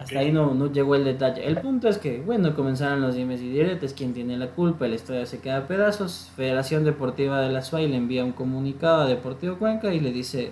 Hasta 0.00 0.18
ahí 0.18 0.32
no, 0.32 0.54
no 0.54 0.72
llegó 0.72 0.96
el 0.96 1.04
detalle. 1.04 1.46
El 1.46 1.60
punto 1.60 1.88
es 1.88 1.98
que, 1.98 2.20
bueno, 2.20 2.54
comenzaron 2.54 3.00
los 3.00 3.14
dimes 3.14 3.40
y 3.40 3.48
diretes, 3.48 3.94
quién 3.94 4.12
tiene 4.12 4.36
la 4.36 4.48
culpa, 4.48 4.86
el 4.86 4.94
estadio 4.94 5.24
se 5.24 5.40
queda 5.40 5.58
a 5.58 5.66
pedazos. 5.68 6.32
Federación 6.34 6.84
Deportiva 6.84 7.40
de 7.40 7.52
la 7.52 7.62
SUAY 7.62 7.88
le 7.88 7.96
envía 7.96 8.24
un 8.24 8.32
comunicado 8.32 9.02
a 9.02 9.06
Deportivo 9.06 9.56
Cuenca 9.56 9.94
y 9.94 10.00
le 10.00 10.10
dice, 10.10 10.50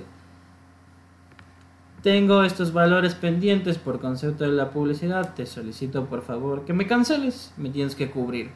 tengo 2.02 2.44
estos 2.44 2.72
valores 2.72 3.14
pendientes 3.14 3.78
por 3.78 4.00
concepto 4.00 4.44
de 4.44 4.52
la 4.52 4.70
publicidad, 4.70 5.34
te 5.34 5.46
solicito 5.46 6.06
por 6.06 6.22
favor 6.22 6.64
que 6.64 6.72
me 6.72 6.86
canceles, 6.86 7.52
me 7.56 7.70
tienes 7.70 7.96
que 7.96 8.10
cubrir. 8.10 8.50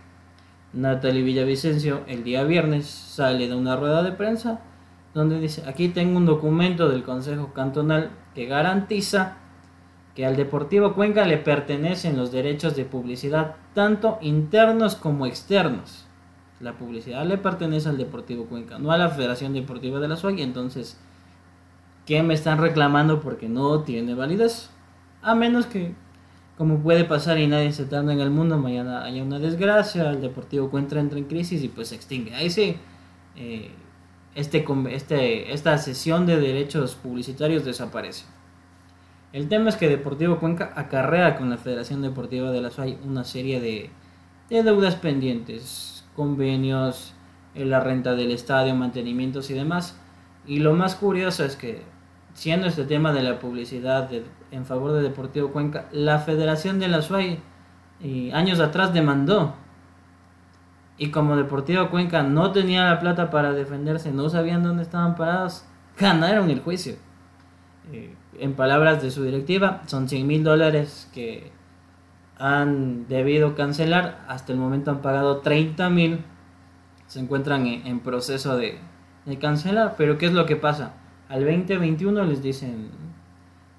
Natalie 0.72 1.22
Villavicencio 1.22 2.02
el 2.07 2.24
día 2.24 2.44
viernes 2.44 2.87
sale 2.87 3.48
de 3.48 3.55
una 3.55 3.76
rueda 3.76 4.02
de 4.02 4.12
prensa 4.12 4.61
donde 5.14 5.40
dice, 5.40 5.62
aquí 5.66 5.88
tengo 5.88 6.18
un 6.18 6.26
documento 6.26 6.90
del 6.90 7.02
Consejo 7.02 7.55
Cantonal 7.55 8.11
que 8.35 8.44
garantiza 8.44 9.38
que 10.14 10.26
al 10.26 10.37
Deportivo 10.37 10.94
Cuenca 10.94 11.24
le 11.24 11.38
pertenecen 11.38 12.16
los 12.16 12.33
derechos 12.33 12.76
de 12.76 12.85
publicidad, 12.85 13.57
tanto 13.74 14.18
internos 14.20 14.94
como 14.94 15.26
externos. 15.26 16.07
La 16.61 16.72
publicidad 16.72 17.24
le 17.26 17.38
pertenece 17.38 17.88
al 17.88 17.98
Deportivo 17.98 18.46
Cuenca, 18.46 18.79
no 18.79 18.92
a 18.92 18.98
la 18.98 19.11
Federación 19.11 19.52
Deportiva 19.52 20.00
de 20.00 20.09
la 20.09 20.16
SUAG, 20.16 20.40
entonces, 20.40 20.98
¿qué 22.07 22.22
me 22.22 22.35
están 22.35 22.59
reclamando 22.59 23.20
porque 23.20 23.48
no 23.48 23.81
tiene 23.81 24.14
validez? 24.14 24.70
A 25.20 25.35
menos 25.35 25.66
que, 25.66 25.94
como 26.57 26.79
puede 26.79 27.05
pasar 27.05 27.38
y 27.38 27.47
nadie 27.47 27.73
se 27.73 27.85
tarda 27.85 28.12
en 28.12 28.21
el 28.21 28.31
mundo, 28.31 28.59
mañana 28.59 29.05
haya 29.05 29.23
una 29.23 29.38
desgracia, 29.38 30.11
el 30.11 30.23
Deportivo 30.23 30.71
Cuenca 30.71 30.99
entra 30.99 31.19
en 31.19 31.27
crisis 31.27 31.62
y 31.62 31.69
pues 31.69 31.88
se 31.88 31.97
extingue. 31.97 32.35
Ahí 32.35 32.49
sí, 32.49 32.77
eh, 33.37 33.71
este, 34.35 34.64
este, 34.90 35.53
esta 35.53 35.77
sesión 35.79 36.27
de 36.27 36.38
derechos 36.38 36.95
publicitarios 36.95 37.64
desaparece. 37.64 38.25
El 39.33 39.49
tema 39.49 39.69
es 39.69 39.77
que 39.77 39.88
Deportivo 39.88 40.38
Cuenca 40.38 40.73
acarrea 40.77 41.37
con 41.37 41.51
la 41.51 41.59
Federación 41.59 42.01
Deportiva 42.01 42.51
de 42.51 42.62
la 42.62 42.71
SUAY 42.71 42.99
una 43.05 43.25
serie 43.25 43.61
de, 43.61 43.90
deudas 44.49 44.95
pendientes, 44.97 46.07
convenios, 46.14 47.12
eh, 47.55 47.66
la 47.66 47.81
renta 47.81 48.14
del 48.14 48.31
estadio, 48.31 48.75
mantenimientos 48.75 49.51
y 49.51 49.55
demás. 49.55 49.98
Y 50.46 50.61
lo 50.61 50.73
más 50.73 50.94
curioso 50.94 51.44
es 51.44 51.57
que, 51.57 51.83
siendo 52.37 52.66
este 52.66 52.84
tema 52.84 53.12
de 53.12 53.22
la 53.22 53.38
publicidad 53.38 54.10
en 54.50 54.66
favor 54.66 54.92
de 54.92 55.00
Deportivo 55.00 55.52
Cuenca, 55.52 55.87
la 55.90 56.18
Federación 56.18 56.78
de 56.78 56.88
la 56.88 57.00
SUAY 57.00 57.40
años 58.34 58.60
atrás 58.60 58.92
demandó. 58.92 59.54
Y 60.98 61.10
como 61.10 61.37
Deportivo 61.37 61.88
Cuenca 61.88 62.22
no 62.22 62.52
tenía 62.52 62.84
la 62.84 63.00
plata 63.00 63.30
para 63.30 63.52
defenderse, 63.52 64.12
no 64.12 64.28
sabían 64.28 64.62
dónde 64.62 64.82
estaban 64.82 65.16
parados, 65.16 65.64
ganaron 65.98 66.50
el 66.50 66.60
juicio. 66.60 66.96
Eh, 67.90 68.14
en 68.38 68.52
palabras 68.52 69.00
de 69.00 69.10
su 69.10 69.24
directiva, 69.24 69.82
son 69.87 70.06
100 70.06 70.26
mil 70.26 70.44
dólares 70.44 71.10
que 71.14 71.52
han 72.38 73.08
debido 73.08 73.54
cancelar. 73.54 74.24
Hasta 74.28 74.52
el 74.52 74.58
momento 74.58 74.90
han 74.90 75.00
pagado 75.00 75.38
30 75.38 75.88
mil. 75.88 76.22
Se 77.06 77.18
encuentran 77.18 77.66
en, 77.66 78.00
proceso 78.00 78.58
de, 78.58 78.78
cancelar. 79.40 79.94
Pero 79.96 80.18
¿qué 80.18 80.26
es 80.26 80.34
lo 80.34 80.44
que 80.44 80.56
pasa? 80.56 80.92
Al 81.29 81.44
2021 81.44 82.24
les 82.24 82.42
dicen, 82.42 82.90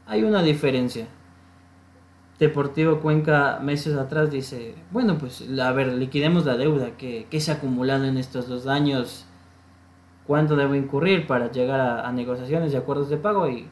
hay 0.06 0.24
una 0.24 0.42
diferencia. 0.42 1.08
Deportivo 2.40 3.00
Cuenca 3.00 3.60
meses 3.62 3.96
atrás 3.98 4.30
dice, 4.30 4.76
bueno, 4.92 5.18
pues 5.18 5.44
a 5.60 5.72
ver, 5.72 5.94
liquidemos 5.94 6.46
la 6.46 6.56
deuda 6.56 6.98
que, 6.98 7.26
que 7.30 7.40
se 7.40 7.52
ha 7.52 7.56
acumulado 7.56 8.06
en 8.06 8.18
estos 8.18 8.48
dos 8.48 8.68
años 8.68 9.28
cuánto 10.28 10.56
debo 10.56 10.76
incurrir 10.76 11.26
para 11.26 11.50
llegar 11.50 11.80
a, 11.80 12.12
negociaciones 12.12 12.74
y 12.74 12.76
acuerdos 12.76 13.10
de 13.10 13.18
pago 13.18 13.50
y 13.50 13.68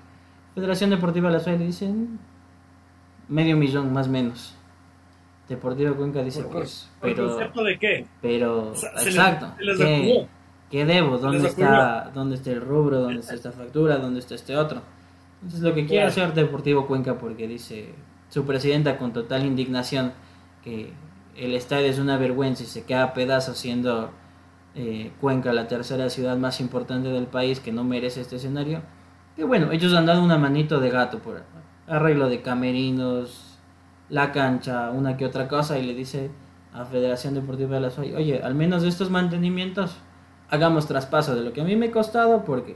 Federación 0.56 0.90
Deportiva 0.90 1.30
La 1.30 1.42
Suárez 1.42 1.60
dice 1.60 1.94
medio 3.28 3.58
millón 3.58 3.92
más 3.92 4.08
o 4.08 4.12
menos. 4.12 4.56
Deportivo 5.50 5.94
Cuenca 5.96 6.24
dice 6.24 6.44
pues, 6.44 6.90
pero 7.02 7.28
concepto 7.28 7.64
de 7.64 7.78
qué? 7.78 8.08
Pero 8.22 8.72
exacto. 8.72 9.54
¿Qué, 10.70 10.86
debo? 10.86 11.18
¿Dónde 11.18 11.48
está 11.48 12.12
dónde 12.14 12.36
está 12.36 12.52
el 12.52 12.62
rubro? 12.62 13.02
¿Dónde 13.02 13.20
está 13.20 13.34
esta 13.34 13.52
factura? 13.52 13.98
¿Dónde 13.98 14.20
está 14.20 14.36
este 14.36 14.56
otro? 14.56 14.82
Entonces 15.42 15.62
lo 15.62 15.74
que 15.74 15.86
quiere 15.86 16.06
hacer 16.06 16.34
Deportivo 16.34 16.88
Cuenca 16.88 17.18
porque 17.18 17.48
dice 17.48 17.94
su 18.30 18.46
presidenta 18.46 18.98
con 18.98 19.14
total 19.14 19.46
indignación 19.46 20.14
que 20.64 20.92
el 21.36 21.54
estadio 21.54 21.88
es 21.88 22.00
una 22.00 22.18
vergüenza 22.18 22.64
y 22.64 22.66
se 22.66 22.84
queda 22.86 23.04
a 23.04 23.14
pedazos 23.14 23.58
siendo 23.58 24.10
eh, 24.74 25.12
Cuenca 25.22 25.54
la 25.54 25.68
tercera 25.68 26.10
ciudad 26.10 26.38
más 26.38 26.60
importante 26.60 27.10
del 27.10 27.28
país 27.28 27.60
que 27.60 27.72
no 27.72 27.84
merece 27.84 28.22
este 28.22 28.38
escenario. 28.38 28.82
Que 29.36 29.44
bueno, 29.44 29.72
ellos 29.72 29.94
han 29.94 30.06
dado 30.06 30.24
una 30.24 30.38
manito 30.38 30.80
de 30.80 30.90
gato 30.90 31.20
por 31.20 31.44
arreglo 31.88 32.30
de 32.30 32.42
camerinos, 32.42 33.58
la 34.10 34.32
cancha, 34.32 34.90
una 34.92 35.18
que 35.18 35.26
otra 35.26 35.48
cosa 35.48 35.78
y 35.78 35.86
le 35.86 35.94
dice 35.94 36.32
a 36.74 36.86
Federación 36.86 37.34
Deportiva 37.34 37.76
de 37.76 37.82
la 37.82 37.90
SOY, 37.90 38.14
oye, 38.16 38.42
al 38.42 38.56
menos 38.56 38.84
estos 38.84 39.10
mantenimientos 39.10 39.98
hagamos 40.50 40.88
traspaso 40.88 41.36
de 41.36 41.44
lo 41.44 41.54
que 41.54 41.62
a 41.62 41.64
mí 41.64 41.76
me 41.76 41.88
ha 41.88 41.92
costado 41.92 42.44
porque 42.46 42.76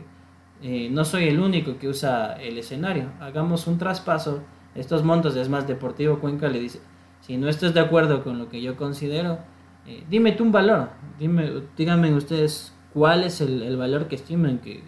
eh, 0.62 0.90
no 0.92 1.06
soy 1.06 1.28
el 1.28 1.40
único 1.40 1.78
que 1.78 1.88
usa 1.88 2.34
el 2.34 2.58
escenario, 2.58 3.10
hagamos 3.20 3.68
un 3.68 3.78
traspaso, 3.78 4.42
estos 4.76 5.04
montos 5.04 5.36
es 5.36 5.50
más 5.50 5.68
Deportivo 5.68 6.20
Cuenca 6.20 6.48
le 6.48 6.60
dice, 6.60 6.82
si 7.22 7.38
no 7.38 7.48
estás 7.48 7.74
de 7.74 7.80
acuerdo 7.80 8.24
con 8.24 8.38
lo 8.38 8.50
que 8.50 8.62
yo 8.62 8.76
considero, 8.76 9.40
eh, 9.88 10.04
dime 10.10 10.34
tú 10.34 10.44
un 10.44 10.52
valor, 10.52 10.90
dime, 11.18 11.64
díganme 11.78 12.14
ustedes 12.14 12.74
cuál 12.94 13.24
es 13.24 13.42
el, 13.42 13.78
valor 13.78 14.08
que 14.08 14.16
estimen 14.16 14.60
que, 14.60 14.84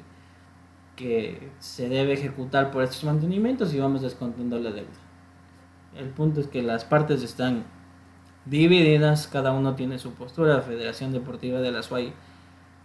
que 0.95 1.51
se 1.59 1.87
debe 1.87 2.13
ejecutar 2.13 2.71
por 2.71 2.83
estos 2.83 3.03
mantenimientos 3.03 3.73
y 3.73 3.79
vamos 3.79 4.01
descontando 4.01 4.59
la 4.59 4.71
deuda. 4.71 4.89
El 5.97 6.09
punto 6.09 6.39
es 6.39 6.47
que 6.47 6.61
las 6.61 6.85
partes 6.85 7.23
están 7.23 7.65
divididas, 8.45 9.27
cada 9.27 9.51
uno 9.51 9.75
tiene 9.75 9.99
su 9.99 10.13
postura, 10.13 10.55
la 10.55 10.61
Federación 10.61 11.11
Deportiva 11.11 11.59
de 11.59 11.71
la 11.71 11.83
SUAY 11.83 12.13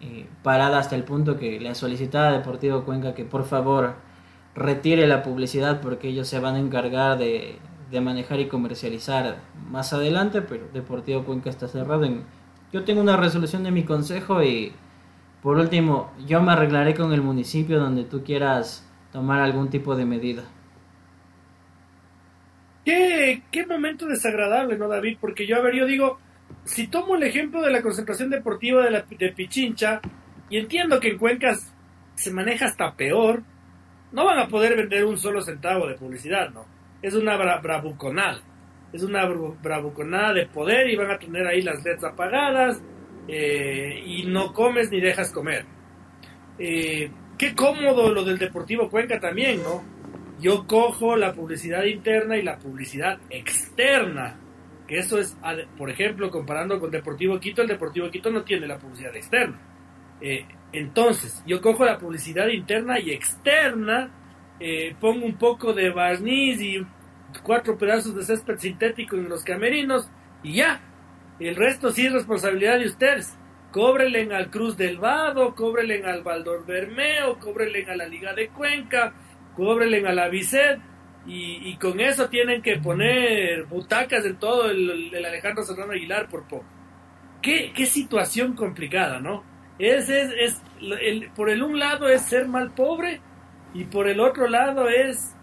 eh, 0.01 0.27
parada 0.43 0.79
hasta 0.79 0.97
el 0.97 1.05
punto 1.05 1.39
que 1.39 1.61
le 1.61 1.69
ha 1.69 1.75
solicitado 1.75 2.29
a 2.29 2.33
Deportivo 2.39 2.85
Cuenca 2.85 3.15
que 3.15 3.25
por 3.25 3.45
favor 3.45 3.95
retire 4.55 5.07
la 5.07 5.23
publicidad 5.23 5.81
porque 5.81 6.09
ellos 6.09 6.29
se 6.29 6.41
van 6.41 6.55
a 6.57 6.59
encargar 6.61 7.19
de 7.19 7.59
de 7.91 8.01
manejar 8.01 8.41
y 8.41 8.49
comercializar 8.49 9.39
más 9.71 9.93
adelante, 9.93 10.43
pero 10.43 10.69
Deportivo 10.73 11.25
Cuenca 11.25 11.51
está 11.51 11.69
cerrado. 11.69 12.05
En... 12.05 12.25
Yo 12.73 12.85
tengo 12.85 13.01
una 13.01 13.17
resolución 13.17 13.63
de 13.63 13.71
mi 13.71 13.85
consejo 13.85 14.43
y 14.43 14.73
por 15.43 15.59
último, 15.59 16.13
yo 16.27 16.43
me 16.43 16.53
arreglaré 16.53 16.95
con 16.95 17.13
el 17.13 17.23
municipio 17.23 17.79
donde 17.79 18.05
tú 18.05 18.25
quieras 18.25 18.89
tomar 19.13 19.41
algún 19.41 19.71
tipo 19.71 19.95
de 19.95 20.05
medida. 20.05 20.45
Qué, 22.85 23.43
qué 23.51 23.67
momento 23.67 24.07
desagradable, 24.07 24.77
¿no, 24.77 24.89
David? 24.89 25.19
Porque 25.21 25.47
yo, 25.47 25.57
a 25.57 25.61
ver, 25.61 25.75
yo 25.75 25.87
digo, 25.87 26.19
si 26.67 26.89
tomo 26.89 27.17
el 27.17 27.23
ejemplo 27.23 27.63
de 27.63 27.71
la 27.71 27.83
concentración 27.83 28.29
deportiva 28.29 28.85
de, 28.85 29.33
Pichincha, 29.33 30.01
y 30.51 30.59
entiendo 30.59 31.01
que 31.01 31.09
en 31.09 31.19
Cuencas 31.19 31.73
se 32.15 32.33
maneja 32.33 32.67
hasta 32.67 32.95
peor, 32.95 33.43
no 34.13 34.25
van 34.25 34.39
a 34.39 34.49
poder 34.49 34.77
vender 34.77 35.05
un 35.05 35.19
solo 35.19 35.41
centavo 35.43 35.87
de 35.87 35.95
publicidad, 35.95 36.51
¿no? 36.51 36.77
es 37.03 37.15
una 37.15 37.37
bravuconada. 37.59 38.41
Es 38.93 39.03
una 39.03 39.27
bravuconada 39.27 40.33
de 40.33 40.47
poder 40.47 40.89
y 40.91 40.97
van 40.97 41.11
a 41.11 41.19
tener 41.19 41.47
ahí 41.47 41.61
las 41.61 41.85
letras 41.85 42.13
apagadas 42.13 42.81
eh, 43.29 44.03
y 44.05 44.25
no 44.27 44.53
comes 44.53 44.91
ni 44.91 45.01
dejas 45.01 45.33
comer. 45.33 45.67
Eh, 46.59 47.11
qué 47.37 47.55
cómodo 47.55 48.13
lo 48.13 48.25
del 48.25 48.39
Deportivo 48.39 48.89
Cuenca 48.89 49.21
también, 49.21 49.63
¿no? 49.63 49.83
Yo 50.41 50.67
cojo 50.67 51.17
la 51.17 51.33
publicidad 51.33 51.85
interna 51.85 52.37
y 52.37 52.43
la 52.43 52.59
publicidad 52.59 53.19
externa. 53.31 54.39
Que 54.87 54.99
eso 54.99 55.19
es, 55.19 55.37
por 55.77 55.91
ejemplo, 55.91 56.31
comparando 56.31 56.79
con 56.79 56.91
Deportivo 56.91 57.41
Quito, 57.41 57.63
el 57.63 57.69
Deportivo 57.69 58.11
Quito 58.11 58.31
no 58.31 58.43
tiene 58.43 58.67
la 58.67 58.79
publicidad 58.79 59.15
externa. 59.17 59.59
Eh, 60.21 60.47
entonces, 60.73 61.43
yo 61.47 61.61
cojo 61.61 61.85
la 61.85 61.99
publicidad 61.99 62.49
interna 62.49 62.99
y 62.99 63.11
externa, 63.11 64.11
pongo 65.01 65.27
un 65.27 65.37
poco 65.37 65.73
de 65.73 65.91
barniz 65.91 66.61
y 66.61 66.87
cuatro 67.43 67.77
pedazos 67.77 68.15
de 68.15 68.25
césped 68.25 68.59
sintético 68.59 69.17
en 69.17 69.29
los 69.29 69.45
camerinos 69.45 70.09
y 70.43 70.55
ya. 70.55 70.81
El 71.39 71.57
resto 71.57 71.91
sí 71.91 72.07
es 72.07 72.13
responsabilidad 72.13 72.79
de 72.79 72.87
ustedes. 72.87 73.37
Cóbrelen 73.73 74.33
al 74.33 74.51
Cruz 74.51 74.77
del 74.77 74.99
Vado, 74.99 75.55
cóbrelen 75.55 76.07
al 76.07 76.23
Baldor 76.23 76.65
Bermeo, 76.65 77.39
cóbrelen 77.39 77.91
a 77.91 77.97
la 77.97 78.07
Liga 78.07 78.33
de 78.33 78.49
Cuenca, 78.49 79.13
cóbrelen 79.55 80.07
a 80.07 80.13
la 80.13 80.29
Vicet 80.29 80.81
y, 81.29 81.77
con 81.77 81.99
eso 81.99 82.29
tienen 82.29 82.63
que 82.63 82.77
poner 82.77 83.65
butacas 83.65 84.25
en 84.25 84.37
todo 84.37 84.71
el, 84.71 85.13
Alejandro 85.15 85.65
Serrano 85.65 85.93
Aguilar 85.93 86.29
por 86.29 86.47
poco. 86.47 86.65
Qué, 87.43 87.73
qué 87.75 87.87
situación 87.87 88.55
complicada, 88.55 89.21
¿no? 89.21 89.45
Es, 89.79 90.09
es, 90.09 90.31
es 90.39 90.63
el, 90.81 91.31
por 91.35 91.51
el 91.51 91.63
un 91.63 91.79
lado 91.79 92.09
es 92.09 92.23
ser 92.23 92.49
mal 92.49 92.73
pobre 92.73 93.21
y 93.75 93.85
por 93.85 94.09
el 94.09 94.21
otro 94.21 94.49
lado 94.49 94.89
es 94.89 95.35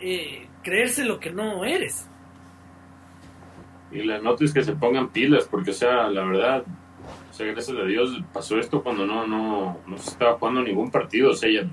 eh, 0.00 0.46
creerse 0.62 1.04
lo 1.04 1.18
que 1.18 1.30
no 1.30 1.64
eres. 1.64 2.08
Y 3.90 4.04
la 4.04 4.18
nota 4.18 4.44
es 4.44 4.52
que 4.52 4.62
se 4.62 4.74
pongan 4.74 5.10
pilas, 5.10 5.46
porque, 5.50 5.70
o 5.70 5.74
sea, 5.74 6.08
la 6.08 6.24
verdad, 6.24 6.64
o 7.30 7.32
sea, 7.32 7.46
gracias 7.46 7.76
a 7.76 7.84
Dios 7.84 8.18
pasó 8.32 8.58
esto 8.58 8.82
cuando 8.82 9.06
no, 9.06 9.26
no, 9.26 9.78
no 9.86 9.98
se 9.98 10.10
estaba 10.10 10.34
jugando 10.38 10.62
ningún 10.62 10.90
partido. 10.90 11.30
O 11.30 11.34
sea, 11.34 11.50
ya, 11.50 11.68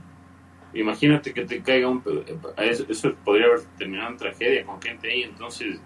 imagínate 0.73 1.33
que 1.33 1.45
te 1.45 1.61
caiga 1.61 1.87
un. 1.87 2.03
Eso, 2.57 2.85
eso 2.89 3.13
podría 3.23 3.47
haber 3.47 3.61
terminado 3.77 4.11
en 4.11 4.17
tragedia 4.17 4.65
con 4.65 4.81
gente 4.81 5.11
ahí, 5.11 5.23
entonces 5.23 5.79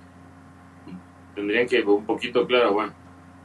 tendrían 1.35 1.67
que 1.67 1.81
un 1.81 2.05
poquito 2.05 2.45
claro, 2.45 2.73
bueno, 2.73 2.93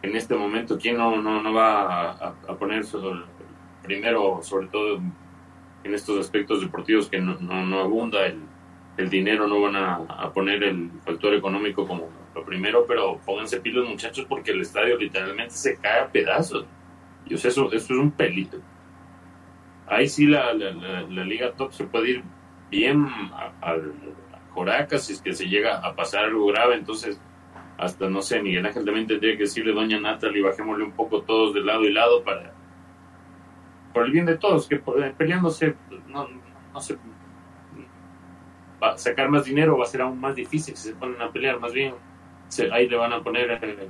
en 0.02 0.14
este 0.14 0.34
momento, 0.34 0.78
¿quién 0.78 0.96
no, 0.96 1.20
no, 1.20 1.42
no 1.42 1.52
va 1.52 2.10
a, 2.10 2.56
poner 2.58 2.84
primero, 3.82 4.40
sobre 4.42 4.66
todo 4.68 5.00
en 5.84 5.94
estos 5.94 6.18
aspectos 6.18 6.60
deportivos 6.60 7.08
que 7.08 7.20
no, 7.20 7.36
no, 7.40 7.64
no 7.64 7.80
abunda 7.80 8.26
el 8.26 8.38
el 8.98 9.08
dinero, 9.08 9.46
no 9.46 9.60
van 9.60 9.76
a, 9.76 10.32
poner 10.34 10.62
el 10.64 10.90
factor 11.04 11.32
económico 11.32 11.86
como 11.86 12.08
lo 12.34 12.44
primero, 12.44 12.84
pero 12.86 13.18
pónganse 13.24 13.60
pilos 13.60 13.88
muchachos 13.88 14.26
porque 14.28 14.50
el 14.50 14.60
estadio 14.60 14.98
literalmente 14.98 15.54
se 15.54 15.76
cae 15.76 16.00
a 16.00 16.08
pedazos. 16.08 16.66
Y 17.24 17.34
o 17.34 17.38
sea, 17.38 17.50
eso, 17.50 17.72
eso 17.72 17.94
es 17.94 17.98
un 17.98 18.10
pelito. 18.10 18.58
Ahí 19.88 20.08
sí 20.08 20.26
la, 20.26 20.52
la, 20.52 21.24
Liga 21.24 21.52
Top 21.52 21.72
se 21.72 21.84
puede 21.84 22.10
ir 22.10 22.24
bien 22.70 23.08
al 23.60 23.94
Joraca 24.52 24.98
si 24.98 25.14
es 25.14 25.22
que 25.22 25.32
se 25.32 25.46
llega 25.46 25.78
a 25.78 25.94
pasar 25.94 26.24
algo 26.24 26.46
grave, 26.46 26.74
entonces 26.74 27.20
hasta 27.78 28.10
no 28.10 28.20
sé, 28.22 28.42
Miguel 28.42 28.66
Ángel 28.66 28.84
también 28.84 29.06
tendría 29.06 29.36
que 29.36 29.44
decirle 29.44 29.72
doña 29.72 30.00
Natalie, 30.00 30.42
bajémosle 30.42 30.84
un 30.84 30.92
poco 30.92 31.22
todos 31.22 31.54
de 31.54 31.60
lado 31.60 31.84
y 31.84 31.92
lado 31.92 32.22
para 32.24 32.52
por 33.94 34.04
el 34.04 34.12
bien 34.12 34.26
de 34.26 34.36
todos, 34.36 34.68
que 34.68 34.76
peleándose 35.16 35.74
no, 36.08 36.28
no 36.72 36.80
se 36.80 36.98
sacar 38.96 39.28
más 39.28 39.44
dinero 39.44 39.76
va 39.76 39.84
a 39.84 39.88
ser 39.88 40.02
aún 40.02 40.20
más 40.20 40.34
difícil 40.34 40.76
si 40.76 40.88
se 40.90 40.94
ponen 40.94 41.20
a 41.20 41.32
pelear, 41.32 41.58
más 41.58 41.72
bien 41.72 41.94
ahí 42.72 42.88
le 42.88 42.96
van 42.96 43.12
a 43.12 43.22
poner 43.22 43.50
eh, 43.62 43.88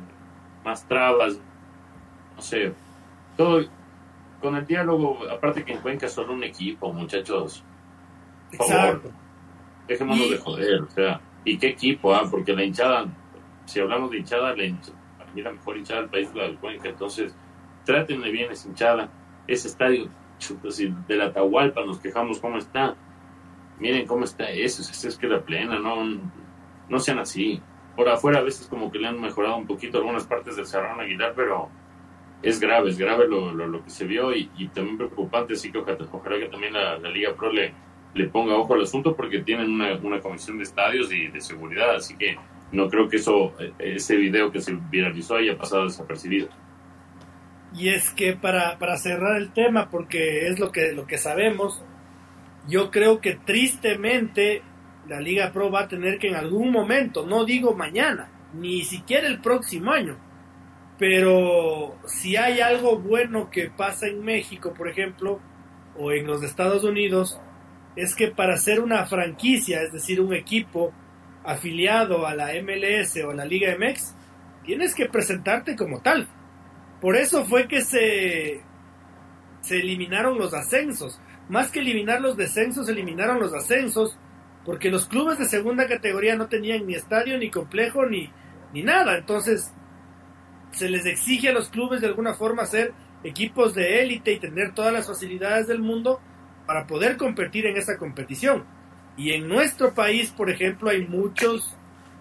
más 0.65 0.87
trabas, 0.87 1.41
no 2.37 2.43
sé, 2.43 2.73
todo 3.37 3.65
con 4.41 4.57
el 4.57 4.67
diálogo, 4.67 5.19
aparte 5.31 5.65
que 5.65 5.73
en 5.73 5.81
Cuenca 5.81 6.09
son 6.09 6.31
un 6.31 6.45
equipo, 6.45 6.93
muchachos. 6.93 7.65
Por 8.57 8.67
favor, 8.67 9.03
dejémonos 9.87 10.31
de 10.31 10.39
joder, 10.39 10.83
o 10.83 10.91
sea, 10.91 11.21
¿y 11.45 11.59
qué 11.59 11.69
equipo? 11.69 12.15
Ah? 12.15 12.27
Porque 12.31 12.55
la 12.55 12.65
hinchada, 12.65 13.07
si 13.67 13.81
hablamos 13.81 14.11
de 14.11 14.19
hinchada, 14.19 14.55
la, 14.57 14.65
la 15.35 15.53
mejor 15.53 15.77
hinchada 15.77 16.03
del 16.03 16.11
país 16.11 16.35
la 16.35 16.45
del 16.45 16.59
Cuenca, 16.59 16.89
entonces 16.89 17.37
trátenle 17.85 18.31
bien 18.31 18.51
esa 18.51 18.69
hinchada, 18.69 19.11
ese 19.47 19.69
estadio, 19.69 20.09
de 21.09 21.17
la 21.17 21.27
Atahualpa 21.27 21.85
nos 21.85 21.99
quejamos 21.99 22.39
cómo 22.39 22.59
está, 22.59 22.95
miren 23.79 24.07
cómo 24.07 24.25
está 24.25 24.51
eso, 24.51 24.83
es 24.83 25.19
que 25.19 25.27
la 25.27 25.41
plena, 25.41 25.79
no, 25.79 26.05
no 26.89 26.99
sean 27.01 27.19
así. 27.19 27.61
Por 27.97 28.09
afuera 28.09 28.39
a 28.39 28.43
veces 28.43 28.69
como 28.69 28.93
que 28.93 28.99
le 28.99 29.09
han 29.09 29.21
mejorado 29.21 29.57
un 29.57 29.67
poquito 29.67 29.99
algunas 29.99 30.25
partes 30.27 30.55
del 30.55 30.67
Serrano 30.67 31.03
Aguilar, 31.03 31.33
pero 31.35 31.69
es 32.43 32.61
grave, 32.61 32.91
es 32.91 32.99
grave 32.99 33.27
lo, 33.27 33.53
lo, 33.53 33.83
que 33.83 33.91
se 33.91 34.07
vio 34.07 34.35
y, 34.35 34.47
también 34.75 34.97
preocupante, 34.97 35.55
así 35.55 35.73
que 35.73 35.79
ojalá, 35.79 36.39
que 36.39 36.49
también 36.49 36.73
la, 36.73 36.99
Liga 36.99 37.35
Pro 37.35 37.53
le, 37.53 37.73
le, 38.15 38.29
ponga 38.29 38.57
ojo 38.57 38.75
al 38.75 38.83
asunto 38.83 39.17
porque 39.17 39.41
tienen 39.41 39.71
una, 39.71 39.95
una 39.97 40.21
comisión 40.21 40.59
de 40.59 40.65
estadios 40.65 41.13
y 41.13 41.29
de 41.29 41.41
seguridad, 41.41 41.97
así 41.97 42.17
que 42.17 42.37
no 42.71 42.89
creo 42.89 43.09
que 43.09 43.17
eso, 43.17 43.55
ese 43.79 44.17
video 44.17 44.53
que 44.53 44.61
se 44.61 44.77
viralizó 44.91 45.37
haya 45.37 45.57
pasado 45.57 45.85
desapercibido. 45.85 46.49
Y 47.75 47.89
es 47.89 48.11
que 48.11 48.35
para, 48.35 48.79
para 48.79 48.97
cerrar 48.97 49.37
el 49.37 49.53
tema, 49.53 49.91
porque 49.91 50.49
es 50.49 50.59
lo 50.59 50.71
que, 50.71 50.93
lo 50.93 51.07
que 51.07 51.19
sabemos, 51.19 51.83
yo 52.69 52.91
creo 52.91 53.21
que 53.21 53.35
tristemente 53.35 54.63
la 55.09 55.21
Liga 55.21 55.53
Pro 55.53 55.71
va 55.71 55.83
a 55.83 55.89
tener 55.89 56.19
que 56.19 56.29
en 56.29 56.37
algún 56.37 56.71
momento, 56.71 57.27
no 57.27 57.45
digo 57.45 57.75
mañana, 57.75 58.31
ni 58.55 58.85
siquiera 58.85 59.27
el 59.27 59.41
próximo 59.41 59.93
año, 59.93 60.19
Pero 60.99 61.97
si 62.07 62.37
hay 62.37 62.61
algo 62.61 62.99
bueno 62.99 63.51
que 63.51 63.71
pasa 63.71 64.07
en 64.09 64.25
México, 64.25 64.75
por 64.75 64.89
ejemplo, 64.89 65.41
o 65.97 66.13
en 66.13 66.27
los 66.27 66.43
Estados 66.43 66.83
Unidos, 66.85 67.41
es 67.95 68.15
que 68.15 68.29
para 68.29 68.57
ser 68.57 68.81
una 68.81 69.07
franquicia, 69.07 69.83
es 69.83 69.93
decir, 69.93 70.21
un 70.21 70.35
equipo 70.35 70.93
afiliado 71.45 72.27
a 72.27 72.35
la 72.35 72.51
MLS 72.63 73.17
o 73.25 73.31
a 73.31 73.35
la 73.35 73.45
Liga 73.45 73.77
MX, 73.79 74.15
tienes 74.65 74.95
que 74.95 75.07
presentarte 75.07 75.77
como 75.77 76.01
tal. 76.01 76.29
Por 77.01 77.17
eso 77.17 77.45
fue 77.45 77.69
que 77.69 77.81
se, 77.81 78.61
se 79.61 79.77
eliminaron 79.77 80.37
los 80.37 80.53
ascensos. 80.53 81.21
Más 81.49 81.71
que 81.71 81.81
eliminar 81.81 82.21
los 82.21 82.37
descensos, 82.37 82.89
eliminaron 82.89 83.39
los 83.39 83.55
ascensos, 83.55 84.19
porque 84.65 84.91
los 84.91 85.07
clubes 85.07 85.39
de 85.39 85.47
segunda 85.47 85.87
categoría 85.87 86.37
no 86.37 86.49
tenían 86.49 86.87
ni 86.87 86.95
estadio, 86.95 87.39
ni 87.39 87.51
complejo, 87.51 88.05
ni, 88.05 88.31
ni 88.73 88.83
nada. 88.83 89.17
Entonces, 89.17 89.73
se 90.73 90.89
les 90.89 91.07
exige 91.07 91.49
a 91.49 91.53
los 91.53 91.69
clubes 91.69 92.01
de 92.01 92.09
alguna 92.09 92.35
forma 92.35 92.67
ser 92.67 92.93
equipos 93.25 93.75
de 93.75 94.03
élite 94.03 94.33
y 94.33 94.39
tener 94.39 94.75
todas 94.75 94.93
las 94.93 95.07
facilidades 95.07 95.67
del 95.67 95.81
mundo 95.81 96.21
para 96.67 96.87
poder 96.87 97.17
competir 97.17 97.67
en 97.67 97.77
esa 97.77 97.97
competición. 97.97 98.65
Y 99.17 99.33
en 99.33 99.49
nuestro 99.49 99.95
país, 99.95 100.31
por 100.31 100.51
ejemplo, 100.51 100.91
hay 100.91 101.07
muchos 101.07 101.77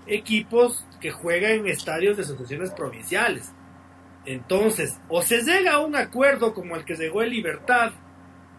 equipos 0.07 0.85
que 0.99 1.11
juegan 1.11 1.51
en 1.51 1.67
estadios 1.67 2.17
de 2.17 2.23
asociaciones 2.23 2.71
provinciales. 2.71 3.53
Entonces, 4.25 4.99
o 5.07 5.21
se 5.21 5.43
llega 5.43 5.73
a 5.73 5.79
un 5.79 5.95
acuerdo 5.95 6.53
como 6.53 6.75
el 6.75 6.85
que 6.85 6.95
llegó 6.95 7.23
en 7.23 7.29
Libertad, 7.29 7.91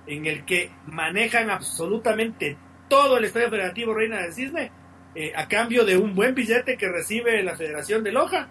en 0.06 0.26
el 0.26 0.44
que 0.44 0.70
manejan 0.86 1.50
absolutamente 1.50 2.56
todo 2.88 3.18
el 3.18 3.24
Estadio 3.24 3.50
Federativo 3.50 3.94
Reina 3.94 4.22
del 4.22 4.32
Cisne, 4.32 4.72
eh, 5.14 5.32
a 5.34 5.48
cambio 5.48 5.84
de 5.84 5.98
un 5.98 6.14
buen 6.14 6.34
billete 6.34 6.76
que 6.76 6.88
recibe 6.88 7.42
la 7.42 7.56
Federación 7.56 8.02
de 8.02 8.12
Loja. 8.12 8.48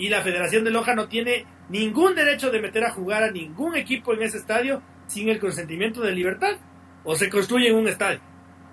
Y 0.00 0.08
la 0.08 0.22
Federación 0.22 0.64
de 0.64 0.70
Loja 0.70 0.94
no 0.94 1.08
tiene 1.08 1.44
ningún 1.68 2.14
derecho 2.14 2.50
de 2.50 2.58
meter 2.58 2.84
a 2.84 2.90
jugar 2.90 3.22
a 3.22 3.30
ningún 3.30 3.76
equipo 3.76 4.14
en 4.14 4.22
ese 4.22 4.38
estadio 4.38 4.82
sin 5.06 5.28
el 5.28 5.38
consentimiento 5.38 6.00
de 6.00 6.12
libertad 6.12 6.56
o 7.04 7.14
se 7.14 7.28
construye 7.28 7.70
un 7.70 7.86
estadio. 7.86 8.18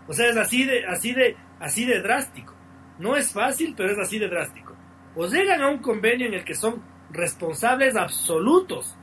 O 0.07 0.13
sea, 0.13 0.29
es 0.29 0.37
así 0.37 0.63
de, 0.63 0.85
así 0.85 1.11
de, 1.11 1.35
así 1.59 1.85
de 1.85 2.01
drástico. 2.01 2.55
No 2.97 3.17
es 3.17 3.33
fácil, 3.33 3.73
pero 3.75 3.91
es 3.91 3.99
así 3.99 4.19
de 4.19 4.29
drástico. 4.29 4.73
O 5.15 5.27
llegan 5.27 5.61
a 5.61 5.67
un 5.67 5.79
convenio 5.79 6.27
en 6.27 6.33
el 6.33 6.45
que 6.45 6.55
son 6.55 6.81
responsables 7.09 7.97
absolutos 7.97 8.95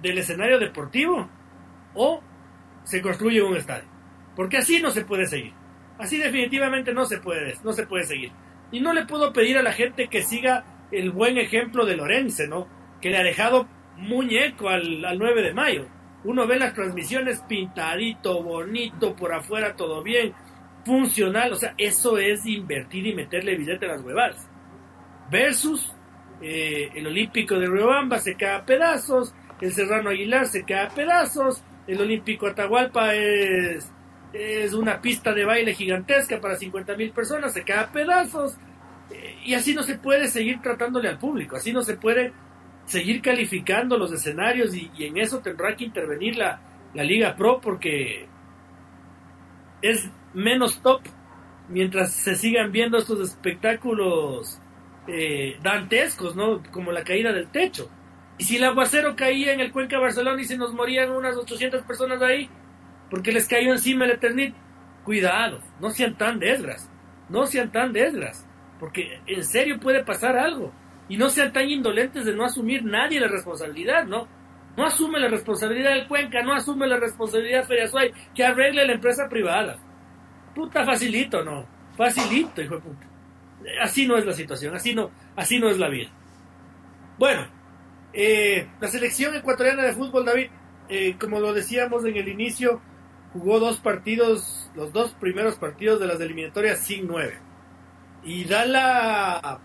del 0.00 0.18
escenario 0.18 0.60
deportivo 0.60 1.28
o 1.94 2.22
se 2.84 3.02
construye 3.02 3.42
un 3.42 3.56
estadio. 3.56 3.88
Porque 4.36 4.58
así 4.58 4.80
no 4.80 4.92
se 4.92 5.04
puede 5.04 5.26
seguir. 5.26 5.54
Así 5.98 6.18
definitivamente 6.18 6.94
no 6.94 7.04
se 7.04 7.18
puede, 7.18 7.56
no 7.64 7.72
se 7.72 7.84
puede 7.84 8.04
seguir. 8.04 8.30
Y 8.70 8.78
no 8.78 8.92
le 8.92 9.06
puedo 9.06 9.32
pedir 9.32 9.58
a 9.58 9.62
la 9.62 9.72
gente 9.72 10.06
que 10.06 10.22
siga 10.22 10.64
el 10.90 11.10
buen 11.10 11.38
ejemplo 11.38 11.86
de 11.86 11.96
Lorense, 11.96 12.48
¿no? 12.48 12.66
Que 13.00 13.10
le 13.10 13.18
ha 13.18 13.22
dejado 13.22 13.68
muñeco 13.96 14.68
al, 14.68 15.04
al 15.04 15.18
9 15.18 15.42
de 15.42 15.54
mayo 15.54 15.88
uno 16.24 16.46
ve 16.46 16.58
las 16.58 16.74
transmisiones 16.74 17.40
pintadito, 17.48 18.42
bonito, 18.42 19.14
por 19.14 19.32
afuera 19.32 19.76
todo 19.76 20.02
bien, 20.02 20.34
funcional. 20.84 21.52
O 21.52 21.56
sea, 21.56 21.74
eso 21.78 22.18
es 22.18 22.44
invertir 22.46 23.06
y 23.06 23.14
meterle 23.14 23.56
billete 23.56 23.86
a 23.86 23.90
las 23.90 24.02
huevadas. 24.02 24.48
Versus 25.30 25.92
eh, 26.42 26.90
el 26.94 27.06
Olímpico 27.06 27.58
de 27.58 27.66
Riobamba 27.66 28.18
se 28.18 28.34
cae 28.34 28.56
a 28.56 28.64
pedazos, 28.64 29.34
el 29.60 29.72
Serrano 29.72 30.10
Aguilar 30.10 30.46
se 30.46 30.64
cae 30.64 30.86
a 30.86 30.88
pedazos, 30.88 31.62
el 31.86 32.00
Olímpico 32.00 32.46
Atahualpa 32.46 33.14
es, 33.14 33.90
es 34.32 34.72
una 34.72 35.00
pista 35.00 35.32
de 35.32 35.44
baile 35.44 35.74
gigantesca 35.74 36.40
para 36.40 36.56
50 36.56 36.96
mil 36.96 37.12
personas, 37.12 37.52
se 37.52 37.64
cae 37.64 37.78
a 37.78 37.92
pedazos. 37.92 38.56
Y 39.44 39.54
así 39.54 39.74
no 39.74 39.82
se 39.82 39.96
puede 39.98 40.28
seguir 40.28 40.60
tratándole 40.60 41.08
al 41.08 41.18
público, 41.18 41.56
así 41.56 41.72
no 41.72 41.82
se 41.82 41.96
puede 41.96 42.32
seguir 42.84 43.22
calificando 43.22 43.96
los 43.98 44.12
escenarios 44.12 44.74
y, 44.74 44.90
en 44.98 45.18
eso 45.18 45.40
tendrá 45.40 45.76
que 45.76 45.84
intervenir 45.84 46.36
la, 46.36 46.60
la, 46.94 47.04
Liga 47.04 47.36
Pro 47.36 47.60
porque 47.60 48.26
es 49.82 50.08
menos 50.32 50.80
top 50.82 51.02
mientras 51.68 52.12
se 52.12 52.34
sigan 52.34 52.72
viendo 52.72 52.98
estos 52.98 53.20
espectáculos 53.20 54.58
eh, 55.06 55.58
dantescos, 55.62 56.34
¿no? 56.34 56.62
Como 56.70 56.92
la 56.92 57.04
caída 57.04 57.32
del 57.32 57.48
techo. 57.48 57.90
Y 58.38 58.44
si 58.44 58.56
el 58.56 58.64
aguacero 58.64 59.16
caía 59.16 59.52
en 59.52 59.60
el 59.60 59.72
Cuenca 59.72 59.98
Barcelona 59.98 60.40
y 60.40 60.44
se 60.44 60.56
nos 60.56 60.72
morían 60.72 61.10
unas 61.10 61.36
800 61.36 61.82
personas 61.82 62.22
ahí, 62.22 62.48
porque 63.10 63.32
les 63.32 63.48
cayó 63.48 63.72
encima 63.72 64.04
el 64.04 64.12
Eternit, 64.12 64.54
cuidado, 65.04 65.60
no 65.80 65.90
sean 65.90 66.16
tan 66.16 66.38
desgras, 66.38 66.90
no 67.28 67.46
sean 67.46 67.72
tan 67.72 67.92
desgras, 67.92 68.46
porque 68.78 69.20
en 69.26 69.44
serio 69.44 69.78
puede 69.80 70.04
pasar 70.04 70.36
algo 70.36 70.72
y 71.08 71.16
no 71.16 71.30
sean 71.30 71.52
tan 71.52 71.68
indolentes 71.68 72.24
de 72.24 72.34
no 72.34 72.44
asumir 72.44 72.84
nadie 72.84 73.20
la 73.20 73.28
responsabilidad, 73.28 74.04
¿no? 74.04 74.28
No 74.76 74.86
asume 74.86 75.18
la 75.18 75.28
responsabilidad 75.28 75.94
del 75.94 76.06
Cuenca, 76.06 76.42
no 76.42 76.52
asume 76.52 76.86
la 76.86 76.98
responsabilidad 76.98 77.66
Feriasuay, 77.66 78.12
que 78.34 78.44
arregle 78.44 78.86
la 78.86 78.92
empresa 78.92 79.28
privada. 79.28 79.76
Puta, 80.54 80.84
facilito, 80.84 81.42
¿no? 81.42 81.66
Facilito, 81.96 82.62
hijo 82.62 82.76
de 82.76 82.80
puta. 82.82 83.06
Así 83.82 84.06
no 84.06 84.16
es 84.16 84.24
la 84.24 84.32
situación, 84.32 84.74
así 84.74 84.94
no, 84.94 85.10
así 85.34 85.58
no 85.58 85.68
es 85.68 85.78
la 85.78 85.88
vida. 85.88 86.10
Bueno, 87.18 87.48
eh, 88.12 88.68
la 88.80 88.88
selección 88.88 89.34
ecuatoriana 89.34 89.82
de 89.82 89.94
fútbol, 89.94 90.24
David, 90.24 90.50
eh, 90.88 91.16
como 91.18 91.40
lo 91.40 91.52
decíamos 91.52 92.04
en 92.04 92.16
el 92.16 92.28
inicio, 92.28 92.80
jugó 93.32 93.58
dos 93.58 93.80
partidos, 93.80 94.70
los 94.74 94.92
dos 94.92 95.12
primeros 95.14 95.56
partidos 95.56 95.98
de 95.98 96.06
las 96.06 96.20
eliminatorias 96.20 96.78
sin 96.78 97.06
nueve. 97.08 97.38
Y 98.24 98.44
da 98.44 98.64
la 98.66 99.60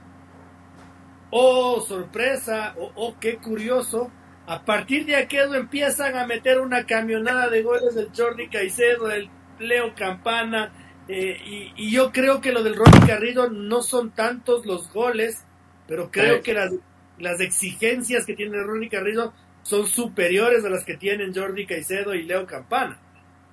oh 1.31 1.81
sorpresa, 1.81 2.75
oh, 2.77 2.91
oh 2.95 3.15
qué 3.19 3.37
curioso, 3.37 4.11
a 4.45 4.63
partir 4.63 5.05
de 5.05 5.15
aquello 5.15 5.55
empiezan 5.55 6.15
a 6.15 6.27
meter 6.27 6.59
una 6.59 6.85
camionada 6.85 7.49
de 7.49 7.63
goles 7.63 7.95
del 7.95 8.09
Jordi 8.15 8.49
Caicedo, 8.49 9.07
del 9.07 9.29
Leo 9.59 9.95
Campana, 9.95 10.71
eh, 11.07 11.71
y, 11.75 11.91
yo 11.91 12.11
creo 12.11 12.39
que 12.39 12.51
lo 12.51 12.63
del 12.63 12.75
Ronnie 12.75 13.05
Carrillo 13.05 13.49
no 13.49 13.81
son 13.81 14.11
tantos 14.11 14.65
los 14.65 14.91
goles, 14.93 15.43
pero 15.87 16.11
creo 16.11 16.41
que 16.41 16.53
las, 16.53 16.71
las 17.17 17.41
exigencias 17.41 18.25
que 18.25 18.35
tiene 18.35 18.61
Ronnie 18.61 18.89
Carrillo 18.89 19.33
son 19.63 19.87
superiores 19.87 20.63
a 20.63 20.69
las 20.69 20.85
que 20.85 20.97
tienen 20.97 21.33
Jordi 21.33 21.65
Caicedo 21.65 22.13
y 22.13 22.23
Leo 22.23 22.45
Campana. 22.45 22.99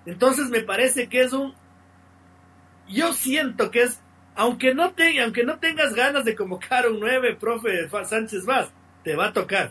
Entonces 0.07 0.49
me 0.49 0.61
parece 0.61 1.09
que 1.09 1.23
es 1.23 1.33
un... 1.33 1.55
Yo 2.89 3.13
siento 3.13 3.71
que 3.71 3.83
es 3.83 4.01
aunque 4.37 4.75
no, 4.75 4.93
te, 4.93 5.21
aunque 5.21 5.45
no 5.45 5.59
tengas 5.59 5.95
ganas 5.95 6.25
de 6.25 6.35
convocar 6.35 6.89
un 6.89 7.01
9, 7.01 7.37
profe 7.37 7.89
Sánchez 8.05 8.45
Vaz, 8.47 8.73
te 9.03 9.17
va 9.17 9.27
a 9.27 9.33
tocar. 9.33 9.71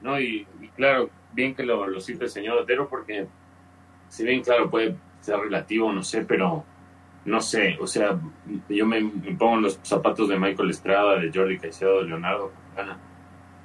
No, 0.00 0.20
y, 0.20 0.46
claro, 0.76 1.10
bien 1.32 1.54
que 1.54 1.62
lo, 1.64 1.86
lo 1.86 2.00
cita 2.00 2.24
el 2.24 2.30
señor 2.30 2.58
Otero, 2.58 2.88
porque 2.88 3.26
si 4.08 4.24
bien, 4.24 4.42
claro, 4.42 4.70
puede 4.70 4.96
ser 5.20 5.38
relativo, 5.38 5.92
no 5.92 6.02
sé, 6.02 6.24
pero 6.24 6.64
no 7.24 7.40
sé, 7.40 7.76
o 7.80 7.86
sea, 7.86 8.18
yo 8.68 8.86
me, 8.86 9.02
pongo 9.36 9.56
en 9.56 9.62
los 9.62 9.80
zapatos 9.82 10.28
de 10.28 10.38
Michael 10.38 10.70
Estrada, 10.70 11.18
de 11.18 11.30
Jordi 11.32 11.58
Caicedo, 11.58 12.02
Leonardo 12.02 12.52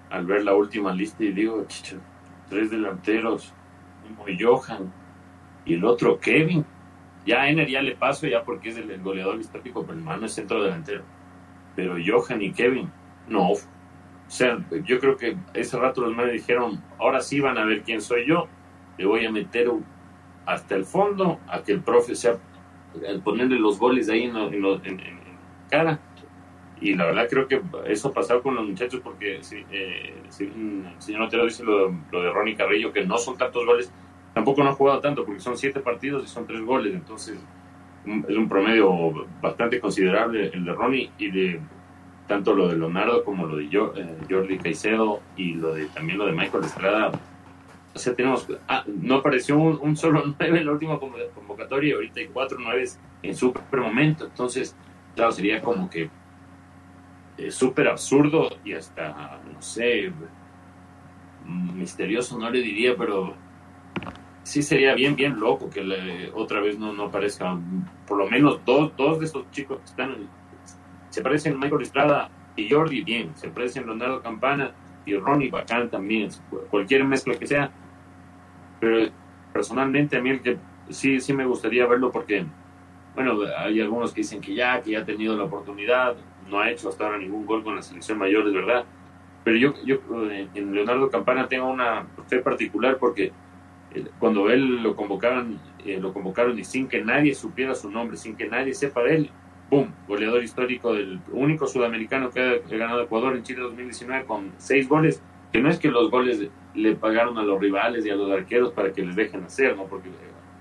al 0.10 0.26
ver 0.26 0.44
la 0.44 0.54
última 0.54 0.94
lista 0.94 1.24
y 1.24 1.32
digo, 1.32 1.66
chicho, 1.68 1.98
tres 2.48 2.70
delanteros, 2.70 3.52
como 4.04 4.26
Johan 4.40 4.94
y 5.66 5.74
el 5.74 5.86
otro 5.86 6.20
Kevin. 6.20 6.64
Ya 7.26 7.42
a 7.42 7.50
Ener 7.50 7.70
ya 7.70 7.82
le 7.82 7.96
paso 7.96 8.28
ya 8.28 8.44
porque 8.44 8.70
es 8.70 8.78
el, 8.78 9.02
goleador 9.02 9.40
histórico, 9.40 9.86
pero 9.86 9.98
el 9.98 10.04
mano 10.04 10.26
es 10.26 10.34
centro 10.34 10.62
delantero. 10.62 11.04
Pero 11.76 11.96
Johan 12.06 12.42
y 12.42 12.52
Kevin, 12.52 12.92
no. 13.28 13.52
O 13.52 13.60
sea, 14.28 14.58
yo 14.84 15.00
creo 15.00 15.16
que 15.16 15.38
ese 15.54 15.78
rato 15.78 16.02
los 16.02 16.16
manes 16.16 16.34
dijeron, 16.34 16.84
ahora 17.00 17.22
sí 17.22 17.40
van 17.40 17.58
a 17.58 17.66
ver 17.66 17.84
quién 17.84 18.02
soy 18.02 18.26
yo, 18.28 18.48
le 18.98 19.06
voy 19.06 19.26
a 19.26 19.32
meter 19.32 19.70
hasta 20.46 20.76
el 20.76 20.86
fondo 20.86 21.40
a 21.48 21.62
que 21.62 21.74
el 21.74 21.82
profe 21.82 22.16
sea, 22.16 22.38
al 23.08 23.22
ponerle 23.22 23.58
los 23.60 23.80
goles 23.80 24.10
ahí 24.10 24.24
en, 24.24 24.36
en, 24.36 25.02
cara. 25.70 26.00
Y 26.82 26.96
la 26.96 27.06
verdad 27.06 27.28
creo 27.30 27.48
que 27.48 27.62
eso 27.86 28.10
ha 28.10 28.14
pasado 28.14 28.44
con 28.44 28.56
los 28.56 28.68
muchachos 28.68 29.00
porque 29.02 29.40
eh, 29.72 30.14
si 30.30 30.44
el 30.44 30.94
señor 30.98 31.22
Otero 31.22 31.46
dice 31.46 31.64
lo, 31.64 31.96
lo 32.12 32.22
de 32.22 32.32
Ronnie 32.32 32.56
Carrillo, 32.56 32.92
que 32.92 33.06
no 33.06 33.18
son 33.18 33.38
tantos 33.38 33.66
goles, 33.66 33.94
Tampoco 34.34 34.64
no 34.64 34.72
ha 34.72 34.74
jugado 34.74 35.00
tanto 35.00 35.26
porque 35.26 35.40
son 35.40 35.58
siete 35.58 35.80
partidos 35.80 36.24
y 36.24 36.28
son 36.28 36.48
tres 36.48 36.62
goles, 36.62 36.94
entonces 36.94 37.40
es 38.28 38.38
un 38.38 38.50
promedio 38.50 39.28
bastante 39.42 39.80
considerable 39.80 40.50
el 40.54 40.66
de 40.66 40.74
Ronnie 40.74 41.12
y 41.18 41.32
de 41.32 41.62
tanto 42.28 42.54
lo 42.54 42.68
de 42.68 42.78
Leonardo 42.78 43.24
como 43.24 43.46
lo 43.46 43.58
de 43.58 43.66
eh, 43.66 44.18
Jordi 44.30 44.58
Caicedo 44.58 45.22
y 45.36 45.54
lo 45.54 45.74
de 45.74 45.86
también 45.88 46.18
lo 46.18 46.26
de 46.26 46.32
Michael 46.32 46.64
Estrada. 46.64 47.12
O 47.96 48.00
sea, 48.00 48.16
tenemos, 48.16 48.48
ah, 48.68 48.84
no 48.88 49.16
apareció 49.16 49.58
un, 49.58 49.96
solo 49.96 50.24
nueve 50.40 50.60
en 50.60 50.66
la 50.66 50.72
última 50.72 51.00
convocatoria 51.00 51.90
y 51.90 51.94
ahorita 51.94 52.20
hay 52.22 52.28
cuatro 52.28 52.60
nueves 52.60 53.00
en 53.22 53.36
súper 53.36 53.80
momento, 53.80 54.26
entonces, 54.26 54.76
claro, 55.16 55.32
sería 55.32 55.62
como 55.62 55.90
que 55.90 56.10
eh, 57.38 57.52
súper 57.52 57.88
absurdo 57.88 58.50
y 58.66 58.74
hasta, 58.74 59.40
no 59.54 59.62
sé, 59.62 60.12
misterioso 61.46 62.38
no 62.38 62.50
le 62.50 62.62
diría, 62.62 62.96
pero 62.98 63.36
sí 64.44 64.62
sería 64.62 64.94
bien, 64.94 65.16
bien 65.16 65.40
loco 65.40 65.70
que 65.70 66.32
otra 66.34 66.60
vez 66.60 66.78
no, 66.78 66.94
no 66.94 67.06
aparezcan 67.06 67.90
por 68.06 68.18
lo 68.18 68.30
menos 68.30 68.60
dos, 68.66 68.96
dos 68.96 69.20
de 69.20 69.26
estos 69.26 69.50
chicos 69.52 69.80
que 69.80 69.86
están, 69.86 70.30
se 71.10 71.22
parecen 71.22 71.58
Michael 71.60 71.82
Estrada 71.82 72.30
y 72.56 72.70
Jordi 72.70 73.04
bien, 73.04 73.32
se 73.36 73.48
aprecian 73.48 73.86
Leonardo 73.86 74.22
Campana 74.22 74.72
y 75.06 75.16
Ronnie 75.16 75.50
bacán 75.50 75.90
también, 75.90 76.30
cualquier 76.70 77.04
mezcla 77.04 77.36
que 77.36 77.48
sea. 77.48 77.72
Pero 78.80 79.10
personalmente 79.52 80.18
a 80.18 80.22
mí 80.22 80.30
el 80.30 80.42
que 80.42 80.58
sí, 80.90 81.20
sí 81.20 81.34
me 81.34 81.46
gustaría 81.46 81.86
verlo 81.88 82.12
porque, 82.12 82.46
bueno, 83.16 83.40
hay 83.58 83.82
algunos 83.82 84.14
que 84.14 84.22
dicen 84.22 84.42
que 84.42 84.54
ya, 84.54 84.82
que 84.82 84.92
ya 84.92 85.00
ha 85.00 85.06
tenido 85.06 85.36
la 85.36 85.44
oportunidad, 85.44 86.16
no 86.50 86.60
ha 86.60 86.70
hecho 86.70 86.90
hasta 86.90 87.06
ahora 87.06 87.18
ningún 87.18 87.46
gol 87.46 87.64
con 87.64 87.76
la 87.76 87.82
selección 87.82 88.18
mayor, 88.18 88.48
es 88.48 88.54
verdad. 88.54 88.86
Pero 89.44 89.58
yo, 89.58 89.74
yo 89.86 89.98
eh, 90.30 90.48
en 90.54 90.74
Leonardo 90.74 91.10
Campana 91.10 91.48
tengo 91.48 91.68
una 91.68 92.06
fe 92.28 92.40
particular 92.40 92.98
porque 92.98 93.32
cuando 94.20 94.50
él 94.50 94.82
lo 94.82 94.96
convocaron, 94.96 95.60
eh, 95.86 96.00
lo 96.00 96.14
convocaron 96.14 96.58
y 96.58 96.64
sin 96.64 96.88
que 96.88 97.04
nadie 97.04 97.36
supiera 97.36 97.76
su 97.76 97.90
nombre, 97.90 98.18
sin 98.18 98.36
que 98.36 98.48
nadie 98.48 98.74
sepa 98.74 99.04
de 99.04 99.16
él, 99.16 99.30
¡boom! 99.70 99.94
Goleador 100.08 100.44
histórico 100.44 100.94
del 100.94 101.20
único 101.32 101.68
sudamericano 101.68 102.30
que 102.30 102.40
ha 102.42 102.78
ganado 102.78 103.02
Ecuador 103.02 103.36
en 103.36 103.44
Chile 103.44 103.62
2019 103.62 104.26
con 104.26 104.52
seis 104.58 104.88
goles, 104.88 105.22
que 105.52 105.62
no 105.62 105.70
es 105.70 105.80
que 105.80 105.90
los 105.90 106.10
goles 106.10 106.50
le 106.74 106.96
pagaron 106.96 107.38
a 107.38 107.44
los 107.44 107.60
rivales 107.60 108.06
y 108.06 108.10
a 108.10 108.16
los 108.16 108.32
arqueros 108.32 108.74
para 108.74 108.92
que 108.92 109.04
les 109.04 109.16
dejen 109.16 109.44
hacer, 109.44 109.76
¿no? 109.76 109.86
Porque 109.86 110.10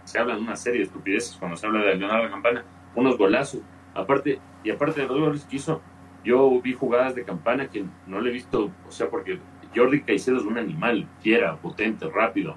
se 0.05 0.19
hablan 0.19 0.41
una 0.41 0.57
serie 0.57 0.81
de 0.81 0.87
estupideces 0.87 1.37
cuando 1.37 1.57
se 1.57 1.67
habla 1.67 1.81
de 1.81 1.97
Leonardo 1.97 2.31
Campana, 2.31 2.65
unos 2.95 3.17
golazos, 3.17 3.63
aparte, 3.95 4.39
y 4.65 4.71
aparte 4.71 5.01
de 5.01 5.07
los 5.07 5.19
goles 5.19 5.45
que 5.45 5.57
hizo, 5.57 5.81
yo 6.25 6.61
vi 6.61 6.73
jugadas 6.73 7.15
de 7.15 7.25
Campana 7.25 7.69
que 7.69 7.85
no 8.07 8.21
le 8.21 8.31
he 8.31 8.33
visto, 8.33 8.71
o 8.87 8.91
sea, 8.91 9.09
porque 9.09 9.39
Jordi 9.75 10.03
Caicedo 10.03 10.37
es 10.39 10.45
un 10.45 10.59
animal, 10.59 11.09
fiera, 11.21 11.57
potente, 11.57 12.09
rápido, 12.09 12.57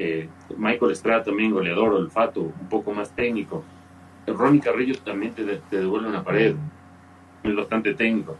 eh, 0.00 0.28
Michael 0.56 0.92
Estrada 0.92 1.24
también 1.24 1.50
goleador, 1.50 1.92
olfato, 1.92 2.40
un 2.40 2.68
poco 2.68 2.92
más 2.92 3.10
técnico, 3.10 3.64
Ronnie 4.26 4.60
Carrillo 4.60 4.94
también 4.98 5.32
te, 5.32 5.60
devuelve 5.70 6.08
una 6.08 6.22
pared, 6.22 6.54
es 7.42 7.56
bastante 7.56 7.94
técnico. 7.94 8.36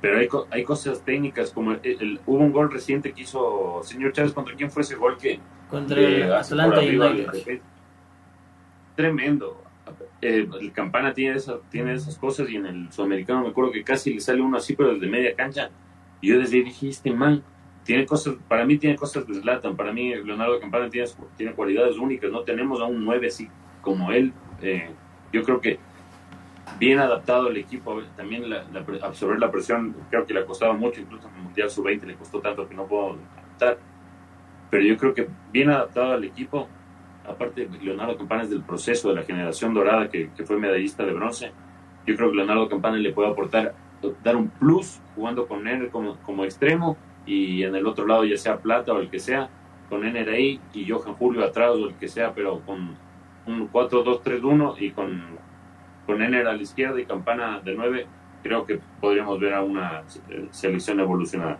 Pero 0.00 0.18
hay, 0.18 0.28
hay 0.50 0.64
cosas 0.64 1.02
técnicas, 1.02 1.50
como 1.50 1.72
el, 1.72 2.20
hubo 2.24 2.38
un 2.38 2.52
gol 2.52 2.70
reciente 2.70 3.12
que 3.12 3.22
hizo 3.22 3.80
señor 3.82 4.12
Chávez, 4.12 4.32
¿contra 4.32 4.54
quién 4.54 4.70
fue 4.70 4.82
ese 4.82 4.94
gol 4.94 5.16
que? 5.16 5.40
Contra 5.68 6.38
Atlanta 6.38 6.80
United. 6.80 7.60
Tremendo. 8.94 9.60
Eh, 10.20 10.48
el 10.60 10.72
Campana 10.72 11.12
tiene, 11.12 11.36
esa, 11.36 11.58
tiene 11.68 11.94
esas 11.94 12.16
cosas 12.16 12.48
y 12.48 12.56
en 12.56 12.66
el 12.66 12.92
sudamericano 12.92 13.42
me 13.42 13.48
acuerdo 13.48 13.72
que 13.72 13.82
casi 13.82 14.14
le 14.14 14.20
sale 14.20 14.40
uno 14.40 14.56
así, 14.56 14.76
pero 14.76 14.94
desde 14.94 15.08
media 15.08 15.34
cancha. 15.34 15.70
Y 16.20 16.28
yo 16.28 16.38
desde 16.38 16.58
ahí 16.58 16.62
dije, 16.62 16.88
este 16.88 17.12
man 17.12 17.42
tiene 17.84 18.06
cosas, 18.06 18.34
para 18.48 18.64
mí 18.64 18.78
tiene 18.78 18.96
cosas 18.96 19.24
que 19.24 19.32
deslatan. 19.32 19.76
Para 19.76 19.92
mí 19.92 20.14
Leonardo 20.14 20.60
Campana 20.60 20.88
tiene, 20.88 21.08
tiene 21.36 21.52
cualidades 21.52 21.96
únicas. 21.98 22.30
No 22.30 22.42
tenemos 22.42 22.80
a 22.80 22.84
un 22.84 23.04
9 23.04 23.26
así 23.26 23.48
como 23.80 24.12
él. 24.12 24.32
Eh, 24.60 24.90
yo 25.32 25.42
creo 25.42 25.60
que 25.60 25.78
bien 26.78 26.98
adaptado 27.00 27.48
el 27.48 27.56
equipo, 27.56 28.00
también 28.16 28.48
la, 28.48 28.64
absorber 29.02 29.38
la 29.38 29.50
presión, 29.50 29.94
creo 30.10 30.24
que 30.24 30.34
le 30.34 30.40
ha 30.40 30.46
costado 30.46 30.74
mucho, 30.74 31.00
incluso 31.00 31.28
en 31.28 31.34
el 31.34 31.42
Mundial 31.42 31.70
Sub-20 31.70 32.02
le 32.04 32.14
costó 32.14 32.40
tanto 32.40 32.68
que 32.68 32.74
no 32.74 32.86
puedo 32.86 33.16
adaptar. 33.34 33.78
Pero 34.70 34.84
yo 34.84 34.96
creo 34.96 35.12
que 35.12 35.28
bien 35.52 35.70
adaptado 35.70 36.12
al 36.12 36.24
equipo, 36.24 36.68
aparte 37.26 37.68
Leonardo 37.82 38.16
Campana 38.16 38.42
es 38.42 38.50
del 38.50 38.62
proceso 38.62 39.08
de 39.08 39.16
la 39.16 39.22
generación 39.22 39.74
dorada 39.74 40.08
que, 40.08 40.30
fue 40.44 40.56
medallista 40.56 41.04
de 41.04 41.12
bronce, 41.12 41.52
yo 42.06 42.16
creo 42.16 42.30
que 42.30 42.36
Leonardo 42.36 42.68
Campana 42.68 42.96
le 42.96 43.12
puede 43.12 43.30
aportar, 43.30 43.74
dar 44.22 44.36
un 44.36 44.48
plus 44.48 45.00
jugando 45.14 45.46
con 45.46 45.66
él 45.68 45.88
como, 45.90 46.16
como 46.18 46.44
extremo 46.44 46.96
y 47.26 47.62
en 47.62 47.74
el 47.74 47.86
otro 47.86 48.06
lado 48.06 48.24
ya 48.24 48.36
sea 48.36 48.58
Plata 48.58 48.92
o 48.92 49.00
el 49.00 49.10
que 49.10 49.18
sea, 49.18 49.48
con 49.88 50.04
ahí 50.04 50.58
y 50.72 50.88
Johan 50.88 51.14
Julio 51.14 51.44
atrás 51.44 51.70
o 51.72 51.88
el 51.88 51.94
que 51.96 52.08
sea, 52.08 52.32
pero 52.34 52.60
con 52.60 52.96
un 53.46 53.70
4-2-3-1 53.70 54.76
y 54.78 54.90
con, 54.92 55.22
con 56.06 56.22
Ener 56.22 56.46
a 56.46 56.54
la 56.54 56.62
izquierda 56.62 56.98
y 56.98 57.04
Campana 57.04 57.60
de 57.60 57.74
9, 57.74 58.06
creo 58.42 58.64
que 58.64 58.80
podríamos 59.00 59.38
ver 59.38 59.54
a 59.54 59.62
una 59.62 60.02
selección 60.50 61.00
evolucionada. 61.00 61.58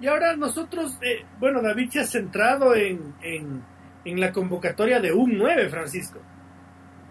Y 0.00 0.08
ahora 0.08 0.34
nosotros, 0.36 0.98
eh, 1.00 1.24
bueno, 1.38 1.62
David 1.62 1.90
se 1.90 2.00
ha 2.00 2.04
centrado 2.04 2.74
en, 2.74 3.14
en, 3.22 3.62
en, 4.04 4.20
la 4.20 4.32
convocatoria 4.32 4.98
de 4.98 5.12
un 5.12 5.38
9, 5.38 5.68
Francisco. 5.68 6.18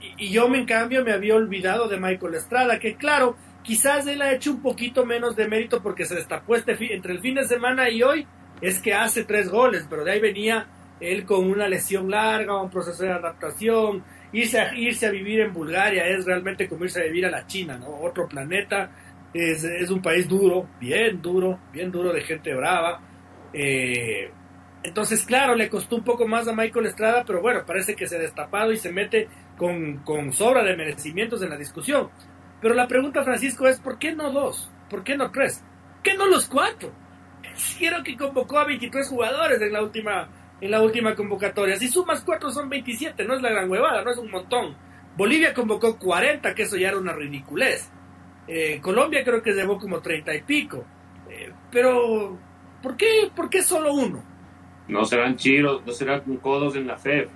Y, 0.02 0.26
y, 0.26 0.32
yo, 0.32 0.54
en 0.54 0.66
cambio, 0.66 1.06
me 1.06 1.14
había 1.14 1.36
olvidado 1.36 1.88
de 1.88 1.98
Michael 1.98 2.36
Estrada, 2.36 2.80
que 2.80 2.96
claro, 2.96 3.38
quizás 3.64 4.08
él 4.08 4.22
ha 4.22 4.34
hecho 4.34 4.52
un 4.52 4.62
poquito 4.62 5.06
menos 5.06 5.36
de 5.36 5.48
mérito 5.48 5.82
porque 5.82 6.06
se 6.06 6.16
destapó 6.16 6.56
este 6.56 6.78
entre 6.94 7.14
el 7.14 7.20
fin 7.20 7.36
de 7.36 7.46
semana 7.46 7.90
y 7.90 8.04
hoy, 8.04 8.28
es 8.62 8.80
que 8.80 8.94
hace 8.94 9.24
tres 9.24 9.50
goles, 9.50 9.88
pero 9.90 10.04
de 10.04 10.12
ahí 10.12 10.20
venía 10.20 10.68
él 11.00 11.26
con 11.26 11.50
una 11.50 11.68
lesión 11.68 12.10
larga, 12.12 12.62
un 12.62 12.70
proceso 12.70 13.04
de 13.04 13.12
adaptación, 13.12 14.04
irse 14.34 14.60
a, 14.60 14.76
irse 14.76 15.08
a 15.08 15.12
vivir 15.12 15.40
en 15.40 15.52
Bulgaria 15.52 16.06
es 16.06 16.26
realmente 16.26 16.70
como 16.70 16.86
irse 16.86 17.02
a 17.02 17.06
vivir 17.06 17.26
a 17.26 17.32
la 17.32 17.48
China, 17.48 17.78
¿no? 17.78 17.88
Otro 18.02 18.28
planeta, 18.28 18.92
es, 19.34 19.64
es 19.64 19.90
un 19.90 20.02
país 20.02 20.28
duro, 20.28 20.68
bien 20.80 21.22
duro, 21.22 21.60
bien 21.72 21.92
duro 21.92 22.14
de 22.14 22.22
gente 22.22 22.54
brava. 22.54 23.02
Eh, 23.54 24.30
entonces, 24.84 25.24
claro, 25.26 25.56
le 25.56 25.70
costó 25.70 25.96
un 25.96 26.04
poco 26.04 26.28
más 26.28 26.48
a 26.48 26.56
Michael 26.56 26.88
Estrada, 26.88 27.24
pero 27.26 27.42
bueno, 27.42 27.64
parece 27.66 27.96
que 27.96 28.08
se 28.08 28.16
ha 28.16 28.20
destapado 28.20 28.72
y 28.72 28.78
se 28.78 28.92
mete 28.92 29.28
con, 29.58 29.98
con 29.98 30.34
sobra 30.34 30.64
de 30.64 30.76
merecimientos 30.76 31.42
en 31.42 31.50
la 31.50 31.58
discusión. 31.58 32.10
Pero 32.62 32.76
la 32.76 32.88
pregunta, 32.88 33.24
Francisco, 33.24 33.68
es 33.68 33.80
¿por 33.80 33.98
qué 33.98 34.14
no 34.14 34.32
dos? 34.32 34.72
¿Por 34.90 35.04
qué 35.04 35.18
no 35.18 35.32
tres? 35.32 35.64
¿Por 35.96 36.04
qué 36.04 36.18
no 36.18 36.28
los 36.28 36.46
cuatro? 36.48 36.92
Quiero 37.78 38.04
que 38.04 38.16
convocó 38.16 38.60
a 38.60 38.66
23 38.66 39.10
jugadores 39.10 39.62
en 39.62 39.74
la 39.74 39.82
última 39.82 40.30
en 40.62 40.72
la 40.72 40.82
última 40.82 41.16
convocatoria. 41.16 41.76
Si 41.76 41.88
sumas 41.88 42.22
cuatro 42.22 42.52
son 42.52 42.70
27, 42.70 43.26
no 43.26 43.34
es 43.34 43.42
la 43.42 43.50
gran 43.50 43.70
huevada, 43.70 44.04
no 44.04 44.12
es 44.12 44.18
un 44.18 44.30
montón. 44.30 44.76
Bolivia 45.18 45.54
convocó 45.54 45.98
40, 45.98 46.54
que 46.54 46.64
eso 46.64 46.78
ya 46.78 46.90
era 46.90 46.98
una 46.98 47.14
ridiculez. 47.14 47.92
Eh, 48.48 48.80
Colombia 48.80 49.24
creo 49.24 49.42
que 49.42 49.54
llevó 49.54 49.78
como 49.78 50.00
30 50.00 50.36
y 50.36 50.42
pico. 50.44 50.86
Eh, 51.30 51.52
pero, 51.72 52.38
¿por 52.82 52.96
qué, 52.96 53.32
¿por 53.36 53.50
qué 53.50 53.64
solo 53.64 53.94
uno? 53.94 54.24
No 54.88 55.04
serán 55.04 55.36
chiros, 55.36 55.84
no 55.86 55.92
serán 55.92 56.22
codos 56.38 56.76
en 56.76 56.88
la 56.88 56.98
fe. 56.98 57.28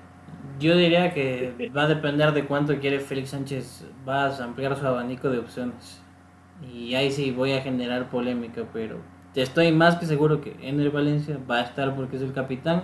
Yo 0.60 0.76
diría 0.76 1.12
que 1.14 1.72
va 1.76 1.84
a 1.84 1.88
depender 1.88 2.32
de 2.34 2.46
cuánto 2.46 2.78
quiere 2.80 3.00
Félix 3.00 3.30
Sánchez. 3.30 3.86
Va 4.08 4.26
a 4.26 4.44
ampliar 4.44 4.76
su 4.76 4.86
abanico 4.86 5.30
de 5.30 5.40
opciones. 5.40 6.02
Y 6.74 6.96
ahí 6.96 7.12
sí 7.12 7.32
voy 7.32 7.54
a 7.54 7.62
generar 7.62 8.10
polémica, 8.10 8.64
pero 8.72 9.00
estoy 9.36 9.72
más 9.72 9.96
que 9.96 10.06
seguro 10.06 10.42
que 10.42 10.56
en 10.62 10.80
el 10.80 10.90
Valencia 10.90 11.38
va 11.50 11.58
a 11.58 11.62
estar 11.62 11.96
porque 11.96 12.16
es 12.16 12.22
el 12.22 12.34
capitán 12.34 12.84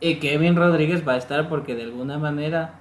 y 0.00 0.16
Kevin 0.16 0.56
Rodríguez 0.56 1.06
va 1.06 1.14
a 1.14 1.16
estar 1.16 1.48
porque 1.48 1.74
de 1.74 1.84
alguna 1.84 2.18
manera 2.18 2.74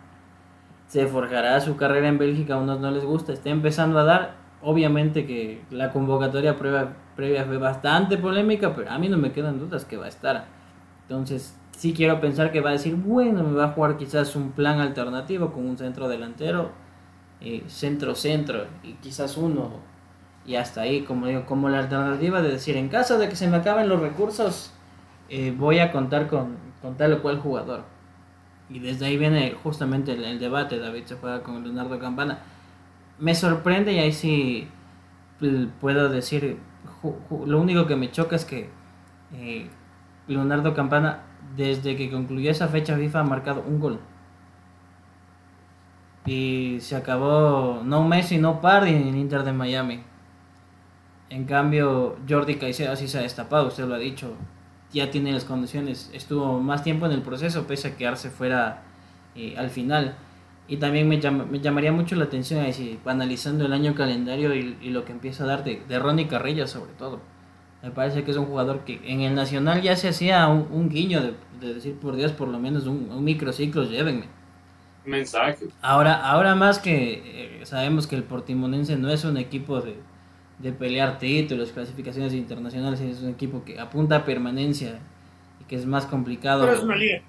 se 0.88 1.08
forjará 1.08 1.60
su 1.62 1.78
carrera 1.78 2.10
en 2.10 2.18
Bélgica, 2.18 2.56
a 2.56 2.58
unos 2.58 2.80
no 2.80 2.92
les 2.92 3.06
gusta, 3.06 3.34
está 3.34 3.50
empezando 3.50 4.00
a 4.00 4.04
dar, 4.04 4.36
obviamente 4.62 5.26
que 5.26 5.64
la 5.72 5.92
convocatoria 5.92 6.58
previa, 6.58 6.94
previa 7.16 7.46
fue 7.46 7.58
bastante 7.58 8.18
polémica, 8.18 8.76
pero 8.76 8.92
a 8.92 9.00
mí 9.00 9.08
no 9.08 9.18
me 9.18 9.32
quedan 9.32 9.60
dudas 9.60 9.86
que 9.86 9.98
va 9.98 10.06
a 10.06 10.10
estar. 10.10 10.46
Entonces, 11.04 11.58
sí 11.78 11.94
quiero 11.94 12.20
pensar 12.20 12.52
que 12.52 12.62
va 12.62 12.70
a 12.70 12.74
decir, 12.74 12.96
bueno, 12.96 13.44
me 13.44 13.56
va 13.56 13.66
a 13.66 13.72
jugar 13.72 13.98
quizás 13.98 14.36
un 14.36 14.52
plan 14.52 14.80
alternativo 14.80 15.52
con 15.52 15.68
un 15.68 15.78
centro 15.78 16.08
delantero, 16.08 16.72
eh, 17.42 17.64
centro-centro, 17.68 18.66
y 18.84 18.94
quizás 18.94 19.38
uno, 19.38 19.72
y 20.46 20.56
hasta 20.56 20.82
ahí, 20.82 21.02
como 21.02 21.28
digo, 21.28 21.46
como 21.46 21.70
la 21.70 21.80
alternativa 21.80 22.42
de 22.42 22.52
decir, 22.52 22.78
en 22.78 22.90
caso 22.90 23.18
de 23.18 23.30
que 23.30 23.36
se 23.36 23.48
me 23.48 23.58
acaben 23.58 23.90
los 23.90 24.00
recursos, 24.00 24.72
eh, 25.30 25.54
voy 25.58 25.80
a 25.80 25.92
contar 25.92 26.28
con, 26.28 26.58
con 26.82 26.96
tal 26.98 27.14
o 27.14 27.22
cual 27.22 27.40
jugador. 27.40 27.84
Y 28.70 28.80
desde 28.80 29.06
ahí 29.06 29.18
viene 29.18 29.56
justamente 29.64 30.14
el, 30.14 30.40
debate, 30.40 30.80
David 30.80 31.06
se 31.06 31.16
juega 31.16 31.44
con 31.44 31.64
Leonardo 31.64 32.00
Campana. 32.00 32.40
Me 33.20 33.36
sorprende 33.36 33.94
y 33.94 34.00
ahí 34.00 34.12
sí 34.12 34.68
puedo 35.82 36.10
decir, 36.10 36.58
lo 37.46 37.60
único 37.60 37.86
que 37.88 37.96
me 37.96 38.12
choca 38.12 38.36
es 38.36 38.46
que 38.46 38.70
eh, 39.34 39.70
Leonardo 40.28 40.74
Campana, 40.74 41.24
desde 41.56 41.96
que 41.96 42.10
concluyó 42.12 42.52
esa 42.52 42.68
fecha 42.68 42.98
FIFA, 42.98 43.20
ha 43.20 43.24
marcado 43.24 43.64
un 43.68 43.80
gol. 43.80 44.00
Y 46.26 46.78
se 46.80 46.96
acabó 46.96 47.82
no 47.84 48.04
Messi, 48.08 48.38
no 48.38 48.62
Pardi 48.62 48.92
en 48.92 49.08
el 49.08 49.16
Inter 49.16 49.44
de 49.44 49.54
Miami. 49.54 50.04
En 51.30 51.46
cambio, 51.46 52.18
Jordi 52.28 52.56
Caicedo 52.56 52.94
así 52.94 53.08
se 53.08 53.20
ha 53.20 53.22
destapado, 53.22 53.68
usted 53.68 53.86
lo 53.86 53.96
ha 53.96 54.00
dicho 54.00 54.36
ya 54.96 55.12
tiene 55.12 55.34
las 55.34 55.44
condiciones, 55.44 56.10
estuvo 56.14 56.60
más 56.62 56.84
tiempo 56.84 57.06
en 57.06 57.12
el 57.12 57.22
proceso 57.22 57.68
pese 57.68 57.90
a 57.90 57.98
quedarse 57.98 58.30
fuera 58.30 58.84
eh, 59.36 59.56
al 59.58 59.70
final. 59.70 60.16
Y 60.68 60.78
también 60.78 61.08
me, 61.08 61.18
me, 61.18 61.60
llamaría 61.60 61.92
mucho 61.92 62.16
la 62.16 62.26
atención 62.26 62.66
analizando 63.06 63.66
el 63.66 63.74
año 63.74 63.94
calendario 63.94 64.56
y, 64.56 64.90
lo 64.90 65.06
que 65.06 65.12
empieza 65.12 65.44
a 65.44 65.48
dar 65.48 65.64
de, 65.64 65.84
de, 65.88 66.00
Ronnie 66.00 66.28
Carrilla 66.28 66.66
sobre 66.66 66.94
todo. 66.94 67.20
Me 67.86 67.92
parece 67.92 68.24
que 68.24 68.32
es 68.32 68.38
un 68.38 68.48
jugador 68.48 68.80
que 68.80 69.00
en 69.06 69.22
el 69.22 69.36
Nacional 69.36 69.80
ya 69.84 69.96
se 69.96 70.08
hacía 70.08 70.48
un, 70.48 70.90
guiño 70.90 71.22
de, 71.62 71.74
decir, 71.76 71.96
por 71.98 72.16
Dios, 72.16 72.32
por 72.32 72.48
lo 72.48 72.58
menos 72.58 72.88
un, 72.88 73.12
un 73.12 73.24
microciclo, 73.24 73.84
llévenme. 73.84 74.26
Mensaje. 75.06 75.68
Ahora, 75.84 76.16
ahora 76.16 76.56
más 76.56 76.80
que 76.80 77.60
eh, 77.60 77.60
sabemos 77.64 78.08
que 78.08 78.16
el 78.16 78.24
Portimonense 78.24 78.98
no 78.98 79.12
es 79.12 79.24
un 79.24 79.38
equipo 79.38 79.82
de, 79.82 79.98
de 80.58 80.72
pelear 80.72 81.20
títulos, 81.20 81.72
clasificaciones 81.74 82.34
internacionales, 82.34 83.00
es 83.02 83.22
un 83.22 83.30
equipo 83.30 83.64
que 83.64 83.80
apunta 83.80 84.16
a 84.16 84.26
permanencia 84.26 84.98
y 85.62 85.66
que 85.66 85.76
es 85.76 85.86
más 85.86 86.08
complicado. 86.08 86.64
Pero 86.64 86.74
es 86.74 86.84
una 86.84 86.96
liga. 86.96 87.22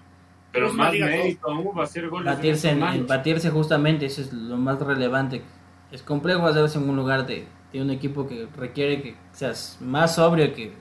Pero 0.52 0.72
más 0.72 0.94
mérito 0.94 1.50
aún 1.50 1.78
va 1.78 1.84
a 1.84 1.86
ser 1.86 2.08
goles. 2.08 2.34
Batirse, 2.34 2.70
en, 2.70 3.06
batirse 3.06 3.50
justamente, 3.50 4.06
eso 4.06 4.22
es 4.22 4.32
lo 4.32 4.56
más 4.56 4.80
relevante. 4.80 5.42
Es 5.92 6.02
complejo 6.02 6.46
hacerse 6.46 6.78
en 6.78 6.88
un 6.88 6.96
lugar 6.96 7.26
de, 7.26 7.46
tiene 7.70 7.86
un 7.86 7.92
equipo 7.92 8.26
que 8.26 8.48
requiere 8.56 9.02
que 9.02 9.16
seas 9.32 9.78
más 9.80 10.16
sobrio 10.16 10.54
que 10.54 10.72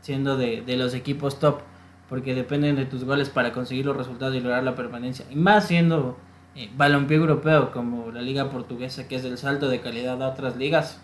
siendo 0.00 0.36
de, 0.36 0.62
de 0.62 0.76
los 0.76 0.94
equipos 0.94 1.38
top, 1.38 1.60
porque 2.08 2.34
dependen 2.34 2.76
de 2.76 2.86
tus 2.86 3.04
goles 3.04 3.28
para 3.28 3.52
conseguir 3.52 3.86
los 3.86 3.96
resultados 3.96 4.34
y 4.34 4.40
lograr 4.40 4.64
la 4.64 4.74
permanencia. 4.74 5.26
Y 5.30 5.36
más 5.36 5.68
siendo 5.68 6.16
eh, 6.56 6.70
balompié 6.76 7.16
europeo 7.16 7.70
como 7.70 8.10
la 8.10 8.22
liga 8.22 8.50
portuguesa, 8.50 9.06
que 9.06 9.16
es 9.16 9.24
el 9.24 9.38
salto 9.38 9.68
de 9.68 9.80
calidad 9.80 10.22
a 10.22 10.28
otras 10.28 10.56
ligas. 10.56 11.00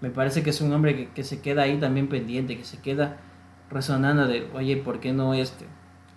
Me 0.00 0.10
parece 0.10 0.42
que 0.42 0.50
es 0.50 0.60
un 0.60 0.72
hombre 0.72 0.96
que, 0.96 1.08
que 1.10 1.24
se 1.24 1.40
queda 1.40 1.62
ahí 1.62 1.78
también 1.78 2.08
pendiente, 2.08 2.58
que 2.58 2.64
se 2.64 2.80
queda 2.80 3.18
resonando 3.70 4.26
de, 4.26 4.48
oye, 4.54 4.76
¿por 4.76 5.00
qué 5.00 5.12
no 5.12 5.34
este? 5.34 5.66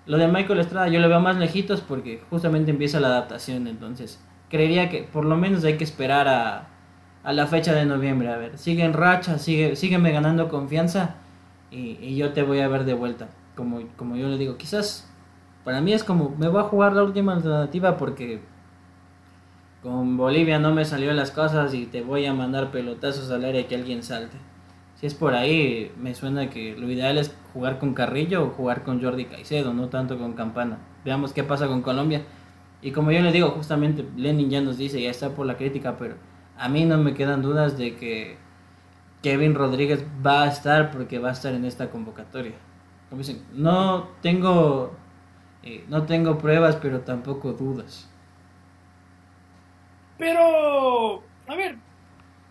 Lo 0.05 0.17
de 0.17 0.27
Michael 0.27 0.59
Estrada 0.59 0.87
yo 0.87 0.99
lo 0.99 1.09
veo 1.09 1.19
más 1.19 1.37
lejitos 1.37 1.81
porque 1.81 2.21
justamente 2.29 2.71
empieza 2.71 2.99
la 2.99 3.07
adaptación, 3.07 3.67
entonces 3.67 4.23
creería 4.49 4.89
que 4.89 5.03
por 5.03 5.25
lo 5.25 5.35
menos 5.35 5.63
hay 5.63 5.77
que 5.77 5.83
esperar 5.83 6.27
a, 6.27 6.67
a 7.25 7.33
la 7.33 7.47
fecha 7.47 7.73
de 7.73 7.85
noviembre. 7.85 8.29
A 8.29 8.37
ver, 8.37 8.57
sigue 8.57 8.85
en 8.85 8.93
racha, 8.93 9.37
sigue, 9.39 9.75
sígueme 9.75 10.11
ganando 10.11 10.47
confianza 10.47 11.15
y, 11.71 12.15
yo 12.15 12.31
te 12.31 12.43
voy 12.43 12.59
a 12.59 12.67
ver 12.67 12.85
de 12.85 12.93
vuelta. 12.93 13.27
Como, 13.55 13.81
como 13.97 14.15
yo 14.15 14.29
le 14.29 14.37
digo, 14.37 14.57
quizás 14.57 15.09
para 15.63 15.81
mí 15.81 15.91
es 15.91 16.03
como, 16.03 16.35
me 16.37 16.47
voy 16.47 16.61
a 16.61 16.65
jugar 16.65 16.93
la 16.93 17.03
última 17.03 17.33
alternativa 17.33 17.97
porque 17.97 18.41
con 19.81 20.17
Bolivia 20.17 20.59
no 20.59 20.73
me 20.73 20.85
salió 20.85 21.13
las 21.13 21.31
cosas 21.31 21.73
y 21.73 21.87
te 21.87 22.01
voy 22.01 22.25
a 22.25 22.33
mandar 22.33 22.71
pelotazos 22.71 23.29
al 23.31 23.43
aire 23.43 23.65
que 23.65 23.75
alguien 23.75 24.03
salte. 24.03 24.37
Si 24.95 25.07
es 25.07 25.13
por 25.13 25.33
ahí, 25.33 25.91
me 25.99 26.15
suena 26.15 26.49
que 26.49 26.75
lo 26.77 26.89
ideal 26.89 27.17
es 27.17 27.35
jugar 27.53 27.79
con 27.79 27.93
Carrillo 27.93 28.43
o 28.45 28.49
jugar 28.51 28.83
con 28.83 29.01
Jordi 29.01 29.25
Caicedo, 29.25 29.73
no 29.73 29.89
tanto 29.89 30.17
con 30.17 30.33
Campana. 30.33 30.77
Veamos 31.03 31.33
qué 31.33 31.43
pasa 31.43 31.67
con 31.67 31.81
Colombia. 31.81 32.21
Y 32.81 32.91
como 32.91 33.11
yo 33.11 33.21
le 33.21 33.31
digo, 33.31 33.49
justamente 33.49 34.05
Lenin 34.15 34.49
ya 34.49 34.61
nos 34.61 34.77
dice, 34.77 35.01
ya 35.01 35.09
está 35.09 35.31
por 35.31 35.45
la 35.45 35.57
crítica, 35.57 35.97
pero 35.97 36.15
a 36.57 36.69
mí 36.69 36.85
no 36.85 36.97
me 36.97 37.13
quedan 37.13 37.41
dudas 37.41 37.77
de 37.77 37.95
que 37.95 38.37
Kevin 39.21 39.55
Rodríguez 39.55 40.03
va 40.25 40.43
a 40.43 40.47
estar 40.47 40.91
porque 40.91 41.19
va 41.19 41.29
a 41.29 41.33
estar 41.33 41.53
en 41.53 41.65
esta 41.65 41.89
convocatoria. 41.89 42.53
Como 43.09 43.19
dicen, 43.19 43.43
no 43.53 44.09
tengo, 44.21 44.95
eh, 45.63 45.83
no 45.87 46.05
tengo 46.05 46.37
pruebas, 46.37 46.77
pero 46.77 47.01
tampoco 47.01 47.53
dudas. 47.53 48.09
Pero, 50.17 51.23
a 51.47 51.55
ver. 51.55 51.75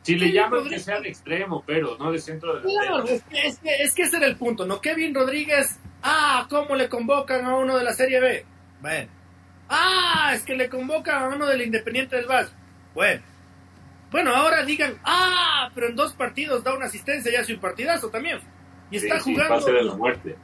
Si 0.02 0.16
le 0.16 0.32
llaman 0.32 0.68
que 0.68 0.78
sea 0.78 1.00
de 1.00 1.08
extremo, 1.08 1.62
pero 1.66 1.96
no 1.96 2.12
de 2.12 2.18
centro 2.18 2.56
de 2.56 2.62
Claro, 2.62 3.04
es 3.04 3.22
que, 3.22 3.46
es, 3.46 3.94
que, 3.94 4.02
ese 4.02 4.16
era 4.18 4.26
el 4.26 4.36
punto, 4.36 4.66
¿no? 4.66 4.80
Kevin 4.82 5.14
Rodríguez, 5.14 5.78
ah, 6.02 6.46
¿cómo 6.50 6.76
le 6.76 6.90
convocan 6.90 7.46
a 7.46 7.56
uno 7.56 7.78
de 7.78 7.84
la 7.84 7.94
Serie 7.94 8.20
B? 8.20 8.44
Bueno. 8.82 9.08
Ah, 9.70 10.32
es 10.34 10.42
que 10.42 10.54
le 10.54 10.68
convocan 10.68 11.22
a 11.22 11.34
uno 11.34 11.46
del 11.46 11.62
Independiente 11.62 12.16
del 12.16 12.26
Vasco. 12.26 12.54
Bueno 12.94 13.33
bueno, 14.14 14.32
ahora 14.32 14.64
digan, 14.64 14.96
ah, 15.02 15.68
pero 15.74 15.88
en 15.88 15.96
dos 15.96 16.12
partidos 16.12 16.62
da 16.62 16.72
una 16.72 16.86
asistencia 16.86 17.32
y 17.32 17.34
hace 17.34 17.52
un 17.52 17.58
partidazo 17.58 18.10
también. 18.10 18.38
Y 18.88 18.98
está 18.98 19.18
jugando. 19.18 19.66
de 19.66 19.82
la 19.82 19.94
muerte. 19.96 20.36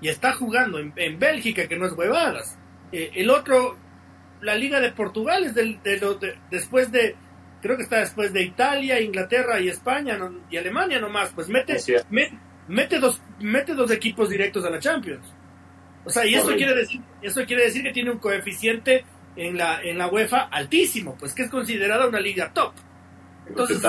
Y 0.00 0.08
está 0.08 0.32
jugando 0.32 0.80
en, 0.80 1.18
Bélgica, 1.20 1.68
que 1.68 1.78
no 1.78 1.86
es 1.86 1.92
huevadas. 1.92 2.58
Eh, 2.90 3.12
el 3.14 3.30
otro, 3.30 3.78
la 4.40 4.56
Liga 4.56 4.80
de 4.80 4.90
Portugal 4.90 5.44
es 5.44 5.54
del, 5.54 5.80
de, 5.84 6.34
después 6.50 6.90
de, 6.90 7.14
creo 7.62 7.76
que 7.76 7.84
está 7.84 8.00
después 8.00 8.32
de 8.32 8.42
Italia, 8.42 9.00
Inglaterra 9.00 9.60
y 9.60 9.68
España 9.68 10.18
y 10.50 10.56
Alemania 10.56 10.98
nomás. 10.98 11.30
Pues 11.32 11.48
mete, 11.48 11.76
mete, 12.66 12.98
dos, 12.98 13.22
mete 13.38 13.74
dos 13.74 13.92
equipos 13.92 14.28
directos 14.28 14.64
a 14.64 14.70
la 14.70 14.80
Champions. 14.80 15.32
O 16.04 16.10
sea, 16.10 16.26
y 16.26 16.34
eso 16.34 16.48
quiere 16.56 16.74
decir, 16.74 17.00
eso 17.22 17.44
quiere 17.46 17.62
decir 17.66 17.84
que 17.84 17.92
tiene 17.92 18.10
un 18.10 18.18
coeficiente 18.18 19.04
en 19.36 19.56
la, 19.56 19.80
en 19.82 19.98
la 19.98 20.08
UEFA 20.08 20.48
altísimo, 20.50 21.16
pues 21.16 21.32
que 21.32 21.44
es 21.44 21.48
considerada 21.48 22.08
una 22.08 22.18
liga 22.18 22.52
top. 22.52 22.72
Entonces, 23.46 23.82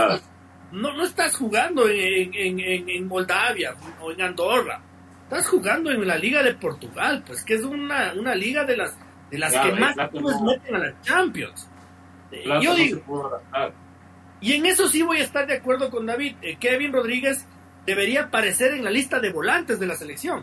no, 0.72 0.94
no 0.94 1.04
estás 1.04 1.36
jugando 1.36 1.88
en, 1.88 2.34
en, 2.34 2.90
en, 2.90 3.08
Moldavia 3.08 3.76
o 4.02 4.12
en 4.12 4.22
Andorra. 4.22 4.82
Estás 5.24 5.48
jugando 5.48 5.92
en 5.92 6.06
la 6.06 6.18
Liga 6.18 6.44
de 6.44 6.54
Portugal, 6.56 7.24
pues 7.26 7.44
que 7.44 7.56
es 7.56 7.64
una, 7.64 8.14
una 8.14 8.36
liga 8.36 8.64
de 8.64 8.78
las, 8.78 8.96
de 9.32 9.38
las 9.38 9.54
que 9.54 9.72
más 9.74 9.96
meten 9.96 10.76
a 10.76 10.80
la 10.80 11.02
Champions. 11.02 11.68
Eh, 12.32 12.44
yo 12.62 12.76
digo, 12.76 13.02
y 14.42 14.54
en 14.54 14.66
eso 14.66 14.88
sí 14.88 15.02
voy 15.02 15.18
a 15.18 15.24
estar 15.24 15.48
de 15.48 15.56
acuerdo 15.56 15.90
con 15.90 16.06
David. 16.06 16.36
Eh, 16.42 16.58
Kevin 16.60 16.94
Rodríguez 16.94 17.48
debería 17.86 18.24
aparecer 18.24 18.74
en 18.74 18.84
la 18.84 18.92
lista 18.92 19.20
de 19.20 19.32
volantes 19.32 19.80
de 19.80 19.88
la 19.88 19.96
selección. 19.96 20.42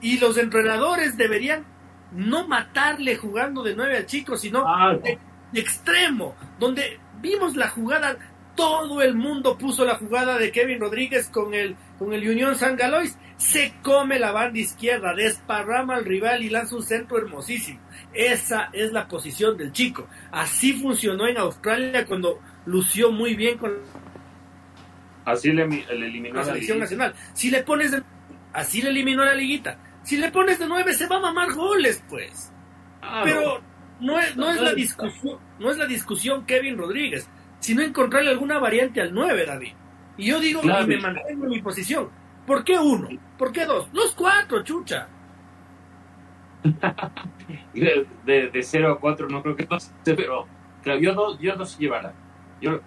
Y 0.00 0.18
los 0.18 0.36
entrenadores 0.38 1.16
deberían 1.16 1.64
no 2.12 2.46
matarle 2.46 3.16
jugando 3.16 3.62
de 3.62 3.74
nueve 3.74 3.96
al 3.96 4.06
chico, 4.06 4.36
sino 4.36 4.64
de, 5.02 5.18
extremo, 5.52 6.34
donde 6.58 6.98
vimos 7.20 7.56
la 7.56 7.68
jugada 7.68 8.16
todo 8.54 9.02
el 9.02 9.14
mundo 9.14 9.56
puso 9.56 9.84
la 9.84 9.96
jugada 9.96 10.38
de 10.38 10.52
Kevin 10.52 10.80
Rodríguez 10.80 11.28
con 11.28 11.54
el, 11.54 11.76
con 11.98 12.12
el 12.12 12.28
Unión 12.28 12.56
San 12.56 12.76
Galois. 12.76 13.16
Se 13.36 13.72
come 13.82 14.18
la 14.18 14.32
banda 14.32 14.58
izquierda, 14.58 15.14
desparrama 15.14 15.96
al 15.96 16.04
rival 16.04 16.42
y 16.42 16.50
lanza 16.50 16.76
un 16.76 16.82
centro 16.82 17.18
hermosísimo. 17.18 17.80
Esa 18.12 18.68
es 18.72 18.92
la 18.92 19.08
posición 19.08 19.56
del 19.56 19.72
chico. 19.72 20.08
Así 20.30 20.74
funcionó 20.74 21.26
en 21.26 21.38
Australia 21.38 22.04
cuando 22.04 22.40
lució 22.66 23.10
muy 23.10 23.34
bien 23.34 23.56
con 23.56 23.72
Así 25.24 25.52
le, 25.52 25.62
eliminó 25.62 26.36
la 26.36 26.44
selección 26.44 26.78
nacional. 26.78 27.14
Si 27.34 27.50
le 27.50 27.62
pones 27.62 27.92
de, 27.92 28.02
así 28.52 28.82
le 28.82 28.90
eliminó 28.90 29.24
la 29.24 29.34
liguita. 29.34 29.78
Si 30.02 30.16
le 30.16 30.30
pones 30.30 30.58
de 30.58 30.66
nueve 30.66 30.94
se 30.94 31.06
va 31.06 31.16
a 31.16 31.20
mamar 31.20 31.52
goles, 31.52 32.02
pues. 32.08 32.52
Ah, 33.02 33.22
Pero 33.24 33.62
no 34.00 34.18
es, 34.18 34.36
no 34.36 34.50
es 34.50 34.60
la 34.60 34.74
discusión, 34.74 35.38
no 35.58 35.70
es 35.70 35.76
la 35.76 35.86
discusión 35.86 36.44
Kevin 36.46 36.76
Rodríguez 36.76 37.28
sino 37.60 37.82
encontrarle 37.82 38.30
alguna 38.30 38.58
variante 38.58 39.00
al 39.00 39.14
9, 39.14 39.46
David. 39.46 39.72
Y 40.16 40.26
yo 40.26 40.40
digo, 40.40 40.60
y 40.62 40.86
me 40.86 40.96
mantengo 40.98 41.44
en 41.44 41.50
mi 41.50 41.62
posición. 41.62 42.08
¿Por 42.46 42.64
qué 42.64 42.78
uno? 42.78 43.08
¿Por 43.38 43.52
qué 43.52 43.64
dos? 43.64 43.88
Los 43.92 44.14
cuatro, 44.14 44.62
chucha. 44.64 45.08
de, 47.74 48.50
de, 48.50 48.62
0 48.62 48.92
a 48.92 49.00
4 49.00 49.28
no 49.28 49.42
creo 49.42 49.56
que 49.56 49.64
pase, 49.64 49.92
pero 50.04 50.46
claro, 50.82 51.00
yo, 51.00 51.14
no, 51.14 51.38
yo 51.38 51.54
los 51.56 51.78
llevara. 51.78 52.12
Yo, 52.60 52.80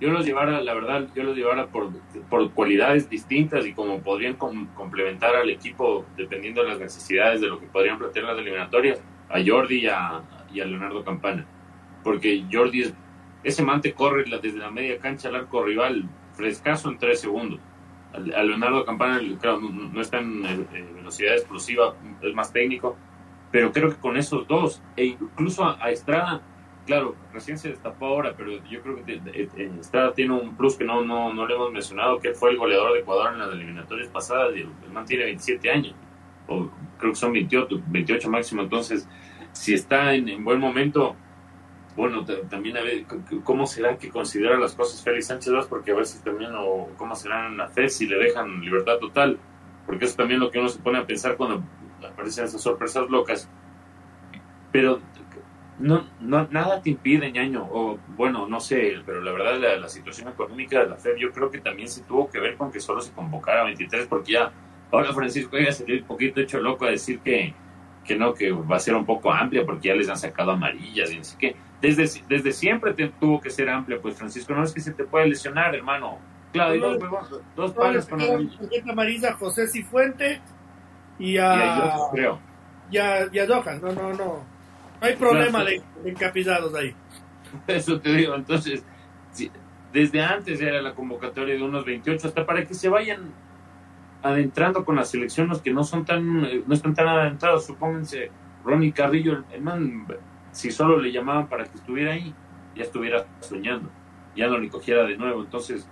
yo 0.00 0.08
los 0.10 0.24
llevara, 0.24 0.60
la 0.60 0.74
verdad, 0.74 1.08
yo 1.14 1.22
los 1.22 1.36
llevara 1.36 1.66
por, 1.68 1.90
por 2.28 2.50
cualidades 2.52 3.08
distintas 3.08 3.66
y 3.66 3.72
como 3.72 4.00
podrían 4.00 4.34
complementar 4.34 5.36
al 5.36 5.50
equipo 5.50 6.06
dependiendo 6.16 6.62
de 6.62 6.68
las 6.70 6.78
necesidades 6.78 7.40
de 7.40 7.48
lo 7.48 7.60
que 7.60 7.66
podrían 7.66 7.98
plantear 7.98 8.26
las 8.26 8.38
eliminatorias, 8.38 9.02
a 9.28 9.38
Jordi 9.44 9.84
y 9.84 9.86
a, 9.86 10.22
y 10.52 10.60
a 10.60 10.64
Leonardo 10.64 11.04
Campana. 11.04 11.46
Porque 12.02 12.44
Jordi 12.50 12.82
es 12.82 12.94
ese 13.42 13.62
mante 13.62 13.92
corre 13.92 14.24
desde 14.24 14.58
la 14.58 14.70
media 14.70 14.98
cancha 14.98 15.28
al 15.28 15.36
arco 15.36 15.64
rival 15.64 16.08
frescaso 16.34 16.90
en 16.90 16.98
tres 16.98 17.20
segundos. 17.20 17.60
A 18.12 18.42
Leonardo 18.42 18.84
Campana, 18.84 19.20
claro, 19.40 19.60
no 19.60 20.00
está 20.00 20.18
en 20.18 20.44
eh, 20.44 20.86
velocidad 20.96 21.34
explosiva, 21.34 21.94
es 22.20 22.34
más 22.34 22.52
técnico, 22.52 22.96
pero 23.52 23.72
creo 23.72 23.90
que 23.90 23.96
con 23.96 24.16
esos 24.16 24.48
dos, 24.48 24.82
e 24.96 25.04
incluso 25.04 25.64
a, 25.64 25.90
Estrada, 25.90 26.42
claro, 26.86 27.14
recién 27.32 27.56
se 27.56 27.68
destapó 27.68 28.06
ahora, 28.06 28.34
pero 28.36 28.52
yo 28.64 28.82
creo 28.82 29.04
que 29.04 29.20
Estrada 29.78 30.12
tiene 30.12 30.34
un 30.34 30.56
plus 30.56 30.76
que 30.76 30.84
no, 30.84 31.04
no, 31.04 31.32
no 31.32 31.46
le 31.46 31.54
hemos 31.54 31.70
mencionado, 31.70 32.18
que 32.18 32.34
fue 32.34 32.50
el 32.50 32.56
goleador 32.56 32.94
de 32.94 33.00
Ecuador 33.00 33.32
en 33.32 33.38
las 33.38 33.52
eliminatorias 33.52 34.08
pasadas, 34.08 34.56
y 34.56 34.62
el, 34.62 35.04
tiene 35.06 35.24
27 35.26 35.70
años, 35.70 35.94
o 36.48 36.68
creo 36.98 37.12
que 37.12 37.16
son 37.16 37.32
28, 37.32 37.80
28 37.86 38.28
máximo, 38.28 38.62
entonces, 38.62 39.08
si 39.52 39.72
está 39.72 40.14
en 40.14 40.44
buen 40.44 40.58
momento, 40.58 41.14
bueno, 42.00 42.24
también 42.24 42.78
a 42.78 42.82
ver 42.82 43.04
cómo 43.44 43.66
será 43.66 43.98
que 43.98 44.08
considera 44.08 44.58
las 44.58 44.74
cosas 44.74 45.02
Félix 45.02 45.26
Sánchez 45.26 45.52
Vaz, 45.52 45.66
porque 45.66 45.92
a 45.92 45.96
veces 45.96 46.22
también, 46.24 46.50
o 46.56 46.88
cómo 46.96 47.14
será 47.14 47.46
en 47.46 47.58
la 47.58 47.68
fe 47.68 47.90
si 47.90 48.06
le 48.06 48.16
dejan 48.16 48.62
libertad 48.62 48.96
total, 48.98 49.38
porque 49.84 50.06
es 50.06 50.16
también 50.16 50.40
lo 50.40 50.50
que 50.50 50.58
uno 50.58 50.70
se 50.70 50.78
pone 50.78 50.98
a 50.98 51.06
pensar 51.06 51.36
cuando 51.36 51.62
aparecen 52.10 52.46
esas 52.46 52.62
sorpresas 52.62 53.10
locas. 53.10 53.50
Pero 54.72 55.00
no, 55.78 56.06
no 56.20 56.48
nada 56.50 56.80
te 56.80 56.88
impide, 56.88 57.30
ñaño, 57.30 57.68
o 57.70 57.98
bueno, 58.16 58.46
no 58.48 58.60
sé, 58.60 58.94
pero 59.04 59.20
la 59.20 59.32
verdad 59.32 59.58
la, 59.58 59.76
la 59.76 59.88
situación 59.90 60.28
económica 60.28 60.80
de 60.80 60.88
la 60.88 60.96
FEB 60.96 61.18
yo 61.18 61.32
creo 61.32 61.50
que 61.50 61.60
también 61.60 61.90
se 61.90 62.02
tuvo 62.04 62.30
que 62.30 62.40
ver 62.40 62.56
con 62.56 62.72
que 62.72 62.80
solo 62.80 63.02
se 63.02 63.12
convocara 63.12 63.60
a 63.60 63.64
23, 63.64 64.06
porque 64.06 64.32
ya 64.32 64.50
ahora 64.90 65.12
Francisco 65.12 65.58
ya 65.58 65.70
se 65.70 65.84
un 65.84 66.04
poquito 66.04 66.40
hecho 66.40 66.60
loco 66.60 66.86
a 66.86 66.90
decir 66.90 67.20
que, 67.20 67.52
que 68.06 68.16
no, 68.16 68.32
que 68.32 68.52
va 68.52 68.76
a 68.76 68.80
ser 68.80 68.94
un 68.94 69.04
poco 69.04 69.30
amplia 69.30 69.66
porque 69.66 69.88
ya 69.88 69.94
les 69.94 70.08
han 70.08 70.16
sacado 70.16 70.52
amarillas 70.52 71.12
y 71.12 71.18
así 71.18 71.36
que 71.36 71.56
desde, 71.80 72.22
desde 72.28 72.52
siempre 72.52 72.94
tuvo 73.18 73.40
que 73.40 73.50
ser 73.50 73.68
amplia, 73.70 73.98
pues 74.00 74.16
Francisco, 74.16 74.54
no 74.54 74.64
es 74.64 74.72
que 74.72 74.80
se 74.80 74.92
te 74.92 75.04
puede 75.04 75.28
lesionar, 75.28 75.74
hermano. 75.74 76.18
Claro, 76.52 76.74
y 76.74 76.80
dos, 76.80 76.98
dos 77.56 77.72
pares 77.72 78.06
con 78.06 78.20
amarilla. 78.88 79.34
José 79.34 79.68
Cifuente 79.68 80.40
y 81.18 81.38
a, 81.38 81.92
creo. 82.12 82.40
Y 82.90 82.98
a, 82.98 83.28
y 83.32 83.38
a 83.38 83.46
no, 83.46 83.62
no, 83.92 84.12
no. 84.12 84.14
No 84.14 84.44
hay 85.00 85.16
problema 85.16 85.64
de, 85.64 85.82
encapizados 86.04 86.74
ahí. 86.74 86.94
Eso 87.66 88.00
te 88.00 88.12
digo, 88.12 88.34
entonces, 88.34 88.84
desde 89.92 90.22
antes 90.22 90.60
era 90.60 90.82
la 90.82 90.94
convocatoria 90.94 91.54
de 91.54 91.62
unos 91.62 91.84
28, 91.84 92.28
hasta 92.28 92.44
para 92.44 92.66
que 92.66 92.74
se 92.74 92.88
vayan 92.88 93.32
adentrando 94.22 94.84
con 94.84 94.96
la 94.96 95.04
selección 95.04 95.48
los 95.48 95.62
que 95.62 95.72
no 95.72 95.84
son 95.84 96.04
tan, 96.04 96.44
eh, 96.44 96.62
no 96.66 96.74
están 96.74 96.94
tan 96.94 97.08
adentrados, 97.08 97.64
supónganse, 97.64 98.30
Ronnie 98.64 98.92
Carrillo, 98.92 99.44
el 99.50 99.62
man 99.62 100.06
si 100.52 100.70
solo 100.70 100.98
le 100.98 101.12
llamaban 101.12 101.48
para 101.48 101.64
que 101.64 101.76
estuviera 101.76 102.12
ahí, 102.12 102.34
ya 102.74 102.82
estuviera 102.82 103.26
soñando, 103.40 103.90
ya 104.36 104.48
no 104.48 104.58
le 104.58 104.68
cogiera 104.68 105.04
de 105.04 105.16
nuevo. 105.16 105.42
Entonces, 105.42 105.88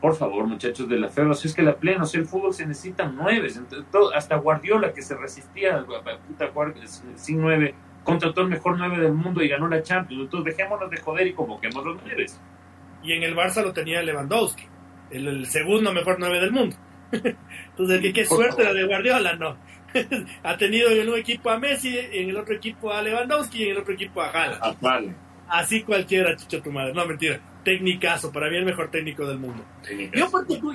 por 0.00 0.16
favor, 0.16 0.46
muchachos 0.46 0.88
de 0.88 0.98
la 0.98 1.08
FEBA, 1.08 1.32
es 1.32 1.54
que 1.54 1.62
la 1.62 1.76
plena, 1.76 2.02
o 2.02 2.06
sea, 2.06 2.20
el 2.20 2.26
fútbol 2.26 2.52
se 2.52 2.66
necesita 2.66 3.06
nueve, 3.06 3.48
hasta 4.14 4.36
Guardiola 4.36 4.92
que 4.92 5.00
se 5.00 5.16
resistía 5.16 5.84
puta, 6.26 6.44
sin 7.14 7.40
nueve, 7.40 7.74
contrató 8.02 8.40
el 8.40 8.48
mejor 8.48 8.76
nueve 8.76 8.98
del 8.98 9.12
mundo 9.12 9.42
y 9.42 9.48
ganó 9.48 9.68
la 9.68 9.80
Champions, 9.80 10.24
entonces 10.24 10.56
dejémonos 10.56 10.90
de 10.90 10.96
joder 10.96 11.26
y 11.28 11.34
convoquemos 11.34 11.84
los 11.84 12.02
nueve. 12.02 12.26
Y 13.04 13.12
en 13.12 13.22
el 13.22 13.36
Barça 13.36 13.62
lo 13.62 13.72
tenía 13.72 14.02
Lewandowski, 14.02 14.64
el, 15.10 15.46
segundo 15.46 15.92
mejor 15.92 16.16
nueve 16.18 16.40
del 16.40 16.50
mundo. 16.50 16.76
entonces, 17.12 18.12
¿qué, 18.12 18.24
suerte 18.24 18.64
la 18.64 18.72
de 18.72 18.84
Guardiola? 18.84 19.36
No. 19.36 19.56
ha 20.42 20.56
tenido 20.56 20.90
en 20.90 21.08
un 21.08 21.18
equipo 21.18 21.50
a 21.50 21.58
Messi, 21.58 21.98
en 21.98 22.30
el 22.30 22.36
otro 22.36 22.54
equipo 22.54 22.92
a 22.92 23.02
Lewandowski 23.02 23.58
y 23.58 23.64
en 23.64 23.70
el 23.72 23.78
otro 23.78 23.94
equipo 23.94 24.20
a 24.22 24.28
Haaland. 24.30 25.14
Así 25.48 25.82
cualquiera, 25.82 26.34
chicho 26.36 26.62
tu 26.62 26.72
madre. 26.72 26.94
No, 26.94 27.04
mentira 27.04 27.38
Técnicazo, 27.62 28.32
para 28.32 28.48
mí 28.50 28.56
el 28.56 28.64
mejor 28.64 28.90
técnico 28.90 29.26
del 29.26 29.38
mundo. 29.38 29.64
Yo, 30.14 30.30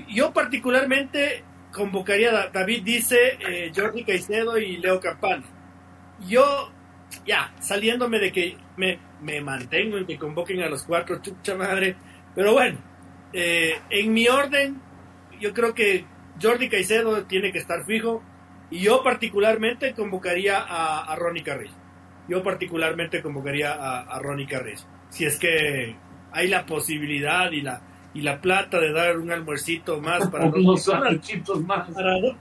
yo, 0.07 0.31
particularmente 0.31 1.43
convocaría, 1.73 2.49
David 2.53 2.83
dice, 2.83 3.37
eh, 3.39 3.71
Jordi 3.75 4.03
Caicedo 4.03 4.57
y 4.57 4.77
Leo 4.77 4.99
Campana. 4.99 5.43
Yo, 6.27 6.71
ya, 7.25 7.53
saliéndome 7.59 8.19
de 8.19 8.31
que 8.31 8.57
me, 8.77 8.99
me 9.21 9.41
mantengo 9.41 9.97
en 9.97 10.05
que 10.05 10.17
convoquen 10.17 10.61
a 10.61 10.69
los 10.69 10.83
cuatro, 10.83 11.21
chucha 11.21 11.55
madre. 11.55 11.95
Pero 12.35 12.53
bueno, 12.53 12.77
eh, 13.33 13.79
en 13.89 14.13
mi 14.13 14.27
orden, 14.27 14.81
yo 15.39 15.53
creo 15.53 15.73
que 15.73 16.05
Jordi 16.41 16.69
Caicedo 16.69 17.25
tiene 17.25 17.51
que 17.51 17.59
estar 17.59 17.85
fijo. 17.85 18.23
Y 18.69 18.79
yo 18.79 19.03
particularmente 19.03 19.93
convocaría 19.93 20.59
a, 20.59 21.15
Ronnie 21.15 21.43
Carrillo. 21.43 21.75
Yo 22.27 22.43
particularmente 22.43 23.21
convocaría 23.21 23.73
a, 23.73 24.01
a 24.01 24.19
Ronnie 24.19 24.47
Carrillo. 24.47 24.83
Si 25.09 25.25
es 25.25 25.39
que 25.39 25.95
hay 26.31 26.47
la 26.47 26.65
posibilidad 26.65 27.51
y 27.51 27.61
la 27.61 27.81
y 28.17 28.21
la 28.21 28.41
plata 28.41 28.79
de 28.79 28.91
dar 28.91 29.17
un 29.19 29.31
almuercito 29.31 30.01
más 30.01 30.27
para 30.29 30.49
dos 30.49 30.81
personas, 30.83 31.19
más. 31.63 31.87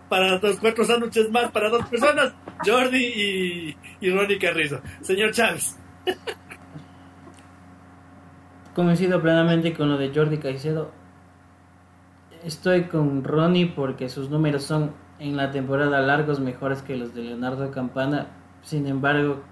Para, 0.09 0.39
dos, 0.39 0.59
cuatro 0.59 0.85
sándwiches 0.87 1.31
más 1.31 1.51
para 1.51 1.69
dos 1.69 1.85
personas, 1.87 2.33
Jordi 2.65 3.05
y, 3.05 3.77
y 4.01 4.11
Ronnie 4.11 4.39
Carrizo. 4.39 4.81
Señor 5.03 5.33
Chávez. 5.33 5.77
Convencido 8.75 9.21
plenamente 9.21 9.75
con 9.75 9.91
lo 9.91 9.99
de 9.99 10.15
Jordi 10.15 10.39
Caicedo. 10.39 10.93
Estoy 12.43 12.85
con 12.85 13.23
Ronnie 13.23 13.67
porque 13.67 14.09
sus 14.09 14.31
números 14.31 14.63
son 14.63 14.95
en 15.19 15.37
la 15.37 15.51
temporada 15.51 16.01
largos 16.01 16.41
mejores 16.41 16.83
que 16.83 16.97
los 16.97 17.15
de 17.15 17.23
Leonardo 17.23 17.71
Campana. 17.71 18.27
Sin 18.63 18.87
embargo, 18.87 19.43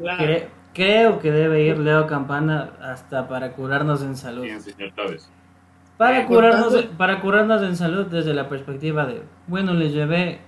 Creo 0.75 1.21
que 1.21 1.31
debe 1.31 1.62
ir 1.62 1.79
Leo 1.79 2.09
Campana 2.09 2.73
hasta 2.83 3.29
para 3.29 3.53
curarnos 3.53 4.03
en 4.03 4.17
salud. 4.17 4.45
Para 5.97 6.23
eh, 6.23 6.27
curarnos, 6.27 6.75
para 6.99 7.21
curarnos 7.21 7.62
en 7.62 7.77
salud 7.77 8.07
desde 8.07 8.35
la 8.35 8.49
perspectiva 8.49 9.07
de, 9.07 9.23
bueno, 9.47 9.73
le 9.73 9.91
llevé, 9.91 10.41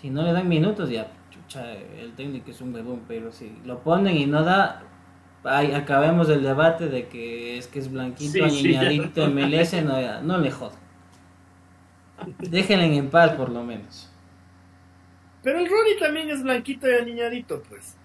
si 0.00 0.10
no 0.10 0.22
le 0.22 0.32
dan 0.32 0.48
minutos 0.48 0.88
ya, 0.88 1.08
chucha, 1.30 1.72
el 1.72 2.12
técnico 2.14 2.52
es 2.52 2.60
un 2.60 2.72
bebón, 2.72 3.02
pero 3.08 3.32
si 3.32 3.58
lo 3.64 3.80
ponen 3.80 4.16
y 4.16 4.26
no 4.26 4.44
da, 4.44 4.84
ahí 5.42 5.72
acabemos 5.72 6.28
el 6.28 6.44
debate 6.44 6.88
de 6.88 7.08
que 7.08 7.58
es 7.58 7.66
que 7.66 7.80
es 7.80 7.90
blanquito, 7.90 8.48
sí, 8.48 8.78
MLS, 9.26 9.82
no, 9.82 10.22
no 10.22 10.38
le 10.38 10.52
jodan. 10.52 10.78
Déjenle 12.38 12.96
en 12.96 13.10
paz 13.10 13.32
por 13.32 13.48
lo 13.48 13.64
menos. 13.64 14.11
Pero 15.42 15.58
el 15.58 15.68
Ronnie 15.68 15.96
también 15.98 16.30
es 16.30 16.42
blanquito 16.42 16.90
y 16.90 16.94
aniñadito, 16.94 17.62
pues. 17.68 17.96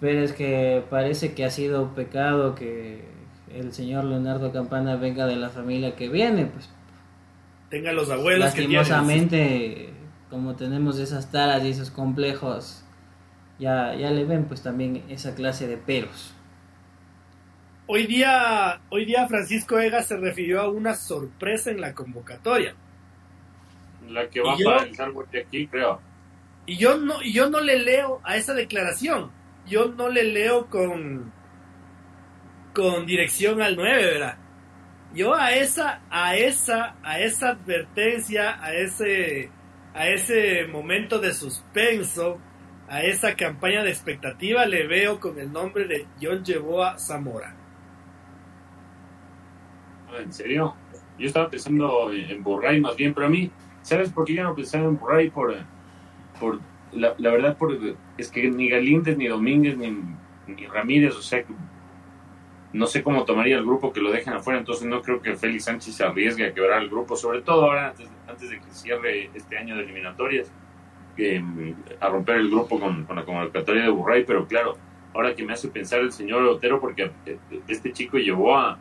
Pero 0.00 0.20
es 0.20 0.32
que 0.32 0.84
parece 0.90 1.34
que 1.34 1.44
ha 1.44 1.50
sido 1.50 1.94
pecado 1.94 2.54
que 2.54 3.04
el 3.52 3.72
señor 3.72 4.04
Leonardo 4.04 4.52
Campana 4.52 4.96
venga 4.96 5.26
de 5.26 5.36
la 5.36 5.50
familia 5.50 5.96
que 5.96 6.08
viene, 6.08 6.46
pues. 6.46 6.70
Tenga 7.70 7.92
los 7.92 8.10
abuelos 8.10 8.40
Lastimosamente, 8.40 9.90
como 10.30 10.54
tenemos 10.54 10.98
esas 10.98 11.30
taras 11.30 11.64
y 11.64 11.70
esos 11.70 11.90
complejos, 11.90 12.84
ya, 13.58 13.94
ya 13.94 14.10
le 14.10 14.24
ven 14.24 14.44
pues 14.44 14.62
también 14.62 15.02
esa 15.08 15.34
clase 15.34 15.66
de 15.66 15.76
peros. 15.76 16.34
Hoy 17.86 18.06
día, 18.06 18.80
hoy 18.90 19.04
día 19.04 19.26
Francisco 19.28 19.78
Ega 19.78 20.02
se 20.02 20.16
refirió 20.16 20.60
a 20.62 20.68
una 20.68 20.94
sorpresa 20.94 21.70
en 21.70 21.80
la 21.80 21.94
convocatoria. 21.94 22.74
La 24.08 24.28
que 24.28 24.40
va 24.40 24.56
para 24.64 24.84
el 24.84 25.14
de 25.30 25.40
aquí, 25.40 25.66
creo. 25.66 26.00
Y 26.66 26.76
yo 26.76 26.96
no, 26.98 27.22
yo 27.22 27.50
no 27.50 27.60
le 27.60 27.78
leo 27.78 28.20
a 28.24 28.36
esa 28.36 28.54
declaración 28.54 29.30
yo 29.66 29.88
no 29.88 30.08
le 30.08 30.24
leo 30.24 30.66
con, 30.68 31.32
con 32.74 33.06
dirección 33.06 33.62
al 33.62 33.76
9, 33.76 34.04
¿verdad? 34.04 34.38
Yo 35.14 35.34
a 35.34 35.52
esa, 35.54 36.02
a 36.10 36.36
esa, 36.36 36.96
a 37.02 37.20
esa 37.20 37.50
advertencia, 37.50 38.62
a 38.62 38.74
ese, 38.74 39.50
a 39.94 40.08
ese 40.08 40.66
momento 40.66 41.18
de 41.18 41.32
suspenso, 41.32 42.38
a 42.88 43.02
esa 43.02 43.34
campaña 43.36 43.82
de 43.82 43.90
expectativa 43.90 44.66
le 44.66 44.86
veo 44.86 45.20
con 45.20 45.38
el 45.38 45.52
nombre 45.52 45.86
de 45.86 46.06
John 46.20 46.42
a 46.82 46.98
Zamora. 46.98 47.54
Ah, 50.08 50.18
¿En 50.20 50.32
serio? 50.32 50.74
Yo 51.16 51.26
estaba 51.28 51.48
pensando 51.48 52.12
en 52.12 52.42
Burray 52.42 52.80
más 52.80 52.96
bien, 52.96 53.14
pero 53.14 53.28
a 53.28 53.30
mí, 53.30 53.50
¿sabes 53.82 54.10
por 54.10 54.24
qué 54.24 54.34
yo 54.34 54.42
no 54.42 54.54
pensaba 54.54 54.84
en 54.84 54.98
Burray? 54.98 55.30
Por, 55.30 55.54
por 56.38 56.60
la, 56.92 57.14
verdad 57.18 57.56
es 58.18 58.30
que 58.30 58.48
ni 58.50 58.68
Galíndez, 58.68 59.16
ni 59.16 59.26
Domínguez, 59.26 59.76
ni, 59.76 59.98
ni, 60.46 60.66
Ramírez, 60.66 61.16
o 61.16 61.22
sea, 61.22 61.44
no 62.72 62.86
sé 62.86 63.02
cómo 63.02 63.24
tomaría 63.24 63.56
el 63.56 63.64
grupo 63.64 63.92
que 63.92 64.00
lo 64.00 64.12
dejen 64.12 64.34
afuera, 64.34 64.58
entonces 64.58 64.86
no 64.86 65.02
creo 65.02 65.20
que 65.20 65.36
Félix 65.36 65.64
Sánchez 65.64 65.94
se 65.94 66.04
arriesgue 66.04 66.46
a 66.46 66.54
quebrar 66.54 66.82
el 66.82 66.90
grupo, 66.90 67.16
sobre 67.16 67.42
todo 67.42 67.64
ahora 67.64 67.94
antes, 68.28 68.50
de 68.50 68.60
que 68.60 68.70
cierre 68.70 69.30
este 69.34 69.58
año 69.58 69.76
de 69.76 69.82
eliminatorias, 69.82 70.52
que, 71.16 71.42
a 72.00 72.08
romper 72.08 72.36
el 72.36 72.50
grupo 72.50 72.78
con, 72.78 73.04
con 73.04 73.16
la 73.16 73.24
convocatoria 73.24 73.82
de 73.82 73.90
Burray, 73.90 74.24
pero 74.24 74.46
claro, 74.46 74.76
ahora 75.14 75.34
que 75.34 75.44
me 75.44 75.52
hace 75.52 75.68
pensar 75.68 76.00
el 76.00 76.12
señor 76.12 76.42
Otero, 76.44 76.80
porque 76.80 77.10
este 77.68 77.92
chico 77.92 78.18
llevó 78.18 78.56
a, 78.56 78.78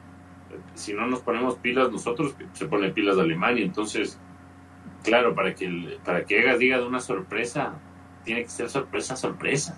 si 0.74 0.94
no 0.94 1.08
nos 1.08 1.22
ponemos 1.22 1.56
pilas 1.56 1.92
nosotros, 1.92 2.36
se 2.54 2.66
pone 2.66 2.90
pilas 2.90 3.16
de 3.16 3.22
Alemania, 3.22 3.64
entonces, 3.64 4.20
claro, 5.04 5.36
para 5.36 5.54
que, 5.54 5.98
para 6.04 6.26
que 6.26 6.40
Egas 6.40 6.60
diga 6.60 6.78
de 6.78 6.86
una 6.86 7.00
sorpresa, 7.00 7.74
tiene 8.24 8.44
que 8.44 8.50
ser 8.50 8.70
sorpresa, 8.70 9.16
sorpresa. 9.16 9.78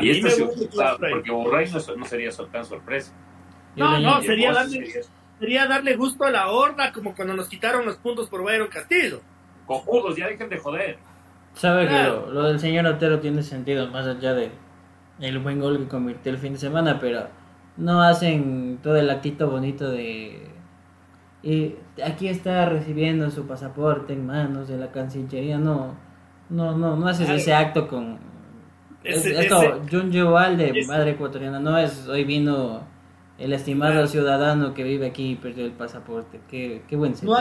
y 0.00 0.10
esta 0.10 0.30
sí, 0.30 0.44
porque 1.10 1.30
Burray 1.30 1.70
no, 1.70 2.04
sería 2.04 2.30
tan 2.50 2.64
sorpresa. 2.64 3.12
No, 3.76 3.98
no, 3.98 4.20
sería 4.22 4.52
darle, 4.52 4.92
sería 5.38 5.66
darle 5.66 5.96
gusto 5.96 6.24
a 6.24 6.30
la 6.30 6.50
horda, 6.50 6.92
como 6.92 7.14
cuando 7.14 7.34
nos 7.34 7.48
quitaron 7.48 7.84
los 7.84 7.96
puntos 7.96 8.28
por 8.28 8.44
Bayron 8.44 8.68
Castillo. 8.68 9.20
Cojudos, 9.66 10.16
ya 10.16 10.28
dejen 10.28 10.48
de 10.48 10.58
joder. 10.58 10.98
Sabe 11.54 11.86
que 11.86 12.02
lo, 12.02 12.42
del 12.44 12.58
señor 12.58 12.86
Otero 12.86 13.20
tiene 13.20 13.42
sentido, 13.42 13.88
más 13.88 14.06
allá 14.06 14.34
de 14.34 14.50
el 15.20 15.38
buen 15.38 15.60
gol 15.60 15.78
que 15.78 15.88
convirtió 15.88 16.32
el 16.32 16.38
fin 16.38 16.54
de 16.54 16.58
semana, 16.58 16.98
pero 17.00 17.28
no 17.76 18.02
hacen 18.02 18.78
todo 18.82 18.96
el 18.96 19.08
actito 19.08 19.48
bonito 19.48 19.90
de 19.90 20.53
y 21.44 21.76
aquí 22.02 22.28
está 22.28 22.68
recibiendo 22.68 23.30
su 23.30 23.46
pasaporte 23.46 24.14
en 24.14 24.26
manos 24.26 24.68
de 24.68 24.78
la 24.78 24.90
Cancillería, 24.90 25.58
no 25.58 25.94
no, 26.48 26.76
no, 26.76 26.96
no 26.96 27.08
haces 27.08 27.28
ese 27.28 27.54
acto 27.54 27.88
con... 27.88 28.18
esto, 29.02 29.82
Jun 29.90 30.10
de 30.10 30.84
madre 30.86 31.12
ecuatoriana, 31.12 31.58
no 31.58 31.78
es 31.78 32.06
hoy 32.06 32.24
vino 32.24 32.86
el 33.38 33.52
estimado 33.52 34.06
ciudadano 34.06 34.74
que 34.74 34.84
vive 34.84 35.06
aquí 35.06 35.32
y 35.32 35.36
perdió 35.36 35.64
el 35.64 35.72
pasaporte. 35.72 36.40
Qué, 36.48 36.82
qué 36.88 36.96
buen 36.96 37.14
no, 37.22 37.36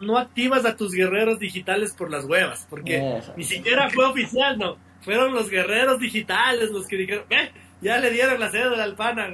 no, 0.00 0.18
activas 0.18 0.64
a 0.64 0.76
tus 0.76 0.92
guerreros 0.92 1.38
digitales 1.38 1.94
por 1.94 2.10
las 2.10 2.24
huevas, 2.24 2.66
porque 2.68 3.20
ni 3.36 3.44
siquiera 3.44 3.90
fue 3.90 4.06
oficial, 4.06 4.58
no. 4.58 4.76
Fueron 5.02 5.34
los 5.34 5.50
guerreros 5.50 6.00
digitales 6.00 6.70
los 6.70 6.86
que 6.86 6.96
dijeron, 6.96 7.24
eh, 7.28 7.52
ya 7.82 7.98
le 7.98 8.10
dieron 8.10 8.40
la 8.40 8.50
sede 8.50 8.70
de 8.70 8.76
la 8.76 8.84
Alpana, 8.84 9.28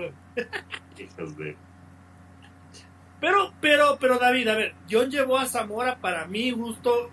Pero, 3.20 3.52
pero, 3.60 3.98
pero 4.00 4.18
David, 4.18 4.48
a 4.48 4.54
ver, 4.54 4.74
John 4.90 5.10
llevó 5.10 5.38
a 5.38 5.46
Zamora 5.46 5.98
para 6.00 6.26
mí 6.26 6.50
gusto 6.52 7.10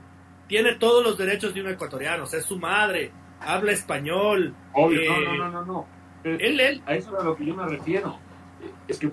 tiene 0.47 0.75
todos 0.75 1.03
los 1.03 1.17
derechos 1.17 1.53
de 1.53 1.61
un 1.61 1.67
ecuatoriano, 1.69 2.23
o 2.23 2.25
sea, 2.25 2.39
es 2.39 2.45
su 2.45 2.57
madre, 2.57 3.11
habla 3.39 3.73
español. 3.73 4.55
Obvio, 4.73 5.11
no, 5.11 5.17
eh, 5.17 5.37
no, 5.37 5.51
no, 5.51 5.65
no, 5.65 5.87
Él, 6.23 6.59
él. 6.59 6.81
A 6.85 6.95
eso 6.95 7.13
es 7.13 7.21
a 7.21 7.25
lo 7.25 7.35
que 7.35 7.45
yo 7.45 7.53
me 7.53 7.67
refiero. 7.67 8.17
Es 8.87 8.97
que 8.97 9.11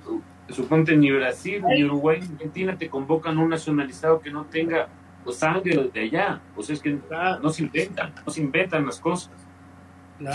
suponte 0.48 0.96
ni 0.96 1.10
Brasil, 1.10 1.62
ni 1.66 1.84
Uruguay, 1.84 2.20
ni 2.20 2.34
Argentina 2.34 2.76
te 2.76 2.88
convocan 2.88 3.38
un 3.38 3.50
nacionalizado 3.50 4.20
que 4.20 4.30
no 4.30 4.44
tenga 4.44 4.88
pues, 5.24 5.36
sangre 5.36 5.90
de 5.92 6.00
allá. 6.00 6.40
O 6.56 6.62
sea, 6.62 6.74
es 6.74 6.80
que 6.80 6.98
no 7.42 7.50
se 7.50 7.62
inventan, 7.62 8.14
no 8.24 8.32
se 8.32 8.40
inventan 8.40 8.86
las 8.86 9.00
cosas. 9.00 9.32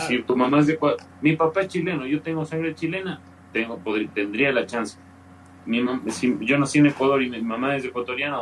Si 0.08 0.22
tu 0.24 0.36
mamá 0.36 0.60
es 0.60 0.68
de 0.68 0.78
mi 1.22 1.36
papá 1.38 1.62
es 1.62 1.70
chileno, 1.70 2.06
yo 2.06 2.22
tengo 2.22 2.46
sangre 2.46 2.76
chilena, 2.76 3.22
tengo, 3.54 3.80
tendría 4.14 4.52
la 4.52 4.66
chance. 4.66 5.00
Mi, 5.70 5.86
si 6.12 6.36
yo 6.42 6.58
nací 6.58 6.80
en 6.80 6.88
Ecuador 6.88 7.22
y 7.22 7.30
mi 7.30 7.42
mamá 7.42 7.76
es 7.76 7.86
ecuatoriana, 7.86 8.40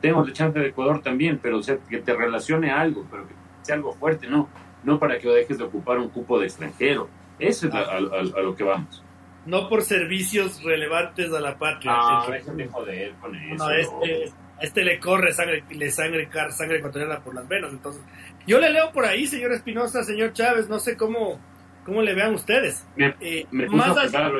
tengo 0.00 0.24
la 0.24 0.32
chance 0.32 0.58
de 0.58 0.68
Ecuador 0.68 1.02
también, 1.02 1.40
pero 1.42 1.60
sea, 1.62 1.78
que 1.78 1.98
te 1.98 2.14
relacione 2.14 2.70
a 2.70 2.80
algo, 2.80 3.04
pero 3.10 3.26
que 3.26 3.34
sea 3.62 3.74
algo 3.74 3.92
fuerte, 3.94 4.28
no, 4.28 4.48
no 4.84 5.00
para 5.00 5.18
que 5.18 5.28
dejes 5.28 5.58
de 5.58 5.64
ocupar 5.64 5.98
un 5.98 6.08
cupo 6.08 6.38
de 6.38 6.46
extranjero. 6.46 7.08
Eso 7.40 7.66
es 7.66 7.74
a, 7.74 8.00
lo 8.00 8.54
que 8.54 8.64
vamos. 8.64 9.02
no 9.46 9.68
por 9.68 9.82
servicios 9.82 10.62
relevantes 10.62 11.32
a 11.32 11.40
la 11.40 11.58
patria. 11.58 11.92
Ah, 11.94 12.26
de 12.30 12.68
joder 12.68 13.12
con 13.20 13.34
eso. 13.34 13.70
este, 13.70 14.32
a 14.58 14.62
este 14.62 14.84
le 14.84 15.00
corre 15.00 15.32
sangre, 15.32 15.64
le 15.70 15.90
sangre, 15.90 16.28
sangre 16.50 16.78
ecuatoriana 16.78 17.20
por 17.20 17.34
las 17.34 17.48
venas. 17.48 17.72
Entonces, 17.72 18.02
yo 18.46 18.60
le 18.60 18.70
leo 18.70 18.92
por 18.92 19.04
ahí, 19.04 19.26
señor 19.26 19.52
Espinosa, 19.52 20.04
señor 20.04 20.32
Chávez, 20.32 20.68
no 20.68 20.78
sé 20.78 20.96
cómo, 20.96 21.40
cómo 21.84 22.02
le 22.02 22.14
vean 22.14 22.34
ustedes. 22.34 22.86
Eh, 22.96 23.46
más, 23.50 23.96
allá, 23.96 24.30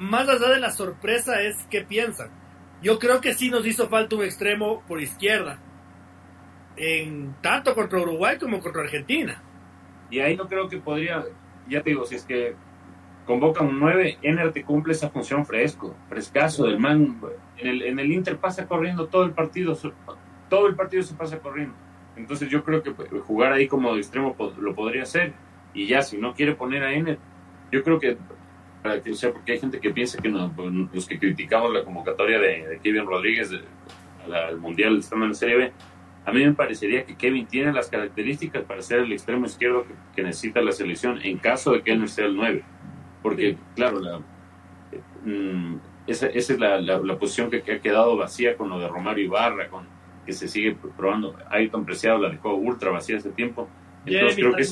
más 0.00 0.26
allá 0.28 0.48
de 0.48 0.60
la 0.60 0.70
sorpresa 0.70 1.42
es 1.42 1.66
qué 1.70 1.82
piensan. 1.82 2.30
Yo 2.82 2.98
creo 2.98 3.20
que 3.20 3.34
sí 3.34 3.50
nos 3.50 3.66
hizo 3.66 3.88
falta 3.88 4.16
un 4.16 4.24
extremo 4.24 4.82
por 4.88 5.00
izquierda, 5.00 5.58
en 6.76 7.34
tanto 7.42 7.74
contra 7.74 8.00
Uruguay 8.00 8.38
como 8.38 8.60
contra 8.60 8.82
Argentina. 8.82 9.42
Y 10.10 10.20
ahí 10.20 10.36
no 10.36 10.48
creo 10.48 10.68
que 10.68 10.78
podría, 10.78 11.22
ya 11.68 11.82
te 11.82 11.90
digo, 11.90 12.06
si 12.06 12.14
es 12.14 12.24
que 12.24 12.56
convoca 13.26 13.62
un 13.62 13.78
9, 13.78 14.18
Ener 14.22 14.52
te 14.52 14.64
cumple 14.64 14.94
esa 14.94 15.10
función 15.10 15.44
fresco, 15.44 15.94
frescazo 16.08 16.64
del 16.64 16.78
man. 16.78 17.20
En 17.58 17.68
el, 17.68 17.82
en 17.82 17.98
el 17.98 18.10
Inter 18.10 18.38
pasa 18.38 18.66
corriendo 18.66 19.08
todo 19.08 19.24
el 19.24 19.32
partido, 19.32 19.76
todo 20.48 20.66
el 20.66 20.76
partido 20.76 21.02
se 21.02 21.14
pasa 21.14 21.38
corriendo. 21.40 21.74
Entonces 22.16 22.48
yo 22.48 22.64
creo 22.64 22.82
que 22.82 22.90
jugar 23.20 23.52
ahí 23.52 23.68
como 23.68 23.94
extremo 23.96 24.34
lo 24.58 24.74
podría 24.74 25.02
hacer. 25.02 25.34
Y 25.74 25.86
ya, 25.86 26.00
si 26.00 26.16
no 26.16 26.32
quiere 26.32 26.54
poner 26.54 26.82
a 26.84 26.94
Ener, 26.94 27.18
yo 27.70 27.82
creo 27.84 28.00
que, 28.00 28.16
o 28.82 29.14
sea, 29.14 29.32
porque 29.32 29.52
hay 29.52 29.58
gente 29.58 29.80
que 29.80 29.90
piensa 29.90 30.20
que 30.20 30.28
no, 30.28 30.52
pues, 30.54 30.72
los 30.92 31.06
que 31.06 31.18
criticamos 31.18 31.72
la 31.72 31.84
convocatoria 31.84 32.38
de, 32.38 32.80
Kevin 32.82 33.06
Rodríguez 33.06 33.50
al 34.32 34.58
Mundial 34.58 34.98
estando 34.98 35.26
en 35.26 35.30
la 35.32 35.34
Serie 35.34 35.56
B, 35.56 35.72
a 36.24 36.32
mí 36.32 36.44
me 36.44 36.52
parecería 36.52 37.04
que 37.04 37.16
Kevin 37.16 37.46
tiene 37.46 37.72
las 37.72 37.88
características 37.88 38.64
para 38.64 38.82
ser 38.82 39.00
el 39.00 39.12
extremo 39.12 39.46
izquierdo 39.46 39.86
que, 40.14 40.22
necesita 40.22 40.60
la 40.60 40.72
selección 40.72 41.18
en 41.22 41.38
caso 41.38 41.72
de 41.72 41.82
que 41.82 41.92
él 41.92 42.00
no 42.00 42.06
sea 42.06 42.26
el 42.26 42.36
9. 42.36 42.62
Porque, 43.22 43.56
claro, 43.74 44.00
la, 44.00 44.20
mm, 45.24 45.76
esa, 46.06 46.26
esa, 46.26 46.52
es 46.52 46.58
la, 46.58 46.80
la, 46.80 47.18
posición 47.18 47.50
que, 47.50 47.58
ha 47.72 47.80
quedado 47.80 48.16
vacía 48.16 48.56
con 48.56 48.68
lo 48.68 48.78
de 48.78 48.88
Romario 48.88 49.24
Ibarra, 49.24 49.68
con 49.68 49.86
que 50.26 50.32
se 50.32 50.48
sigue 50.48 50.76
probando. 50.96 51.36
Ayrton 51.50 51.84
Preciado 51.84 52.18
la 52.18 52.28
dejó 52.28 52.54
ultra 52.54 52.90
vacía 52.90 53.16
hace 53.16 53.30
tiempo. 53.30 53.68
Entonces 54.04 54.36
creo 54.36 54.54
que 54.54 54.64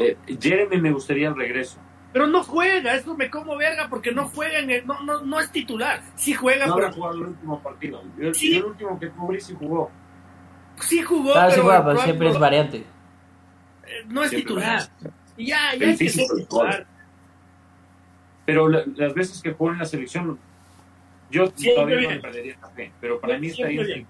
eh, 0.00 0.16
Jeremy 0.40 0.80
me 0.80 0.92
gustaría 0.92 1.28
el 1.28 1.36
regreso. 1.36 1.78
Pero 2.12 2.26
no 2.26 2.42
juega, 2.42 2.94
eso 2.94 3.16
me 3.16 3.30
como 3.30 3.56
verga 3.56 3.88
porque 3.88 4.10
no 4.10 4.28
juega, 4.28 4.58
en 4.58 4.86
no, 4.86 5.00
no, 5.02 5.20
no 5.22 5.40
es 5.40 5.50
titular. 5.52 6.02
Sí 6.16 6.32
juega, 6.34 6.66
no 6.66 6.74
pero... 6.74 6.92
jugó 6.92 7.12
el 7.12 7.22
último 7.22 7.62
partido. 7.62 8.02
El, 8.18 8.64
último 8.64 8.98
que 8.98 9.10
cubrí 9.10 9.40
sí 9.40 9.54
jugó. 9.56 9.90
Sí 10.80 11.02
jugó, 11.02 11.34
pero, 11.34 11.50
sí 11.50 11.60
juega, 11.60 11.84
pero 11.84 12.00
siempre 12.00 12.30
es 12.30 12.38
variante. 12.38 12.78
Eh, 12.78 14.04
no 14.08 14.24
es 14.24 14.30
titular. 14.30 14.80
Ya, 15.38 15.74
ya 15.76 15.86
hay 15.86 15.96
que 15.96 16.08
ser 16.10 16.26
titular. 16.36 16.86
Pero 18.44 18.68
las 18.68 19.14
veces 19.14 19.40
que 19.40 19.52
jugó 19.52 19.70
en 19.70 19.78
la 19.78 19.84
selección, 19.84 20.36
yo 21.30 21.48
todavía 21.52 22.00
no 22.00 22.08
me 22.08 22.20
perdería 22.20 22.56
café. 22.56 22.92
Pero 23.00 23.20
para 23.20 23.38
mí 23.38 23.46
está 23.46 23.68
ahí 23.68 24.06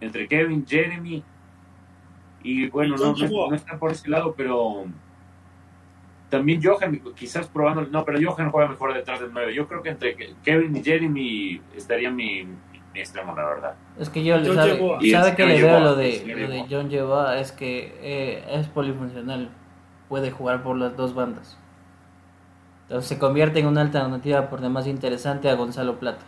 entre, 0.00 0.28
Kevin, 0.28 0.66
Jeremy 0.66 1.22
y 2.42 2.68
bueno, 2.68 2.96
no, 2.96 3.14
no, 3.14 3.54
está 3.54 3.78
por 3.78 3.92
ese 3.92 4.10
lado, 4.10 4.34
pero 4.36 4.84
también 6.32 6.62
Johan, 6.64 6.98
quizás 7.14 7.46
probando, 7.46 7.82
no, 7.82 8.06
pero 8.06 8.18
Johan 8.18 8.50
juega 8.50 8.66
mejor 8.66 8.94
detrás 8.94 9.20
del 9.20 9.34
9. 9.34 9.52
Yo 9.52 9.68
creo 9.68 9.82
que 9.82 9.90
entre 9.90 10.16
Kevin 10.42 10.74
y 10.74 10.82
Jeremy 10.82 11.60
estaría 11.76 12.10
mi, 12.10 12.44
mi 12.44 13.00
extremo, 13.00 13.36
la 13.36 13.44
verdad. 13.44 13.74
Es 13.98 14.08
que 14.08 14.24
yo, 14.24 14.42
sabe, 14.42 15.36
que 15.36 15.44
le 15.44 15.62
veo 15.62 15.80
lo 15.80 15.94
de, 15.94 16.24
lo 16.24 16.48
de 16.48 16.64
John 16.70 16.88
Lleva, 16.88 17.38
es 17.38 17.52
que 17.52 17.98
eh, 18.00 18.46
es 18.48 18.66
polifuncional, 18.68 19.50
puede 20.08 20.30
jugar 20.30 20.62
por 20.62 20.78
las 20.78 20.96
dos 20.96 21.14
bandas. 21.14 21.58
Entonces 22.84 23.10
se 23.10 23.18
convierte 23.18 23.60
en 23.60 23.66
una 23.66 23.82
alternativa 23.82 24.48
por 24.48 24.62
demás 24.62 24.86
interesante 24.86 25.50
a 25.50 25.54
Gonzalo 25.54 25.98
Plata. 25.98 26.24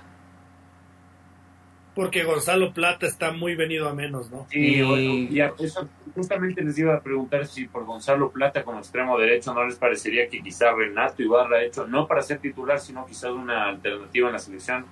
Porque 1.94 2.24
Gonzalo 2.24 2.72
Plata 2.72 3.06
está 3.06 3.30
muy 3.30 3.54
venido 3.54 3.88
a 3.88 3.94
menos, 3.94 4.30
¿no? 4.30 4.46
Sí, 4.50 4.82
y... 4.82 5.40
eso 5.40 5.88
justamente 6.14 6.62
les 6.62 6.76
iba 6.78 6.94
a 6.94 7.00
preguntar 7.00 7.46
si 7.46 7.66
por 7.66 7.84
Gonzalo 7.84 8.30
Plata 8.30 8.64
como 8.64 8.78
extremo 8.78 9.16
derecho 9.16 9.54
no 9.54 9.64
les 9.64 9.76
parecería 9.76 10.28
que 10.28 10.42
quizá 10.42 10.72
Renato 10.72 11.22
Ibarra 11.22 11.58
ha 11.58 11.62
hecho, 11.62 11.86
no 11.86 12.06
para 12.06 12.22
ser 12.22 12.38
titular, 12.38 12.80
sino 12.80 13.06
quizás 13.06 13.30
una 13.30 13.68
alternativa 13.68 14.28
en 14.28 14.32
la 14.32 14.38
selección. 14.40 14.86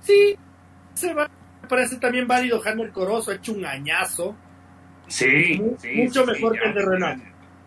Sí, 0.00 0.36
se 0.94 1.14
va, 1.14 1.30
me 1.62 1.68
parece 1.68 1.96
también 1.98 2.26
válido. 2.26 2.60
Jaime 2.60 2.90
Corozo 2.90 3.30
ha 3.30 3.34
hecho 3.34 3.52
un 3.52 3.64
añazo. 3.64 4.34
Sí, 5.06 5.62
mucho 5.94 6.26
mejor 6.26 6.58
que 6.58 6.64
el 6.64 6.74
de 6.74 6.84
Renato. 6.84 7.22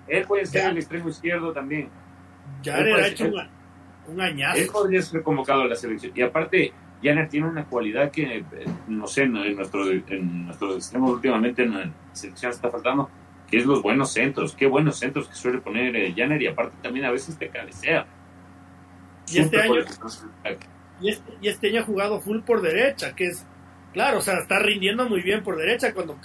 Él 0.08 0.26
puede 0.26 0.46
ser 0.46 0.72
el 0.72 0.78
extremo 0.78 1.10
izquierdo 1.10 1.54
también. 1.54 1.90
Janer 2.64 2.96
ha 2.96 3.08
hecho 3.08 3.32
un, 4.08 4.22
añazo. 4.22 4.60
Él 4.60 4.68
podría 4.72 5.02
ser 5.02 5.24
convocado 5.24 5.62
a 5.62 5.68
la 5.68 5.76
selección. 5.76 6.12
Y 6.16 6.22
aparte, 6.22 6.74
Janer 7.04 7.30
tiene 7.30 7.48
una 7.48 7.66
cualidad 7.66 8.12
que, 8.12 8.38
eh, 8.38 8.44
no 8.88 9.08
sé, 9.08 9.24
en, 9.24 9.56
nuestro, 9.56 9.90
en 9.92 10.46
nuestros 10.46 10.76
extremos 10.76 11.12
últimamente 11.12 11.64
en 11.64 11.74
la 11.74 11.92
selección 12.14 12.52
está 12.52 12.70
faltando, 12.70 13.10
que 13.50 13.58
es 13.58 13.66
los 13.66 13.82
buenos 13.82 14.12
centros. 14.12 14.56
Qué 14.56 14.66
buenos 14.66 14.98
centros 14.98 15.28
que 15.28 15.36
suele 15.36 15.60
poner 15.60 15.96
eh, 15.96 16.14
y 16.16 16.48
aparte 16.48 16.78
también 16.82 17.06
a 17.06 17.12
veces 17.12 17.38
te 17.38 17.50
cabecea. 17.50 18.06
Y 19.28 19.40
este, 19.40 19.62
año, 19.62 19.76
y, 21.02 21.10
este, 21.10 21.34
y 21.42 21.48
este 21.48 21.70
año 21.70 21.82
ha 21.82 21.86
jugado 21.86 22.22
full 22.22 22.42
por 22.42 22.62
derecha, 22.62 23.16
que 23.16 23.26
es, 23.26 23.46
claro, 23.92 24.20
o 24.20 24.22
sea, 24.22 24.36
está 24.36 24.60
rindiendo 24.60 25.10
muy 25.10 25.22
bien 25.22 25.44
por 25.44 25.58
derecha 25.58 25.94
cuando 25.94 26.20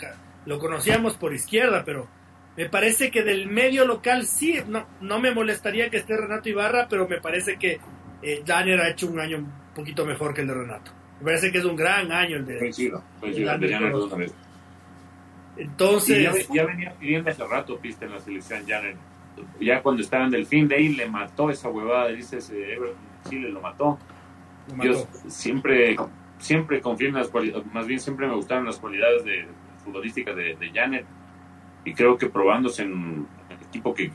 lo 0.45 0.59
conocíamos 0.59 1.17
por 1.17 1.33
izquierda, 1.33 1.83
pero 1.85 2.09
me 2.57 2.69
parece 2.69 3.11
que 3.11 3.23
del 3.23 3.47
medio 3.49 3.87
local 3.87 4.27
sí, 4.27 4.61
no, 4.69 4.87
no 5.01 5.19
me 5.19 5.33
molestaría 5.33 5.89
que 5.89 5.99
esté 5.99 6.17
Renato 6.17 6.49
Ibarra, 6.49 6.89
pero 6.91 7.09
me 7.09 7.21
parece 7.21 7.57
que 7.57 7.81
eh, 8.23 8.43
ha 8.53 8.89
hecho 8.89 9.09
un 9.09 9.19
año 9.19 9.47
un 9.71 9.75
poquito 9.75 10.05
mejor 10.05 10.35
que 10.35 10.43
el 10.43 10.49
de 10.49 10.55
Renato. 10.55 10.93
Me 11.21 11.27
parece 11.27 11.53
que 11.53 11.59
es 11.59 11.65
un 11.65 11.77
gran 11.77 12.11
año 12.11 12.37
el 12.37 12.47
de, 12.47 12.59
coincido, 12.59 13.03
coincido, 13.21 13.53
Entonces. 15.57 16.49
ya, 16.53 16.65
venía 16.65 16.95
pidiendo 16.99 17.31
hace 17.31 17.45
rato 17.45 17.79
pista 17.79 18.07
en 18.07 18.13
la 18.13 18.21
selección 18.21 18.67
Janer. 18.67 18.97
Ya 19.61 19.83
cuando 19.83 20.03
estaba 20.03 20.27
en 20.27 20.47
fin 20.47 20.69
de 20.69 20.77
ahí 20.77 20.89
le 20.89 21.09
mató 21.09 21.51
esa 21.51 21.69
huevada, 21.69 22.09
dice 22.09 22.39
ese 22.39 22.75
Everton 22.75 22.97
Chile, 23.29 23.51
lo 23.51 23.61
mató. 23.61 23.99
Yo 24.83 24.93
siempre, 25.29 25.97
siempre 26.39 26.81
confío 26.81 27.09
en 27.09 27.15
las 27.15 27.29
cualidades, 27.29 27.67
más 27.73 27.87
bien 27.87 28.01
siempre 28.01 28.27
me 28.27 28.35
gustaron 28.35 28.67
las 28.67 28.79
cualidades 28.79 29.25
de, 29.25 29.47
futbolísticas 29.85 30.37
de, 30.37 30.57
de 30.57 30.71
Janet 30.73 31.07
y 31.85 31.95
creo 31.95 32.17
que 32.17 32.29
probándose 32.29 32.83
en 32.83 33.27
el 33.49 33.67
equipo 33.67 33.95
que 33.95 34.11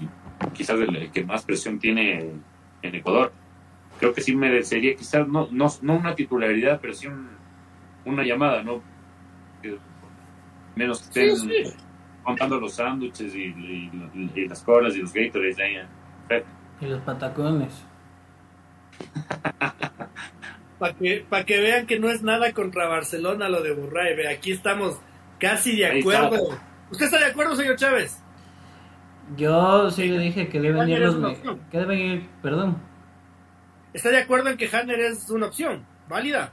quizás 0.53 0.79
el 0.79 1.11
que 1.11 1.23
más 1.23 1.43
presión 1.43 1.79
tiene 1.79 2.31
en 2.81 2.95
Ecuador, 2.95 3.31
creo 4.05 4.13
que 4.13 4.21
sí 4.21 4.35
merecería 4.35 4.95
quizás 4.95 5.27
no, 5.27 5.47
no, 5.51 5.67
no 5.81 5.95
una 5.95 6.13
titularidad, 6.13 6.79
pero 6.79 6.93
sí 6.93 7.07
una 8.05 8.23
llamada, 8.23 8.61
¿no? 8.61 8.83
menos 10.75 11.01
que 11.09 11.31
estén 11.31 11.73
contando 12.23 12.59
los 12.59 12.75
sándwiches 12.75 13.33
y, 13.33 13.89
las 14.47 14.61
colas 14.61 14.95
y 14.95 15.01
los 15.01 15.11
Gatorades 15.11 15.57
ahí. 15.59 15.77
Y 16.81 16.85
los 16.85 17.01
patacones. 17.01 17.73
Para 20.77 20.93
que, 20.93 21.25
para 21.29 21.45
que 21.45 21.61
vean 21.61 21.87
que 21.87 21.97
no 21.97 22.09
es 22.09 22.21
nada 22.21 22.51
contra 22.51 22.85
Barcelona 22.89 23.47
lo 23.47 23.63
de 23.63 23.73
Burray, 23.73 24.25
aquí 24.25 24.51
estamos 24.51 24.99
casi 25.39 25.77
de 25.77 25.85
acuerdo. 25.85 26.49
¿Usted 26.91 27.05
está 27.05 27.17
de 27.17 27.27
acuerdo, 27.27 27.55
señor 27.55 27.77
Chávez? 27.77 28.21
Yo 29.37 29.89
sí 29.89 30.09
le 30.09 30.19
dije 30.19 30.49
que 30.49 30.59
deben 30.59 30.89
ir 30.89 30.99
los... 30.99 31.15
Que 31.71 31.77
deben 31.77 31.97
ir, 31.97 32.29
perdón. 32.41 32.77
¿Está 33.95 34.09
de 34.09 34.17
acuerdo 34.17 34.49
en 34.49 34.57
que 34.57 34.67
Hanner 34.67 34.99
es 34.99 35.29
una 35.29 35.45
opción 35.45 35.85
válida? 36.09 36.51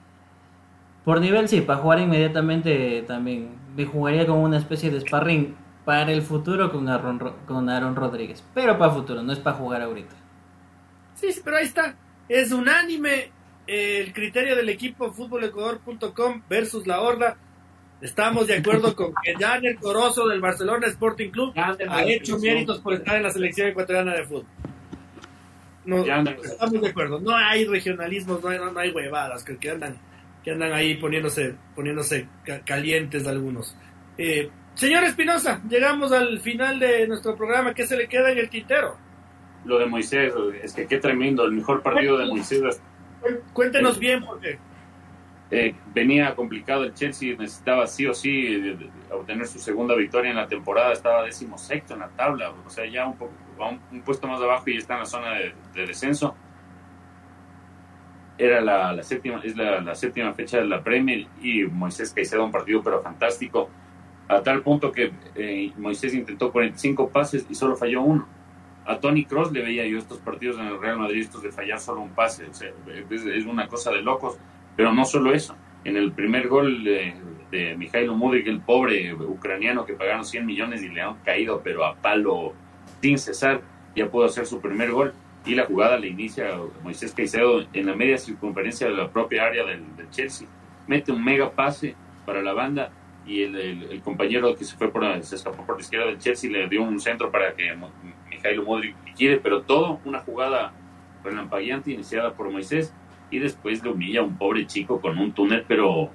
Por 1.04 1.20
nivel 1.20 1.48
sí, 1.48 1.60
para 1.60 1.80
jugar 1.80 1.98
inmediatamente 1.98 3.02
también. 3.02 3.56
Me 3.76 3.84
jugaría 3.84 4.24
como 4.28 4.44
una 4.44 4.58
especie 4.58 4.90
de 4.92 5.00
sparring 5.00 5.56
para 5.84 6.12
el 6.12 6.22
futuro 6.22 6.70
con 6.70 6.88
Aaron, 6.88 7.18
con 7.44 7.68
Aaron 7.68 7.96
Rodríguez. 7.96 8.44
Pero 8.54 8.78
para 8.78 8.92
futuro, 8.92 9.24
no 9.24 9.32
es 9.32 9.40
para 9.40 9.56
jugar 9.56 9.82
ahorita. 9.82 10.14
Sí, 11.16 11.32
sí, 11.32 11.40
pero 11.44 11.56
ahí 11.56 11.64
está. 11.64 11.96
Es 12.28 12.52
unánime 12.52 13.32
el 13.66 14.12
criterio 14.12 14.54
del 14.54 14.68
equipo 14.68 15.12
futbolecuador.com 15.12 16.42
versus 16.48 16.86
la 16.86 17.00
Horda. 17.00 17.36
Estamos 18.00 18.46
de 18.46 18.58
acuerdo 18.58 18.94
con 18.94 19.12
que 19.20 19.34
Janer 19.34 19.78
Corozo 19.80 20.28
del 20.28 20.40
Barcelona 20.40 20.86
Sporting 20.86 21.30
Club 21.30 21.52
ha 21.56 22.04
hecho 22.04 22.38
méritos 22.38 22.78
por 22.78 22.94
estar 22.94 23.16
en 23.16 23.24
la 23.24 23.30
selección 23.30 23.66
ecuatoriana 23.66 24.14
de 24.14 24.26
fútbol. 24.26 24.46
No, 25.84 26.04
estamos 26.04 26.80
de 26.80 26.88
acuerdo. 26.88 27.20
No 27.20 27.34
hay 27.34 27.64
regionalismos, 27.66 28.42
no 28.42 28.48
hay, 28.48 28.58
no 28.58 28.78
hay 28.78 28.90
huevadas 28.90 29.44
que, 29.44 29.70
andan 29.70 29.96
que 30.44 30.52
andan 30.52 30.72
ahí 30.72 30.94
poniéndose 30.96 31.54
poniéndose 31.74 32.28
calientes 32.64 33.26
algunos. 33.26 33.76
Eh, 34.16 34.48
señor 34.74 35.04
Espinosa, 35.04 35.60
llegamos 35.68 36.12
al 36.12 36.40
final 36.40 36.78
de 36.78 37.06
nuestro 37.08 37.36
programa. 37.36 37.74
¿Qué 37.74 37.86
se 37.86 37.96
le 37.96 38.06
queda 38.08 38.30
en 38.30 38.38
el 38.38 38.48
tintero? 38.48 38.96
Lo 39.64 39.78
de 39.78 39.86
Moisés, 39.86 40.32
es 40.62 40.72
que 40.72 40.86
qué 40.86 40.98
tremendo, 40.98 41.44
el 41.44 41.52
mejor 41.52 41.82
partido 41.82 42.18
de 42.18 42.26
Moisés. 42.26 42.80
Cuéntenos 43.52 43.98
bien, 43.98 44.24
porque 44.24 44.58
eh, 45.54 45.74
venía 45.94 46.34
complicado 46.34 46.84
el 46.84 46.94
Chelsea, 46.94 47.36
necesitaba 47.38 47.86
sí 47.86 48.06
o 48.06 48.14
sí 48.14 48.74
obtener 49.10 49.46
su 49.46 49.58
segunda 49.58 49.94
victoria 49.94 50.30
en 50.30 50.36
la 50.38 50.48
temporada, 50.48 50.94
estaba 50.94 51.22
décimo 51.24 51.58
sexto 51.58 51.92
en 51.92 52.00
la 52.00 52.08
tabla, 52.08 52.54
o 52.66 52.70
sea, 52.70 52.86
ya 52.86 53.06
un, 53.06 53.18
poco, 53.18 53.32
un, 53.70 54.02
puesto 54.02 54.26
más 54.26 54.40
abajo 54.40 54.64
y 54.68 54.76
está 54.76 54.94
en 54.94 55.00
la 55.00 55.06
zona 55.06 55.30
de, 55.32 55.86
descenso. 55.86 56.34
Era 58.38 58.60
la, 58.60 59.02
séptima, 59.02 59.40
es 59.44 59.56
la, 59.56 59.94
séptima 59.94 60.32
fecha 60.32 60.58
de 60.58 60.64
la 60.66 60.82
Premier 60.82 61.26
y 61.42 61.64
Moisés 61.64 62.12
Caicedo 62.12 62.44
un 62.44 62.50
partido 62.50 62.82
pero 62.82 63.02
fantástico, 63.02 63.68
a 64.28 64.42
tal 64.42 64.62
punto 64.62 64.90
que 64.90 65.12
eh, 65.34 65.72
Moisés 65.76 66.14
intentó 66.14 66.50
45 66.50 67.10
pases 67.10 67.46
y 67.48 67.54
solo 67.54 67.76
falló 67.76 68.02
uno. 68.02 68.26
A 68.84 68.98
Tony 68.98 69.24
Cross 69.26 69.52
le 69.52 69.62
veía 69.62 69.86
yo 69.86 69.98
estos 69.98 70.18
partidos 70.18 70.58
en 70.58 70.66
el 70.66 70.80
Real 70.80 70.98
Madrid, 70.98 71.20
estos 71.20 71.42
de 71.42 71.52
fallar 71.52 71.78
solo 71.78 72.00
un 72.00 72.10
pase, 72.10 72.46
o 72.46 72.54
sea, 72.54 72.72
es 73.10 73.46
una 73.46 73.68
cosa 73.68 73.92
de 73.92 74.02
locos 74.02 74.38
pero 74.76 74.92
no 74.92 75.04
solo 75.04 75.32
eso, 75.32 75.54
en 75.84 75.96
el 75.96 76.12
primer 76.12 76.48
gol 76.48 76.84
de, 76.84 77.14
Mikhailo 77.76 78.14
Mudrik, 78.14 78.46
el 78.46 78.60
pobre 78.62 79.12
ucraniano 79.12 79.84
que 79.84 79.92
pagaron 79.92 80.24
100 80.24 80.46
millones 80.46 80.82
y 80.82 80.88
le 80.88 81.02
han 81.02 81.16
caído, 81.16 81.60
pero 81.62 81.84
a 81.84 81.94
palo 81.94 82.54
sin 83.02 83.18
cesar, 83.18 83.60
ya 83.94 84.08
pudo 84.08 84.24
hacer 84.24 84.46
su 84.46 84.60
primer 84.60 84.92
gol. 84.92 85.12
Y 85.44 85.56
la 85.56 85.66
jugada 85.66 85.98
la 85.98 86.06
inicia 86.06 86.56
Moisés 86.84 87.12
Caicedo 87.12 87.66
en 87.72 87.86
la 87.86 87.96
media 87.96 88.16
circunferencia 88.16 88.86
de 88.86 88.94
la 88.94 89.10
propia 89.10 89.44
área 89.44 89.64
del, 89.64 89.82
Chelsea. 90.10 90.46
Mete 90.86 91.10
un 91.10 91.22
mega 91.22 91.50
pase 91.50 91.96
para 92.24 92.42
la 92.42 92.52
banda 92.52 92.92
y 93.26 93.42
el, 93.42 94.00
compañero 94.04 94.54
que 94.54 94.64
se 94.64 94.76
fue 94.76 94.88
por 94.88 95.04
se 95.24 95.34
escapó 95.34 95.64
por 95.66 95.76
la 95.76 95.82
izquierda 95.82 96.06
del 96.06 96.18
Chelsea 96.18 96.50
le 96.50 96.68
dio 96.68 96.82
un 96.82 97.00
centro 97.00 97.30
para 97.30 97.54
que 97.54 97.74
Mikhailo 98.30 98.64
Mudrik 98.64 98.96
quiere, 99.16 99.38
pero 99.38 99.62
todo 99.62 100.00
una 100.04 100.20
jugada 100.20 100.72
relampagueante 101.24 101.90
iniciada 101.90 102.34
por 102.34 102.50
Moisés 102.50 102.92
y 103.30 103.38
después 103.38 103.82
le 103.82 103.90
humilla 103.90 104.20
a 104.20 104.24
un 104.24 104.36
pobre 104.36 104.66
chico 104.66 105.00
con 105.00 105.18
un 105.18 105.32
túnel, 105.32 105.64
pero 105.66 106.10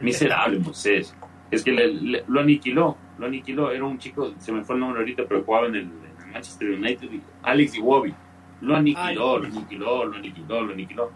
miserable, 0.00 0.58
Moisés. 0.58 1.14
Es 1.50 1.64
que 1.64 1.72
lo 1.72 2.40
aniquiló, 2.40 2.96
lo 3.18 3.26
aniquiló. 3.26 3.70
Era 3.70 3.84
un 3.84 3.98
chico, 3.98 4.34
se 4.38 4.52
me 4.52 4.64
fue 4.64 4.74
el 4.74 4.80
nombre 4.80 5.00
ahorita, 5.00 5.24
pero 5.26 5.44
jugaba 5.44 5.68
en 5.68 5.76
el, 5.76 5.90
Manchester 6.32 6.70
United, 6.70 7.08
Alex 7.42 7.76
Iwobi. 7.76 8.14
Lo 8.60 8.74
aniquiló, 8.74 9.38
lo 9.38 9.46
aniquiló, 9.46 10.04
lo 10.04 10.16
aniquiló, 10.16 10.62
lo 10.62 10.72
aniquiló. 10.72 11.10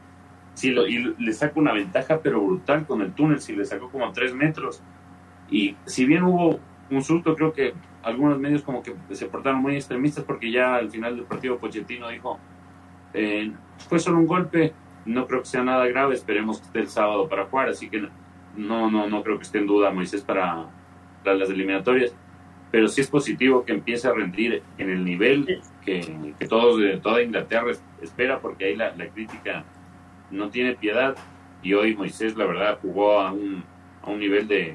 Sí, 0.54 0.70
lo, 0.70 0.86
y 0.86 1.14
le 1.18 1.32
saca 1.32 1.58
una 1.58 1.72
ventaja, 1.72 2.20
pero 2.22 2.40
brutal 2.40 2.86
con 2.86 3.00
el 3.02 3.12
túnel, 3.12 3.40
si 3.40 3.56
le 3.56 3.64
sacó 3.64 3.90
como 3.90 4.12
tres 4.12 4.34
metros. 4.34 4.82
Y 5.50 5.76
si 5.86 6.04
bien 6.04 6.22
hubo 6.22 6.60
un 6.90 7.02
susto, 7.02 7.34
creo 7.34 7.52
que 7.52 7.74
algunos 8.02 8.38
medios 8.38 8.62
como 8.62 8.82
que 8.82 8.94
se 9.12 9.26
portaron 9.26 9.60
muy 9.60 9.76
extremistas 9.76 10.24
porque 10.24 10.50
ya 10.50 10.76
al 10.76 10.90
final 10.90 11.16
del 11.16 11.24
partido 11.24 11.58
Pochettino 11.58 12.08
dijo, 12.08 12.38
eh, 13.14 13.52
fue 13.88 13.98
solo 13.98 14.18
un 14.18 14.26
golpe, 14.26 14.72
no 15.04 15.26
creo 15.26 15.40
que 15.40 15.46
sea 15.46 15.62
nada 15.62 15.86
grave, 15.86 16.14
esperemos 16.14 16.58
que 16.58 16.66
esté 16.66 16.80
el 16.80 16.88
sábado 16.88 17.28
para 17.28 17.46
jugar, 17.46 17.68
así 17.68 17.88
que 17.88 18.08
no, 18.56 18.90
no, 18.90 19.08
no 19.08 19.22
creo 19.22 19.36
que 19.38 19.44
esté 19.44 19.58
en 19.58 19.66
duda 19.66 19.90
Moisés 19.90 20.22
para, 20.22 20.66
las 21.24 21.50
eliminatorias, 21.50 22.14
pero 22.72 22.88
sí 22.88 23.02
es 23.02 23.08
positivo 23.08 23.64
que 23.64 23.72
empiece 23.72 24.08
a 24.08 24.12
rendir 24.12 24.62
en 24.78 24.90
el 24.90 25.04
nivel 25.04 25.60
que, 25.84 26.00
que 26.38 26.46
todos 26.48 26.80
de 26.80 26.96
toda 26.96 27.22
Inglaterra 27.22 27.70
espera, 28.02 28.40
porque 28.40 28.64
ahí 28.64 28.76
la, 28.76 28.92
crítica 29.14 29.64
no 30.30 30.48
tiene 30.48 30.74
piedad 30.74 31.14
y 31.62 31.74
hoy 31.74 31.94
Moisés 31.94 32.36
la 32.36 32.46
verdad 32.46 32.78
jugó 32.82 33.20
a 33.20 33.30
un, 33.30 33.62
a 34.02 34.10
un 34.10 34.18
nivel 34.18 34.48
de, 34.48 34.74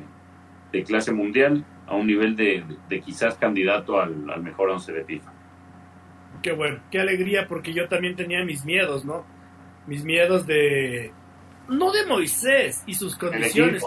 de 0.72 0.84
clase 0.84 1.12
mundial, 1.12 1.66
a 1.88 1.95
un 1.95 2.08
nivel 2.08 2.36
de, 2.36 2.64
de, 2.88 3.02
quizás 3.02 3.36
candidato 3.36 4.00
al, 4.00 4.30
al 4.30 4.41
mejor 4.41 4.70
once 4.70 4.93
de 4.93 5.04
FIFA. 5.04 5.34
Qué 6.41 6.54
bueno, 6.54 6.80
qué 6.91 7.00
alegría 7.02 7.48
porque 7.48 7.74
yo 7.74 7.89
también 7.89 8.16
tenía 8.16 8.45
mis 8.45 8.64
miedos, 8.64 9.04
¿no? 9.04 9.26
mis 9.88 10.04
miedos 10.04 10.45
de, 10.45 11.12
no 11.70 11.91
de 11.91 12.06
Moisés 12.06 12.84
y 12.86 12.93
sus 12.93 13.16
condiciones, 13.16 13.84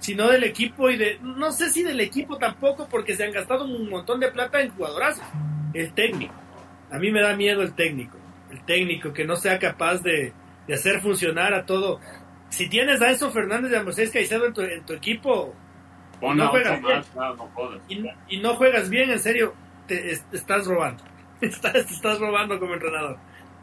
sino, 0.00 0.28
del 0.28 0.44
equipo 0.44 0.90
y 0.90 0.96
de, 0.96 1.18
no 1.22 1.52
sé 1.52 1.70
si 1.70 1.82
del 1.82 2.00
equipo 2.00 2.38
tampoco, 2.38 2.88
porque 2.90 3.14
se 3.14 3.24
han 3.24 3.32
gastado 3.32 3.64
un 3.64 3.88
montón 3.88 4.20
de 4.20 4.30
plata 4.30 4.60
en 4.60 4.70
jugadorazos. 4.70 5.24
El 5.72 5.92
técnico, 5.92 6.34
a 6.90 6.98
mí 6.98 7.10
me 7.12 7.22
da 7.22 7.36
miedo 7.36 7.62
el 7.62 7.74
técnico, 7.74 8.18
el 8.50 8.64
técnico 8.64 9.12
que 9.12 9.24
no 9.24 9.36
sea 9.36 9.58
capaz 9.58 10.02
de, 10.02 10.32
hacer 10.72 11.00
funcionar 11.00 11.54
a 11.54 11.66
todo. 11.66 12.00
Si 12.48 12.68
tienes 12.68 13.00
a 13.00 13.10
Enzo 13.10 13.30
Fernández 13.30 13.72
y 13.72 13.74
a 13.76 13.82
Moisés 13.82 14.10
Caicedo 14.10 14.46
en 14.46 14.52
tu, 14.52 14.62
en 14.62 14.84
tu 14.84 14.92
equipo, 14.92 15.54
y 16.20 16.34
no, 16.34 16.48
juegas 16.48 16.80
bien, 16.82 18.10
y, 18.28 18.38
no 18.38 18.54
juegas 18.56 18.90
bien, 18.90 19.10
en 19.10 19.18
serio, 19.18 19.54
te, 19.86 20.12
estás 20.12 20.66
robando. 20.66 21.04
Estás, 21.40 21.90
estás 21.90 22.18
robando 22.18 22.60
como 22.60 22.74
entrenador. 22.74 23.16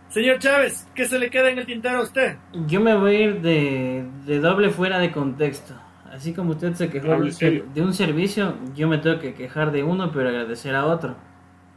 Señor 0.09 0.39
Chávez, 0.39 0.88
¿qué 0.95 1.05
se 1.05 1.19
le 1.19 1.29
queda 1.29 1.49
en 1.49 1.59
el 1.59 1.65
tintero 1.65 1.99
a 1.99 2.01
usted? 2.01 2.38
Yo 2.65 2.79
me 2.79 2.95
voy 2.95 3.15
a 3.15 3.19
ir 3.19 3.41
de, 3.41 4.39
doble 4.39 4.69
fuera 4.69 4.99
de 4.99 5.11
contexto. 5.11 5.75
Así 6.11 6.33
como 6.33 6.51
usted 6.51 6.73
se 6.73 6.89
quejó 6.89 7.07
de, 7.07 7.81
un 7.81 7.93
servicio, 7.93 8.55
yo 8.75 8.87
me 8.87 8.97
tengo 8.97 9.19
que 9.19 9.33
quejar 9.33 9.71
de 9.71 9.83
uno, 9.83 10.11
pero 10.11 10.29
agradecer 10.29 10.75
a 10.75 10.85
otro. 10.85 11.15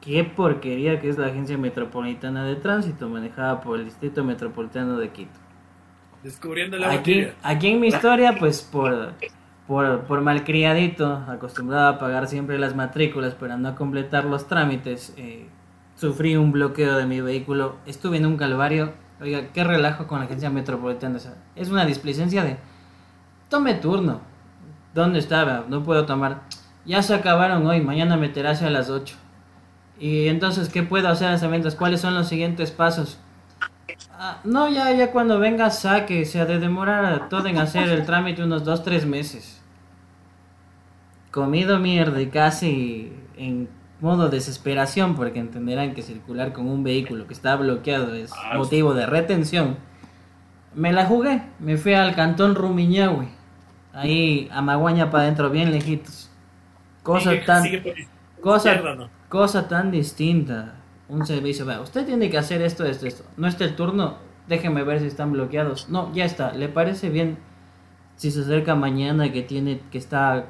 Qué 0.01 0.25
porquería 0.25 1.01
que 1.01 1.09
es 1.09 1.19
la 1.19 1.27
Agencia 1.27 1.59
Metropolitana 1.59 2.45
de 2.45 2.57
Tránsito, 2.57 3.09
manejada 3.09 3.61
por 3.61 3.79
el 3.79 3.85
Distrito 3.85 4.25
Metropolitano 4.25 4.97
de 4.99 5.11
Quito. 5.11 5.39
Descubriendo 6.23 6.79
la 6.79 6.93
aquí, 6.93 7.27
aquí 7.43 7.69
en 7.69 7.81
mi 7.81 7.89
historia, 7.89 8.37
pues 8.39 8.63
por, 8.63 9.13
por, 9.67 10.05
por 10.05 10.21
malcriadito, 10.21 11.25
acostumbrado 11.29 11.89
a 11.89 11.99
pagar 11.99 12.27
siempre 12.29 12.59
las 12.59 12.75
matrículas 12.75 13.35
para 13.35 13.57
no 13.57 13.75
completar 13.75 14.25
los 14.25 14.47
trámites, 14.47 15.15
eh, 15.17 15.49
sufrí 15.97 16.37
un 16.37 16.53
bloqueo 16.53 16.97
de 16.97 17.07
mi 17.07 17.21
vehículo, 17.21 17.77
estuve 17.87 18.17
en 18.19 18.27
un 18.27 18.37
calvario. 18.37 18.93
Oiga, 19.21 19.49
qué 19.53 19.65
relajo 19.65 20.07
con 20.07 20.21
la 20.21 20.25
agencia 20.25 20.49
metropolitana. 20.49 21.19
es 21.55 21.69
una 21.69 21.85
displicencia 21.85 22.43
de 22.43 22.57
tome 23.51 23.75
turno. 23.75 24.21
¿Dónde 24.95 25.19
estaba? 25.19 25.67
No 25.69 25.83
puedo 25.83 26.07
tomar. 26.07 26.43
Ya 26.87 27.03
se 27.03 27.15
acabaron 27.15 27.67
hoy, 27.67 27.83
mañana 27.83 28.17
meterás 28.17 28.63
a 28.63 28.71
las 28.71 28.89
8. 28.89 29.15
Y 29.99 30.29
entonces, 30.29 30.71
¿qué 30.71 30.83
puedo 30.83 31.09
hacer 31.09 31.31
las 31.31 31.49
ventas? 31.49 31.75
¿Cuáles 31.75 32.01
son 32.01 32.15
los 32.15 32.29
siguientes 32.29 32.71
pasos? 32.71 33.19
Ah, 34.13 34.39
no, 34.45 34.69
ya, 34.69 34.91
ya 34.93 35.13
cuando 35.13 35.39
venga 35.39 35.71
saque, 35.71 36.25
se 36.25 36.41
ha 36.41 36.47
de 36.47 36.59
demorar 36.59 37.29
todo 37.29 37.47
en 37.49 37.59
hacer 37.59 37.89
el 37.89 38.07
trámite 38.07 38.43
unos 38.43 38.65
2-3 38.65 39.05
meses. 39.05 39.61
Comido 41.31 41.79
mierda 41.79 42.21
y 42.21 42.29
casi 42.29 43.13
en 43.37 43.69
modo 44.01 44.29
desesperación, 44.29 45.15
porque 45.15 45.39
entenderán 45.39 45.95
que 45.95 46.03
circular 46.03 46.53
con 46.53 46.67
un 46.69 46.83
vehículo 46.83 47.27
que 47.27 47.35
está 47.35 47.57
bloqueado 47.57 48.15
es 48.15 48.33
ah, 48.33 48.57
motivo 48.57 48.95
de 48.95 49.07
retención. 49.07 49.77
Me 50.75 50.93
la 50.93 51.05
jugué, 51.05 51.43
me 51.59 51.77
fui 51.77 51.95
al 51.95 52.15
cantón 52.15 52.55
Rumiñahui, 52.55 53.29
ahí 53.93 54.49
a 54.53 54.63
Maguaña 54.63 55.11
para 55.11 55.25
adentro, 55.25 55.51
bien 55.51 55.71
lejitos. 55.71 56.31
Cosa 57.03 57.33
tan, 57.45 57.65
cosa, 58.41 58.81
cosa 59.29 59.69
tan 59.69 59.91
distinta. 59.91 60.75
Un 61.09 61.27
servicio, 61.27 61.67
vea, 61.67 61.81
usted 61.81 62.07
tiene 62.07 62.31
que 62.31 62.39
hacer 62.39 62.63
esto, 62.63 62.85
esto, 62.85 63.07
esto. 63.07 63.25
No 63.37 63.49
está 63.49 63.65
el 63.65 63.75
turno, 63.75 64.19
déjeme 64.47 64.85
ver 64.85 65.01
si 65.01 65.07
están 65.07 65.33
bloqueados. 65.33 65.89
No, 65.89 66.13
ya 66.15 66.25
está. 66.25 66.53
¿Le 66.53 66.69
parece 66.69 67.11
bien 67.11 67.39
si 68.17 68.31
se 68.31 68.43
acerca 68.43 68.75
mañana 68.75 69.33
que 69.33 69.43
tiene 69.43 69.81
que 69.91 69.99
está 69.99 70.45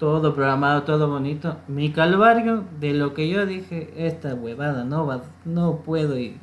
todo 0.00 0.34
programado, 0.34 0.84
todo 0.84 1.08
bonito. 1.08 1.58
Mi 1.68 1.92
calvario 1.92 2.64
de 2.80 2.94
lo 2.94 3.12
que 3.12 3.28
yo 3.28 3.44
dije, 3.44 3.92
esta 3.94 4.34
huevada 4.34 4.82
no 4.84 5.06
va, 5.06 5.20
no 5.44 5.82
puedo 5.82 6.18
y 6.18 6.38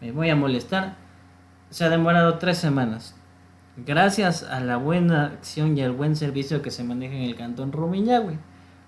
me 0.00 0.10
voy 0.10 0.30
a 0.30 0.34
molestar. 0.34 0.96
Se 1.68 1.84
ha 1.84 1.90
demorado 1.90 2.38
tres 2.38 2.56
semanas. 2.56 3.14
Gracias 3.76 4.42
a 4.42 4.60
la 4.60 4.76
buena 4.76 5.26
acción 5.26 5.78
y 5.78 5.82
al 5.82 5.92
buen 5.92 6.14
servicio 6.14 6.60
que 6.60 6.70
se 6.70 6.84
maneja 6.84 7.14
en 7.14 7.22
el 7.22 7.36
cantón 7.36 7.72
Rumiñahui. 7.72 8.38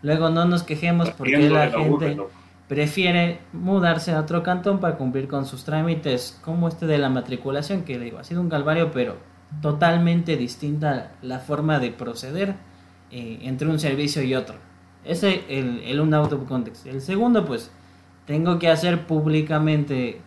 Luego 0.03 0.29
no 0.29 0.45
nos 0.45 0.63
quejemos 0.63 1.11
porque 1.11 1.49
la 1.49 1.71
gente 1.71 2.19
prefiere 2.69 3.41
mudarse 3.55 4.13
a 4.13 4.21
otro 4.21 4.43
cantón 4.43 4.81
para 4.81 4.97
cumplir 4.97 5.27
con 5.29 5.47
sus 5.47 5.65
trámites, 5.65 6.39
como 6.43 6.69
este 6.69 6.87
de 6.87 6.99
la 6.99 7.09
matriculación, 7.09 7.83
que 7.83 7.99
digo, 7.99 8.19
ha 8.19 8.25
sido 8.25 8.43
un 8.43 8.51
calvario, 8.51 8.91
pero 8.91 9.17
totalmente 9.63 10.37
distinta 10.37 11.13
la 11.23 11.39
forma 11.39 11.79
de 11.79 11.91
proceder 11.91 12.55
eh, 13.11 13.39
entre 13.43 13.69
un 13.69 13.79
servicio 13.79 14.23
y 14.23 14.35
otro. 14.35 14.57
Ese 15.05 15.45
es 15.49 15.81
el, 15.87 16.01
un 16.01 16.13
out 16.13 16.33
of 16.35 16.47
context. 16.47 16.87
El 16.87 17.01
segundo, 17.01 17.47
pues, 17.47 17.71
tengo 18.27 18.59
que 18.59 18.69
hacer 18.69 19.07
públicamente 19.07 20.21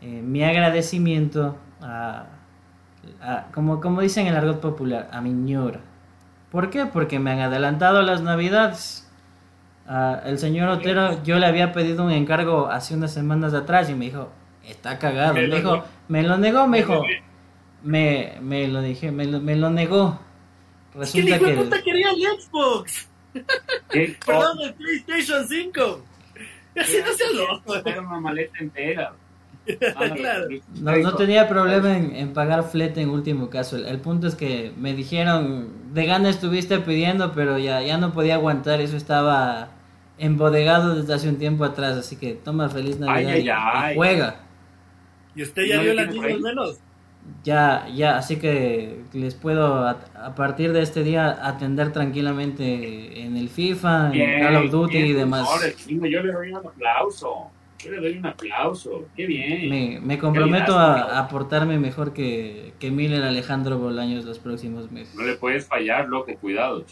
eh, 0.00 0.22
mi 0.22 0.44
agradecimiento 0.44 1.56
a, 1.80 2.26
como, 3.52 3.80
como 3.80 4.00
dicen 4.00 4.26
en 4.26 4.32
el 4.32 4.38
argot 4.38 4.60
popular, 4.60 5.08
a 5.12 5.20
mi 5.20 5.30
ñora. 5.30 5.80
¿Por 6.50 6.70
qué? 6.70 6.86
Porque 6.86 7.18
me 7.18 7.32
han 7.32 7.40
adelantado 7.40 8.02
las 8.02 8.22
navidades. 8.22 9.10
el 10.24 10.38
señor 10.38 10.68
Otero, 10.68 11.22
yo 11.22 11.38
le 11.38 11.46
había 11.46 11.72
pedido 11.72 12.04
un 12.04 12.12
encargo 12.12 12.68
hace 12.68 12.94
unas 12.94 13.12
semanas 13.12 13.54
atrás 13.54 13.90
y 13.90 13.94
me 13.94 14.06
dijo, 14.06 14.30
está 14.64 14.98
cagado. 14.98 15.34
Me, 15.34 15.46
dijo, 15.46 15.84
me 16.08 16.22
lo 16.22 16.38
negó, 16.38 16.66
me 16.66 16.78
dijo, 16.78 17.04
me, 17.82 18.38
me 18.40 18.68
lo 18.68 18.82
dije, 18.82 19.10
me 19.10 19.26
lo, 19.26 19.40
me 19.40 19.56
lo 19.56 19.70
negó. 19.70 20.18
Resulta 20.94 21.38
que. 21.38 21.52
puta 21.52 21.82
quería 21.82 22.10
el 22.10 22.40
Xbox? 22.40 23.08
Perdón, 24.26 24.58
el 24.62 24.74
PlayStation 24.74 25.46
5. 25.46 26.04
Así 26.80 26.98
no 27.04 27.12
se 27.12 27.34
loco. 27.34 27.76
Era 27.76 28.00
una 28.00 28.20
maleta 28.20 28.58
entera. 28.60 29.12
No, 30.80 30.96
no, 30.96 31.14
tenía 31.14 31.48
problema 31.48 31.96
en, 31.96 32.32
pagar 32.32 32.64
flete 32.64 33.00
en 33.00 33.10
último 33.10 33.50
caso. 33.50 33.76
El, 33.76 33.98
punto 33.98 34.26
es 34.26 34.34
que 34.34 34.72
me 34.76 34.94
dijeron, 34.94 35.68
de 35.92 36.06
gana 36.06 36.28
estuviste 36.28 36.78
pidiendo, 36.80 37.32
pero 37.32 37.58
ya, 37.58 37.82
ya 37.82 37.98
no 37.98 38.12
podía 38.12 38.34
aguantar, 38.34 38.80
eso 38.80 38.96
estaba 38.96 39.70
embodegado 40.18 40.94
desde 40.94 41.14
hace 41.14 41.28
un 41.28 41.36
tiempo 41.36 41.64
atrás, 41.64 41.96
así 41.96 42.16
que 42.16 42.34
toma 42.34 42.68
feliz 42.68 42.98
Navidad 42.98 43.90
y, 43.90 43.94
juega. 43.94 44.40
¿Y 45.34 45.42
usted 45.42 45.64
ya 45.64 45.80
vio 45.80 45.94
las 45.94 46.08
niñas 46.08 46.40
menos? 46.40 46.78
Ya, 47.42 47.88
ya, 47.94 48.16
así 48.16 48.36
que 48.36 49.02
les 49.12 49.34
puedo 49.34 49.86
a, 49.86 50.34
partir 50.36 50.72
de 50.72 50.82
este 50.82 51.02
día 51.02 51.38
atender 51.42 51.92
tranquilamente 51.92 53.20
en 53.20 53.36
el 53.36 53.48
FIFA, 53.48 54.12
en 54.12 54.40
Call 54.40 54.56
of 54.56 54.70
Duty 54.70 54.96
y 54.96 55.12
demás. 55.12 55.48
yo 55.86 56.22
le 56.22 56.32
doy 56.32 56.52
un 56.52 56.56
aplauso. 56.56 57.50
Yo 57.86 57.92
le 57.92 58.00
doy 58.00 58.18
un 58.18 58.26
aplauso. 58.26 59.06
Qué 59.16 59.26
bien. 59.26 59.68
Me, 59.68 60.00
me 60.00 60.18
comprometo 60.18 60.76
a, 60.76 61.18
aportarme 61.20 61.78
mejor 61.78 62.12
que, 62.12 62.74
que 62.80 62.90
Miller 62.90 63.22
Alejandro 63.22 63.78
Bolaños 63.78 64.24
los 64.24 64.38
próximos 64.40 64.90
meses. 64.90 65.14
No 65.14 65.24
le 65.24 65.34
puedes 65.34 65.66
fallar, 65.66 66.08
loco, 66.08 66.32
cuidado. 66.40 66.84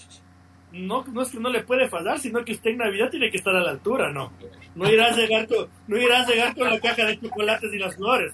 No, 0.72 1.04
no 1.12 1.22
es 1.22 1.30
que 1.30 1.40
no 1.40 1.50
le 1.50 1.62
puede 1.62 1.88
fallar, 1.88 2.18
sino 2.18 2.44
que 2.44 2.52
usted 2.52 2.70
en 2.70 2.78
Navidad 2.78 3.10
tiene 3.10 3.30
que 3.30 3.36
estar 3.36 3.54
a 3.54 3.60
la 3.60 3.70
altura, 3.70 4.12
¿no? 4.12 4.32
No 4.74 4.90
irás 4.90 5.16
a 5.16 5.20
llegar 5.20 5.48
con, 5.48 5.68
no 5.88 5.96
irás 5.96 6.28
a 6.28 6.30
llegar 6.30 6.54
con 6.54 6.70
la 6.70 6.80
caja 6.80 7.06
de 7.06 7.20
chocolates 7.20 7.72
y 7.72 7.78
las 7.78 7.96
flores. 7.96 8.32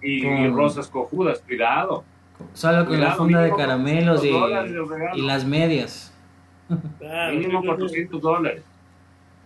Y, 0.00 0.48
rosas 0.48 0.88
cojudas, 0.88 1.40
cuidado. 1.40 2.04
Solo 2.52 2.86
con 2.86 3.00
la 3.00 3.12
funda 3.12 3.42
de 3.42 3.52
caramelos 3.54 4.24
y, 4.24 4.30
y, 5.14 5.22
las 5.22 5.44
medias. 5.44 6.12
mínimo 7.32 7.62
400 7.62 8.20
dólares. 8.20 8.62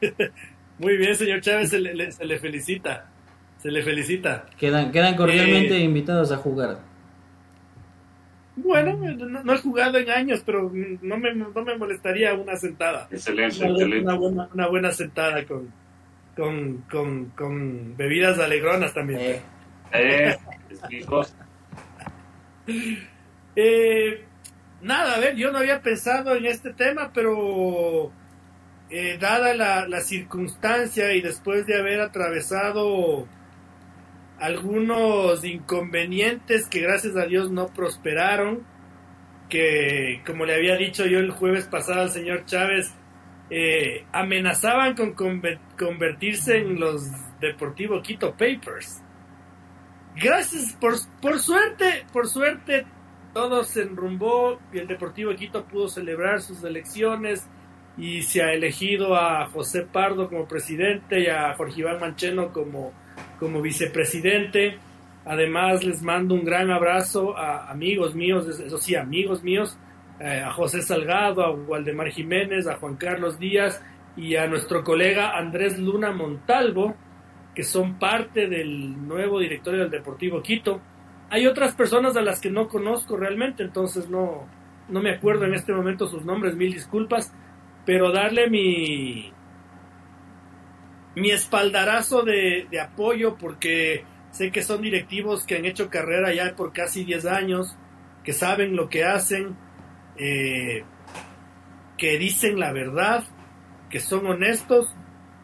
Muy 0.79 0.97
bien, 0.97 1.15
señor 1.15 1.41
Chávez, 1.41 1.71
se 1.71 1.81
le, 1.81 2.13
se 2.13 2.25
le 2.25 2.39
felicita. 2.39 3.07
Se 3.59 3.71
le 3.71 3.83
felicita. 3.83 4.47
Quedan, 4.57 4.93
quedan 4.93 5.17
cordialmente 5.17 5.77
eh, 5.77 5.81
invitados 5.81 6.31
a 6.31 6.37
jugar. 6.37 6.79
Bueno, 8.55 8.97
no, 8.97 9.55
he 9.55 9.59
jugado 9.59 9.99
en 9.99 10.11
años, 10.11 10.43
pero 10.45 10.71
no 11.03 11.19
me, 11.19 11.35
no 11.35 11.51
me 11.51 11.77
molestaría 11.77 12.35
una 12.35 12.57
sentada. 12.57 13.09
Excelente, 13.11 13.59
una, 13.59 13.71
excelente. 13.71 14.01
Una 14.01 14.15
buena, 14.15 14.49
una 14.53 14.69
buena 14.69 14.91
sentada 14.93 15.45
con, 15.45 15.73
con, 16.37 16.79
con, 16.91 17.27
con 17.31 17.97
bebidas 17.97 18.39
alegronas 18.39 18.93
también. 18.95 19.21
Eh. 19.21 19.41
Eh, 19.93 20.37
eh, 23.57 24.25
nada, 24.83 25.15
a 25.15 25.19
ver, 25.21 25.37
yo 25.37 25.53
no 25.53 25.59
había 25.59 25.81
pensado 25.81 26.35
en 26.35 26.47
este 26.47 26.73
tema, 26.73 27.11
pero 27.13 28.11
eh, 28.91 29.19
dada 29.21 29.55
la, 29.55 30.01
circunstancia 30.01 31.13
y 31.13 31.21
después 31.21 31.67
de 31.67 31.79
haber 31.79 32.01
atravesado 32.01 33.27
algunos 34.39 35.45
inconvenientes 35.45 36.69
que 36.69 36.81
gracias 36.81 37.17
a 37.17 37.27
Dios 37.27 37.51
no 37.51 37.67
prosperaron, 37.69 38.65
que 39.51 40.23
como 40.25 40.47
le 40.47 40.55
había 40.55 40.77
dicho 40.77 41.05
yo 41.05 41.19
el 41.19 41.33
jueves 41.33 41.67
pasado 41.67 42.03
al 42.03 42.11
señor 42.11 42.47
Chávez, 42.47 42.95
eh, 43.51 44.07
amenazaban 44.13 44.95
con 44.95 45.15
convertirse 45.15 46.59
en 46.59 46.81
los 46.81 47.11
Deportivo 47.41 48.01
Quito 48.01 48.33
Papers. 48.33 49.03
Gracias, 50.17 50.73
por, 50.75 50.95
por 51.21 51.39
suerte, 51.41 52.07
por 52.13 52.27
suerte, 52.27 52.87
todo 53.35 53.65
se 53.65 53.83
enrumbó 53.83 54.59
y 54.73 54.79
el 54.79 54.87
Deportivo 54.87 55.35
Quito 55.35 55.65
pudo 55.67 55.89
celebrar 55.89 56.41
sus 56.41 56.65
elecciones 56.65 57.47
y 57.99 58.23
se 58.23 58.43
ha 58.43 58.53
elegido 58.53 59.17
a 59.17 59.47
José 59.47 59.83
Pardo 59.83 60.29
como 60.29 60.47
presidente 60.47 61.21
y 61.21 61.27
a 61.27 61.55
Jorge 61.55 61.81
Iván 61.81 61.99
Mancheno 61.99 62.53
como, 62.53 62.93
como 63.41 63.61
vicepresidente. 63.61 64.79
Además, 65.25 65.85
les 65.85 66.01
mando 66.03 66.35
un 66.35 66.45
gran 66.45 66.71
abrazo 66.71 67.37
a 67.37 67.71
amigos 67.71 68.15
míos, 68.15 68.47
eso 68.47 68.79
sí, 68.79 68.95
amigos 68.95 69.43
míos, 69.43 69.77
eh, 70.21 70.41
a 70.41 70.53
José 70.53 70.81
Salgado, 70.81 71.43
a 71.43 71.51
Waldemar 71.51 72.11
Jiménez, 72.11 72.69
a 72.69 72.77
Juan 72.77 72.97
Carlos 72.97 73.39
Díaz 73.39 73.83
y 74.17 74.37
a 74.37 74.47
nuestro 74.47 74.85
colega 74.85 75.37
Andrés 75.37 75.79
Luna 75.79 76.13
Montalvo, 76.13 76.95
que 77.55 77.65
son 77.65 77.99
parte 77.99 78.47
del 78.47 79.09
nuevo 79.09 79.41
directorio 79.41 79.81
del 79.81 79.91
Deportivo 79.91 80.41
Quito. 80.41 80.81
Hay 81.31 81.47
otras 81.47 81.75
personas 81.75 82.17
a 82.17 82.23
las 82.23 82.41
que 82.41 82.49
no 82.49 82.69
conozco 82.69 83.17
realmente, 83.17 83.65
entonces 83.65 84.09
no, 84.09 84.47
no 84.89 85.03
me 85.03 85.11
acuerdo 85.11 85.45
en 85.45 85.55
este 85.55 85.73
momento 85.73 86.07
sus 86.07 86.25
nombres, 86.25 86.55
mil 86.55 86.73
disculpas 86.73 87.35
pero 87.89 88.13
darle 88.13 88.51
mi, 88.51 89.33
mi 91.15 91.31
espaldarazo 91.31 92.23
de, 92.23 92.69
apoyo 92.79 93.39
porque 93.39 94.05
sé 94.31 94.53
que 94.53 94.63
son 94.63 94.83
directivos 94.83 95.47
que 95.47 95.57
han 95.57 95.65
hecho 95.65 95.89
carrera 95.89 96.35
ya 96.35 96.55
por 96.55 96.75
casi 96.75 97.05
10 97.05 97.25
años, 97.25 97.79
que 98.25 98.35
saben 98.35 98.77
lo 98.77 98.91
que 98.91 99.05
hacen, 99.05 99.57
eh, 100.19 100.85
que 101.97 102.19
dicen 102.19 102.61
la 102.61 102.73
verdad, 102.73 103.25
que 103.89 104.01
son 104.01 104.27
honestos 104.27 104.95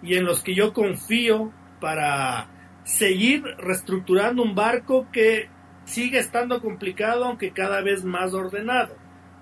y 0.03 0.17
en 0.17 0.27
los 0.27 0.43
que 0.43 0.55
yo 0.55 0.75
confío 0.75 1.51
para 1.81 2.51
seguir 2.85 3.43
reestructurando 3.57 4.43
un 4.43 4.55
barco 4.55 5.09
que 5.11 5.49
sigue 5.87 6.19
estando 6.19 6.61
complicado 6.61 7.25
aunque 7.25 7.53
cada 7.53 7.81
vez 7.81 8.05
más 8.05 8.35
ordenado. 8.35 8.95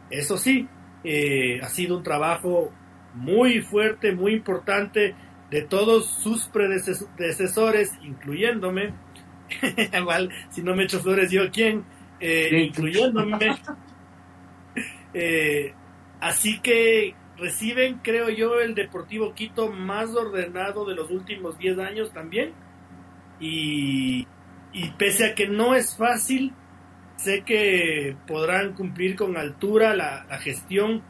Eso 0.08 0.38
sí, 0.38 0.68
eh, 1.02 1.58
ha 1.64 1.68
sido 1.68 1.96
un 1.96 2.04
trabajo 2.04 2.72
muy 3.14 3.60
fuerte, 3.60 4.12
muy 4.12 4.32
importante 4.32 5.14
de 5.50 5.62
todos 5.62 6.06
sus 6.06 6.46
predecesores, 6.46 7.92
incluyéndome. 8.02 8.94
Igual, 9.98 10.30
si 10.50 10.62
no 10.62 10.74
me 10.74 10.84
echo 10.84 11.00
flores, 11.00 11.30
yo 11.30 11.50
quién, 11.50 11.84
eh, 12.20 12.64
incluyéndome. 12.66 13.38
Eh, 15.14 15.74
así 16.20 16.58
que 16.60 17.14
reciben, 17.36 18.00
creo 18.02 18.30
yo, 18.30 18.60
el 18.60 18.74
Deportivo 18.74 19.34
Quito 19.34 19.68
más 19.70 20.08
ordenado 20.14 20.86
de 20.86 20.94
los 20.94 21.10
últimos 21.10 21.58
10 21.58 21.78
años 21.80 22.12
también. 22.14 22.54
Y, 23.38 24.26
y 24.72 24.88
pese 24.96 25.26
a 25.26 25.34
que 25.34 25.48
no 25.48 25.74
es 25.74 25.98
fácil, 25.98 26.54
sé 27.16 27.42
que 27.42 28.16
podrán 28.26 28.72
cumplir 28.72 29.16
con 29.16 29.36
altura 29.36 29.94
la, 29.94 30.24
la 30.30 30.38
gestión 30.38 31.02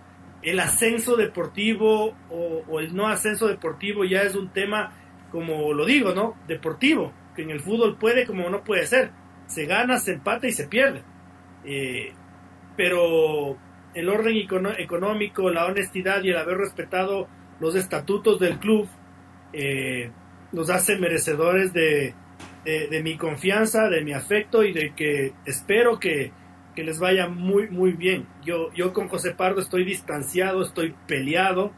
el 0.43 0.59
ascenso 0.61 1.17
deportivo 1.17 2.15
o, 2.31 2.81
el 2.81 2.95
no 2.95 3.09
ascenso 3.09 3.47
deportivo 3.47 4.05
ya 4.05 4.23
es 4.23 4.35
un 4.35 4.49
tema, 4.51 4.93
como 5.31 5.73
lo 5.73 5.87
digo, 5.87 6.15
¿no? 6.15 6.37
Deportivo, 6.49 7.13
que 7.37 7.43
en 7.43 7.51
el 7.51 7.61
fútbol 7.61 7.97
puede 7.97 8.27
como 8.27 8.51
no 8.51 8.65
puede 8.65 8.87
ser. 8.87 9.13
Se 9.47 9.67
gana, 9.67 9.99
se 9.99 10.15
empata 10.15 10.47
y 10.49 10.53
se 10.53 10.67
pierde. 10.67 11.03
Eh, 11.65 12.13
pero 12.77 13.57
el 13.95 14.09
orden 14.09 14.37
económico, 14.79 15.51
la 15.51 15.67
honestidad 15.67 16.23
y 16.23 16.31
el 16.31 16.39
haber 16.39 16.59
respetado 16.59 17.29
los 17.61 17.77
estatutos 17.77 18.41
del 18.41 18.59
club 18.59 18.89
eh, 19.53 20.11
nos 20.51 20.71
hace 20.71 20.99
merecedores 20.99 21.73
de, 21.73 22.15
de 22.65 23.03
mi 23.03 23.17
confianza, 23.17 23.89
de 23.89 24.03
mi 24.03 24.13
afecto 24.13 24.65
y 24.65 24.73
de 24.73 24.93
que 24.95 25.33
espero 25.45 26.01
que 26.01 26.33
que 26.75 26.85
les 26.85 26.99
vaya 26.99 27.29
muy, 27.29 27.69
muy 27.69 27.93
bien. 27.93 28.27
Yo, 28.45 28.73
yo 28.73 28.93
con 28.93 29.09
José 29.09 29.33
Pardo 29.33 29.61
estoy 29.61 29.85
distanciado, 29.85 30.63
estoy 30.63 30.95
peleado, 31.07 31.73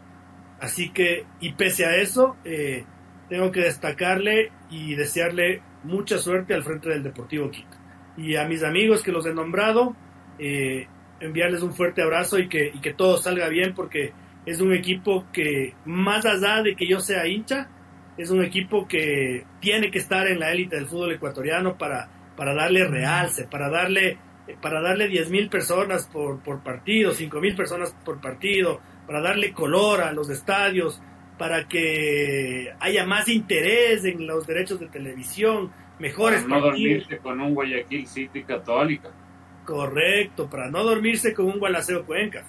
así 0.61 0.91
que, 0.91 1.27
y 1.41 1.53
pese 1.53 1.85
a 1.85 1.97
eso, 1.97 2.37
eh, 2.45 2.85
tengo 3.29 3.51
que 3.51 3.61
destacarle 3.61 4.53
y 4.71 4.95
desearle 4.95 5.63
mucha 5.83 6.19
suerte 6.19 6.55
al 6.55 6.63
frente 6.63 6.89
del 6.89 7.03
Deportivo 7.03 7.51
Quito. 7.51 7.77
Y 8.17 8.37
a 8.37 8.47
mis 8.47 8.63
amigos 8.63 9.03
que 9.03 9.13
los 9.13 9.27
he 9.27 9.35
nombrado, 9.35 9.97
eh, 10.39 10.87
enviarles 11.21 11.63
un 11.63 11.75
fuerte 11.75 12.03
abrazo 12.03 12.39
y 12.39 12.49
que, 12.49 12.71
y 12.73 12.81
que 12.81 12.95
todo 12.95 13.17
salga 13.17 13.49
bien 13.49 13.75
porque 13.75 14.13
es 14.47 14.61
un 14.61 14.73
equipo 14.73 15.27
que, 15.33 15.75
más 15.85 16.25
allá 16.27 16.63
de 16.63 16.77
que 16.77 16.87
yo 16.87 17.01
sea 17.01 17.27
hincha, 17.27 17.69
es 18.17 18.31
un 18.31 18.45
equipo 18.45 18.87
que 18.87 19.45
tiene 19.61 19.91
que 19.91 19.99
estar 19.99 20.27
en 20.29 20.39
la 20.39 20.53
élite 20.53 20.77
del 20.77 20.87
fútbol 20.87 21.13
ecuatoriano 21.13 21.77
para, 21.77 22.09
para 22.37 22.55
darle 22.55 22.87
realce, 22.87 23.45
para 23.45 23.69
darle 23.69 24.19
para 24.61 24.81
darle 24.81 25.09
10.000 25.09 25.49
personas 25.49 26.07
por, 26.07 26.41
por 26.41 26.63
partido, 26.63 27.13
5.000 27.13 27.57
personas 27.57 27.95
por 28.05 28.21
partido, 28.21 28.81
para 29.07 29.21
darle 29.21 29.53
color 29.53 30.03
a 30.03 30.13
los 30.13 30.29
estadios, 30.29 31.01
para 31.39 31.67
que 31.67 32.73
haya 32.79 33.07
más 33.07 33.29
interés 33.29 34.05
en 34.05 34.27
los 34.27 34.47
derechos 34.47 34.81
de 34.81 34.89
televisión, 34.89 35.73
mejores 35.99 36.43
para 36.43 36.57
no 36.57 36.67
dormirse 36.67 37.19
con 37.19 37.41
un 37.41 37.55
Guayaquil 37.55 38.07
City 38.07 38.43
Católica. 38.45 39.11
Correcto, 39.65 40.49
para 40.49 40.71
no 40.71 40.85
dormirse 40.85 41.33
con 41.33 41.47
un 41.47 41.59
Gualaceo 41.59 42.05
Cuenca. 42.05 42.45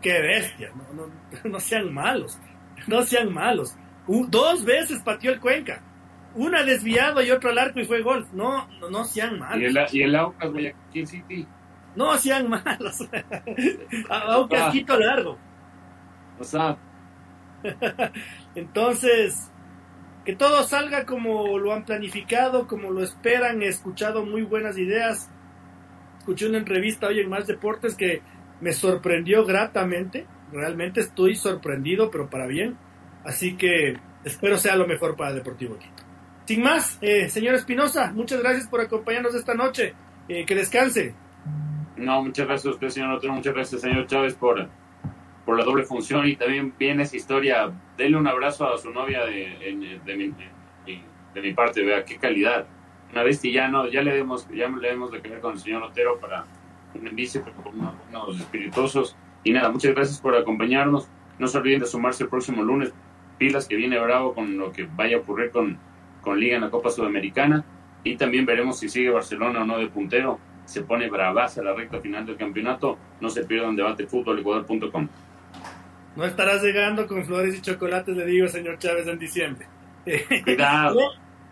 Qué 0.00 0.20
bestia, 0.22 0.72
no, 0.74 1.06
no, 1.06 1.12
no 1.50 1.60
sean 1.60 1.92
malos, 1.92 2.38
no 2.86 3.02
sean 3.02 3.32
malos. 3.32 3.76
dos 4.06 4.64
veces 4.64 5.02
pateó 5.02 5.32
el 5.32 5.40
Cuenca 5.40 5.82
una 6.34 6.62
desviado 6.62 7.22
y 7.22 7.30
otro 7.30 7.50
al 7.50 7.58
arco 7.58 7.80
y 7.80 7.84
fue 7.84 8.02
gol. 8.02 8.26
No, 8.32 8.68
no, 8.80 8.90
no 8.90 9.04
sean 9.04 9.38
malos. 9.38 9.60
¿Y 9.60 9.64
el, 9.64 9.86
y 9.92 10.02
el 10.02 10.16
Aucas 10.16 10.50
Guayaquil 10.50 11.06
City? 11.06 11.46
No 11.96 12.16
sean 12.18 12.48
malos. 12.48 13.08
Aucas 14.08 14.72
Quito 14.72 14.98
largo. 14.98 15.38
O 16.38 16.44
sea. 16.44 16.76
Entonces, 18.54 19.50
que 20.24 20.34
todo 20.36 20.62
salga 20.62 21.04
como 21.04 21.58
lo 21.58 21.72
han 21.72 21.84
planificado, 21.84 22.66
como 22.66 22.90
lo 22.90 23.02
esperan. 23.02 23.62
He 23.62 23.68
escuchado 23.68 24.24
muy 24.24 24.42
buenas 24.42 24.78
ideas. 24.78 25.30
Escuché 26.18 26.48
una 26.48 26.58
entrevista 26.58 27.08
hoy 27.08 27.20
en 27.20 27.28
Más 27.28 27.46
Deportes 27.46 27.96
que 27.96 28.22
me 28.60 28.72
sorprendió 28.72 29.44
gratamente. 29.44 30.26
Realmente 30.52 31.00
estoy 31.00 31.34
sorprendido, 31.34 32.10
pero 32.10 32.30
para 32.30 32.46
bien. 32.46 32.76
Así 33.24 33.56
que 33.56 33.98
espero 34.24 34.56
sea 34.58 34.76
lo 34.76 34.86
mejor 34.86 35.16
para 35.16 35.34
Deportivo 35.34 35.76
Quito. 35.76 36.09
Sin 36.50 36.64
más, 36.64 36.98
eh, 37.00 37.28
señor 37.28 37.54
Espinosa, 37.54 38.10
muchas 38.12 38.40
gracias 38.40 38.66
por 38.66 38.80
acompañarnos 38.80 39.36
esta 39.36 39.54
noche. 39.54 39.94
Eh, 40.28 40.44
que 40.44 40.56
descanse. 40.56 41.14
No, 41.96 42.24
muchas 42.24 42.44
gracias 42.44 42.66
a 42.66 42.74
usted, 42.74 42.88
señor 42.88 43.12
Otero. 43.12 43.34
Muchas 43.34 43.54
gracias, 43.54 43.80
señor 43.82 44.08
Chávez, 44.08 44.34
por, 44.34 44.68
por 45.46 45.56
la 45.56 45.64
doble 45.64 45.84
función 45.84 46.26
y 46.26 46.34
también 46.34 46.74
viene 46.76 47.04
esa 47.04 47.14
historia. 47.14 47.70
Denle 47.96 48.16
un 48.16 48.26
abrazo 48.26 48.66
a 48.66 48.76
su 48.78 48.90
novia 48.90 49.24
de, 49.26 50.00
de, 50.04 50.16
mi, 50.16 50.34
de, 51.34 51.40
mi, 51.40 51.52
parte. 51.52 51.84
Vea 51.84 52.04
qué 52.04 52.16
calidad. 52.16 52.66
Una 53.12 53.22
vez 53.22 53.40
que 53.40 53.52
ya, 53.52 53.68
no, 53.68 53.86
ya 53.86 54.02
le 54.02 54.12
demos, 54.12 54.48
ya 54.48 54.68
le 54.68 54.88
demos 54.88 55.12
de 55.12 55.22
querer 55.22 55.38
con 55.38 55.52
el 55.52 55.60
señor 55.60 55.84
Otero 55.84 56.18
para 56.18 56.46
un 56.96 57.06
envice, 57.06 57.42
con 57.42 57.78
unos 57.78 58.40
espirituosos. 58.40 59.16
Y 59.44 59.52
nada, 59.52 59.70
muchas 59.70 59.94
gracias 59.94 60.20
por 60.20 60.34
acompañarnos. 60.34 61.08
No 61.38 61.46
se 61.46 61.58
olviden 61.58 61.78
de 61.78 61.86
sumarse 61.86 62.24
el 62.24 62.28
próximo 62.28 62.64
lunes. 62.64 62.92
Pilas 63.38 63.68
que 63.68 63.76
viene 63.76 64.00
bravo 64.00 64.34
con 64.34 64.58
lo 64.58 64.72
que 64.72 64.88
vaya 64.96 65.16
a 65.16 65.20
ocurrir 65.20 65.52
con, 65.52 65.78
con 66.20 66.38
Liga 66.38 66.56
en 66.56 66.62
la 66.62 66.70
Copa 66.70 66.90
Sudamericana. 66.90 67.64
Y 68.04 68.16
también 68.16 68.46
veremos 68.46 68.78
si 68.78 68.88
sigue 68.88 69.10
Barcelona 69.10 69.62
o 69.62 69.64
no 69.64 69.78
de 69.78 69.88
puntero. 69.88 70.38
Se 70.64 70.82
pone 70.82 71.10
bravaza 71.10 71.62
la 71.62 71.74
recta 71.74 72.00
final 72.00 72.24
del 72.24 72.36
campeonato. 72.36 72.98
No 73.20 73.28
se 73.28 73.44
pierdan 73.44 73.76
debate 73.76 74.04
ecuador.com. 74.04 75.08
No 76.16 76.24
estarás 76.24 76.62
llegando 76.62 77.06
con 77.06 77.24
flores 77.24 77.56
y 77.56 77.60
chocolates, 77.60 78.16
le 78.16 78.26
digo, 78.26 78.48
señor 78.48 78.78
Chávez, 78.78 79.06
en 79.06 79.18
diciembre. 79.18 79.66
Cuidado. 80.44 80.98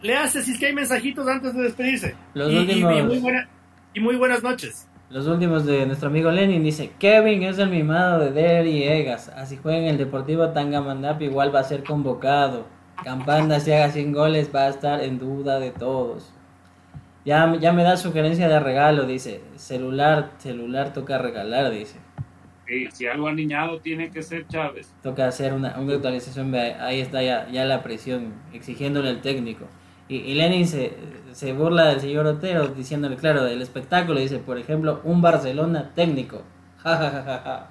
le, 0.02 0.16
hace 0.16 0.42
si 0.42 0.52
es 0.52 0.58
que 0.58 0.66
hay 0.66 0.74
mensajitos 0.74 1.26
antes 1.28 1.54
de 1.54 1.62
despedirse. 1.62 2.14
Los 2.34 2.52
últimos... 2.52 2.94
y 3.94 4.00
muy 4.00 4.16
buenas 4.16 4.42
noches. 4.42 4.88
Los 5.10 5.26
últimos 5.26 5.64
de 5.64 5.86
nuestro 5.86 6.10
amigo 6.10 6.30
Lenin 6.30 6.62
dice, 6.62 6.90
Kevin 6.98 7.42
es 7.42 7.58
el 7.58 7.70
mimado 7.70 8.18
de 8.18 8.30
Derry 8.30 8.82
Egas, 8.82 9.30
así 9.30 9.56
juega 9.56 9.78
en 9.78 9.86
el 9.86 9.96
Deportivo 9.96 10.50
Tangamandap, 10.50 11.22
igual 11.22 11.54
va 11.54 11.60
a 11.60 11.64
ser 11.64 11.82
convocado. 11.82 12.66
Campana 13.04 13.60
si 13.60 13.72
haga 13.72 13.90
100 13.90 14.12
goles 14.12 14.50
va 14.54 14.62
a 14.62 14.68
estar 14.68 15.02
en 15.02 15.18
duda 15.18 15.58
de 15.60 15.70
todos. 15.70 16.32
Ya, 17.24 17.54
ya 17.60 17.72
me 17.72 17.82
da 17.82 17.96
sugerencia 17.96 18.48
de 18.48 18.58
regalo, 18.60 19.06
dice. 19.06 19.42
Celular, 19.56 20.32
celular 20.38 20.92
toca 20.92 21.18
regalar, 21.18 21.70
dice. 21.70 21.98
Sí, 22.66 22.88
si 22.92 23.06
algo 23.06 23.28
aniñado 23.28 23.80
tiene 23.80 24.10
que 24.10 24.22
ser 24.22 24.46
Chávez. 24.46 24.94
Toca 25.02 25.26
hacer 25.26 25.52
una, 25.52 25.78
una 25.78 25.94
actualización, 25.94 26.54
ahí 26.54 27.00
está 27.00 27.22
ya, 27.22 27.48
ya 27.50 27.64
la 27.64 27.82
presión, 27.82 28.34
exigiéndole 28.52 29.08
al 29.08 29.20
técnico. 29.22 29.66
Y, 30.08 30.34
Lenin 30.34 30.66
se, 30.66 30.96
se, 31.32 31.52
burla 31.52 31.88
del 31.88 32.00
señor 32.00 32.26
Otero 32.26 32.68
diciéndole, 32.68 33.16
claro, 33.16 33.44
del 33.44 33.60
espectáculo. 33.60 34.18
Dice, 34.18 34.38
por 34.38 34.56
ejemplo, 34.56 35.02
un 35.04 35.20
Barcelona 35.20 35.90
técnico. 35.94 36.42
Ja, 36.78 36.96
ja, 36.96 37.10
ja, 37.10 37.22
ja, 37.22 37.42
ja. 37.44 37.70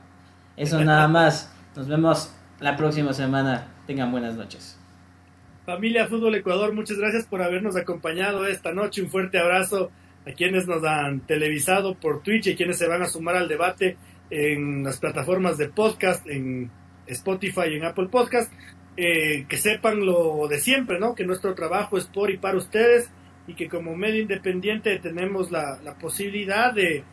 Eso 0.55 0.83
nada 0.83 1.07
más. 1.07 1.51
Nos 1.75 1.87
vemos 1.87 2.31
la 2.59 2.75
próxima 2.75 3.13
semana. 3.13 3.67
Tengan 3.87 4.11
buenas 4.11 4.35
noches. 4.35 4.76
Familia 5.67 6.07
Fútbol 6.07 6.35
Ecuador, 6.35 6.73
muchas 6.73 6.97
gracias 6.97 7.25
por 7.25 7.41
habernos 7.41 7.75
acompañado 7.75 8.47
esta 8.47 8.71
noche. 8.71 9.01
Un 9.01 9.09
fuerte 9.09 9.37
abrazo 9.37 9.91
a 10.25 10.31
quienes 10.31 10.65
nos 10.65 10.81
han 10.85 11.19
televisado 11.27 11.93
por 11.95 12.23
Twitch 12.23 12.47
y 12.47 12.55
quienes 12.55 12.77
se 12.77 12.87
van 12.87 13.01
a 13.01 13.07
sumar 13.07 13.35
al 13.35 13.49
debate 13.49 13.97
en 14.29 14.85
las 14.85 14.97
plataformas 14.97 15.57
de 15.57 15.67
podcast, 15.67 16.25
en 16.25 16.71
Spotify 17.07 17.63
y 17.69 17.75
en 17.75 17.83
Apple 17.83 18.07
Podcast. 18.07 18.49
Eh, 18.95 19.45
que 19.49 19.57
sepan 19.57 20.05
lo 20.05 20.47
de 20.47 20.57
siempre, 20.59 21.01
¿no? 21.01 21.15
Que 21.15 21.25
nuestro 21.25 21.53
trabajo 21.53 21.97
es 21.97 22.05
por 22.05 22.31
y 22.31 22.37
para 22.37 22.57
ustedes 22.57 23.11
y 23.45 23.53
que 23.53 23.67
como 23.67 23.93
medio 23.93 24.21
independiente 24.21 24.97
tenemos 24.99 25.51
la, 25.51 25.81
posibilidad 25.99 26.73
de, 26.73 27.03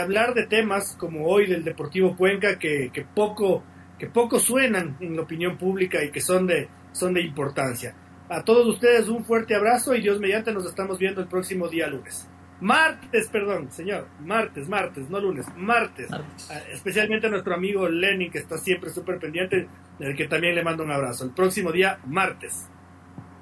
hablar 0.00 0.32
de 0.32 0.46
temas 0.46 0.96
como 0.98 1.26
hoy 1.26 1.46
del 1.46 1.62
Deportivo 1.62 2.16
Cuenca 2.16 2.58
que, 2.58 2.90
poco 3.14 3.62
que 3.98 4.06
poco 4.06 4.38
suenan 4.38 4.96
en 5.00 5.14
la 5.14 5.22
opinión 5.22 5.58
pública 5.58 6.02
y 6.02 6.10
que 6.10 6.22
son 6.22 6.46
de, 6.46 6.68
son 6.92 7.14
de 7.14 7.22
importancia. 7.22 7.94
A 8.28 8.42
todos 8.42 8.66
ustedes 8.66 9.08
un 9.08 9.24
fuerte 9.24 9.54
abrazo 9.54 9.94
y 9.94 10.00
Dios 10.00 10.18
mediante 10.18 10.52
nos 10.52 10.66
estamos 10.66 10.98
viendo 10.98 11.20
el 11.20 11.28
próximo 11.28 11.68
día 11.68 11.86
lunes. 11.88 12.28
Martes, 12.60 13.28
perdón, 13.28 13.72
señor. 13.72 14.06
Martes, 14.20 14.68
martes, 14.68 15.10
no 15.10 15.20
lunes, 15.20 15.46
martes. 15.56 16.08
Ah, 16.12 16.22
especialmente 16.70 17.26
a 17.26 17.30
nuestro 17.30 17.54
amigo 17.54 17.88
Lenny, 17.88 18.30
que 18.30 18.38
está 18.38 18.56
siempre 18.56 18.90
súper 18.90 19.18
pendiente, 19.18 19.68
del 19.98 20.16
que 20.16 20.28
también 20.28 20.54
le 20.54 20.62
mando 20.62 20.84
un 20.84 20.92
abrazo. 20.92 21.24
El 21.24 21.32
próximo 21.32 21.72
día, 21.72 21.98
martes. 22.06 22.68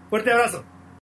Fuerte 0.08 0.32
abrazo. 0.32 0.64